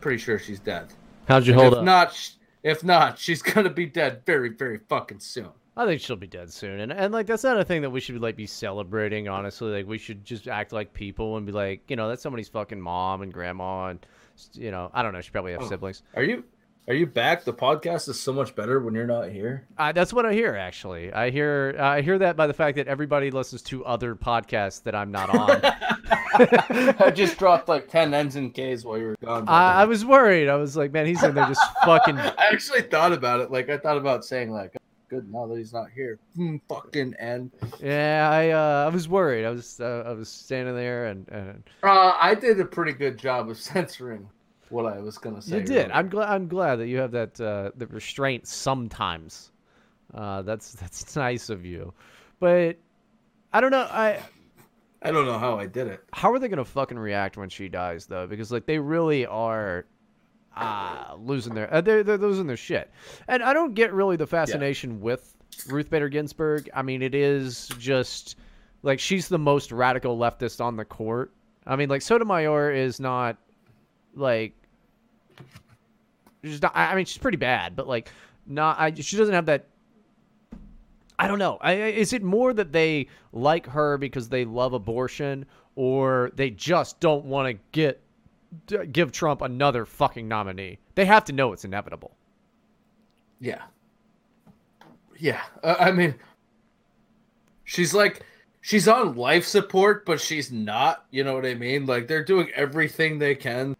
Pretty 0.00 0.18
sure 0.18 0.38
she's 0.38 0.60
dead. 0.60 0.88
How'd 1.28 1.46
you 1.46 1.52
And 1.52 1.60
hold 1.60 1.72
if 1.74 1.78
up? 1.78 1.84
Not, 1.84 2.30
if 2.62 2.84
not, 2.84 3.18
she's 3.18 3.40
gonna 3.42 3.70
be 3.70 3.86
dead 3.86 4.22
very, 4.26 4.48
very 4.48 4.78
fucking 4.88 5.20
soon. 5.20 5.50
I 5.76 5.86
think 5.86 6.00
she'll 6.00 6.16
be 6.16 6.26
dead 6.26 6.52
soon, 6.52 6.80
and 6.80 6.92
and 6.92 7.12
like 7.14 7.26
that's 7.26 7.44
not 7.44 7.60
a 7.60 7.64
thing 7.64 7.82
that 7.82 7.90
we 7.90 8.00
should 8.00 8.20
like 8.20 8.34
be 8.34 8.46
celebrating. 8.46 9.28
Honestly, 9.28 9.70
like 9.70 9.86
we 9.86 9.96
should 9.96 10.24
just 10.24 10.48
act 10.48 10.72
like 10.72 10.92
people 10.92 11.36
and 11.36 11.46
be 11.46 11.52
like, 11.52 11.82
you 11.88 11.94
know, 11.94 12.08
that's 12.08 12.20
somebody's 12.20 12.48
fucking 12.48 12.80
mom 12.80 13.22
and 13.22 13.32
grandma, 13.32 13.86
and 13.86 14.04
you 14.52 14.70
know, 14.70 14.90
I 14.94 15.02
don't 15.02 15.12
know, 15.12 15.20
she 15.20 15.30
probably 15.30 15.52
have 15.52 15.62
Oh. 15.62 15.68
siblings. 15.68 16.02
Are 16.14 16.22
you? 16.22 16.44
Are 16.86 16.94
you 16.94 17.06
back? 17.06 17.44
The 17.44 17.52
podcast 17.52 18.08
is 18.08 18.18
so 18.18 18.32
much 18.32 18.54
better 18.54 18.80
when 18.80 18.94
you're 18.94 19.06
not 19.06 19.28
here. 19.28 19.66
Uh, 19.76 19.92
that's 19.92 20.10
what 20.10 20.24
I 20.24 20.32
hear. 20.32 20.56
Actually, 20.56 21.12
I 21.12 21.28
hear 21.28 21.76
I 21.78 22.00
hear 22.00 22.18
that 22.18 22.34
by 22.34 22.46
the 22.46 22.54
fact 22.54 22.76
that 22.78 22.88
everybody 22.88 23.30
listens 23.30 23.60
to 23.64 23.84
other 23.84 24.14
podcasts 24.14 24.82
that 24.84 24.94
I'm 24.94 25.10
not 25.10 25.28
on. 25.28 25.60
I 26.98 27.10
just 27.14 27.38
dropped 27.38 27.68
like 27.68 27.88
ten 27.88 28.14
N's 28.14 28.36
and 28.36 28.54
K's 28.54 28.86
while 28.86 28.96
you 28.96 29.06
were 29.08 29.16
gone. 29.22 29.44
I, 29.48 29.82
I 29.82 29.84
was 29.84 30.02
worried. 30.06 30.48
I 30.48 30.56
was 30.56 30.78
like, 30.78 30.90
man, 30.92 31.04
he's 31.04 31.22
in 31.22 31.34
there 31.34 31.46
just 31.46 31.60
fucking. 31.84 32.16
I 32.18 32.32
actually 32.52 32.80
thought 32.82 33.12
about 33.12 33.40
it. 33.40 33.50
Like 33.50 33.68
I 33.68 33.76
thought 33.76 33.98
about 33.98 34.24
saying 34.24 34.50
like, 34.50 34.74
"Good, 35.08 35.32
now 35.32 35.46
that 35.46 35.58
he's 35.58 35.72
not 35.72 35.90
here." 35.94 36.18
Hmm, 36.36 36.56
fucking 36.68 37.14
N. 37.18 37.50
Yeah, 37.80 38.28
I 38.30 38.50
uh, 38.50 38.86
I 38.86 38.88
was 38.94 39.08
worried. 39.08 39.44
I 39.44 39.50
was 39.50 39.80
uh, 39.80 40.04
I 40.06 40.12
was 40.12 40.28
standing 40.28 40.74
there 40.74 41.06
and, 41.06 41.28
and 41.28 41.62
Uh, 41.82 42.14
I 42.20 42.34
did 42.34 42.60
a 42.60 42.64
pretty 42.64 42.92
good 42.92 43.18
job 43.18 43.48
of 43.50 43.58
censoring 43.70 44.28
what 44.70 44.84
I 44.86 44.98
was 45.00 45.16
gonna 45.18 45.40
say. 45.42 45.56
you 45.58 45.62
did. 45.64 45.76
earlier. 45.86 45.92
I'm 45.94 46.08
glad. 46.08 46.28
I'm 46.28 46.48
glad 46.48 46.76
that 46.76 46.88
you 46.88 46.98
have 46.98 47.12
that 47.12 47.40
uh, 47.40 47.70
the 47.76 47.86
restraint 47.88 48.46
sometimes. 48.46 49.52
Uh, 50.14 50.42
that's 50.42 50.72
that's 50.72 51.16
nice 51.28 51.50
of 51.50 51.64
you, 51.64 51.92
but 52.40 52.76
I 53.52 53.60
don't 53.60 53.70
know. 53.70 53.86
I 53.90 54.20
I 55.00 55.10
don't 55.12 55.26
know 55.26 55.38
how 55.38 55.58
I 55.58 55.66
did 55.66 55.86
it. 55.86 56.02
how 56.12 56.32
are 56.32 56.38
they 56.38 56.48
gonna 56.48 56.64
fucking 56.64 56.98
react 56.98 57.36
when 57.36 57.48
she 57.48 57.68
dies 57.68 58.06
though? 58.06 58.26
Because 58.26 58.50
like 58.52 58.66
they 58.66 58.78
really 58.78 59.24
are 59.26 59.86
uh, 60.58 61.14
losing 61.18 61.54
their 61.54 61.72
uh, 61.72 61.80
they're 61.80 62.02
they're 62.02 62.18
losing 62.18 62.46
their 62.46 62.56
shit, 62.56 62.90
and 63.28 63.42
I 63.42 63.52
don't 63.52 63.74
get 63.74 63.92
really 63.92 64.16
the 64.16 64.26
fascination 64.26 65.00
with 65.00 65.34
Ruth 65.68 65.88
Bader 65.90 66.08
Ginsburg. 66.08 66.68
I 66.74 66.82
mean, 66.82 67.02
it 67.02 67.14
is 67.14 67.68
just 67.78 68.36
like 68.82 68.98
she's 69.00 69.28
the 69.28 69.38
most 69.38 69.72
radical 69.72 70.18
leftist 70.18 70.60
on 70.60 70.76
the 70.76 70.84
court. 70.84 71.32
I 71.66 71.76
mean, 71.76 71.88
like 71.88 72.02
Sotomayor 72.02 72.72
is 72.72 72.98
not 73.00 73.36
like 74.14 74.54
she's 76.42 76.62
not. 76.62 76.72
I 76.74 76.94
mean, 76.94 77.04
she's 77.04 77.18
pretty 77.18 77.36
bad, 77.38 77.76
but 77.76 77.86
like 77.88 78.10
not. 78.46 78.78
I 78.78 78.92
she 78.94 79.16
doesn't 79.16 79.34
have 79.34 79.46
that. 79.46 79.66
I 81.18 81.26
don't 81.26 81.38
know. 81.40 81.58
I- 81.60 81.72
is 81.74 82.12
it 82.12 82.22
more 82.22 82.52
that 82.52 82.70
they 82.72 83.08
like 83.32 83.66
her 83.66 83.98
because 83.98 84.28
they 84.28 84.44
love 84.44 84.72
abortion, 84.72 85.46
or 85.74 86.30
they 86.34 86.50
just 86.50 87.00
don't 87.00 87.24
want 87.24 87.48
to 87.54 87.62
get 87.72 88.00
d- 88.66 88.86
give 88.86 89.12
Trump 89.12 89.42
another 89.42 89.84
fucking 89.84 90.28
nominee? 90.28 90.78
They 90.94 91.04
have 91.04 91.24
to 91.26 91.32
know 91.32 91.52
it's 91.52 91.64
inevitable. 91.64 92.16
Yeah. 93.40 93.62
Yeah. 95.18 95.42
Uh, 95.62 95.76
I 95.78 95.92
mean, 95.92 96.14
she's 97.64 97.94
like, 97.94 98.24
she's 98.60 98.88
on 98.88 99.16
life 99.16 99.46
support, 99.46 100.04
but 100.04 100.20
she's 100.20 100.50
not. 100.52 101.06
You 101.10 101.24
know 101.24 101.34
what 101.34 101.46
I 101.46 101.54
mean? 101.54 101.86
Like 101.86 102.08
they're 102.08 102.24
doing 102.24 102.50
everything 102.54 103.18
they 103.18 103.34
can. 103.34 103.76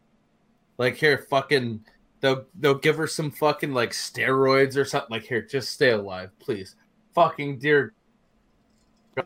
Like 0.79 0.97
here, 0.97 1.27
fucking, 1.29 1.85
they'll 2.21 2.45
they'll 2.55 2.75
give 2.75 2.97
her 2.97 3.07
some 3.07 3.31
fucking 3.31 3.73
like 3.73 3.91
steroids 3.91 4.77
or 4.77 4.85
something. 4.85 5.11
Like 5.11 5.25
here, 5.25 5.43
just 5.43 5.73
stay 5.73 5.91
alive, 5.91 6.31
please. 6.39 6.77
Fucking 7.15 7.59
dear, 7.59 7.93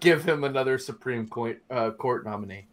give 0.00 0.24
him 0.24 0.44
another 0.44 0.78
Supreme 0.78 1.28
Court 1.28 1.62
uh, 1.70 1.90
court 1.90 2.24
nominee. 2.24 2.66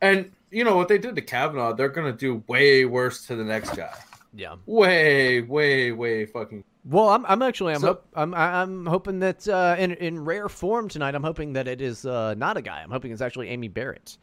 And 0.00 0.32
you 0.52 0.64
know 0.64 0.76
what 0.76 0.88
they 0.88 0.98
did 0.98 1.16
to 1.16 1.22
Kavanaugh? 1.22 1.72
They're 1.72 1.88
gonna 1.88 2.12
do 2.12 2.42
way 2.46 2.84
worse 2.84 3.26
to 3.26 3.36
the 3.36 3.44
next 3.44 3.74
guy. 3.76 3.92
Yeah. 4.34 4.56
Way, 4.66 5.42
way, 5.42 5.92
way 5.92 6.24
fucking 6.26 6.64
Well, 6.84 7.08
I'm, 7.10 7.26
I'm 7.26 7.42
actually 7.42 7.74
I'm 7.74 7.80
So- 7.80 7.86
hop- 7.88 8.06
I'm 8.14 8.34
I- 8.34 8.62
I'm 8.62 8.86
hoping 8.86 9.18
that 9.20 9.46
uh, 9.48 9.76
in 9.78 9.92
in 9.92 10.24
rare 10.24 10.48
form 10.48 10.88
tonight, 10.88 11.14
I'm 11.14 11.22
hoping 11.22 11.52
that 11.54 11.68
it 11.68 11.80
is 11.82 12.06
uh, 12.06 12.34
not 12.34 12.56
a 12.56 12.62
guy. 12.62 12.82
I'm 12.82 12.90
hoping 12.90 13.12
it's 13.12 13.20
actually 13.20 13.48
Amy 13.48 13.68
Barrett. 13.68 14.16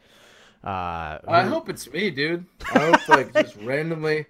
Uh, 0.62 1.18
I 1.26 1.42
who- 1.44 1.50
hope 1.50 1.68
it's 1.70 1.90
me, 1.90 2.10
dude. 2.10 2.44
I 2.74 2.78
hope 2.90 3.08
like 3.08 3.32
just 3.42 3.56
randomly, 3.56 4.26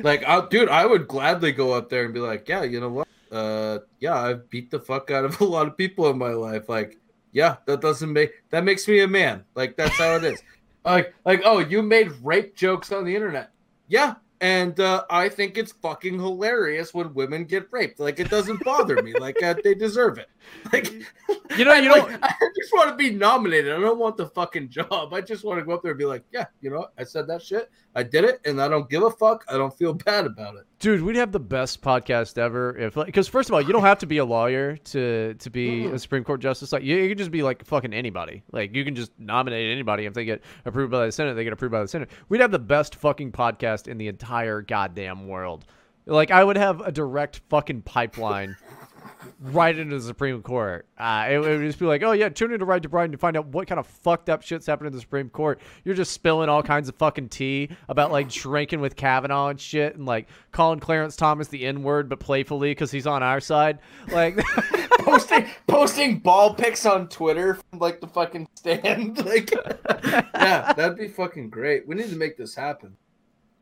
like, 0.00 0.24
I, 0.26 0.46
dude, 0.48 0.68
I 0.68 0.84
would 0.84 1.08
gladly 1.08 1.52
go 1.52 1.72
up 1.72 1.88
there 1.88 2.04
and 2.04 2.12
be 2.12 2.20
like, 2.20 2.48
yeah, 2.48 2.62
you 2.64 2.80
know 2.80 2.90
what? 2.90 3.08
Uh, 3.32 3.78
yeah, 4.00 4.16
I've 4.16 4.50
beat 4.50 4.70
the 4.70 4.80
fuck 4.80 5.10
out 5.10 5.24
of 5.24 5.40
a 5.40 5.44
lot 5.44 5.66
of 5.66 5.76
people 5.76 6.10
in 6.10 6.18
my 6.18 6.32
life. 6.32 6.68
Like, 6.68 6.98
yeah, 7.32 7.56
that 7.66 7.80
doesn't 7.80 8.12
make 8.12 8.32
that 8.50 8.64
makes 8.64 8.86
me 8.88 9.00
a 9.00 9.08
man. 9.08 9.44
Like, 9.54 9.76
that's 9.76 9.96
how 9.96 10.16
it 10.16 10.24
is. 10.24 10.42
Like, 10.84 11.14
like, 11.24 11.42
oh, 11.44 11.58
you 11.58 11.82
made 11.82 12.12
rape 12.22 12.56
jokes 12.56 12.92
on 12.92 13.04
the 13.04 13.14
internet. 13.14 13.50
Yeah, 13.88 14.14
and 14.40 14.80
uh, 14.80 15.04
I 15.10 15.28
think 15.28 15.58
it's 15.58 15.72
fucking 15.72 16.18
hilarious 16.18 16.94
when 16.94 17.12
women 17.12 17.44
get 17.44 17.68
raped. 17.70 18.00
Like, 18.00 18.18
it 18.18 18.30
doesn't 18.30 18.64
bother 18.64 19.02
me. 19.02 19.12
Like, 19.12 19.42
uh, 19.42 19.54
they 19.62 19.74
deserve 19.74 20.18
it. 20.18 20.28
Like, 20.72 20.90
you 21.58 21.64
know, 21.64 21.74
you 21.74 21.90
like, 21.90 22.08
don't. 22.08 22.24
I 22.24 22.34
just 22.56 22.72
want 22.72 22.88
to 22.88 22.96
be 22.96 23.10
nominated. 23.10 23.72
I 23.72 23.80
don't 23.80 23.98
want 23.98 24.16
the 24.16 24.26
fucking 24.26 24.70
job. 24.70 25.12
I 25.12 25.20
just 25.20 25.44
want 25.44 25.58
to 25.58 25.64
go 25.64 25.72
up 25.72 25.82
there 25.82 25.92
and 25.92 25.98
be 25.98 26.06
like, 26.06 26.24
yeah, 26.32 26.46
you 26.62 26.70
know. 26.70 26.86
I 26.96 27.04
said 27.04 27.26
that 27.26 27.42
shit. 27.42 27.70
I 27.94 28.02
did 28.02 28.24
it, 28.24 28.40
and 28.46 28.62
I 28.62 28.68
don't 28.68 28.88
give 28.88 29.02
a 29.02 29.10
fuck. 29.10 29.44
I 29.48 29.58
don't 29.58 29.76
feel 29.76 29.92
bad 29.92 30.24
about 30.24 30.56
it. 30.56 30.64
Dude, 30.80 31.02
we'd 31.02 31.16
have 31.16 31.30
the 31.30 31.38
best 31.38 31.82
podcast 31.82 32.38
ever 32.38 32.74
if, 32.74 32.94
because 32.94 33.28
first 33.28 33.50
of 33.50 33.54
all, 33.54 33.60
you 33.60 33.70
don't 33.70 33.82
have 33.82 33.98
to 33.98 34.06
be 34.06 34.16
a 34.16 34.24
lawyer 34.24 34.78
to 34.78 35.34
to 35.34 35.50
be 35.50 35.84
a 35.84 35.98
Supreme 35.98 36.24
Court 36.24 36.40
justice. 36.40 36.72
Like, 36.72 36.82
you, 36.82 36.96
you 36.96 37.10
can 37.10 37.18
just 37.18 37.30
be 37.30 37.42
like 37.42 37.62
fucking 37.66 37.92
anybody. 37.92 38.42
Like, 38.50 38.74
you 38.74 38.82
can 38.82 38.94
just 38.94 39.12
nominate 39.18 39.70
anybody. 39.70 40.06
If 40.06 40.14
they 40.14 40.24
get 40.24 40.42
approved 40.64 40.90
by 40.90 41.04
the 41.04 41.12
Senate, 41.12 41.34
they 41.34 41.44
get 41.44 41.52
approved 41.52 41.72
by 41.72 41.82
the 41.82 41.88
Senate. 41.88 42.08
We'd 42.30 42.40
have 42.40 42.50
the 42.50 42.58
best 42.58 42.96
fucking 42.96 43.32
podcast 43.32 43.88
in 43.88 43.98
the 43.98 44.08
entire 44.08 44.62
goddamn 44.62 45.28
world. 45.28 45.66
Like, 46.06 46.30
I 46.30 46.42
would 46.42 46.56
have 46.56 46.80
a 46.80 46.90
direct 46.90 47.42
fucking 47.50 47.82
pipeline 47.82 48.56
right 49.40 49.76
into 49.76 49.96
the 49.96 50.02
Supreme 50.02 50.42
Court. 50.42 50.86
Uh, 50.98 51.26
it, 51.28 51.34
it 51.34 51.40
would 51.40 51.60
just 51.60 51.78
be 51.78 51.86
like, 51.86 52.02
oh 52.02 52.12
yeah, 52.12 52.28
tune 52.28 52.52
into 52.52 52.64
Right 52.64 52.82
to 52.82 52.88
Bryden 52.88 53.12
to 53.12 53.18
find 53.18 53.36
out 53.36 53.46
what 53.46 53.66
kind 53.66 53.78
of 53.78 53.86
fucked 53.86 54.28
up 54.28 54.42
shit's 54.42 54.66
happening 54.66 54.88
in 54.88 54.94
the 54.94 55.00
Supreme 55.00 55.30
Court. 55.30 55.60
You're 55.84 55.94
just 55.94 56.12
spilling 56.12 56.48
all 56.48 56.62
kinds 56.62 56.88
of 56.88 56.94
fucking 56.96 57.28
tea 57.28 57.70
about 57.88 58.12
like 58.12 58.28
drinking 58.28 58.80
with 58.80 58.96
Kavanaugh 58.96 59.48
and 59.48 59.60
shit, 59.60 59.96
and 59.96 60.06
like 60.06 60.28
calling 60.52 60.80
Clarence 60.80 61.16
Thomas 61.16 61.48
the 61.48 61.66
N 61.66 61.82
word, 61.82 62.08
but 62.08 62.20
playfully 62.20 62.70
because 62.70 62.90
he's 62.90 63.06
on 63.06 63.22
our 63.22 63.40
side. 63.40 63.78
Like, 64.10 64.36
posting 65.00 65.46
posting 65.66 66.18
ball 66.18 66.54
pics 66.54 66.86
on 66.86 67.08
Twitter 67.08 67.54
from 67.54 67.78
like 67.78 68.00
the 68.00 68.08
fucking 68.08 68.48
stand. 68.54 69.18
Like, 69.30 69.52
yeah, 70.34 70.72
that'd 70.72 70.98
be 70.98 71.06
fucking 71.06 71.50
great. 71.50 71.86
We 71.86 71.94
need 71.94 72.10
to 72.10 72.16
make 72.16 72.36
this 72.36 72.54
happen. 72.54 72.96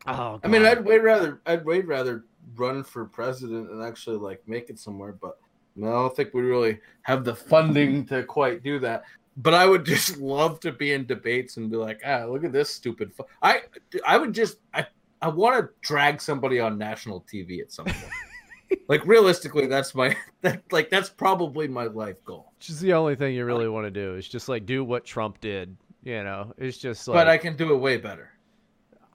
oh, 0.07 0.39
I 0.43 0.47
mean, 0.47 0.65
I'd 0.65 0.83
way 0.83 0.97
rather 0.97 1.41
I'd 1.45 1.65
way 1.65 1.81
rather 1.81 2.23
run 2.55 2.83
for 2.83 3.05
president 3.05 3.69
and 3.71 3.83
actually 3.83 4.17
like 4.17 4.41
make 4.47 4.69
it 4.69 4.79
somewhere, 4.79 5.13
but 5.13 5.37
no, 5.75 5.87
I 5.87 5.91
don't 5.91 6.15
think 6.15 6.33
we 6.33 6.41
really 6.41 6.79
have 7.03 7.23
the 7.23 7.35
funding 7.35 8.05
to 8.07 8.23
quite 8.23 8.63
do 8.63 8.79
that. 8.79 9.03
But 9.37 9.53
I 9.53 9.65
would 9.65 9.85
just 9.85 10.17
love 10.17 10.59
to 10.61 10.71
be 10.71 10.93
in 10.93 11.05
debates 11.05 11.57
and 11.57 11.69
be 11.69 11.77
like, 11.77 12.01
ah, 12.05 12.25
look 12.25 12.43
at 12.43 12.51
this 12.51 12.69
stupid. 12.69 13.13
Fu-. 13.13 13.25
I 13.41 13.61
I 14.05 14.17
would 14.17 14.33
just 14.33 14.57
I 14.73 14.85
I 15.21 15.29
want 15.29 15.59
to 15.59 15.69
drag 15.81 16.21
somebody 16.21 16.59
on 16.59 16.77
national 16.77 17.25
TV 17.31 17.61
at 17.61 17.71
some 17.71 17.85
point. 17.85 18.11
like 18.87 19.05
realistically, 19.05 19.67
that's 19.67 19.95
my 19.95 20.15
that 20.41 20.61
like 20.71 20.89
that's 20.89 21.09
probably 21.09 21.67
my 21.67 21.85
life 21.85 22.23
goal. 22.25 22.51
which 22.57 22.69
is 22.69 22.79
the 22.79 22.93
only 22.93 23.15
thing 23.15 23.33
you 23.33 23.45
really 23.45 23.69
want 23.69 23.85
to 23.85 23.91
do 23.91 24.15
is 24.15 24.27
just 24.27 24.49
like 24.49 24.65
do 24.65 24.83
what 24.83 25.05
Trump 25.05 25.39
did. 25.41 25.75
You 26.03 26.23
know, 26.23 26.53
it's 26.57 26.77
just 26.77 27.07
like. 27.07 27.15
but 27.15 27.27
I 27.27 27.37
can 27.37 27.57
do 27.57 27.73
it 27.73 27.77
way 27.77 27.97
better 27.97 28.31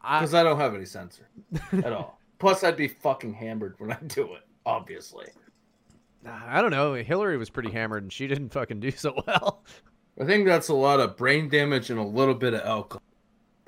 because 0.02 0.34
I, 0.34 0.42
don't 0.42 0.58
have 0.58 0.74
any 0.74 0.84
censor 0.84 1.28
at 1.72 1.92
all. 1.92 2.20
Plus, 2.38 2.64
I'd 2.64 2.76
be 2.76 2.88
fucking 2.88 3.34
hammered 3.34 3.74
when 3.78 3.92
I 3.92 3.98
do 4.06 4.34
it. 4.34 4.42
Obviously, 4.66 5.26
I 6.26 6.62
don't 6.62 6.70
know. 6.70 6.94
Hillary 6.94 7.36
was 7.36 7.50
pretty 7.50 7.70
hammered 7.70 8.02
and 8.02 8.12
she 8.12 8.26
didn't 8.26 8.48
fucking 8.50 8.80
do 8.80 8.90
so 8.90 9.14
well. 9.26 9.62
I 10.20 10.24
think 10.24 10.46
that's 10.46 10.68
a 10.68 10.74
lot 10.74 11.00
of 11.00 11.16
brain 11.16 11.48
damage 11.48 11.90
and 11.90 11.98
a 11.98 12.04
little 12.04 12.34
bit 12.34 12.54
of 12.54 12.60
alcohol. 12.60 13.02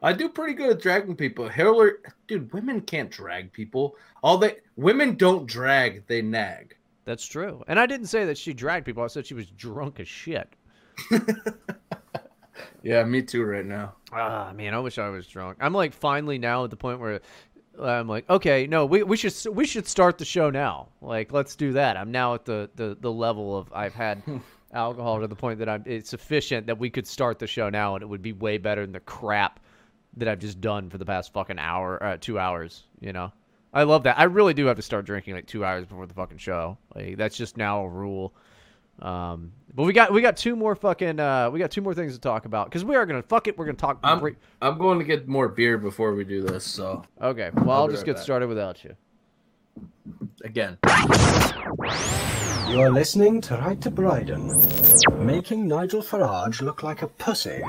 I 0.03 0.13
do 0.13 0.29
pretty 0.29 0.55
good 0.55 0.71
at 0.71 0.81
dragging 0.81 1.17
people. 1.17 1.49
Hillary, 1.49 1.93
dude, 2.29 2.53
women 2.53 2.81
can't 2.83 3.11
drag 3.11 3.53
people. 3.53 3.97
All 4.23 4.39
they 4.39 4.57
women 4.77 5.17
don't 5.17 5.47
drag, 5.47 6.07
they 6.07 6.23
nag. 6.23 6.77
That's 7.05 7.27
true. 7.27 7.63
And 7.67 7.79
I 7.79 7.87
didn't 7.87 8.07
say 8.07 8.25
that 8.27 8.39
she 8.39 8.53
dragged 8.53 8.87
people. 8.87 9.03
I 9.03 9.07
said 9.09 9.27
she 9.27 9.35
was 9.35 9.47
drunk 9.51 10.01
as 10.01 10.09
shit. 10.09 10.49
Yeah, 12.83 13.03
me 13.05 13.21
too. 13.23 13.45
Right 13.45 13.67
now, 13.67 13.95
Ah, 14.13 14.53
man, 14.55 14.73
I 14.73 14.79
wish 14.79 14.97
I 14.99 15.09
was 15.09 15.27
drunk. 15.27 15.59
I'm 15.61 15.75
like 15.75 15.93
finally 15.93 16.39
now 16.39 16.63
at 16.65 16.71
the 16.71 16.77
point 16.77 17.01
where 17.01 17.21
I'm 17.81 18.09
like, 18.09 18.29
okay, 18.29 18.67
no, 18.67 18.87
we, 18.87 19.03
we 19.03 19.17
should 19.17 19.35
we 19.55 19.67
should 19.67 19.87
start 19.87 20.19
the 20.19 20.25
show 20.25 20.51
now. 20.51 20.89
Like, 21.01 21.33
let's 21.33 21.57
do 21.57 21.73
that. 21.75 21.97
I'm 21.97 22.11
now 22.11 22.35
at 22.35 22.45
the 22.45 22.71
the, 22.77 22.97
the 23.01 23.13
level 23.13 23.57
of 23.57 23.73
I've 23.73 23.95
had 23.95 24.23
alcohol 24.73 25.21
to 25.21 25.27
the 25.27 25.37
point 25.37 25.59
that 25.59 25.69
I'm 25.69 25.83
it's 25.87 26.11
sufficient 26.11 26.67
that 26.67 26.79
we 26.79 26.91
could 26.91 27.07
start 27.07 27.39
the 27.39 27.47
show 27.47 27.69
now, 27.69 27.95
and 27.95 28.03
it 28.03 28.07
would 28.07 28.23
be 28.23 28.33
way 28.33 28.59
better 28.59 28.83
than 28.83 28.93
the 28.93 29.01
crap 29.01 29.61
that 30.17 30.29
I've 30.29 30.39
just 30.39 30.61
done 30.61 30.89
for 30.89 30.99
the 30.99 31.05
past 31.05 31.33
fucking 31.33 31.59
hour, 31.59 32.03
uh, 32.03 32.17
two 32.21 32.39
hours. 32.39 32.85
You 33.01 33.13
know, 33.13 33.33
I 33.73 33.83
love 33.83 34.05
that. 34.05 34.19
I 34.19 34.25
really 34.25 34.55
do 34.55 34.67
have 34.67 34.77
to 34.77 34.83
start 34.83 35.05
drinking 35.05 35.35
like 35.35 35.47
two 35.47 35.65
hours 35.65 35.85
before 35.87 36.07
the 36.07 36.15
fucking 36.15 36.39
show. 36.39 36.79
Like 36.95 37.17
that's 37.17 37.37
just 37.37 37.57
now 37.57 37.83
a 37.83 37.89
rule. 37.89 38.35
Um, 39.01 39.53
but 39.75 39.83
we 39.85 39.93
got 39.93 40.13
we 40.13 40.23
got 40.23 40.37
two 40.39 40.57
more 40.57 40.75
fucking 40.75 41.21
uh 41.21 41.51
we 41.51 41.59
got 41.59 41.71
two 41.71 41.83
more 41.83 41.93
things 41.95 42.15
to 42.15 42.19
talk 42.21 42.47
about 42.47 42.67
because 42.67 42.83
we 42.85 42.97
are 42.97 43.05
gonna 43.05 43.23
fuck 43.23 43.47
it. 43.47 43.59
We're 43.59 43.67
gonna 43.67 43.77
talk. 43.77 43.99
I'm 44.03 44.21
great- 44.21 44.37
I'm 44.63 44.79
going 44.79 44.99
to 44.99 45.05
get 45.05 45.29
more 45.29 45.49
beer 45.49 45.77
before 45.77 46.15
we 46.15 46.25
do 46.25 46.43
this. 46.43 46.65
So 46.65 47.05
Okay, 47.21 47.51
well 47.55 47.71
I'll, 47.71 47.83
I'll 47.83 47.89
just 47.89 47.99
right 48.01 48.07
get 48.07 48.15
back. 48.17 48.23
started 48.25 48.49
without 48.49 48.83
you. 48.85 48.97
again, 50.45 50.79
You're 52.71 52.91
listening 52.91 53.41
to 53.43 53.57
Right 53.57 53.81
to 53.83 53.91
Bryden, 53.91 54.47
making 55.27 55.69
Nigel 55.69 56.03
Farage 56.03 56.63
look 56.63 56.83
like 56.83 57.03
a 57.03 57.09
pussy. 57.09 57.61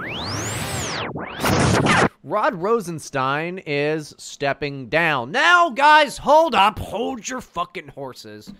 Rod 2.23 2.55
Rosenstein 2.55 3.59
is 3.65 4.13
stepping 4.17 4.89
down. 4.89 5.31
Now, 5.31 5.69
guys, 5.69 6.17
hold 6.17 6.55
up. 6.55 6.77
Hold 6.79 7.27
your 7.27 7.39
fucking 7.41 7.89
horses. 7.89 8.51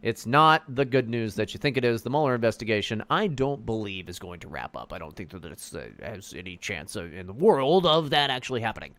It's 0.00 0.26
not 0.26 0.62
the 0.74 0.84
good 0.84 1.08
news 1.08 1.34
that 1.34 1.52
you 1.52 1.58
think 1.58 1.76
it 1.76 1.84
is. 1.84 2.02
The 2.02 2.10
Mueller 2.10 2.34
investigation, 2.34 3.02
I 3.10 3.26
don't 3.26 3.66
believe, 3.66 4.08
is 4.08 4.18
going 4.18 4.38
to 4.40 4.48
wrap 4.48 4.76
up. 4.76 4.92
I 4.92 4.98
don't 4.98 5.14
think 5.14 5.30
that 5.30 5.44
it 5.44 5.70
uh, 5.74 6.04
has 6.04 6.34
any 6.34 6.56
chance 6.56 6.94
of, 6.94 7.12
in 7.12 7.26
the 7.26 7.32
world 7.32 7.84
of 7.84 8.10
that 8.10 8.30
actually 8.30 8.60
happening. 8.60 8.94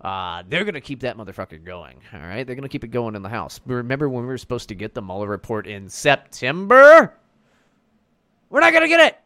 Uh, 0.00 0.42
they're 0.48 0.64
going 0.64 0.74
to 0.74 0.80
keep 0.80 1.00
that 1.00 1.16
motherfucker 1.16 1.62
going. 1.62 1.98
All 2.12 2.20
right? 2.20 2.44
They're 2.44 2.56
going 2.56 2.64
to 2.64 2.68
keep 2.68 2.84
it 2.84 2.88
going 2.88 3.14
in 3.14 3.22
the 3.22 3.28
House. 3.28 3.60
Remember 3.64 4.08
when 4.08 4.22
we 4.22 4.28
were 4.28 4.38
supposed 4.38 4.68
to 4.68 4.74
get 4.74 4.92
the 4.92 5.02
Mueller 5.02 5.28
report 5.28 5.66
in 5.68 5.88
September? 5.88 7.14
We're 8.50 8.60
not 8.60 8.72
going 8.72 8.82
to 8.82 8.88
get 8.88 9.00
it. 9.00 9.18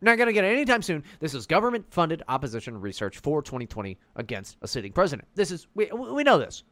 We're 0.00 0.12
Not 0.12 0.18
going 0.18 0.28
to 0.28 0.32
get 0.32 0.44
it 0.44 0.52
anytime 0.52 0.82
soon. 0.82 1.02
This 1.18 1.34
is 1.34 1.46
government 1.46 1.84
funded 1.90 2.22
opposition 2.28 2.80
research 2.80 3.18
for 3.18 3.42
2020 3.42 3.98
against 4.14 4.56
a 4.62 4.68
sitting 4.68 4.92
president. 4.92 5.26
This 5.34 5.50
is, 5.50 5.66
we, 5.74 5.86
we 5.86 6.22
know 6.22 6.38
this. 6.38 6.62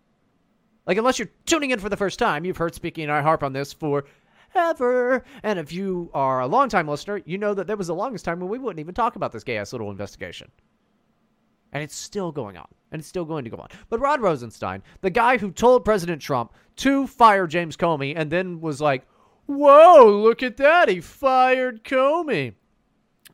Like, 0.86 0.98
unless 0.98 1.18
you're 1.18 1.30
tuning 1.46 1.70
in 1.70 1.80
for 1.80 1.88
the 1.88 1.96
first 1.96 2.18
time, 2.18 2.44
you've 2.44 2.56
heard 2.56 2.74
Spicky 2.74 3.02
and 3.02 3.10
I 3.10 3.20
harp 3.20 3.42
on 3.42 3.52
this 3.52 3.72
forever. 3.72 5.24
And 5.42 5.58
if 5.58 5.72
you 5.72 6.10
are 6.14 6.40
a 6.40 6.46
longtime 6.46 6.88
listener, 6.88 7.20
you 7.24 7.38
know 7.38 7.54
that 7.54 7.66
there 7.66 7.76
was 7.76 7.88
the 7.88 7.94
longest 7.94 8.24
time 8.24 8.40
when 8.40 8.48
we 8.48 8.58
wouldn't 8.58 8.80
even 8.80 8.94
talk 8.94 9.16
about 9.16 9.32
this 9.32 9.44
gay 9.44 9.58
ass 9.58 9.72
little 9.72 9.90
investigation. 9.90 10.50
And 11.72 11.82
it's 11.82 11.96
still 11.96 12.30
going 12.30 12.56
on. 12.56 12.68
And 12.92 13.00
it's 13.00 13.08
still 13.08 13.24
going 13.24 13.44
to 13.44 13.50
go 13.50 13.56
on. 13.56 13.68
But 13.88 14.00
Rod 14.00 14.20
Rosenstein, 14.20 14.82
the 15.00 15.10
guy 15.10 15.38
who 15.38 15.50
told 15.50 15.84
President 15.84 16.22
Trump 16.22 16.52
to 16.76 17.06
fire 17.08 17.48
James 17.48 17.76
Comey 17.76 18.14
and 18.16 18.30
then 18.30 18.60
was 18.60 18.80
like, 18.80 19.04
whoa, 19.46 20.20
look 20.22 20.42
at 20.42 20.56
that. 20.58 20.88
He 20.88 21.00
fired 21.00 21.82
Comey. 21.84 22.54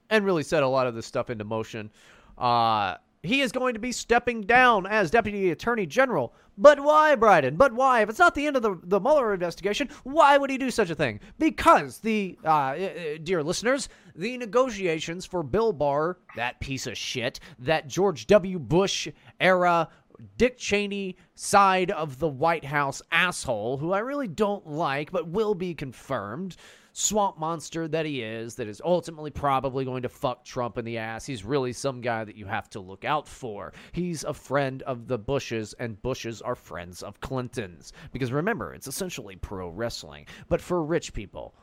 And 0.08 0.24
really 0.24 0.42
set 0.42 0.62
a 0.62 0.68
lot 0.68 0.86
of 0.86 0.94
this 0.94 1.06
stuff 1.06 1.30
into 1.30 1.44
motion. 1.44 1.90
Uh, 2.36 2.96
he 3.22 3.40
is 3.40 3.52
going 3.52 3.74
to 3.74 3.80
be 3.80 3.92
stepping 3.92 4.42
down 4.42 4.86
as 4.86 5.10
Deputy 5.10 5.50
Attorney 5.50 5.86
General. 5.86 6.34
But 6.58 6.80
why, 6.80 7.14
Bryden? 7.14 7.56
But 7.56 7.72
why? 7.72 8.02
If 8.02 8.10
it's 8.10 8.18
not 8.18 8.34
the 8.34 8.46
end 8.46 8.56
of 8.56 8.62
the, 8.62 8.78
the 8.82 9.00
Mueller 9.00 9.32
investigation, 9.32 9.88
why 10.02 10.36
would 10.36 10.50
he 10.50 10.58
do 10.58 10.70
such 10.70 10.90
a 10.90 10.94
thing? 10.94 11.20
Because 11.38 11.98
the, 11.98 12.36
uh, 12.44 12.48
uh, 12.48 13.18
dear 13.22 13.42
listeners, 13.42 13.88
the 14.16 14.36
negotiations 14.36 15.24
for 15.24 15.42
Bill 15.42 15.72
Barr, 15.72 16.18
that 16.36 16.60
piece 16.60 16.86
of 16.86 16.98
shit, 16.98 17.38
that 17.60 17.86
George 17.86 18.26
W. 18.26 18.58
Bush 18.58 19.08
era 19.40 19.88
Dick 20.36 20.58
Cheney 20.58 21.16
side 21.34 21.90
of 21.90 22.18
the 22.18 22.28
White 22.28 22.64
House 22.64 23.02
asshole, 23.10 23.78
who 23.78 23.92
I 23.92 24.00
really 24.00 24.28
don't 24.28 24.66
like, 24.66 25.10
but 25.10 25.28
will 25.28 25.54
be 25.54 25.74
confirmed. 25.74 26.56
Swamp 26.94 27.38
monster 27.38 27.88
that 27.88 28.04
he 28.04 28.22
is, 28.22 28.56
that 28.56 28.68
is 28.68 28.82
ultimately 28.84 29.30
probably 29.30 29.84
going 29.84 30.02
to 30.02 30.10
fuck 30.10 30.44
Trump 30.44 30.76
in 30.76 30.84
the 30.84 30.98
ass. 30.98 31.24
He's 31.24 31.44
really 31.44 31.72
some 31.72 32.02
guy 32.02 32.24
that 32.24 32.36
you 32.36 32.44
have 32.46 32.68
to 32.70 32.80
look 32.80 33.04
out 33.04 33.26
for. 33.26 33.72
He's 33.92 34.24
a 34.24 34.34
friend 34.34 34.82
of 34.82 35.08
the 35.08 35.18
Bushes, 35.18 35.74
and 35.78 36.00
Bushes 36.02 36.42
are 36.42 36.54
friends 36.54 37.02
of 37.02 37.20
Clinton's. 37.20 37.94
Because 38.12 38.30
remember, 38.30 38.74
it's 38.74 38.86
essentially 38.88 39.36
pro 39.36 39.68
wrestling, 39.68 40.26
but 40.48 40.60
for 40.60 40.84
rich 40.84 41.14
people. 41.14 41.54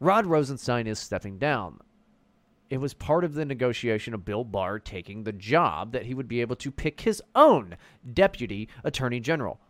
Rod 0.00 0.26
Rosenstein 0.26 0.88
is 0.88 0.98
stepping 0.98 1.38
down. 1.38 1.78
It 2.68 2.78
was 2.78 2.94
part 2.94 3.22
of 3.22 3.34
the 3.34 3.44
negotiation 3.44 4.14
of 4.14 4.24
Bill 4.24 4.42
Barr 4.42 4.80
taking 4.80 5.22
the 5.22 5.32
job 5.32 5.92
that 5.92 6.06
he 6.06 6.14
would 6.14 6.26
be 6.26 6.40
able 6.40 6.56
to 6.56 6.72
pick 6.72 7.02
his 7.02 7.22
own 7.36 7.76
deputy 8.12 8.68
attorney 8.82 9.20
general. 9.20 9.60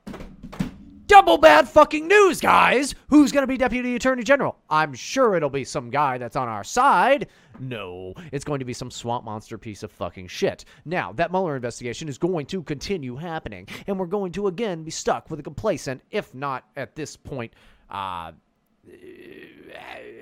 Double 1.13 1.37
bad 1.37 1.69
fucking 1.69 2.09
news, 2.09 2.41
guys. 2.41 2.95
Who's 3.09 3.33
going 3.33 3.43
to 3.43 3.47
be 3.47 3.59
Deputy 3.59 3.97
Attorney 3.97 4.23
General? 4.23 4.57
I'm 4.71 4.95
sure 4.95 5.35
it'll 5.35 5.51
be 5.51 5.63
some 5.63 5.91
guy 5.91 6.17
that's 6.17 6.37
on 6.37 6.49
our 6.49 6.65
side. 6.65 7.27
No, 7.61 8.15
it's 8.33 8.47
going 8.47 8.61
to 8.61 8.65
be 8.65 8.73
some 8.73 8.91
swamp 8.91 9.23
monster 9.23 9.59
piece 9.59 9.83
of 9.83 9.93
fucking 9.93 10.29
shit. 10.29 10.65
Now, 10.87 11.13
that 11.13 11.31
Mueller 11.31 11.55
investigation 11.55 12.09
is 12.09 12.17
going 12.17 12.47
to 12.47 12.63
continue 12.63 13.15
happening, 13.15 13.69
and 13.87 13.99
we're 13.99 14.07
going 14.07 14.33
to 14.33 14.47
again 14.47 14.85
be 14.85 14.91
stuck 14.91 15.31
with 15.31 15.39
a 15.39 15.43
complacent, 15.43 16.01
if 16.11 16.35
not 16.35 16.65
at 16.77 16.97
this 16.97 17.15
point, 17.15 17.53
uh, 17.91 18.33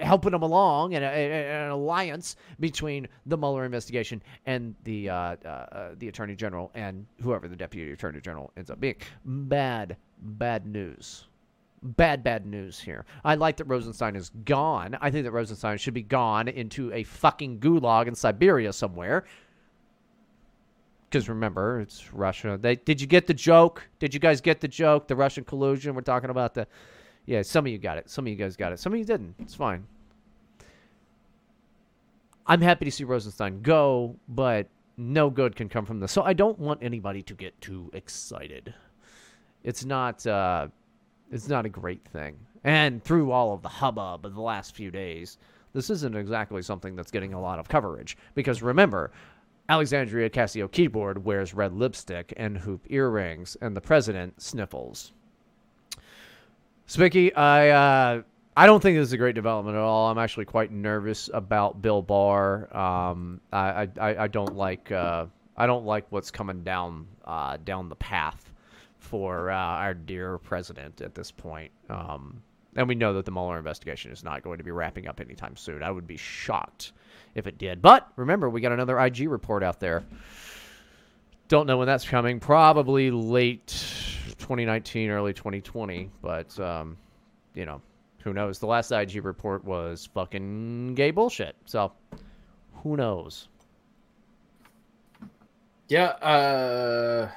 helping 0.00 0.32
them 0.32 0.42
along 0.42 0.94
and 0.94 1.04
an 1.04 1.70
alliance 1.70 2.36
between 2.58 3.06
the 3.26 3.36
Mueller 3.36 3.64
investigation 3.64 4.20
and 4.46 4.74
the 4.84 5.08
uh, 5.08 5.14
uh, 5.14 5.48
uh, 5.48 5.88
the 5.98 6.08
Attorney 6.08 6.34
General 6.34 6.70
and 6.74 7.06
whoever 7.22 7.46
the 7.48 7.56
Deputy 7.56 7.92
Attorney 7.92 8.20
General 8.20 8.50
ends 8.56 8.70
up 8.70 8.80
being. 8.80 8.96
Bad, 9.24 9.96
bad 10.20 10.66
news. 10.66 11.26
Bad, 11.82 12.22
bad 12.22 12.44
news 12.44 12.78
here. 12.78 13.06
I 13.24 13.36
like 13.36 13.56
that 13.56 13.64
Rosenstein 13.64 14.14
is 14.14 14.30
gone. 14.44 14.98
I 15.00 15.10
think 15.10 15.24
that 15.24 15.32
Rosenstein 15.32 15.78
should 15.78 15.94
be 15.94 16.02
gone 16.02 16.48
into 16.48 16.92
a 16.92 17.04
fucking 17.04 17.58
gulag 17.58 18.06
in 18.06 18.14
Siberia 18.14 18.72
somewhere. 18.72 19.24
Because 21.08 21.28
remember, 21.28 21.80
it's 21.80 22.12
Russia. 22.12 22.58
They, 22.60 22.76
did 22.76 23.00
you 23.00 23.06
get 23.06 23.26
the 23.26 23.34
joke? 23.34 23.88
Did 23.98 24.12
you 24.12 24.20
guys 24.20 24.40
get 24.40 24.60
the 24.60 24.68
joke? 24.68 25.08
The 25.08 25.16
Russian 25.16 25.42
collusion? 25.44 25.94
We're 25.94 26.02
talking 26.02 26.30
about 26.30 26.54
the 26.54 26.66
yeah, 27.26 27.42
some 27.42 27.66
of 27.66 27.72
you 27.72 27.78
got 27.78 27.98
it. 27.98 28.10
Some 28.10 28.26
of 28.26 28.28
you 28.30 28.36
guys 28.36 28.56
got 28.56 28.72
it. 28.72 28.78
Some 28.78 28.92
of 28.92 28.98
you 28.98 29.04
didn't. 29.04 29.34
It's 29.38 29.54
fine. 29.54 29.86
I'm 32.46 32.60
happy 32.60 32.84
to 32.84 32.90
see 32.90 33.04
Rosenstein 33.04 33.62
go, 33.62 34.16
but 34.28 34.66
no 34.96 35.30
good 35.30 35.54
can 35.54 35.68
come 35.68 35.86
from 35.86 36.00
this. 36.00 36.10
So 36.10 36.22
I 36.22 36.32
don't 36.32 36.58
want 36.58 36.82
anybody 36.82 37.22
to 37.22 37.34
get 37.34 37.60
too 37.60 37.90
excited. 37.92 38.74
It's 39.64 39.84
not 39.84 40.26
uh 40.26 40.68
it's 41.30 41.48
not 41.48 41.66
a 41.66 41.68
great 41.68 42.04
thing. 42.04 42.36
And 42.64 43.02
through 43.02 43.30
all 43.30 43.54
of 43.54 43.62
the 43.62 43.68
hubbub 43.68 44.26
of 44.26 44.34
the 44.34 44.40
last 44.40 44.74
few 44.74 44.90
days, 44.90 45.38
this 45.72 45.90
isn't 45.90 46.16
exactly 46.16 46.62
something 46.62 46.96
that's 46.96 47.10
getting 47.10 47.32
a 47.32 47.40
lot 47.40 47.58
of 47.58 47.68
coverage. 47.68 48.16
Because 48.34 48.62
remember, 48.62 49.12
Alexandria 49.68 50.28
Casio 50.28 50.70
keyboard 50.70 51.24
wears 51.24 51.54
red 51.54 51.72
lipstick 51.72 52.34
and 52.36 52.58
hoop 52.58 52.84
earrings, 52.90 53.56
and 53.60 53.76
the 53.76 53.80
president 53.80 54.40
sniffles. 54.42 55.12
Spicky, 56.86 57.32
I 57.34 57.68
uh, 57.68 58.22
I 58.56 58.66
don't 58.66 58.82
think 58.82 58.98
this 58.98 59.06
is 59.06 59.12
a 59.12 59.16
great 59.16 59.36
development 59.36 59.76
at 59.76 59.82
all. 59.82 60.10
I'm 60.10 60.18
actually 60.18 60.44
quite 60.46 60.72
nervous 60.72 61.30
about 61.32 61.80
Bill 61.80 62.02
Barr. 62.02 62.76
Um, 62.76 63.40
I, 63.52 63.88
I, 64.00 64.24
I 64.24 64.26
don't 64.26 64.56
like 64.56 64.90
uh, 64.90 65.26
I 65.56 65.66
don't 65.66 65.86
like 65.86 66.04
what's 66.10 66.32
coming 66.32 66.64
down 66.64 67.06
uh, 67.24 67.58
down 67.64 67.88
the 67.88 67.96
path 67.96 68.49
for 69.00 69.50
uh, 69.50 69.56
our 69.56 69.94
dear 69.94 70.38
president 70.38 71.00
at 71.00 71.14
this 71.14 71.30
point. 71.30 71.72
Um, 71.88 72.42
and 72.76 72.86
we 72.86 72.94
know 72.94 73.14
that 73.14 73.24
the 73.24 73.32
Mueller 73.32 73.58
investigation 73.58 74.12
is 74.12 74.22
not 74.22 74.42
going 74.42 74.58
to 74.58 74.64
be 74.64 74.70
wrapping 74.70 75.08
up 75.08 75.20
anytime 75.20 75.56
soon. 75.56 75.82
I 75.82 75.90
would 75.90 76.06
be 76.06 76.16
shocked 76.16 76.92
if 77.34 77.46
it 77.46 77.58
did. 77.58 77.82
But 77.82 78.08
remember, 78.16 78.48
we 78.48 78.60
got 78.60 78.72
another 78.72 78.98
IG 79.00 79.28
report 79.28 79.62
out 79.62 79.80
there. 79.80 80.04
Don't 81.48 81.66
know 81.66 81.78
when 81.78 81.86
that's 81.86 82.06
coming. 82.06 82.38
Probably 82.38 83.10
late 83.10 83.66
2019, 84.38 85.10
early 85.10 85.32
2020. 85.32 86.10
But, 86.22 86.58
um, 86.60 86.96
you 87.54 87.66
know, 87.66 87.82
who 88.22 88.32
knows? 88.32 88.60
The 88.60 88.66
last 88.66 88.92
IG 88.92 89.24
report 89.24 89.64
was 89.64 90.08
fucking 90.14 90.94
gay 90.94 91.10
bullshit. 91.10 91.56
So, 91.64 91.92
who 92.82 92.96
knows? 92.96 93.48
Yeah, 95.88 96.10
uh, 96.22 97.28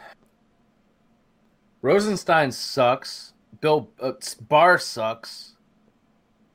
Rosenstein 1.83 2.51
sucks. 2.51 3.33
Bill 3.61 3.91
uh, 4.01 4.13
Barr 4.41 4.79
sucks. 4.79 5.51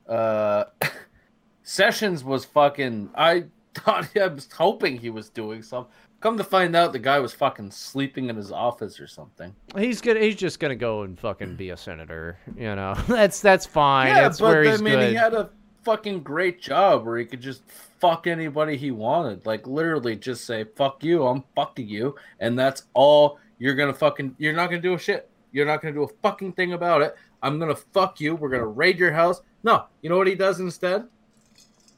Uh, 0.07 0.65
Sessions 1.63 2.23
was 2.23 2.43
fucking. 2.43 3.11
I 3.15 3.45
thought 3.75 4.09
I 4.17 4.27
was 4.27 4.49
hoping 4.51 4.97
he 4.97 5.09
was 5.09 5.29
doing 5.29 5.61
something. 5.61 5.93
Come 6.19 6.37
to 6.37 6.43
find 6.43 6.75
out, 6.75 6.91
the 6.91 6.99
guy 6.99 7.19
was 7.19 7.31
fucking 7.31 7.71
sleeping 7.71 8.29
in 8.29 8.35
his 8.35 8.51
office 8.51 8.99
or 8.99 9.07
something. 9.07 9.55
He's 9.77 10.01
gonna. 10.01 10.19
He's 10.19 10.35
just 10.35 10.59
gonna 10.59 10.75
go 10.75 11.03
and 11.03 11.17
fucking 11.17 11.55
be 11.55 11.69
a 11.69 11.77
senator. 11.77 12.39
You 12.57 12.75
know, 12.75 12.95
that's 13.07 13.39
that's 13.39 13.67
fine. 13.67 14.07
Yeah, 14.07 14.23
that's 14.23 14.39
but 14.39 14.47
where 14.47 14.73
I 14.73 14.77
mean, 14.77 14.95
good. 14.95 15.09
he 15.09 15.15
had 15.15 15.35
a 15.35 15.51
fucking 15.83 16.23
great 16.23 16.59
job 16.59 17.05
where 17.05 17.19
he 17.19 17.25
could 17.25 17.39
just 17.39 17.61
fuck 17.99 18.25
anybody 18.25 18.75
he 18.77 18.89
wanted. 18.89 19.45
Like 19.45 19.67
literally, 19.67 20.15
just 20.15 20.45
say 20.45 20.65
"fuck 20.75 21.03
you," 21.03 21.25
I'm 21.27 21.43
fucking 21.55 21.87
you, 21.87 22.15
and 22.39 22.57
that's 22.57 22.83
all 22.95 23.39
you're 23.59 23.75
gonna 23.75 23.93
fucking. 23.93 24.35
You're 24.39 24.53
not 24.53 24.69
gonna 24.69 24.81
do 24.81 24.95
a 24.95 24.99
shit. 24.99 25.29
You're 25.51 25.65
not 25.65 25.81
gonna 25.81 25.93
do 25.93 26.03
a 26.03 26.07
fucking 26.21 26.53
thing 26.53 26.73
about 26.73 27.01
it. 27.01 27.15
I'm 27.43 27.59
gonna 27.59 27.75
fuck 27.75 28.19
you. 28.19 28.35
We're 28.35 28.49
gonna 28.49 28.65
raid 28.65 28.97
your 28.97 29.11
house. 29.11 29.41
No, 29.63 29.85
you 30.01 30.09
know 30.09 30.17
what 30.17 30.27
he 30.27 30.35
does 30.35 30.59
instead? 30.59 31.07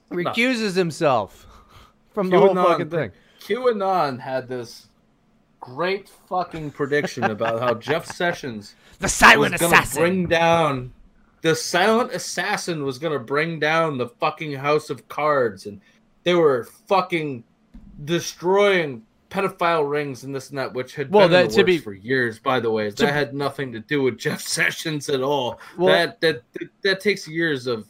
Recuses 0.10 0.76
himself 0.76 1.48
from 2.14 2.30
the 2.30 2.40
whole 2.40 2.56
fucking 2.56 2.90
thing. 2.90 3.12
QAnon 3.40 4.20
had 4.20 4.48
this 4.48 4.88
great 5.60 6.10
fucking 6.28 6.72
prediction 6.72 7.24
about 7.24 7.60
how 7.60 7.74
Jeff 7.76 8.06
Sessions, 8.16 8.76
the 9.00 9.08
silent 9.08 9.54
was 9.54 9.62
gonna 9.62 9.76
assassin, 9.76 10.02
bring 10.02 10.28
down 10.28 10.94
the 11.42 11.56
silent 11.56 12.12
assassin 12.12 12.84
was 12.84 13.00
gonna 13.00 13.20
bring 13.20 13.60
down 13.60 13.98
the 13.98 14.08
fucking 14.08 14.54
House 14.54 14.90
of 14.90 15.08
Cards, 15.08 15.66
and 15.66 15.82
they 16.24 16.34
were 16.34 16.66
fucking 16.88 17.44
destroying 18.06 19.04
pedophile 19.32 19.90
rings 19.90 20.24
and 20.26 20.36
this 20.36 20.50
and 20.50 20.60
that, 20.60 20.74
which 20.74 20.94
had 20.94 21.10
Well, 21.10 21.28
been 21.28 21.42
in 21.42 21.48
that- 21.50 21.58
works 21.58 21.66
be- 21.66 21.78
for 21.80 21.94
years. 21.94 22.38
By 22.38 22.60
the 22.60 22.70
way, 22.70 22.90
to- 22.90 22.96
that 23.06 23.14
had 23.14 23.34
nothing 23.34 23.72
to 23.72 23.80
do 23.80 24.04
with 24.04 24.18
Jeff 24.20 24.42
Sessions 24.42 25.10
at 25.10 25.22
all. 25.22 25.60
Well- 25.78 25.88
that, 25.88 26.22
that 26.22 26.44
that 26.54 26.70
that 26.84 27.00
takes 27.00 27.28
years 27.28 27.66
of 27.66 27.88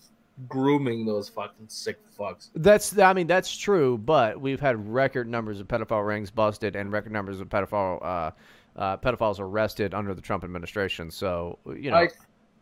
grooming 0.48 1.06
those 1.06 1.30
fucking 1.30 1.68
sick 1.68 1.98
fucks. 2.18 2.50
That's 2.56 2.98
I 2.98 3.14
mean 3.14 3.28
that's 3.28 3.56
true, 3.56 3.98
but 3.98 4.40
we've 4.40 4.60
had 4.60 4.92
record 4.94 5.28
numbers 5.28 5.60
of 5.60 5.68
pedophile 5.68 6.06
rings 6.08 6.32
busted 6.32 6.76
and 6.76 6.92
record 6.92 7.12
numbers 7.12 7.40
of 7.42 7.50
pedophile 7.50 8.02
uh, 8.02 8.32
uh, 8.80 8.98
pedophiles 8.98 9.40
arrested 9.40 9.94
under 9.94 10.14
the 10.14 10.22
Trump 10.22 10.44
administration. 10.44 11.12
So 11.12 11.60
you 11.76 11.92
know, 11.92 11.98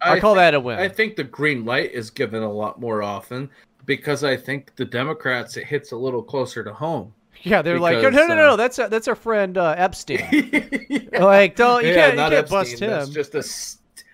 I, 0.01 0.19
call 0.19 0.33
think- 0.33 0.37
that 0.37 0.53
a 0.55 0.59
win. 0.59 0.79
I 0.79 0.87
think 0.89 1.15
the 1.15 1.23
green 1.23 1.65
light 1.65 1.91
is 1.91 2.09
given 2.09 2.43
a 2.43 2.51
lot 2.51 2.79
more 2.79 3.03
often 3.03 3.49
because 3.85 4.23
I 4.23 4.35
think 4.37 4.75
the 4.75 4.85
Democrats 4.85 5.55
it 5.57 5.65
hits 5.65 5.91
a 5.91 5.97
little 5.97 6.23
closer 6.23 6.63
to 6.63 6.73
home. 6.73 7.13
Yeah, 7.43 7.61
they're 7.61 7.79
like, 7.79 7.97
no, 8.01 8.09
because, 8.09 8.27
no, 8.27 8.27
no, 8.27 8.33
uh, 8.33 8.47
no, 8.51 8.55
that's 8.55 8.77
that's 8.77 9.07
our 9.07 9.15
friend 9.15 9.57
uh, 9.57 9.75
Epstein. 9.77 11.09
Like, 11.13 11.55
don't 11.55 11.83
you 11.83 11.89
Yeah, 11.89 12.11
can't, 12.15 12.31
you 12.31 12.37
can't 12.37 12.49
bust 12.49 12.79
him. 12.79 12.89
That's 12.89 13.09
just 13.09 13.35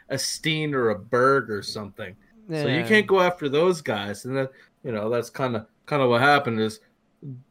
a 0.09 0.17
Steen 0.17 0.73
or 0.73 0.89
a 0.89 0.99
Berg 0.99 1.49
or 1.49 1.61
something. 1.61 2.15
So 2.49 2.67
you 2.67 2.83
can't 2.83 3.07
go 3.07 3.21
after 3.21 3.49
those 3.49 3.81
guys, 3.81 4.25
and 4.25 4.35
then 4.35 4.47
you 4.83 4.91
know 4.91 5.09
that's 5.09 5.29
kind 5.29 5.55
of 5.55 5.65
kind 5.85 6.01
of 6.01 6.09
what 6.09 6.21
happened 6.21 6.59
is. 6.59 6.79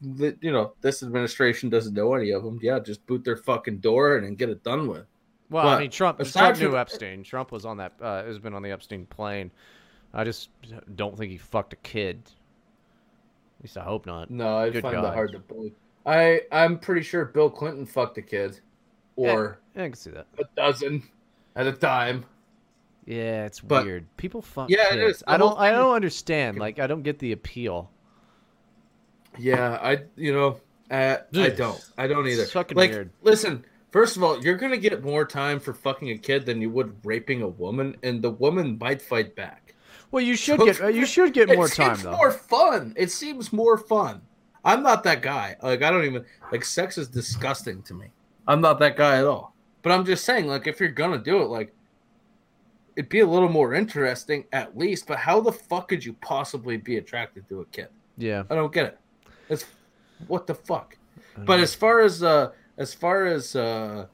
That, 0.02 0.36
you 0.40 0.52
know, 0.52 0.74
this 0.82 1.02
administration 1.02 1.68
doesn't 1.68 1.94
know 1.94 2.14
any 2.14 2.30
of 2.30 2.44
them. 2.44 2.60
Yeah, 2.62 2.78
just 2.78 3.04
boot 3.06 3.24
their 3.24 3.36
fucking 3.36 3.78
door 3.78 4.18
and 4.18 4.38
get 4.38 4.48
it 4.48 4.62
done 4.62 4.86
with. 4.86 5.04
Well, 5.50 5.66
I 5.66 5.80
mean, 5.80 5.90
Trump, 5.90 6.18
Trump 6.22 6.56
from- 6.56 6.70
knew 6.70 6.76
Epstein. 6.76 7.24
Trump 7.24 7.50
was 7.50 7.64
on 7.64 7.78
that. 7.78 7.92
Uh, 8.00 8.22
has 8.24 8.38
been 8.38 8.54
on 8.54 8.62
the 8.62 8.70
Epstein 8.70 9.04
plane. 9.06 9.50
I 10.12 10.22
just 10.22 10.50
don't 10.94 11.18
think 11.18 11.32
he 11.32 11.38
fucked 11.38 11.72
a 11.72 11.76
kid. 11.76 12.22
Least 13.64 13.78
I 13.78 13.82
hope 13.82 14.04
not. 14.04 14.30
No, 14.30 14.58
I 14.58 14.68
Good 14.70 14.82
find 14.82 14.94
God. 14.96 15.04
that 15.06 15.14
hard 15.14 15.32
to 15.32 15.38
believe. 15.38 15.72
I 16.04 16.42
I'm 16.52 16.78
pretty 16.78 17.00
sure 17.00 17.24
Bill 17.24 17.48
Clinton 17.48 17.86
fucked 17.86 18.18
a 18.18 18.22
kid, 18.22 18.60
or 19.16 19.58
Yeah, 19.74 19.84
I 19.84 19.86
can 19.86 19.94
see 19.96 20.10
that. 20.10 20.26
a 20.38 20.44
dozen 20.54 21.02
at 21.56 21.66
a 21.66 21.72
time. 21.72 22.26
Yeah, 23.06 23.46
it's 23.46 23.60
But- 23.60 23.86
weird. 23.86 24.06
People 24.18 24.42
fuck 24.42 24.68
Yeah, 24.68 24.92
it 24.92 24.98
kids. 24.98 25.16
is. 25.18 25.24
I 25.26 25.38
don't. 25.38 25.58
I 25.58 25.70
don't 25.70 25.94
understand. 25.94 26.58
Like, 26.58 26.78
I 26.78 26.86
don't 26.86 27.02
get 27.02 27.18
the 27.20 27.32
appeal. 27.32 27.90
Yeah, 29.38 29.78
I 29.82 30.02
you 30.16 30.34
know 30.34 30.60
uh, 30.90 31.16
I 31.34 31.48
don't 31.48 31.90
I 31.96 32.06
don't 32.06 32.26
either. 32.28 32.42
It's 32.42 32.52
fucking 32.52 32.76
like, 32.76 32.90
weird. 32.90 33.10
listen, 33.22 33.64
first 33.92 34.18
of 34.18 34.22
all, 34.22 34.44
you're 34.44 34.56
gonna 34.56 34.76
get 34.76 35.02
more 35.02 35.24
time 35.24 35.58
for 35.58 35.72
fucking 35.72 36.10
a 36.10 36.18
kid 36.18 36.44
than 36.44 36.60
you 36.60 36.68
would 36.68 36.94
raping 37.02 37.40
a 37.40 37.48
woman, 37.48 37.96
and 38.02 38.20
the 38.20 38.30
woman 38.30 38.76
might 38.78 39.00
fight 39.00 39.34
back. 39.34 39.63
Well, 40.14 40.22
you 40.22 40.36
should 40.36 40.60
So 40.60 40.66
get. 40.66 40.80
uh, 40.80 40.86
You 40.86 41.06
should 41.06 41.32
get 41.32 41.50
it 41.50 41.56
more 41.56 41.66
time 41.66 41.96
seems 41.96 42.04
though. 42.04 42.12
More 42.12 42.30
fun. 42.30 42.94
It 42.96 43.10
seems 43.10 43.52
more 43.52 43.76
fun. 43.76 44.22
I'm 44.64 44.80
not 44.80 45.02
that 45.02 45.22
guy. 45.22 45.56
Like 45.60 45.82
I 45.82 45.90
don't 45.90 46.04
even 46.04 46.24
like 46.52 46.64
sex 46.64 46.96
is 46.98 47.08
disgusting 47.08 47.82
to 47.82 47.94
me. 47.94 48.06
I'm 48.46 48.60
not 48.60 48.78
that 48.78 48.96
guy 48.96 49.18
at 49.18 49.24
all. 49.24 49.56
But 49.82 49.90
I'm 49.90 50.04
just 50.04 50.24
saying, 50.24 50.46
like, 50.46 50.68
if 50.68 50.78
you're 50.78 50.88
gonna 50.90 51.18
do 51.18 51.42
it, 51.42 51.46
like, 51.46 51.74
it'd 52.94 53.10
be 53.10 53.20
a 53.20 53.26
little 53.26 53.48
more 53.48 53.74
interesting 53.74 54.44
at 54.52 54.78
least. 54.78 55.08
But 55.08 55.18
how 55.18 55.40
the 55.40 55.50
fuck 55.50 55.88
could 55.88 56.04
you 56.04 56.12
possibly 56.20 56.76
be 56.76 56.96
attracted 56.98 57.48
to 57.48 57.62
a 57.62 57.64
kid? 57.66 57.88
Yeah. 58.16 58.44
I 58.48 58.54
don't 58.54 58.72
get 58.72 58.86
it. 58.86 58.98
It's 59.48 59.66
what 60.28 60.46
the 60.46 60.54
fuck. 60.54 60.96
But 61.38 61.58
as 61.58 61.74
far 61.74 62.02
as 62.02 62.22
uh 62.22 62.52
as 62.78 62.94
far 62.94 63.26
as 63.26 63.56
uh 63.56 64.06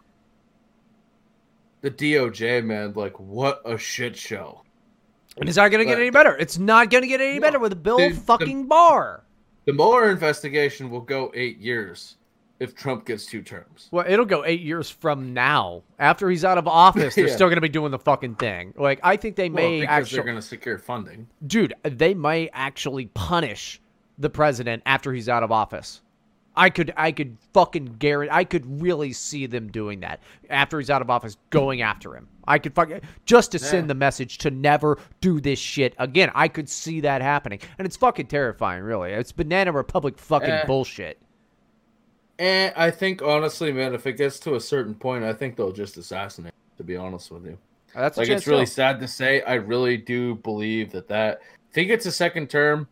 the 1.83 1.91
DOJ 1.91 2.65
man, 2.65 2.95
like 2.95 3.21
what 3.21 3.61
a 3.67 3.77
shit 3.77 4.17
show. 4.17 4.63
And 5.39 5.49
it's 5.49 5.57
not 5.57 5.71
gonna 5.71 5.85
get 5.85 5.99
any 5.99 6.11
better. 6.11 6.37
It's 6.37 6.59
not 6.59 6.91
gonna 6.91 7.07
get 7.07 7.21
any 7.21 7.39
better 7.39 7.59
with 7.59 7.73
a 7.73 7.77
Bill 7.77 7.99
Dude, 7.99 8.13
the- 8.17 8.21
fucking 8.21 8.67
Barr. 8.67 9.25
The 9.67 9.73
Mueller 9.73 10.11
investigation 10.11 10.91
will 10.91 11.01
go 11.03 11.31
eight 11.35 11.59
years. 11.59 12.17
if 12.59 12.75
Trump 12.75 13.07
gets 13.07 13.25
two 13.25 13.41
terms. 13.41 13.89
Well, 13.91 14.05
it'll 14.07 14.27
go 14.27 14.45
eight 14.45 14.61
years 14.61 14.91
from 14.91 15.33
now. 15.33 15.83
After 15.99 16.29
he's 16.29 16.45
out 16.45 16.59
of 16.59 16.69
office, 16.69 17.15
they're 17.15 17.27
Yeah. 17.29 17.35
still 17.35 17.47
going 17.47 17.55
to 17.57 17.63
be 17.63 17.71
doing 17.71 17.91
the 17.91 17.99
fucking 17.99 18.35
thing. 18.35 18.75
Like, 18.77 19.01
I 19.03 19.17
think 19.17 19.37
they 19.37 19.49
Well, 19.49 19.65
may 19.67 19.81
because 19.81 19.91
actually, 20.03 20.17
they're 20.17 20.25
going 20.25 20.37
to 20.37 20.43
secure 20.43 20.77
funding. 20.77 21.27
dude, 21.47 21.73
they 21.85 22.13
may 22.13 22.51
actually 22.53 23.07
punish 23.15 23.81
the 24.19 24.29
president 24.29 24.83
after 24.85 25.11
he's 25.15 25.27
out 25.27 25.43
of 25.43 25.51
office. 25.51 26.03
I 26.61 26.69
could, 26.69 26.93
I 26.97 27.11
could 27.11 27.39
fucking 27.55 27.97
guarantee, 27.99 28.31
I 28.33 28.45
could 28.45 28.83
really 28.83 29.13
see 29.15 29.47
them 29.47 29.69
doing 29.73 30.01
that 30.01 30.21
after 30.51 30.79
he's 30.79 30.91
out 30.91 31.01
of 31.01 31.09
office, 31.09 31.39
going 31.49 31.81
after 31.81 32.15
him. 32.15 32.29
I 32.47 32.59
could 32.59 32.75
fucking 32.75 33.01
just 33.25 33.53
to 33.53 33.59
send 33.59 33.89
the 33.89 33.95
message 33.95 34.37
to 34.39 34.51
never 34.51 34.99
do 35.23 35.41
this 35.41 35.59
shit 35.59 35.95
again. 35.99 36.31
I 36.35 36.49
could 36.49 36.69
see 36.69 37.01
that 37.01 37.23
happening, 37.23 37.61
and 37.79 37.87
it's 37.87 37.97
fucking 37.97 38.27
terrifying. 38.27 38.83
Really, 38.83 39.13
it's 39.13 39.33
banana 39.33 39.73
republic 39.73 40.19
fucking 40.19 40.51
Eh. 40.51 40.65
bullshit. 40.67 41.19
And 42.39 42.73
I 42.77 42.91
think 42.91 43.23
honestly, 43.23 43.73
man, 43.73 43.95
if 43.95 44.07
it 44.07 44.15
gets 44.15 44.39
to 44.41 44.55
a 44.57 44.61
certain 44.61 44.95
point, 44.95 45.25
I 45.25 45.33
think 45.33 45.57
they'll 45.57 45.73
just 45.73 45.97
assassinate. 45.97 46.53
To 46.79 46.85
be 46.85 46.97
honest 46.97 47.31
with 47.31 47.45
you, 47.45 47.59
That's 47.95 48.17
like 48.17 48.29
it's 48.31 48.47
really 48.47 48.65
too. 48.65 48.71
sad 48.71 49.01
to 49.01 49.09
say. 49.09 49.43
I 49.43 49.55
really 49.55 49.97
do 49.99 50.35
believe 50.37 50.91
that 50.93 51.09
that 51.09 51.41
if 51.71 51.75
he 51.77 51.85
gets 51.85 52.07
a 52.07 52.13
second 52.13 52.49
term, 52.49 52.89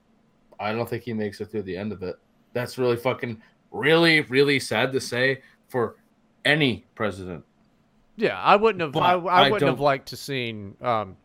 I 0.61 0.73
don't 0.73 0.89
think 0.89 1.03
he 1.05 1.15
makes 1.15 1.41
it 1.41 1.47
through 1.51 1.63
the 1.63 1.77
end 1.77 1.93
of 1.93 2.03
it. 2.03 2.17
That's 2.53 2.77
really 2.77 2.97
fucking 2.97 3.41
really 3.71 4.21
really 4.23 4.59
sad 4.61 4.93
to 4.93 5.01
say 5.01 5.43
for 5.69 5.97
any 6.45 6.87
president. 6.95 7.45
Yeah, 8.17 8.41
I 8.41 8.57
wouldn't 8.57 8.81
have. 8.83 8.97
I, 8.97 9.13
I 9.15 9.47
I 9.47 9.51
wouldn't 9.51 9.69
have 9.71 9.81
liked 9.81 10.09
to 10.09 10.17
seen. 10.17 10.75
Um, 10.81 11.17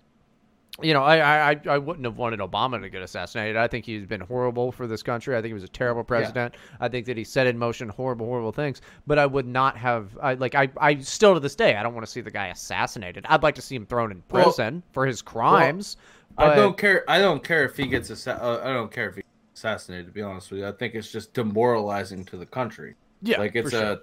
you 0.82 0.94
know, 0.94 1.04
I, 1.04 1.18
I 1.18 1.52
I- 1.52 1.62
I 1.70 1.78
wouldn't 1.78 2.06
have 2.06 2.18
wanted 2.18 2.40
Obama 2.40 2.82
to 2.82 2.90
get 2.90 3.02
assassinated. 3.04 3.56
I 3.58 3.68
think 3.68 3.86
he's 3.86 4.06
been 4.06 4.22
horrible 4.22 4.72
for 4.72 4.86
this 4.88 5.02
country. 5.04 5.36
I 5.36 5.40
think 5.42 5.48
he 5.50 5.54
was 5.54 5.64
a 5.64 5.68
terrible 5.68 6.04
president. 6.04 6.56
I 6.80 6.90
think 6.90 7.06
that 7.06 7.16
he 7.18 7.24
set 7.24 7.46
in 7.48 7.58
motion 7.58 7.90
horrible, 7.90 8.26
horrible 8.26 8.52
things. 8.52 8.82
But 9.08 9.18
I 9.20 9.26
would 9.26 9.46
not 9.48 9.78
have. 9.78 10.18
I 10.22 10.34
like. 10.34 10.56
I 10.56 10.70
I 10.78 10.98
still 11.00 11.34
to 11.36 11.40
this 11.40 11.56
day, 11.56 11.76
I 11.76 11.84
don't 11.84 11.94
want 11.94 12.06
to 12.06 12.12
see 12.12 12.22
the 12.22 12.32
guy 12.32 12.48
assassinated. 12.48 13.26
I'd 13.30 13.44
like 13.44 13.56
to 13.56 13.62
see 13.62 13.76
him 13.76 13.86
thrown 13.86 14.12
in 14.12 14.24
Well- 14.30 14.44
prison 14.46 14.84
for 14.94 15.06
his 15.06 15.22
crimes. 15.22 15.98
I 16.38 16.48
but- 16.50 16.56
don't 16.56 16.78
care. 16.78 17.04
I 17.08 17.20
don't 17.20 17.44
care 17.44 17.64
if 17.66 17.78
he 17.78 17.86
gets 17.88 18.10
assa- 18.12 18.42
uh, 18.44 18.62
I 18.64 18.74
don't 18.74 18.92
care 18.92 19.10
if 19.10 19.16
he 19.16 19.24
assassinated. 19.54 20.08
To 20.08 20.12
be 20.12 20.22
honest 20.22 20.52
with 20.52 20.62
you, 20.62 20.68
I 20.68 20.72
think 20.72 20.96
it's 20.96 21.12
just 21.12 21.34
demoralizing 21.34 22.26
to 22.26 22.38
the 22.38 22.46
country. 22.46 22.96
Yeah, 23.22 23.40
like 23.40 23.56
it's 23.56 23.72
for 23.72 23.78
a, 23.78 24.00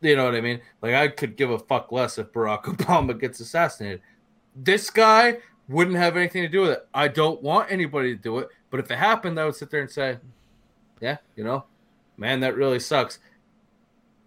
you 0.00 0.16
know 0.16 0.24
what 0.24 0.34
I 0.34 0.40
mean. 0.40 0.60
Like 0.82 0.94
I 0.94 1.08
could 1.08 1.36
give 1.36 1.50
a 1.50 1.58
fuck 1.58 1.92
less 1.92 2.18
if 2.18 2.32
Barack 2.32 2.62
Obama 2.76 3.18
gets 3.18 3.40
assassinated. 3.40 4.00
This 4.56 4.90
guy 4.90 5.38
wouldn't 5.68 5.96
have 5.96 6.16
anything 6.16 6.42
to 6.42 6.48
do 6.48 6.62
with 6.62 6.70
it. 6.70 6.88
I 6.94 7.08
don't 7.08 7.42
want 7.42 7.70
anybody 7.70 8.16
to 8.16 8.20
do 8.20 8.38
it. 8.38 8.48
But 8.70 8.80
if 8.80 8.90
it 8.90 8.98
happened, 8.98 9.38
I 9.38 9.44
would 9.44 9.54
sit 9.54 9.70
there 9.70 9.80
and 9.80 9.90
say, 9.90 10.18
yeah, 11.00 11.18
you 11.36 11.44
know, 11.44 11.64
man, 12.16 12.40
that 12.40 12.56
really 12.56 12.80
sucks. 12.80 13.18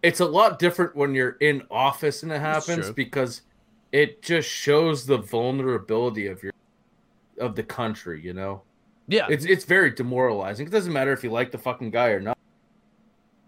It's 0.02 0.20
a 0.20 0.26
lot 0.26 0.58
different 0.58 0.96
when 0.96 1.14
you're 1.14 1.38
in 1.42 1.64
office 1.70 2.24
and 2.24 2.32
it 2.32 2.40
happens 2.40 2.90
because 2.92 3.42
it 3.92 4.22
just 4.22 4.50
shows 4.50 5.06
the 5.06 5.18
vulnerability 5.18 6.28
of 6.28 6.42
your 6.42 6.54
of 7.40 7.56
the 7.56 7.64
country, 7.64 8.22
you 8.22 8.34
know. 8.34 8.62
Yeah. 9.12 9.28
It's 9.30 9.46
it's 9.46 9.66
very 9.66 9.92
demoralizing. 9.92 10.66
It 10.68 10.72
doesn't 10.72 10.92
matter 10.94 11.12
if 11.12 11.24
you 11.24 11.30
like 11.32 11.52
the 11.52 11.58
fucking 11.58 11.92
guy 11.92 12.10
or 12.10 12.20
not. 12.22 12.38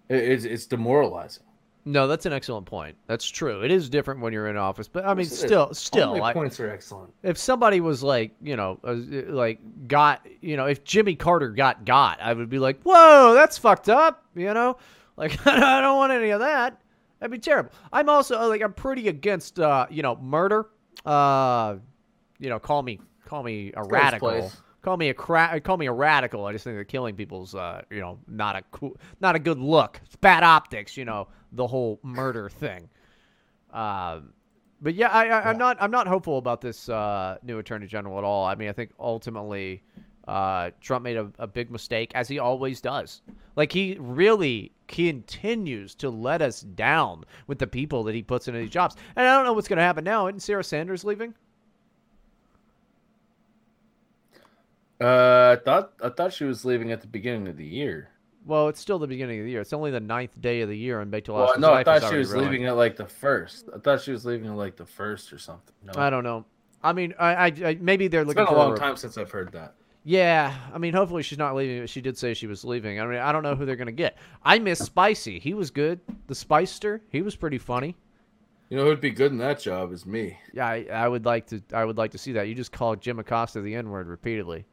It's 0.10 0.44
it's 0.46 0.66
demoralizing. 0.66 1.44
No, 1.86 2.08
that's 2.08 2.26
an 2.26 2.32
excellent 2.32 2.66
point. 2.66 2.96
That's 3.08 3.28
true. 3.28 3.62
It 3.62 3.70
is 3.72 3.90
different 3.90 4.22
when 4.22 4.32
you're 4.32 4.48
in 4.48 4.56
office, 4.56 4.88
but 4.88 5.06
I 5.06 5.14
mean, 5.14 5.26
Yes, 5.26 5.32
it 5.32 5.36
is. 5.36 5.40
still, 5.50 5.74
still, 5.74 6.18
my 6.18 6.30
I- 6.30 6.34
points 6.34 6.58
are 6.62 6.70
excellent. 6.70 7.14
If 7.24 7.38
somebody 7.38 7.82
was 7.82 8.02
like, 8.02 8.32
you 8.42 8.56
know, 8.56 8.80
uh, 8.86 8.94
like 9.28 9.60
got, 9.90 10.26
you 10.40 10.56
know, 10.56 10.66
if 10.66 10.86
Jimmy 10.86 11.16
Carter 11.16 11.50
got 11.50 11.84
got, 11.84 12.22
I 12.22 12.32
would 12.34 12.50
be 12.50 12.58
like, 12.60 12.82
whoa, 12.84 13.34
that's 13.34 13.58
fucked 13.58 13.90
up. 13.90 14.24
You 14.36 14.54
know, 14.54 14.78
like 15.18 15.46
I 15.48 15.82
don't 15.82 15.98
want 15.98 16.14
any 16.14 16.30
of 16.30 16.40
that. 16.40 16.80
That'd 17.20 17.32
be 17.32 17.40
terrible. 17.40 17.72
I'm 17.92 18.08
also 18.10 18.40
uh, 18.40 18.48
like, 18.48 18.62
I'm 18.62 18.74
pretty 18.74 19.08
against, 19.10 19.60
uh, 19.60 19.88
you 19.90 20.04
know, 20.04 20.16
murder. 20.18 20.68
Uh, 21.06 21.76
you 22.40 22.50
know, 22.50 22.60
call 22.60 22.82
me, 22.82 23.00
call 23.26 23.44
me 23.44 23.72
a 23.76 23.84
radical. 23.84 24.52
Call 24.84 24.98
me 24.98 25.10
a 25.10 25.14
cra- 25.14 25.60
call 25.62 25.78
me 25.78 25.86
a 25.86 25.94
radical. 25.94 26.46
I 26.46 26.52
just 26.52 26.66
think 26.66 26.78
that 26.78 26.90
killing 26.90 27.16
people's, 27.16 27.56
uh, 27.56 27.84
you 27.90 28.02
know, 28.02 28.20
not 28.28 28.58
a 28.58 28.64
cool, 28.72 28.98
not 29.22 29.34
a 29.34 29.40
good 29.40 29.58
look. 29.58 30.00
It's 30.06 30.18
bad 30.18 30.44
optics. 30.44 30.98
You 30.98 31.06
know, 31.06 31.30
the 31.54 31.66
whole 31.66 32.00
murder 32.04 32.50
thing. 32.50 32.90
Um, 33.72 34.34
but 34.82 34.94
yeah, 34.94 35.08
I, 35.08 35.28
I, 35.28 35.50
I'm 35.50 35.58
not 35.58 35.78
I'm 35.80 35.90
not 35.90 36.06
hopeful 36.06 36.38
about 36.38 36.60
this 36.60 36.90
uh, 36.90 37.38
new 37.44 37.60
attorney 37.60 37.88
general 37.88 38.18
at 38.18 38.26
all. 38.26 38.46
I 38.46 38.56
mean, 38.56 38.68
I 38.68 38.74
think 38.74 38.92
ultimately 39.00 39.82
uh, 40.28 40.72
Trump 40.82 41.04
made 41.06 41.16
a, 41.16 41.32
a 41.40 41.48
big 41.48 41.72
mistake, 41.72 42.12
as 42.14 42.28
he 42.28 42.40
always 42.40 42.82
does. 42.82 43.22
Like 43.56 43.72
he 43.72 43.96
really 44.00 44.74
continues 44.88 45.96
to 45.96 46.10
let 46.10 46.42
us 46.42 46.62
down 46.62 47.24
with 47.48 47.58
the 47.58 47.68
people 47.68 48.04
that 48.04 48.16
he 48.16 48.22
puts 48.22 48.50
into 48.50 48.60
these 48.60 48.70
jobs. 48.70 48.96
And 49.16 49.26
I 49.26 49.34
don't 49.34 49.46
know 49.46 49.54
what's 49.54 49.70
going 49.70 49.78
to 49.78 49.84
happen 49.84 50.04
now. 50.04 50.28
Isn't 50.28 50.42
Sarah 50.42 50.64
Sanders 50.64 51.06
leaving? 51.06 51.34
Uh, 55.04 55.58
I 55.60 55.64
thought 55.64 55.94
I 56.02 56.10
thought 56.10 56.32
she 56.32 56.46
was 56.46 56.64
leaving 56.64 56.92
at 56.92 57.02
the 57.02 57.08
beginning 57.08 57.48
of 57.50 57.58
the 57.58 57.66
year. 57.66 58.10
Well, 58.46 58.70
it's 58.70 58.80
still 58.80 59.00
the 59.00 59.08
beginning 59.08 59.40
of 59.40 59.46
the 59.46 59.52
year. 59.52 59.62
It's 59.62 59.74
only 59.74 59.92
the 59.92 60.00
ninth 60.00 60.40
day 60.42 60.62
of 60.62 60.70
the 60.70 60.78
year, 60.78 61.02
and 61.02 61.12
Beit 61.12 61.28
Well, 61.30 61.58
no, 61.60 61.74
I 61.74 61.84
thought 61.84 62.10
she 62.10 62.18
was 62.18 62.34
leaving 62.34 62.66
at 62.66 62.76
like 62.76 62.96
the 62.96 63.06
first. 63.06 63.70
I 63.74 63.80
thought 63.80 64.02
she 64.02 64.12
was 64.12 64.26
leaving 64.26 64.48
at 64.48 64.56
like 64.56 64.76
the 64.76 64.86
first 64.86 65.32
or 65.34 65.38
something. 65.38 65.74
No, 65.84 66.02
I 66.02 66.10
don't 66.10 66.24
know. 66.24 66.46
I 66.84 66.94
mean, 66.94 67.14
I, 67.18 67.34
I, 67.34 67.46
I 67.46 67.78
maybe 67.80 68.08
they're 68.08 68.22
It's 68.22 68.30
looking 68.30 68.44
It's 68.44 68.52
been 68.52 68.58
a 68.58 68.62
long 68.62 68.78
time 68.78 68.98
since 68.98 69.18
I've 69.18 69.32
heard 69.32 69.52
that. 69.54 69.76
Yeah, 70.06 70.54
I 70.74 70.78
mean, 70.78 70.94
hopefully 70.94 71.24
she's 71.24 71.38
not 71.38 71.56
leaving. 71.56 71.82
but 71.82 71.90
She 71.90 72.02
did 72.02 72.18
say 72.18 72.34
she 72.34 72.48
was 72.48 72.66
leaving. 72.66 73.00
I 73.00 73.06
mean, 73.06 73.20
I 73.20 73.32
don't 73.32 73.44
know 73.44 73.56
who 73.56 73.66
they're 73.66 73.78
gonna 73.78 73.94
get. 73.94 74.18
I 74.44 74.60
miss 74.60 74.80
Spicy. 74.80 75.40
He 75.40 75.54
was 75.54 75.72
good. 75.72 76.00
The 76.28 76.36
Spicester. 76.36 77.02
He 77.10 77.22
was 77.22 77.36
pretty 77.38 77.58
funny. 77.58 77.96
You 78.70 78.78
know 78.78 78.86
who'd 78.86 79.00
be 79.02 79.12
good 79.12 79.32
in 79.32 79.38
that 79.38 79.60
job 79.60 79.94
is 79.94 80.06
me. 80.06 80.38
Yeah, 80.54 80.66
I, 80.66 80.88
I 80.92 81.08
would 81.08 81.26
like 81.26 81.48
to. 81.48 81.62
I 81.74 81.86
would 81.86 81.98
like 81.98 82.12
to 82.12 82.18
see 82.18 82.34
that. 82.34 82.48
You 82.48 82.56
just 82.56 82.72
called 82.72 83.02
Jim 83.02 83.20
Acosta 83.20 83.62
the 83.62 83.76
N 83.76 83.90
word 83.90 84.08
repeatedly. 84.08 84.66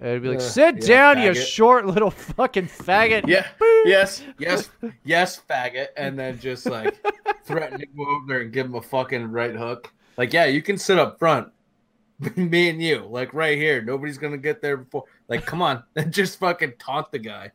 It'd 0.00 0.22
be 0.22 0.28
like, 0.28 0.40
sit 0.40 0.82
yeah, 0.82 1.14
down, 1.14 1.22
you 1.22 1.34
short 1.34 1.86
little 1.86 2.10
fucking 2.10 2.66
faggot. 2.66 3.26
Yeah. 3.26 3.46
yes. 3.84 4.22
Yes. 4.38 4.70
Yes, 5.04 5.40
faggot, 5.48 5.88
and 5.96 6.18
then 6.18 6.38
just 6.38 6.66
like 6.66 6.96
threaten 7.44 7.78
to 7.78 7.86
go 7.86 8.02
over 8.04 8.26
there 8.26 8.40
and 8.40 8.52
give 8.52 8.66
him 8.66 8.74
a 8.74 8.82
fucking 8.82 9.30
right 9.30 9.54
hook. 9.54 9.92
Like, 10.16 10.32
yeah, 10.32 10.46
you 10.46 10.62
can 10.62 10.78
sit 10.78 10.98
up 10.98 11.18
front, 11.18 11.48
me 12.36 12.70
and 12.70 12.82
you, 12.82 13.06
like 13.08 13.32
right 13.34 13.56
here. 13.56 13.82
Nobody's 13.82 14.18
gonna 14.18 14.38
get 14.38 14.60
there 14.60 14.78
before. 14.78 15.04
Like, 15.28 15.46
come 15.46 15.62
on, 15.62 15.84
and 15.96 16.12
just 16.12 16.38
fucking 16.38 16.74
taunt 16.78 17.10
the 17.12 17.18
guy. 17.18 17.52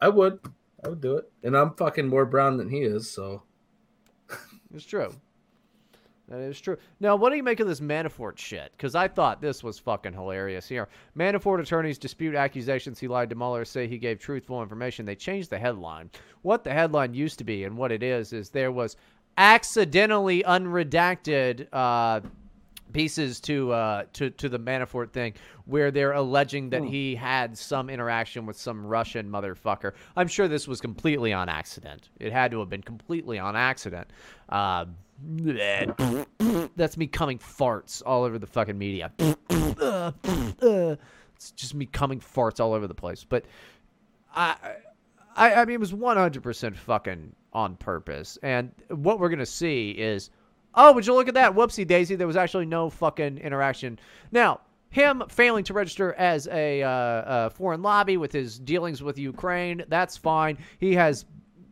I 0.00 0.08
would. 0.08 0.40
I 0.84 0.88
would 0.88 1.00
do 1.00 1.16
it, 1.16 1.30
and 1.42 1.56
I'm 1.56 1.74
fucking 1.74 2.08
more 2.08 2.24
brown 2.24 2.56
than 2.56 2.70
he 2.70 2.78
is, 2.78 3.10
so. 3.10 3.42
It's 4.72 4.84
true. 4.84 5.12
That 6.30 6.38
is 6.38 6.60
true. 6.60 6.76
Now, 7.00 7.16
what 7.16 7.30
do 7.30 7.36
you 7.36 7.42
make 7.42 7.58
of 7.58 7.66
this 7.66 7.80
Manafort 7.80 8.38
shit? 8.38 8.70
Because 8.76 8.94
I 8.94 9.08
thought 9.08 9.40
this 9.40 9.64
was 9.64 9.80
fucking 9.80 10.12
hilarious 10.12 10.68
here. 10.68 10.88
Manafort 11.18 11.60
attorneys 11.60 11.98
dispute 11.98 12.36
accusations 12.36 13.00
he 13.00 13.08
lied 13.08 13.30
to 13.30 13.34
Mueller, 13.34 13.64
say 13.64 13.88
he 13.88 13.98
gave 13.98 14.20
truthful 14.20 14.62
information. 14.62 15.04
They 15.04 15.16
changed 15.16 15.50
the 15.50 15.58
headline. 15.58 16.08
What 16.42 16.62
the 16.62 16.72
headline 16.72 17.14
used 17.14 17.38
to 17.38 17.44
be 17.44 17.64
and 17.64 17.76
what 17.76 17.90
it 17.90 18.04
is 18.04 18.32
is 18.32 18.50
there 18.50 18.70
was 18.70 18.96
accidentally 19.38 20.44
unredacted 20.44 21.66
uh, 21.72 22.20
pieces 22.92 23.40
to 23.40 23.72
uh, 23.72 24.04
to 24.14 24.30
to 24.30 24.48
the 24.48 24.58
Manafort 24.58 25.12
thing 25.12 25.34
where 25.64 25.90
they're 25.90 26.12
alleging 26.12 26.70
that 26.70 26.84
he 26.84 27.14
had 27.14 27.56
some 27.56 27.90
interaction 27.90 28.46
with 28.46 28.56
some 28.56 28.84
Russian 28.84 29.30
motherfucker. 29.30 29.92
I'm 30.16 30.28
sure 30.28 30.48
this 30.48 30.66
was 30.66 30.80
completely 30.80 31.32
on 31.32 31.48
accident. 31.48 32.08
It 32.18 32.32
had 32.32 32.50
to 32.52 32.60
have 32.60 32.68
been 32.68 32.82
completely 32.82 33.38
on 33.38 33.56
accident. 33.56 34.08
Uh, 34.48 34.86
that's 36.76 36.96
me 36.96 37.06
coming 37.06 37.38
farts 37.38 38.02
all 38.04 38.24
over 38.24 38.38
the 38.38 38.46
fucking 38.46 38.78
media. 38.78 39.12
it's 39.18 39.40
just 41.52 41.74
me 41.74 41.86
coming 41.86 42.20
farts 42.20 42.60
all 42.60 42.72
over 42.72 42.86
the 42.86 42.94
place. 42.94 43.24
But 43.28 43.44
I, 44.34 44.56
I, 45.36 45.54
I 45.54 45.64
mean, 45.64 45.74
it 45.74 45.80
was 45.80 45.92
100% 45.92 46.76
fucking 46.76 47.32
on 47.52 47.76
purpose. 47.76 48.38
And 48.42 48.72
what 48.88 49.20
we're 49.20 49.28
gonna 49.28 49.46
see 49.46 49.90
is, 49.90 50.30
oh, 50.74 50.92
would 50.92 51.06
you 51.06 51.14
look 51.14 51.28
at 51.28 51.34
that? 51.34 51.54
Whoopsie 51.54 51.86
daisy, 51.86 52.16
there 52.16 52.26
was 52.26 52.36
actually 52.36 52.66
no 52.66 52.90
fucking 52.90 53.38
interaction. 53.38 53.98
Now, 54.32 54.60
him 54.90 55.22
failing 55.28 55.64
to 55.64 55.72
register 55.72 56.14
as 56.14 56.48
a, 56.48 56.82
uh, 56.82 56.88
uh 56.88 57.48
foreign 57.50 57.82
lobby 57.82 58.16
with 58.16 58.32
his 58.32 58.58
dealings 58.58 59.02
with 59.02 59.18
Ukraine, 59.18 59.84
that's 59.88 60.16
fine. 60.16 60.58
He 60.78 60.94
has 60.94 61.24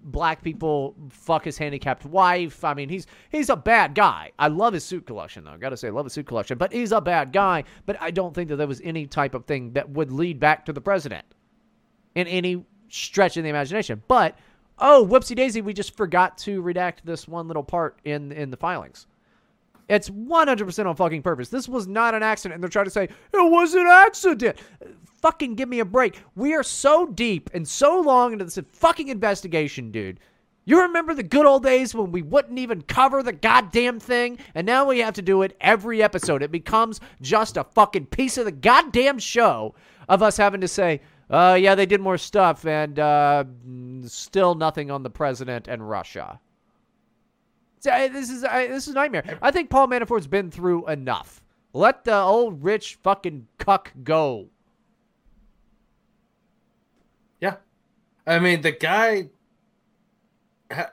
black 0.05 0.43
people 0.43 0.95
fuck 1.11 1.45
his 1.45 1.59
handicapped 1.59 2.05
wife. 2.05 2.65
I 2.65 2.75
mean, 2.75 2.89
he's 2.89 3.07
he's 3.31 3.51
a 3.51 3.57
bad 3.57 3.95
guy. 3.95 4.33
I 4.39 4.49
love 4.49 4.73
his 4.73 4.85
suit 4.85 5.07
collection 5.07 5.45
though. 5.45 5.51
I 5.51 5.57
gotta 5.57 5.77
say, 5.77 5.89
I 5.89 5.91
love 5.91 6.07
his 6.07 6.13
suit 6.13 6.27
collection. 6.27 6.59
But 6.59 6.73
he's 6.73 6.93
a 6.93 7.01
bad 7.01 7.33
guy. 7.33 7.65
But 7.87 8.01
I 8.01 8.11
don't 8.11 8.35
think 8.35 8.49
that 8.49 8.57
there 8.57 8.67
was 8.67 8.81
any 8.83 9.07
type 9.07 9.35
of 9.35 9.45
thing 9.45 9.73
that 9.73 9.91
would 9.91 10.11
lead 10.11 10.41
back 10.41 10.65
to 10.67 10.73
the 10.73 10.81
president 10.81 11.27
in 12.15 12.27
any 12.27 12.65
stretch 12.89 13.37
of 13.37 13.45
the 13.45 13.51
imagination. 13.51 14.03
But 14.09 14.39
oh, 14.81 15.07
whoopsie 15.09 15.37
daisy, 15.37 15.61
we 15.61 15.73
just 15.73 15.97
forgot 15.97 16.39
to 16.39 16.63
redact 16.63 16.97
this 17.05 17.29
one 17.29 17.47
little 17.47 17.63
part 17.63 17.99
in 18.05 18.33
in 18.33 18.51
the 18.51 18.57
filings. 18.57 19.07
It's 19.89 20.11
100% 20.11 20.87
on 20.87 20.97
fucking 20.97 21.23
purpose. 21.23 21.49
This 21.49 21.67
was 21.69 21.87
not 21.87 22.15
an 22.15 22.23
accident. 22.23 22.57
And 22.57 22.63
they're 22.63 22.69
trying 22.69 22.85
to 22.85 22.91
say, 22.91 23.05
it 23.05 23.13
was 23.33 23.75
an 23.75 23.87
accident. 23.87 24.59
fucking 25.23 25.55
give 25.55 25.69
me 25.69 25.81
a 25.81 25.85
break. 25.85 26.21
We 26.37 26.55
are 26.55 26.63
so 26.63 27.07
deep 27.07 27.51
and 27.55 27.67
so 27.67 28.01
long 28.01 28.33
into 28.33 28.45
this 28.45 28.59
fucking 28.73 29.09
investigation, 29.09 29.91
dude. 29.91 30.21
You 30.67 30.83
remember 30.83 31.15
the 31.15 31.23
good 31.23 31.47
old 31.47 31.63
days 31.63 31.95
when 31.95 32.13
we 32.13 32.21
wouldn't 32.21 32.59
even 32.59 32.83
cover 32.83 33.23
the 33.23 33.33
goddamn 33.33 33.99
thing? 33.99 34.39
And 34.55 34.67
now 34.67 34.85
we 34.85 34.99
have 34.99 35.15
to 35.15 35.23
do 35.23 35.41
it 35.41 35.57
every 35.63 36.03
episode. 36.03 36.43
It 36.43 36.53
becomes 36.53 37.01
just 37.23 37.57
a 37.57 37.65
fucking 37.65 38.07
piece 38.07 38.37
of 38.37 38.45
the 38.45 38.53
goddamn 38.53 39.19
show 39.19 39.75
of 40.11 40.23
us 40.23 40.37
having 40.37 40.61
to 40.61 40.69
say, 40.69 41.01
uh, 41.31 41.57
yeah, 41.61 41.75
they 41.75 41.87
did 41.87 42.01
more 42.01 42.19
stuff, 42.19 42.65
and 42.67 42.99
uh, 42.99 43.45
still 44.07 44.55
nothing 44.55 44.91
on 44.91 45.03
the 45.03 45.11
president 45.11 45.69
and 45.69 45.89
Russia. 45.89 46.41
I- 47.91 48.09
This 48.09 48.31
is 48.31 48.45
I, 48.45 48.67
this 48.67 48.87
is 48.89 48.93
a 48.93 48.97
nightmare. 48.97 49.39
I 49.43 49.51
think 49.51 49.71
Paul 49.71 49.87
Manafort's 49.89 50.27
been 50.27 50.51
through 50.51 50.87
enough. 50.89 51.43
Let 51.73 52.05
the 52.05 52.17
old 52.17 52.63
rich 52.65 52.99
fucking 53.03 53.47
cuck 53.59 53.93
go. 54.03 54.49
Yeah. 57.41 57.57
I 58.27 58.39
mean, 58.39 58.63
the 58.63 58.73
guy 58.73 59.29
ha- 60.73 60.93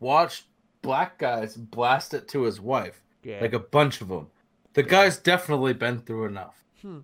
watched 0.00 0.44
black 0.82 1.18
guys 1.18 1.56
blast 1.56 2.14
it 2.14 2.28
to 2.28 2.42
his 2.42 2.60
wife. 2.60 3.02
Yeah. 3.22 3.38
Like 3.40 3.52
a 3.54 3.58
bunch 3.58 4.00
of 4.00 4.08
them. 4.08 4.26
The 4.74 4.82
guy's 4.82 5.18
definitely 5.18 5.72
been 5.74 6.00
through 6.00 6.26
enough. 6.26 6.62
Hmm. 6.82 6.98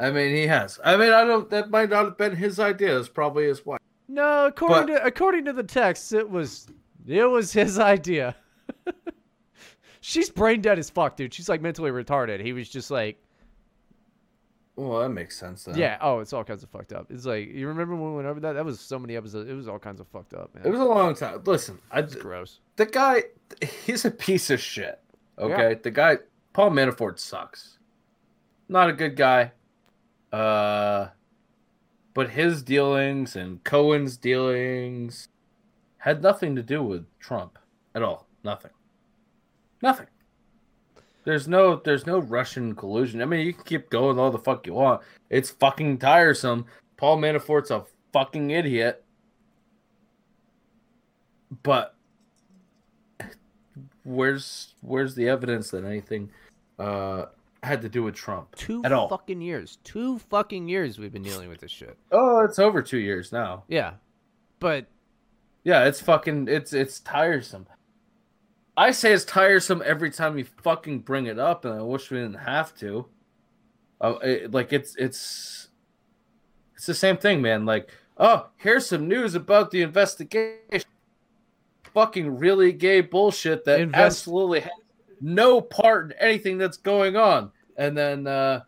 I 0.00 0.10
mean, 0.10 0.34
he 0.34 0.46
has. 0.46 0.80
I 0.84 0.96
mean, 0.96 1.12
I 1.12 1.24
don't. 1.24 1.48
That 1.50 1.70
might 1.70 1.90
not 1.90 2.04
have 2.06 2.16
been 2.16 2.34
his 2.34 2.58
idea. 2.58 2.98
It's 2.98 3.08
probably 3.08 3.44
his 3.46 3.64
wife. 3.66 3.80
No, 4.08 4.46
according 4.46 4.86
But- 4.94 4.98
to 5.00 5.04
according 5.04 5.44
to 5.44 5.52
the 5.52 5.62
text, 5.62 6.12
it 6.12 6.28
was 6.28 6.66
it 7.06 7.24
was 7.28 7.52
his 7.52 7.78
idea. 7.78 8.34
She's 10.00 10.30
brain 10.30 10.62
dead 10.62 10.78
as 10.78 10.88
fuck, 10.88 11.16
dude. 11.16 11.34
She's 11.34 11.48
like 11.48 11.60
mentally 11.60 11.90
retarded. 11.90 12.40
He 12.42 12.54
was 12.54 12.68
just 12.70 12.90
like, 12.90 13.22
Well, 14.76 15.00
that 15.00 15.10
makes 15.10 15.36
sense 15.38 15.64
then. 15.64 15.76
yeah, 15.76 15.98
oh, 16.00 16.20
it's 16.20 16.32
all 16.32 16.42
kinds 16.42 16.62
of 16.62 16.70
fucked 16.70 16.94
up. 16.94 17.06
It's 17.10 17.26
like 17.26 17.48
you 17.48 17.68
remember 17.68 17.94
when 17.94 18.10
we 18.12 18.16
went 18.16 18.26
over 18.28 18.40
that? 18.40 18.54
That 18.54 18.64
was 18.64 18.80
so 18.80 18.98
many 18.98 19.14
episodes. 19.16 19.50
It 19.50 19.54
was 19.54 19.68
all 19.68 19.78
kinds 19.78 20.00
of 20.00 20.08
fucked 20.08 20.32
up, 20.32 20.54
man. 20.54 20.64
It 20.66 20.70
was 20.70 20.80
a 20.80 20.84
long 20.84 21.14
time. 21.14 21.42
Listen, 21.44 21.78
I, 21.90 21.98
It's 22.00 22.14
gross. 22.14 22.60
the 22.76 22.86
guy, 22.86 23.24
he's 23.84 24.06
a 24.06 24.10
piece 24.10 24.48
of 24.48 24.58
shit. 24.60 24.98
Okay, 25.38 25.70
Yeah. 25.70 25.74
the 25.82 25.90
guy, 25.90 26.18
Paul 26.54 26.70
Manafort 26.70 27.18
sucks. 27.18 27.78
Not 28.68 28.88
a 28.88 28.92
good 28.94 29.16
guy. 29.16 29.52
Uh, 30.32 31.08
but 32.14 32.30
his 32.30 32.62
dealings 32.62 33.36
and 33.36 33.62
Cohen's 33.64 34.16
dealings 34.16 35.28
had 35.98 36.22
nothing 36.22 36.56
to 36.56 36.62
do 36.62 36.82
with 36.82 37.06
Trump 37.18 37.58
at 37.94 38.02
all. 38.02 38.26
Nothing. 38.44 38.70
Nothing. 39.82 40.06
There's 41.24 41.46
no, 41.46 41.76
there's 41.76 42.06
no 42.06 42.18
Russian 42.18 42.74
collusion. 42.74 43.20
I 43.20 43.26
mean, 43.26 43.46
you 43.46 43.52
can 43.52 43.64
keep 43.64 43.90
going 43.90 44.18
all 44.18 44.30
the 44.30 44.38
fuck 44.38 44.66
you 44.66 44.74
want. 44.74 45.02
It's 45.28 45.50
fucking 45.50 45.98
tiresome. 45.98 46.66
Paul 46.96 47.18
Manafort's 47.18 47.70
a 47.70 47.84
fucking 48.12 48.50
idiot. 48.50 49.04
But 51.62 51.94
where's 54.04 54.74
where's 54.80 55.14
the 55.14 55.28
evidence 55.28 55.70
that 55.70 55.84
anything 55.84 56.30
uh 56.78 57.26
had 57.62 57.82
to 57.82 57.88
do 57.88 58.02
with 58.02 58.14
Trump 58.14 58.54
Two 58.56 58.82
at 58.84 58.92
all? 58.92 59.08
fucking 59.08 59.40
years. 59.40 59.78
Two 59.84 60.18
fucking 60.18 60.68
years 60.68 60.98
we've 60.98 61.12
been 61.12 61.22
dealing 61.22 61.48
with 61.48 61.60
this 61.60 61.70
shit. 61.70 61.96
Oh, 62.10 62.40
it's 62.40 62.58
over 62.58 62.82
two 62.82 62.98
years 62.98 63.32
now. 63.32 63.64
Yeah, 63.68 63.94
but 64.58 64.86
Yeah, 65.64 65.84
it's 65.84 66.00
fucking 66.00 66.48
it's 66.48 66.72
it's 66.72 67.00
tiresome. 67.00 67.66
I 68.76 68.92
say 68.92 69.12
it's 69.12 69.24
tiresome 69.26 69.82
every 69.84 70.10
time 70.10 70.38
you 70.38 70.44
fucking 70.62 71.00
bring 71.00 71.26
it 71.26 71.38
up, 71.38 71.64
and 71.64 71.74
I 71.74 71.82
wish 71.82 72.10
we 72.10 72.18
didn't 72.18 72.34
have 72.40 72.74
to. 72.76 73.06
Uh, 74.00 74.14
it, 74.22 74.50
like 74.52 74.72
it's 74.72 74.96
it's 74.96 75.68
it's 76.74 76.86
the 76.86 76.94
same 76.94 77.18
thing, 77.18 77.42
man. 77.42 77.66
Like, 77.66 77.90
oh, 78.16 78.48
here's 78.56 78.86
some 78.86 79.06
news 79.06 79.34
about 79.34 79.70
the 79.70 79.82
investigation. 79.82 80.88
Fucking 81.92 82.38
really 82.38 82.72
gay 82.72 83.02
bullshit 83.02 83.64
that 83.66 83.80
Invest- 83.80 84.20
absolutely 84.20 84.60
no 85.20 85.60
part 85.60 86.06
in 86.06 86.12
anything 86.18 86.58
that's 86.58 86.76
going 86.76 87.16
on, 87.16 87.50
and 87.76 87.96
then 87.96 88.26
uh 88.26 88.60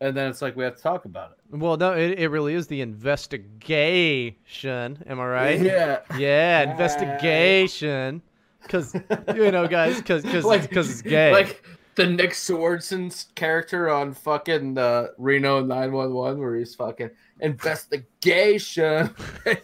and 0.00 0.16
then 0.16 0.28
it's 0.30 0.42
like 0.42 0.56
we 0.56 0.64
have 0.64 0.76
to 0.76 0.82
talk 0.82 1.04
about 1.04 1.32
it. 1.32 1.38
well, 1.56 1.76
no, 1.76 1.92
it, 1.92 2.18
it 2.18 2.28
really 2.28 2.54
is 2.54 2.66
the 2.66 2.80
investigation. 2.80 4.98
Am 5.06 5.20
I 5.20 5.26
right? 5.26 5.60
Yeah. 5.60 6.00
Yeah, 6.18 6.70
investigation. 6.70 8.22
Because 8.64 8.94
you 9.34 9.50
know, 9.52 9.68
guys, 9.68 9.98
because 9.98 10.22
because 10.22 10.42
Like- 10.42 10.74
it's 10.74 11.02
gay. 11.02 11.30
Like 11.32 11.62
the 11.96 12.06
Nick 12.06 12.30
Swardson's 12.30 13.26
character 13.34 13.90
on 13.90 14.14
fucking 14.14 14.78
uh, 14.78 15.08
Reno 15.18 15.60
911, 15.62 16.40
where 16.40 16.56
he's 16.56 16.74
fucking 16.74 17.10
investigation. 17.40 19.14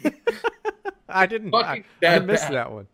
I 1.09 1.27
didn't. 1.27 1.51
Fucking 1.51 1.83
I 1.83 1.85
that 2.03 2.27
missed 2.27 2.45
bad. 2.45 2.53
that 2.53 2.73
one. 2.73 2.87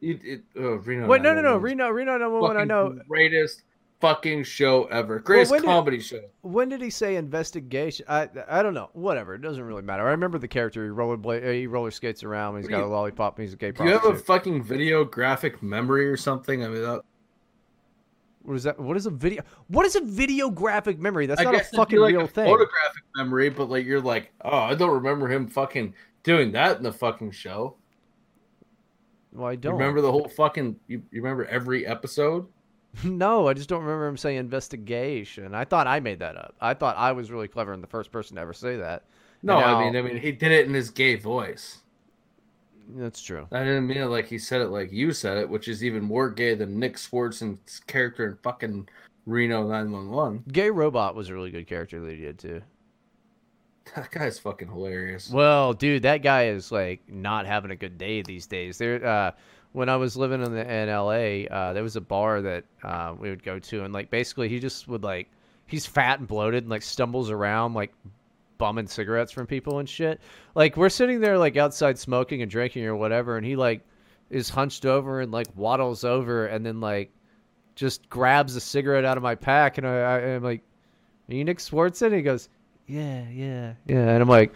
You, 0.00 0.18
it, 0.22 0.42
oh, 0.56 0.74
Reno 0.76 1.06
Wait, 1.06 1.22
no, 1.22 1.34
no, 1.34 1.40
no, 1.40 1.56
Reno, 1.56 1.88
Reno, 1.88 2.16
number 2.18 2.38
one. 2.38 2.56
I 2.56 2.64
know. 2.64 2.98
Greatest 3.08 3.62
fucking 4.00 4.44
show 4.44 4.84
ever. 4.84 5.18
Greatest 5.18 5.50
when 5.50 5.60
did- 5.60 5.66
comedy 5.66 6.00
show. 6.00 6.20
When 6.42 6.68
did 6.68 6.80
he 6.80 6.90
say 6.90 7.16
investigation? 7.16 8.06
I 8.08 8.28
I 8.48 8.62
don't 8.62 8.74
know. 8.74 8.90
Whatever. 8.92 9.34
It 9.34 9.42
doesn't 9.42 9.62
really 9.62 9.82
matter. 9.82 10.06
I 10.06 10.10
remember 10.10 10.38
the 10.38 10.48
character. 10.48 10.84
He 10.84 10.90
roller 10.90 11.52
he 11.52 11.66
roller 11.66 11.90
skates 11.90 12.22
around. 12.22 12.56
He's 12.56 12.64
What 12.64 12.70
got 12.70 12.78
do 12.78 12.84
a 12.84 12.86
lollipop. 12.86 13.38
He's 13.38 13.54
a 13.54 13.56
gay 13.56 13.72
Do 13.72 13.84
you 13.84 13.90
have 13.90 14.04
a 14.04 14.16
fucking 14.16 14.62
video 14.62 15.04
graphic 15.04 15.62
memory 15.62 16.08
or 16.08 16.16
something? 16.16 16.64
I 16.64 16.68
mean, 16.68 16.82
that, 16.82 17.02
what 18.42 18.54
is 18.54 18.62
that? 18.62 18.78
What 18.78 18.96
is 18.96 19.06
a 19.06 19.10
video? 19.10 19.42
What 19.66 19.84
is 19.84 19.96
a 19.96 20.00
video 20.00 20.48
graphic 20.50 20.98
memory? 20.98 21.26
That's 21.26 21.40
I 21.40 21.44
not 21.44 21.54
a 21.54 21.56
guess 21.58 21.66
it'd 21.66 21.72
be 21.72 21.76
fucking 21.78 21.98
like 21.98 22.14
real 22.14 22.24
a 22.24 22.28
thing. 22.28 22.46
Photographic 22.46 23.02
memory, 23.16 23.50
but 23.50 23.68
like 23.68 23.84
you're 23.84 24.00
like, 24.00 24.32
oh, 24.44 24.58
I 24.58 24.74
don't 24.74 24.90
remember 24.90 25.28
him 25.28 25.48
fucking 25.48 25.94
doing 26.22 26.52
that 26.52 26.76
in 26.76 26.82
the 26.82 26.92
fucking 26.92 27.32
show. 27.32 27.76
Well, 29.32 29.48
I 29.48 29.56
don't 29.56 29.74
remember 29.74 30.00
the 30.00 30.10
whole 30.12 30.28
fucking? 30.28 30.76
You, 30.86 31.02
you 31.10 31.22
remember 31.22 31.44
every 31.46 31.86
episode? 31.86 32.46
No, 33.04 33.46
I 33.46 33.52
just 33.52 33.68
don't 33.68 33.82
remember 33.82 34.06
him 34.08 34.16
saying 34.16 34.38
investigation. 34.38 35.54
I 35.54 35.64
thought 35.66 35.86
I 35.86 36.00
made 36.00 36.20
that 36.20 36.36
up. 36.36 36.54
I 36.60 36.72
thought 36.74 36.96
I 36.96 37.12
was 37.12 37.30
really 37.30 37.46
clever 37.46 37.72
and 37.72 37.82
the 37.82 37.86
first 37.86 38.10
person 38.10 38.36
to 38.36 38.40
ever 38.42 38.54
say 38.54 38.76
that. 38.78 39.04
No, 39.42 39.58
And 39.58 39.64
I 39.66 39.78
mean, 39.84 39.96
I 39.96 40.02
mean, 40.02 40.20
he 40.20 40.32
did 40.32 40.50
it 40.52 40.66
in 40.66 40.72
his 40.74 40.90
gay 40.90 41.14
voice. 41.14 41.78
that's 42.96 43.20
true. 43.20 43.46
I 43.52 43.58
didn't 43.60 43.86
mean 43.86 43.98
it 43.98 44.06
like 44.06 44.26
he 44.26 44.38
said 44.38 44.62
it 44.62 44.68
like 44.68 44.90
you 44.90 45.12
said 45.12 45.36
it, 45.36 45.48
which 45.48 45.68
is 45.68 45.84
even 45.84 46.02
more 46.02 46.30
gay 46.30 46.54
than 46.54 46.78
Nick 46.80 46.96
Swardson's 46.96 47.80
character 47.86 48.26
in 48.26 48.36
fucking 48.42 48.88
Reno 49.26 49.68
911. 49.68 50.44
Gay 50.50 50.70
Robot 50.70 51.14
was 51.14 51.28
a 51.28 51.34
really 51.34 51.50
good 51.50 51.66
character 51.68 52.00
that 52.00 52.10
he 52.10 52.22
did 52.22 52.38
too. 52.38 52.62
That 53.96 54.10
guy's 54.10 54.38
fucking 54.38 54.68
hilarious. 54.68 55.30
Well, 55.30 55.72
dude, 55.72 56.02
that 56.02 56.18
guy 56.18 56.48
is 56.48 56.70
like 56.72 57.00
not 57.08 57.46
having 57.46 57.70
a 57.70 57.76
good 57.76 57.98
day 57.98 58.22
these 58.22 58.46
days. 58.46 58.78
There, 58.78 59.04
uh, 59.04 59.32
when 59.72 59.88
I 59.88 59.96
was 59.96 60.16
living 60.16 60.42
in, 60.42 60.52
the, 60.52 60.60
in 60.60 60.88
L.A., 60.88 61.46
uh, 61.48 61.72
there 61.72 61.82
was 61.82 61.96
a 61.96 62.00
bar 62.00 62.40
that 62.42 62.64
uh, 62.82 63.14
we 63.18 63.30
would 63.30 63.42
go 63.42 63.58
to, 63.58 63.84
and 63.84 63.92
like 63.92 64.10
basically 64.10 64.48
he 64.48 64.58
just 64.58 64.88
would 64.88 65.02
like 65.02 65.28
he's 65.66 65.86
fat 65.86 66.18
and 66.18 66.28
bloated 66.28 66.64
and 66.64 66.70
like 66.70 66.82
stumbles 66.82 67.30
around 67.30 67.74
like 67.74 67.92
bumming 68.56 68.86
cigarettes 68.86 69.32
from 69.32 69.46
people 69.46 69.78
and 69.78 69.88
shit. 69.88 70.20
Like 70.54 70.76
we're 70.76 70.88
sitting 70.88 71.20
there 71.20 71.38
like 71.38 71.56
outside 71.56 71.98
smoking 71.98 72.42
and 72.42 72.50
drinking 72.50 72.84
or 72.84 72.96
whatever, 72.96 73.36
and 73.36 73.46
he 73.46 73.56
like 73.56 73.82
is 74.30 74.48
hunched 74.50 74.84
over 74.84 75.20
and 75.20 75.32
like 75.32 75.46
waddles 75.56 76.04
over 76.04 76.46
and 76.46 76.64
then 76.64 76.80
like 76.80 77.10
just 77.74 78.08
grabs 78.10 78.56
a 78.56 78.60
cigarette 78.60 79.04
out 79.04 79.16
of 79.16 79.22
my 79.22 79.34
pack, 79.34 79.78
and 79.78 79.86
I, 79.86 79.94
I 79.96 80.20
am 80.20 80.42
like, 80.42 80.62
"Are 81.30 81.34
you 81.34 81.44
Nick 81.44 81.58
Swardson?" 81.58 82.14
he 82.14 82.22
goes, 82.22 82.48
"Yeah, 82.88 83.24
yeah, 83.30 83.74
yeah," 83.86 84.08
and 84.10 84.22
I'm 84.22 84.28
like. 84.28 84.52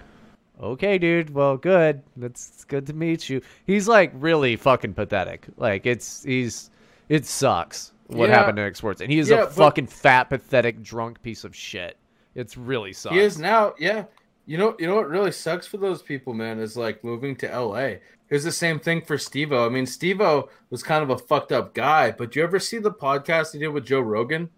Okay, 0.63 0.97
dude. 0.97 1.31
Well, 1.31 1.57
good. 1.57 2.03
That's 2.17 2.51
it's 2.51 2.65
good 2.65 2.87
to 2.87 2.93
meet 2.93 3.29
you. 3.29 3.41
He's 3.67 3.89
like 3.89 4.13
really 4.15 4.55
fucking 4.55 4.95
pathetic. 4.95 5.47
Like 5.57 5.87
it's 5.87 6.23
he's 6.23 6.71
it 7.09 7.27
sucks 7.27 7.93
what 8.07 8.29
Yeah. 8.29 8.37
happened 8.37 8.59
to 8.59 8.65
Nick 8.65 9.01
and 9.01 9.11
He 9.11 9.19
is 9.19 9.29
Yeah, 9.31 9.37
a 9.39 9.45
but- 9.47 9.55
fucking 9.55 9.87
fat, 9.89 10.25
pathetic, 10.29 10.81
drunk 10.81 11.21
piece 11.23 11.43
of 11.43 11.57
shit. 11.57 11.97
It's 12.37 12.57
really 12.57 12.93
sucks. 12.93 13.15
He 13.15 13.21
is 13.21 13.39
now, 13.39 13.75
yeah. 13.79 14.05
You 14.47 14.57
know, 14.59 14.77
you 14.79 14.87
know 14.87 14.95
what 14.95 15.09
really 15.09 15.33
sucks 15.33 15.67
for 15.67 15.79
those 15.79 16.01
people, 16.01 16.33
man, 16.33 16.61
is 16.61 16.77
like 16.77 17.03
moving 17.03 17.35
to 17.37 17.49
LA. 17.49 17.95
Here's 18.29 18.45
the 18.45 18.53
same 18.53 18.79
thing 18.79 19.01
for 19.01 19.19
Steve-O. 19.19 19.67
I 19.67 19.69
mean, 19.69 19.87
Steve-O 19.87 20.49
was 20.71 20.83
kind 20.85 21.03
of 21.03 21.11
a 21.11 21.19
fucked 21.19 21.51
up 21.51 21.75
guy, 21.75 22.13
but 22.13 22.31
do 22.31 22.39
you 22.41 22.45
ever 22.45 22.61
see 22.61 22.79
the 22.79 22.93
podcast 22.93 23.53
he 23.53 23.59
did 23.59 23.69
with 23.69 23.87
Joe 23.87 24.01
Rogan? 24.01 24.49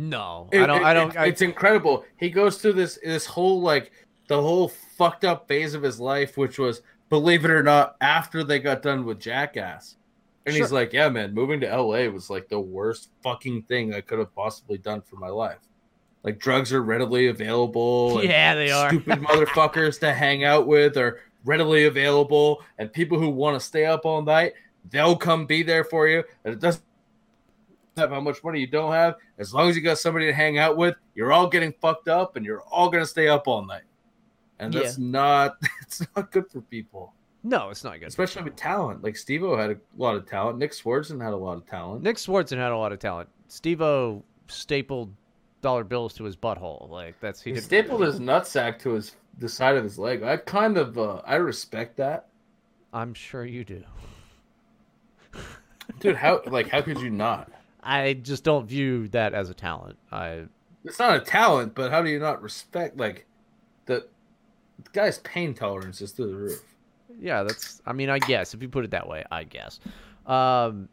No, 0.00 0.48
It- 0.50 0.62
I 0.62 0.66
don't. 0.66 0.80
it- 0.80 0.84
I 0.84 0.94
don't. 0.94 1.10
it- 1.10 1.18
I, 1.18 1.26
it's 1.26 1.42
incredible. 1.42 2.04
He 2.16 2.30
goes 2.30 2.56
through 2.58 2.72
this 2.72 2.98
this 3.04 3.26
whole 3.26 3.60
like 3.60 3.92
the 4.28 4.40
whole 4.40 4.68
fucked 4.68 5.24
up 5.24 5.46
phase 5.46 5.74
of 5.74 5.82
his 5.82 6.00
life, 6.00 6.36
which 6.38 6.58
was, 6.58 6.82
believe 7.10 7.44
it 7.44 7.50
or 7.50 7.62
not, 7.62 7.96
after 8.00 8.42
they 8.44 8.60
got 8.60 8.80
done 8.82 9.04
with 9.04 9.18
Jackass. 9.20 9.96
And 10.46 10.56
he's 10.56 10.72
like, 10.72 10.92
"Yeah, 10.94 11.08
man, 11.10 11.34
moving 11.34 11.60
to 11.60 11.66
LA 11.66 12.08
was 12.08 12.30
like 12.30 12.48
the 12.48 12.58
worst 12.60 13.10
fucking 13.22 13.62
thing 13.64 13.92
I 13.94 14.00
could 14.00 14.18
have 14.18 14.34
possibly 14.34 14.78
done 14.78 15.02
for 15.02 15.16
my 15.16 15.28
life. 15.28 15.58
Like 16.22 16.38
drugs 16.38 16.72
are 16.72 16.82
readily 16.82 17.26
available. 17.28 18.20
Yeah, 18.24 18.54
they 18.54 18.70
are. 18.70 18.88
Stupid 18.88 19.20
motherfuckers 19.28 20.00
to 20.00 20.12
hang 20.14 20.44
out 20.44 20.66
with 20.66 20.96
are 20.96 21.20
readily 21.44 21.84
available, 21.84 22.62
and 22.78 22.90
people 22.92 23.18
who 23.18 23.28
want 23.28 23.58
to 23.60 23.64
stay 23.64 23.84
up 23.84 24.06
all 24.06 24.22
night, 24.22 24.54
they'll 24.90 25.16
come 25.16 25.44
be 25.46 25.62
there 25.62 25.84
for 25.84 26.08
you. 26.08 26.24
And 26.44 26.54
it 26.54 26.60
doesn't 26.60 26.84
have, 28.00 28.10
how 28.10 28.20
much 28.20 28.42
money 28.42 28.58
you 28.60 28.66
don't 28.66 28.92
have. 28.92 29.14
As 29.38 29.54
long 29.54 29.68
as 29.70 29.76
you 29.76 29.82
got 29.82 29.98
somebody 29.98 30.26
to 30.26 30.32
hang 30.32 30.58
out 30.58 30.76
with, 30.76 30.96
you're 31.14 31.32
all 31.32 31.48
getting 31.48 31.72
fucked 31.80 32.08
up, 32.08 32.36
and 32.36 32.44
you're 32.44 32.62
all 32.62 32.90
gonna 32.90 33.06
stay 33.06 33.28
up 33.28 33.46
all 33.46 33.64
night. 33.64 33.82
And 34.58 34.72
that's 34.74 34.98
not 34.98 35.56
it's 35.82 36.02
not 36.16 36.30
good 36.32 36.50
for 36.50 36.60
people, 36.60 37.14
No, 37.44 37.70
it's 37.70 37.82
not 37.84 37.98
good. 38.00 38.08
especially 38.08 38.42
with 38.42 38.56
talent. 38.56 39.02
Like 39.02 39.16
Steve-O 39.16 39.56
had 39.56 39.70
a 39.70 39.76
lot 39.96 40.16
of 40.16 40.26
talent. 40.28 40.58
Nick 40.58 40.72
Swardson 40.72 41.22
had 41.22 41.32
a 41.32 41.36
lot 41.36 41.56
of 41.56 41.66
talent. 41.66 42.02
Nick 42.02 42.16
Swardson 42.16 42.58
had 42.58 42.72
a 42.72 42.76
lot 42.76 42.92
of 42.92 42.98
talent. 42.98 43.28
Steve-O 43.48 44.22
stapled 44.48 45.14
dollar 45.62 45.84
bills 45.84 46.12
to 46.14 46.24
his 46.24 46.36
butthole. 46.36 46.90
Like 46.90 47.18
that's 47.20 47.40
he 47.40 47.52
He 47.52 47.60
stapled 47.60 48.02
his 48.02 48.18
nutsack 48.20 48.78
to 48.80 48.90
his 48.94 49.16
the 49.38 49.48
side 49.48 49.76
of 49.76 49.84
his 49.84 49.98
leg. 49.98 50.22
I 50.22 50.36
kind 50.36 50.76
of 50.76 50.98
uh, 50.98 51.22
I 51.24 51.36
respect 51.36 51.96
that, 51.96 52.26
I'm 52.92 53.14
sure 53.14 53.44
you 53.46 53.64
do. 53.64 53.82
dude. 56.00 56.16
How 56.16 56.42
like 56.46 56.68
how 56.68 56.82
could 56.82 57.00
you 57.00 57.10
not? 57.10 57.50
I 57.82 58.14
just 58.14 58.44
don't 58.44 58.66
view 58.66 59.08
that 59.08 59.34
as 59.34 59.50
a 59.50 59.54
talent. 59.54 59.98
I 60.12 60.44
It's 60.84 60.98
not 60.98 61.16
a 61.16 61.20
talent, 61.20 61.74
but 61.74 61.90
how 61.90 62.02
do 62.02 62.10
you 62.10 62.18
not 62.18 62.42
respect 62.42 62.96
like 62.96 63.26
the, 63.86 64.06
the 64.84 64.90
guy's 64.92 65.18
pain 65.18 65.54
tolerance 65.54 66.00
is 66.00 66.12
through 66.12 66.28
the 66.28 66.36
roof. 66.36 66.62
yeah, 67.20 67.42
that's. 67.42 67.80
I 67.86 67.92
mean, 67.92 68.10
I 68.10 68.18
guess 68.18 68.54
if 68.54 68.62
you 68.62 68.68
put 68.68 68.84
it 68.84 68.90
that 68.92 69.08
way, 69.08 69.24
I 69.30 69.44
guess. 69.44 69.80
Um, 70.26 70.88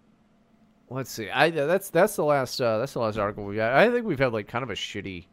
let's 0.90 1.12
see. 1.12 1.30
I 1.30 1.50
that's 1.50 1.90
that's 1.90 2.16
the 2.16 2.26
last 2.26 2.60
uh, 2.62 2.80
that's 2.80 2.94
the 2.94 3.00
last 3.00 3.18
article 3.18 3.46
we 3.46 3.56
got. 3.56 3.74
I 3.74 3.90
think 3.90 4.06
we've 4.06 4.20
had 4.20 4.34
like 4.34 4.48
kind 4.48 4.64
of 4.64 4.70
a 4.70 4.76
shitty, 4.76 5.26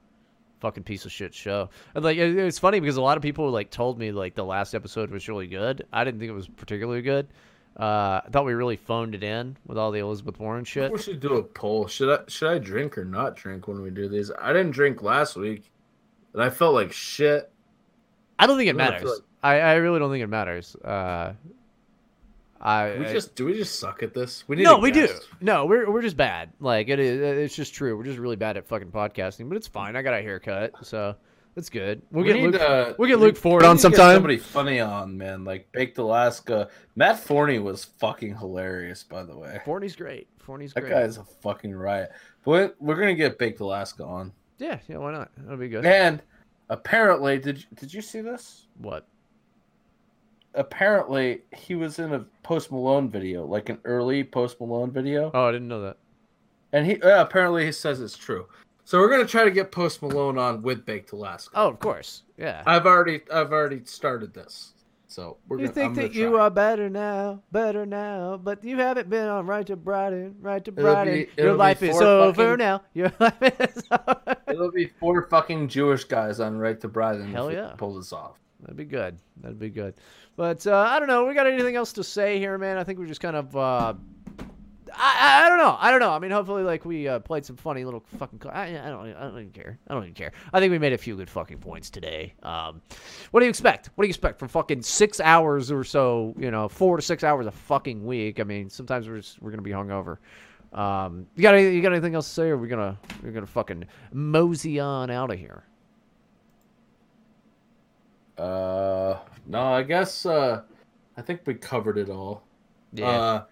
fucking 0.61 0.83
piece 0.83 1.05
of 1.05 1.13
shit 1.13 1.35
show. 1.35 1.71
And 1.95 2.05
like 2.05 2.17
it, 2.17 2.37
it's 2.37 2.59
funny 2.59 2.81
because 2.81 2.97
a 2.97 3.03
lot 3.03 3.17
of 3.17 3.23
people 3.23 3.51
like 3.51 3.71
told 3.71 3.99
me 3.99 4.13
like 4.13 4.35
the 4.35 4.45
last 4.45 4.75
episode 4.75 5.11
was 5.11 5.29
really 5.29 5.47
good. 5.47 5.87
I 5.93 6.05
didn't 6.05 6.21
think 6.21 6.31
it 6.31 6.35
was 6.35 6.49
particularly 6.49 7.03
good. 7.03 7.29
Uh, 7.79 8.21
I 8.25 8.29
thought 8.31 8.45
we 8.45 8.55
really 8.55 8.77
phoned 8.77 9.15
it 9.17 9.25
in 9.25 9.57
with 9.67 9.77
all 9.77 9.91
the 9.91 9.99
Elizabeth 9.99 10.39
Warren 10.39 10.65
shit. 10.65 10.93
We 10.93 10.99
should 10.99 11.19
do 11.19 11.35
a 11.35 11.43
poll. 11.43 11.89
Should 11.89 12.09
I 12.09 12.23
should 12.29 12.49
I 12.49 12.59
drink 12.59 12.97
or 12.97 13.05
not 13.05 13.35
drink 13.35 13.67
when 13.67 13.83
we 13.83 13.91
do 13.91 14.09
these? 14.09 14.31
I 14.41 14.53
didn't 14.53 14.71
drink 14.73 15.03
last 15.03 15.35
week, 15.35 15.73
and 16.33 16.43
I 16.43 16.51
felt 16.51 16.75
like 16.75 16.93
shit. 16.93 17.51
I 18.39 18.47
don't 18.47 18.57
think 18.57 18.69
it 18.69 18.75
I 18.75 18.79
matters. 18.79 19.05
like- 19.05 19.23
I, 19.43 19.61
I 19.61 19.75
really 19.75 19.99
don't 19.99 20.11
think 20.11 20.23
it 20.25 20.29
matters. 20.29 20.75
Uh, 20.77 21.35
I 22.61 22.97
we 22.97 23.05
just 23.07 23.35
do 23.35 23.45
we 23.45 23.53
just 23.55 23.79
suck 23.79 24.03
at 24.03 24.15
this? 24.15 24.45
We 24.49 24.57
need 24.57 24.63
no, 24.63 24.79
we 24.79 24.91
do. 24.91 25.07
No, 25.43 25.67
we're 25.67 25.91
we're 25.91 26.01
just 26.01 26.17
bad. 26.17 26.51
Like 26.61 26.89
it 26.89 26.99
is. 26.99 27.21
It's 27.21 27.55
just 27.55 27.75
true. 27.75 27.95
We're 27.97 28.05
just 28.05 28.19
really 28.19 28.37
bad 28.37 28.57
at 28.57 28.67
fucking 28.67 28.91
podcasting. 28.91 29.49
But 29.51 29.57
it's 29.57 29.67
fine. 29.67 29.97
I 29.97 30.03
got 30.03 30.15
a 30.15 30.23
haircut, 30.23 30.73
so 30.83 31.15
it's 31.57 31.69
good. 31.71 32.03
We'll 32.11 32.25
We 32.25 32.33
get 32.33 32.37
need, 32.43 32.53
Luke. 32.53 32.61
uh, 32.61 32.95
we'll 32.99 33.09
get 33.09 33.19
Luke 33.21 33.37
Ford 33.37 33.63
we 33.63 33.69
on 33.69 33.79
sometime. 33.79 34.17
Somebody 34.17 34.39
funny 34.39 34.81
on 34.81 35.17
man, 35.17 35.45
like 35.45 35.71
Baked 35.73 35.99
Alaska. 35.99 36.69
Matt 36.97 37.19
Forney 37.21 37.59
was 37.59 37.85
fucking 37.85 38.37
hilarious, 38.37 39.03
by 39.03 39.23
the 39.23 39.37
way. 39.37 39.61
Forney's 39.65 39.97
great. 39.97 40.29
Forney's 40.39 40.73
That 40.75 40.83
great. 40.83 40.93
guy's 40.93 41.17
a 41.19 41.25
fucking 41.25 41.75
riot. 41.75 42.11
But 42.45 42.77
we're 42.81 42.97
gonna 42.97 43.15
get 43.15 43.39
Baked 43.39 43.61
Alaska 43.61 44.05
on. 44.05 44.33
Yeah, 44.59 44.79
yeah. 44.89 44.99
Why 44.99 45.13
not? 45.13 45.31
That'll 45.39 45.57
be 45.57 45.69
good. 45.69 45.85
And 45.87 46.23
apparently, 46.69 47.39
did 47.39 47.59
you- 47.59 47.65
did 47.77 47.93
you 47.95 48.03
see 48.03 48.21
this? 48.21 48.67
What? 48.79 49.07
Apparently, 50.57 51.43
he 51.57 51.75
was 51.75 51.99
in 51.99 52.13
a 52.15 52.21
Post 52.45 52.71
Malone 52.71 53.09
video, 53.11 53.45
like 53.45 53.71
an 53.71 53.79
early 53.85 54.23
Post 54.23 54.61
Malone 54.61 54.93
video. 54.93 55.31
Oh, 55.35 55.47
I 55.47 55.53
didn't 55.53 55.67
know 55.69 55.83
that. 55.83 55.97
And 56.73 56.87
he 56.87 57.01
uh, 57.03 57.23
apparently 57.23 57.65
he 57.65 57.73
says 57.73 58.01
it's 58.01 58.17
true. 58.17 58.47
So 58.85 58.99
we're 59.01 59.11
gonna 59.11 59.27
try 59.27 59.45
to 59.45 59.51
get 59.51 59.73
Post 59.73 60.03
Malone 60.03 60.37
on 60.39 60.63
with 60.63 60.85
Baked 60.85 61.13
Alaska. 61.13 61.51
Oh, 61.55 61.69
of 61.69 61.79
course. 61.79 62.23
Yeah. 62.37 62.63
I've 62.67 62.87
already 62.87 63.21
I've 63.33 63.53
already 63.53 63.83
started 63.85 64.35
this. 64.35 64.73
So 65.07 65.37
we're 65.49 65.59
you 65.59 65.65
gonna, 65.67 65.75
think 65.75 65.87
I'm 65.91 65.95
that 65.95 66.09
gonna 66.09 66.15
you 66.21 66.37
are 66.39 66.51
better 66.51 66.91
now, 66.91 67.41
better 67.53 67.87
now, 67.87 68.37
but 68.43 68.65
you 68.65 68.77
haven't 68.79 69.09
been 69.09 69.29
on 69.29 69.47
right 69.47 69.65
to 69.69 69.77
Brighton, 69.77 70.35
right 70.41 70.65
to 70.65 70.73
It'll 70.73 70.83
Brighton. 70.83 71.15
be- 71.37 71.43
Your 71.43 71.55
life 71.55 71.83
is 71.83 71.93
four 71.97 72.03
over 72.03 72.43
fucking- 72.43 72.59
now. 72.59 72.83
Your 72.95 73.13
life 73.21 73.61
is 73.61 73.85
over. 73.91 74.37
It'll 74.49 74.73
be 74.73 74.87
four 74.99 75.23
fucking 75.29 75.69
Jewish 75.69 76.05
guys 76.05 76.41
on 76.41 76.59
Right 76.59 76.81
to 76.81 76.89
Brighton. 76.89 77.31
Hell 77.33 77.49
if 77.49 77.55
yeah. 77.55 77.73
pull 77.77 77.95
this 77.95 78.13
off. 78.13 78.39
That'd 78.61 78.77
be 78.77 78.85
good. 78.85 79.17
That'd 79.41 79.59
be 79.59 79.71
good. 79.71 79.95
But 80.37 80.67
uh, 80.67 80.77
I 80.77 80.99
don't 80.99 81.07
know. 81.09 81.27
We 81.27 81.35
got 81.35 81.47
anything 81.47 81.77
else 81.77 81.93
to 81.95 82.03
say 82.05 82.39
here, 82.39 82.59
man? 82.59 82.77
I 82.77 82.83
think 82.85 82.99
we 82.99 83.07
just 83.07 83.21
kind 83.21 83.37
of. 83.37 83.55
Uh, 83.57 83.95
I, 84.97 85.45
I 85.45 85.49
don't 85.49 85.59
know. 85.59 85.77
I 85.79 85.91
don't 85.91 86.01
know. 86.01 86.11
I 86.11 86.19
mean, 86.19 86.31
hopefully, 86.31 86.63
like 86.63 86.85
we 86.85 87.09
uh, 87.09 87.19
played 87.19 87.45
some 87.45 87.57
funny 87.57 87.85
little 87.85 88.05
fucking. 88.19 88.41
I, 88.51 88.69
I 88.69 88.91
don't. 88.91 89.15
I 89.15 89.23
don't 89.23 89.39
even 89.39 89.51
care. 89.51 89.79
I 89.89 89.95
don't 89.95 90.05
even 90.05 90.15
care. 90.15 90.33
I 90.53 90.61
think 90.61 90.71
we 90.71 90.79
made 90.79 90.93
a 90.93 90.99
few 90.99 91.17
good 91.17 91.31
fucking 91.31 91.59
points 91.59 91.91
today. 91.91 92.35
Um, 92.43 92.81
what 93.31 93.41
do 93.41 93.47
you 93.47 93.51
expect? 93.51 93.91
What 93.95 94.03
do 94.05 94.07
you 94.07 94.11
expect 94.11 94.39
from 94.39 94.49
fucking 94.49 94.83
six 94.83 95.21
hours 95.21 95.71
or 95.71 95.85
so? 95.85 96.35
You 96.39 96.51
know, 96.51 96.69
four 96.69 96.97
to 96.97 97.03
six 97.03 97.25
hours 97.25 97.47
a 97.47 97.51
fucking 97.51 98.05
week. 98.05 98.41
I 98.41 98.45
mean, 98.45 98.71
sometimes 98.71 99.09
we're 99.09 99.19
just, 99.19 99.41
we're 99.43 99.51
gonna 99.51 99.63
be 99.63 99.71
hungover. 99.71 100.19
Um, 100.73 101.27
you 101.37 101.43
got 101.43 101.55
any, 101.55 101.75
you 101.75 101.83
got 101.83 101.93
anything 101.93 102.15
else 102.15 102.29
to 102.29 102.35
say, 102.35 102.49
or 102.49 102.55
are 102.55 102.59
we 102.59 102.69
gonna 102.69 102.99
we're 103.23 103.31
gonna 103.31 103.47
fucking 103.47 103.85
mosey 104.13 104.81
on 104.81 105.11
out 105.11 105.31
of 105.31 105.39
here? 105.39 105.65
Uh, 108.37 109.19
no, 109.47 109.61
I 109.61 109.83
guess 109.83 110.27
uh, 110.27 110.63
I 111.17 111.23
think 111.23 111.43
we 111.47 111.55
covered 111.55 111.99
it 111.99 112.11
all. 112.11 112.43
Yeah. 112.93 113.09
Uh, 113.09 113.45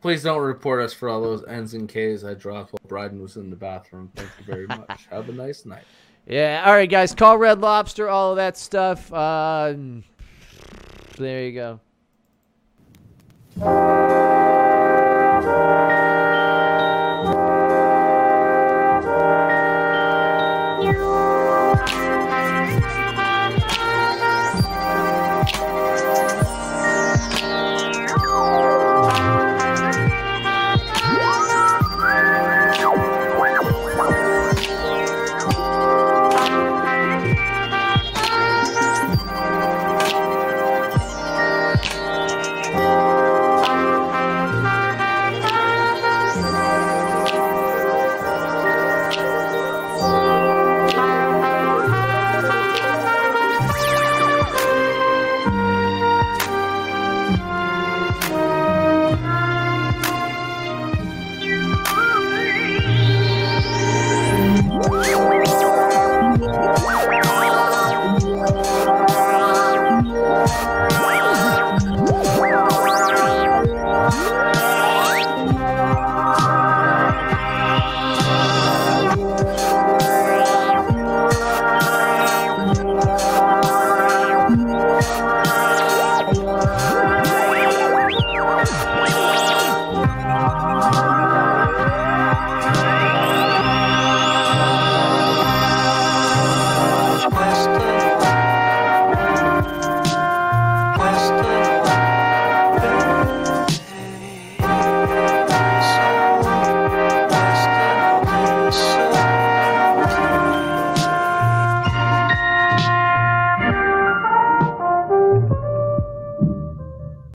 please 0.00 0.22
don't 0.22 0.40
report 0.40 0.80
us 0.80 0.92
for 0.92 1.08
all 1.08 1.20
those 1.20 1.44
N's 1.46 1.74
and 1.74 1.88
K's 1.88 2.24
I 2.24 2.34
dropped 2.34 2.72
while 2.72 2.80
Bryden 2.88 3.20
was 3.20 3.36
in 3.36 3.50
the 3.50 3.56
bathroom. 3.56 4.10
Thank 4.14 4.30
you 4.38 4.44
very 4.44 4.66
much. 4.68 5.06
Have 5.10 5.28
a 5.28 5.32
nice 5.32 5.64
night. 5.64 5.84
Yeah. 6.26 6.62
All 6.66 6.72
right, 6.72 6.90
guys. 6.90 7.14
Call 7.14 7.38
Red 7.38 7.60
Lobster. 7.60 8.08
All 8.08 8.30
of 8.32 8.36
that 8.36 8.56
stuff. 8.56 9.12
Uh, 9.12 9.74
there 11.16 11.44
you 11.46 11.52
go. 11.52 11.80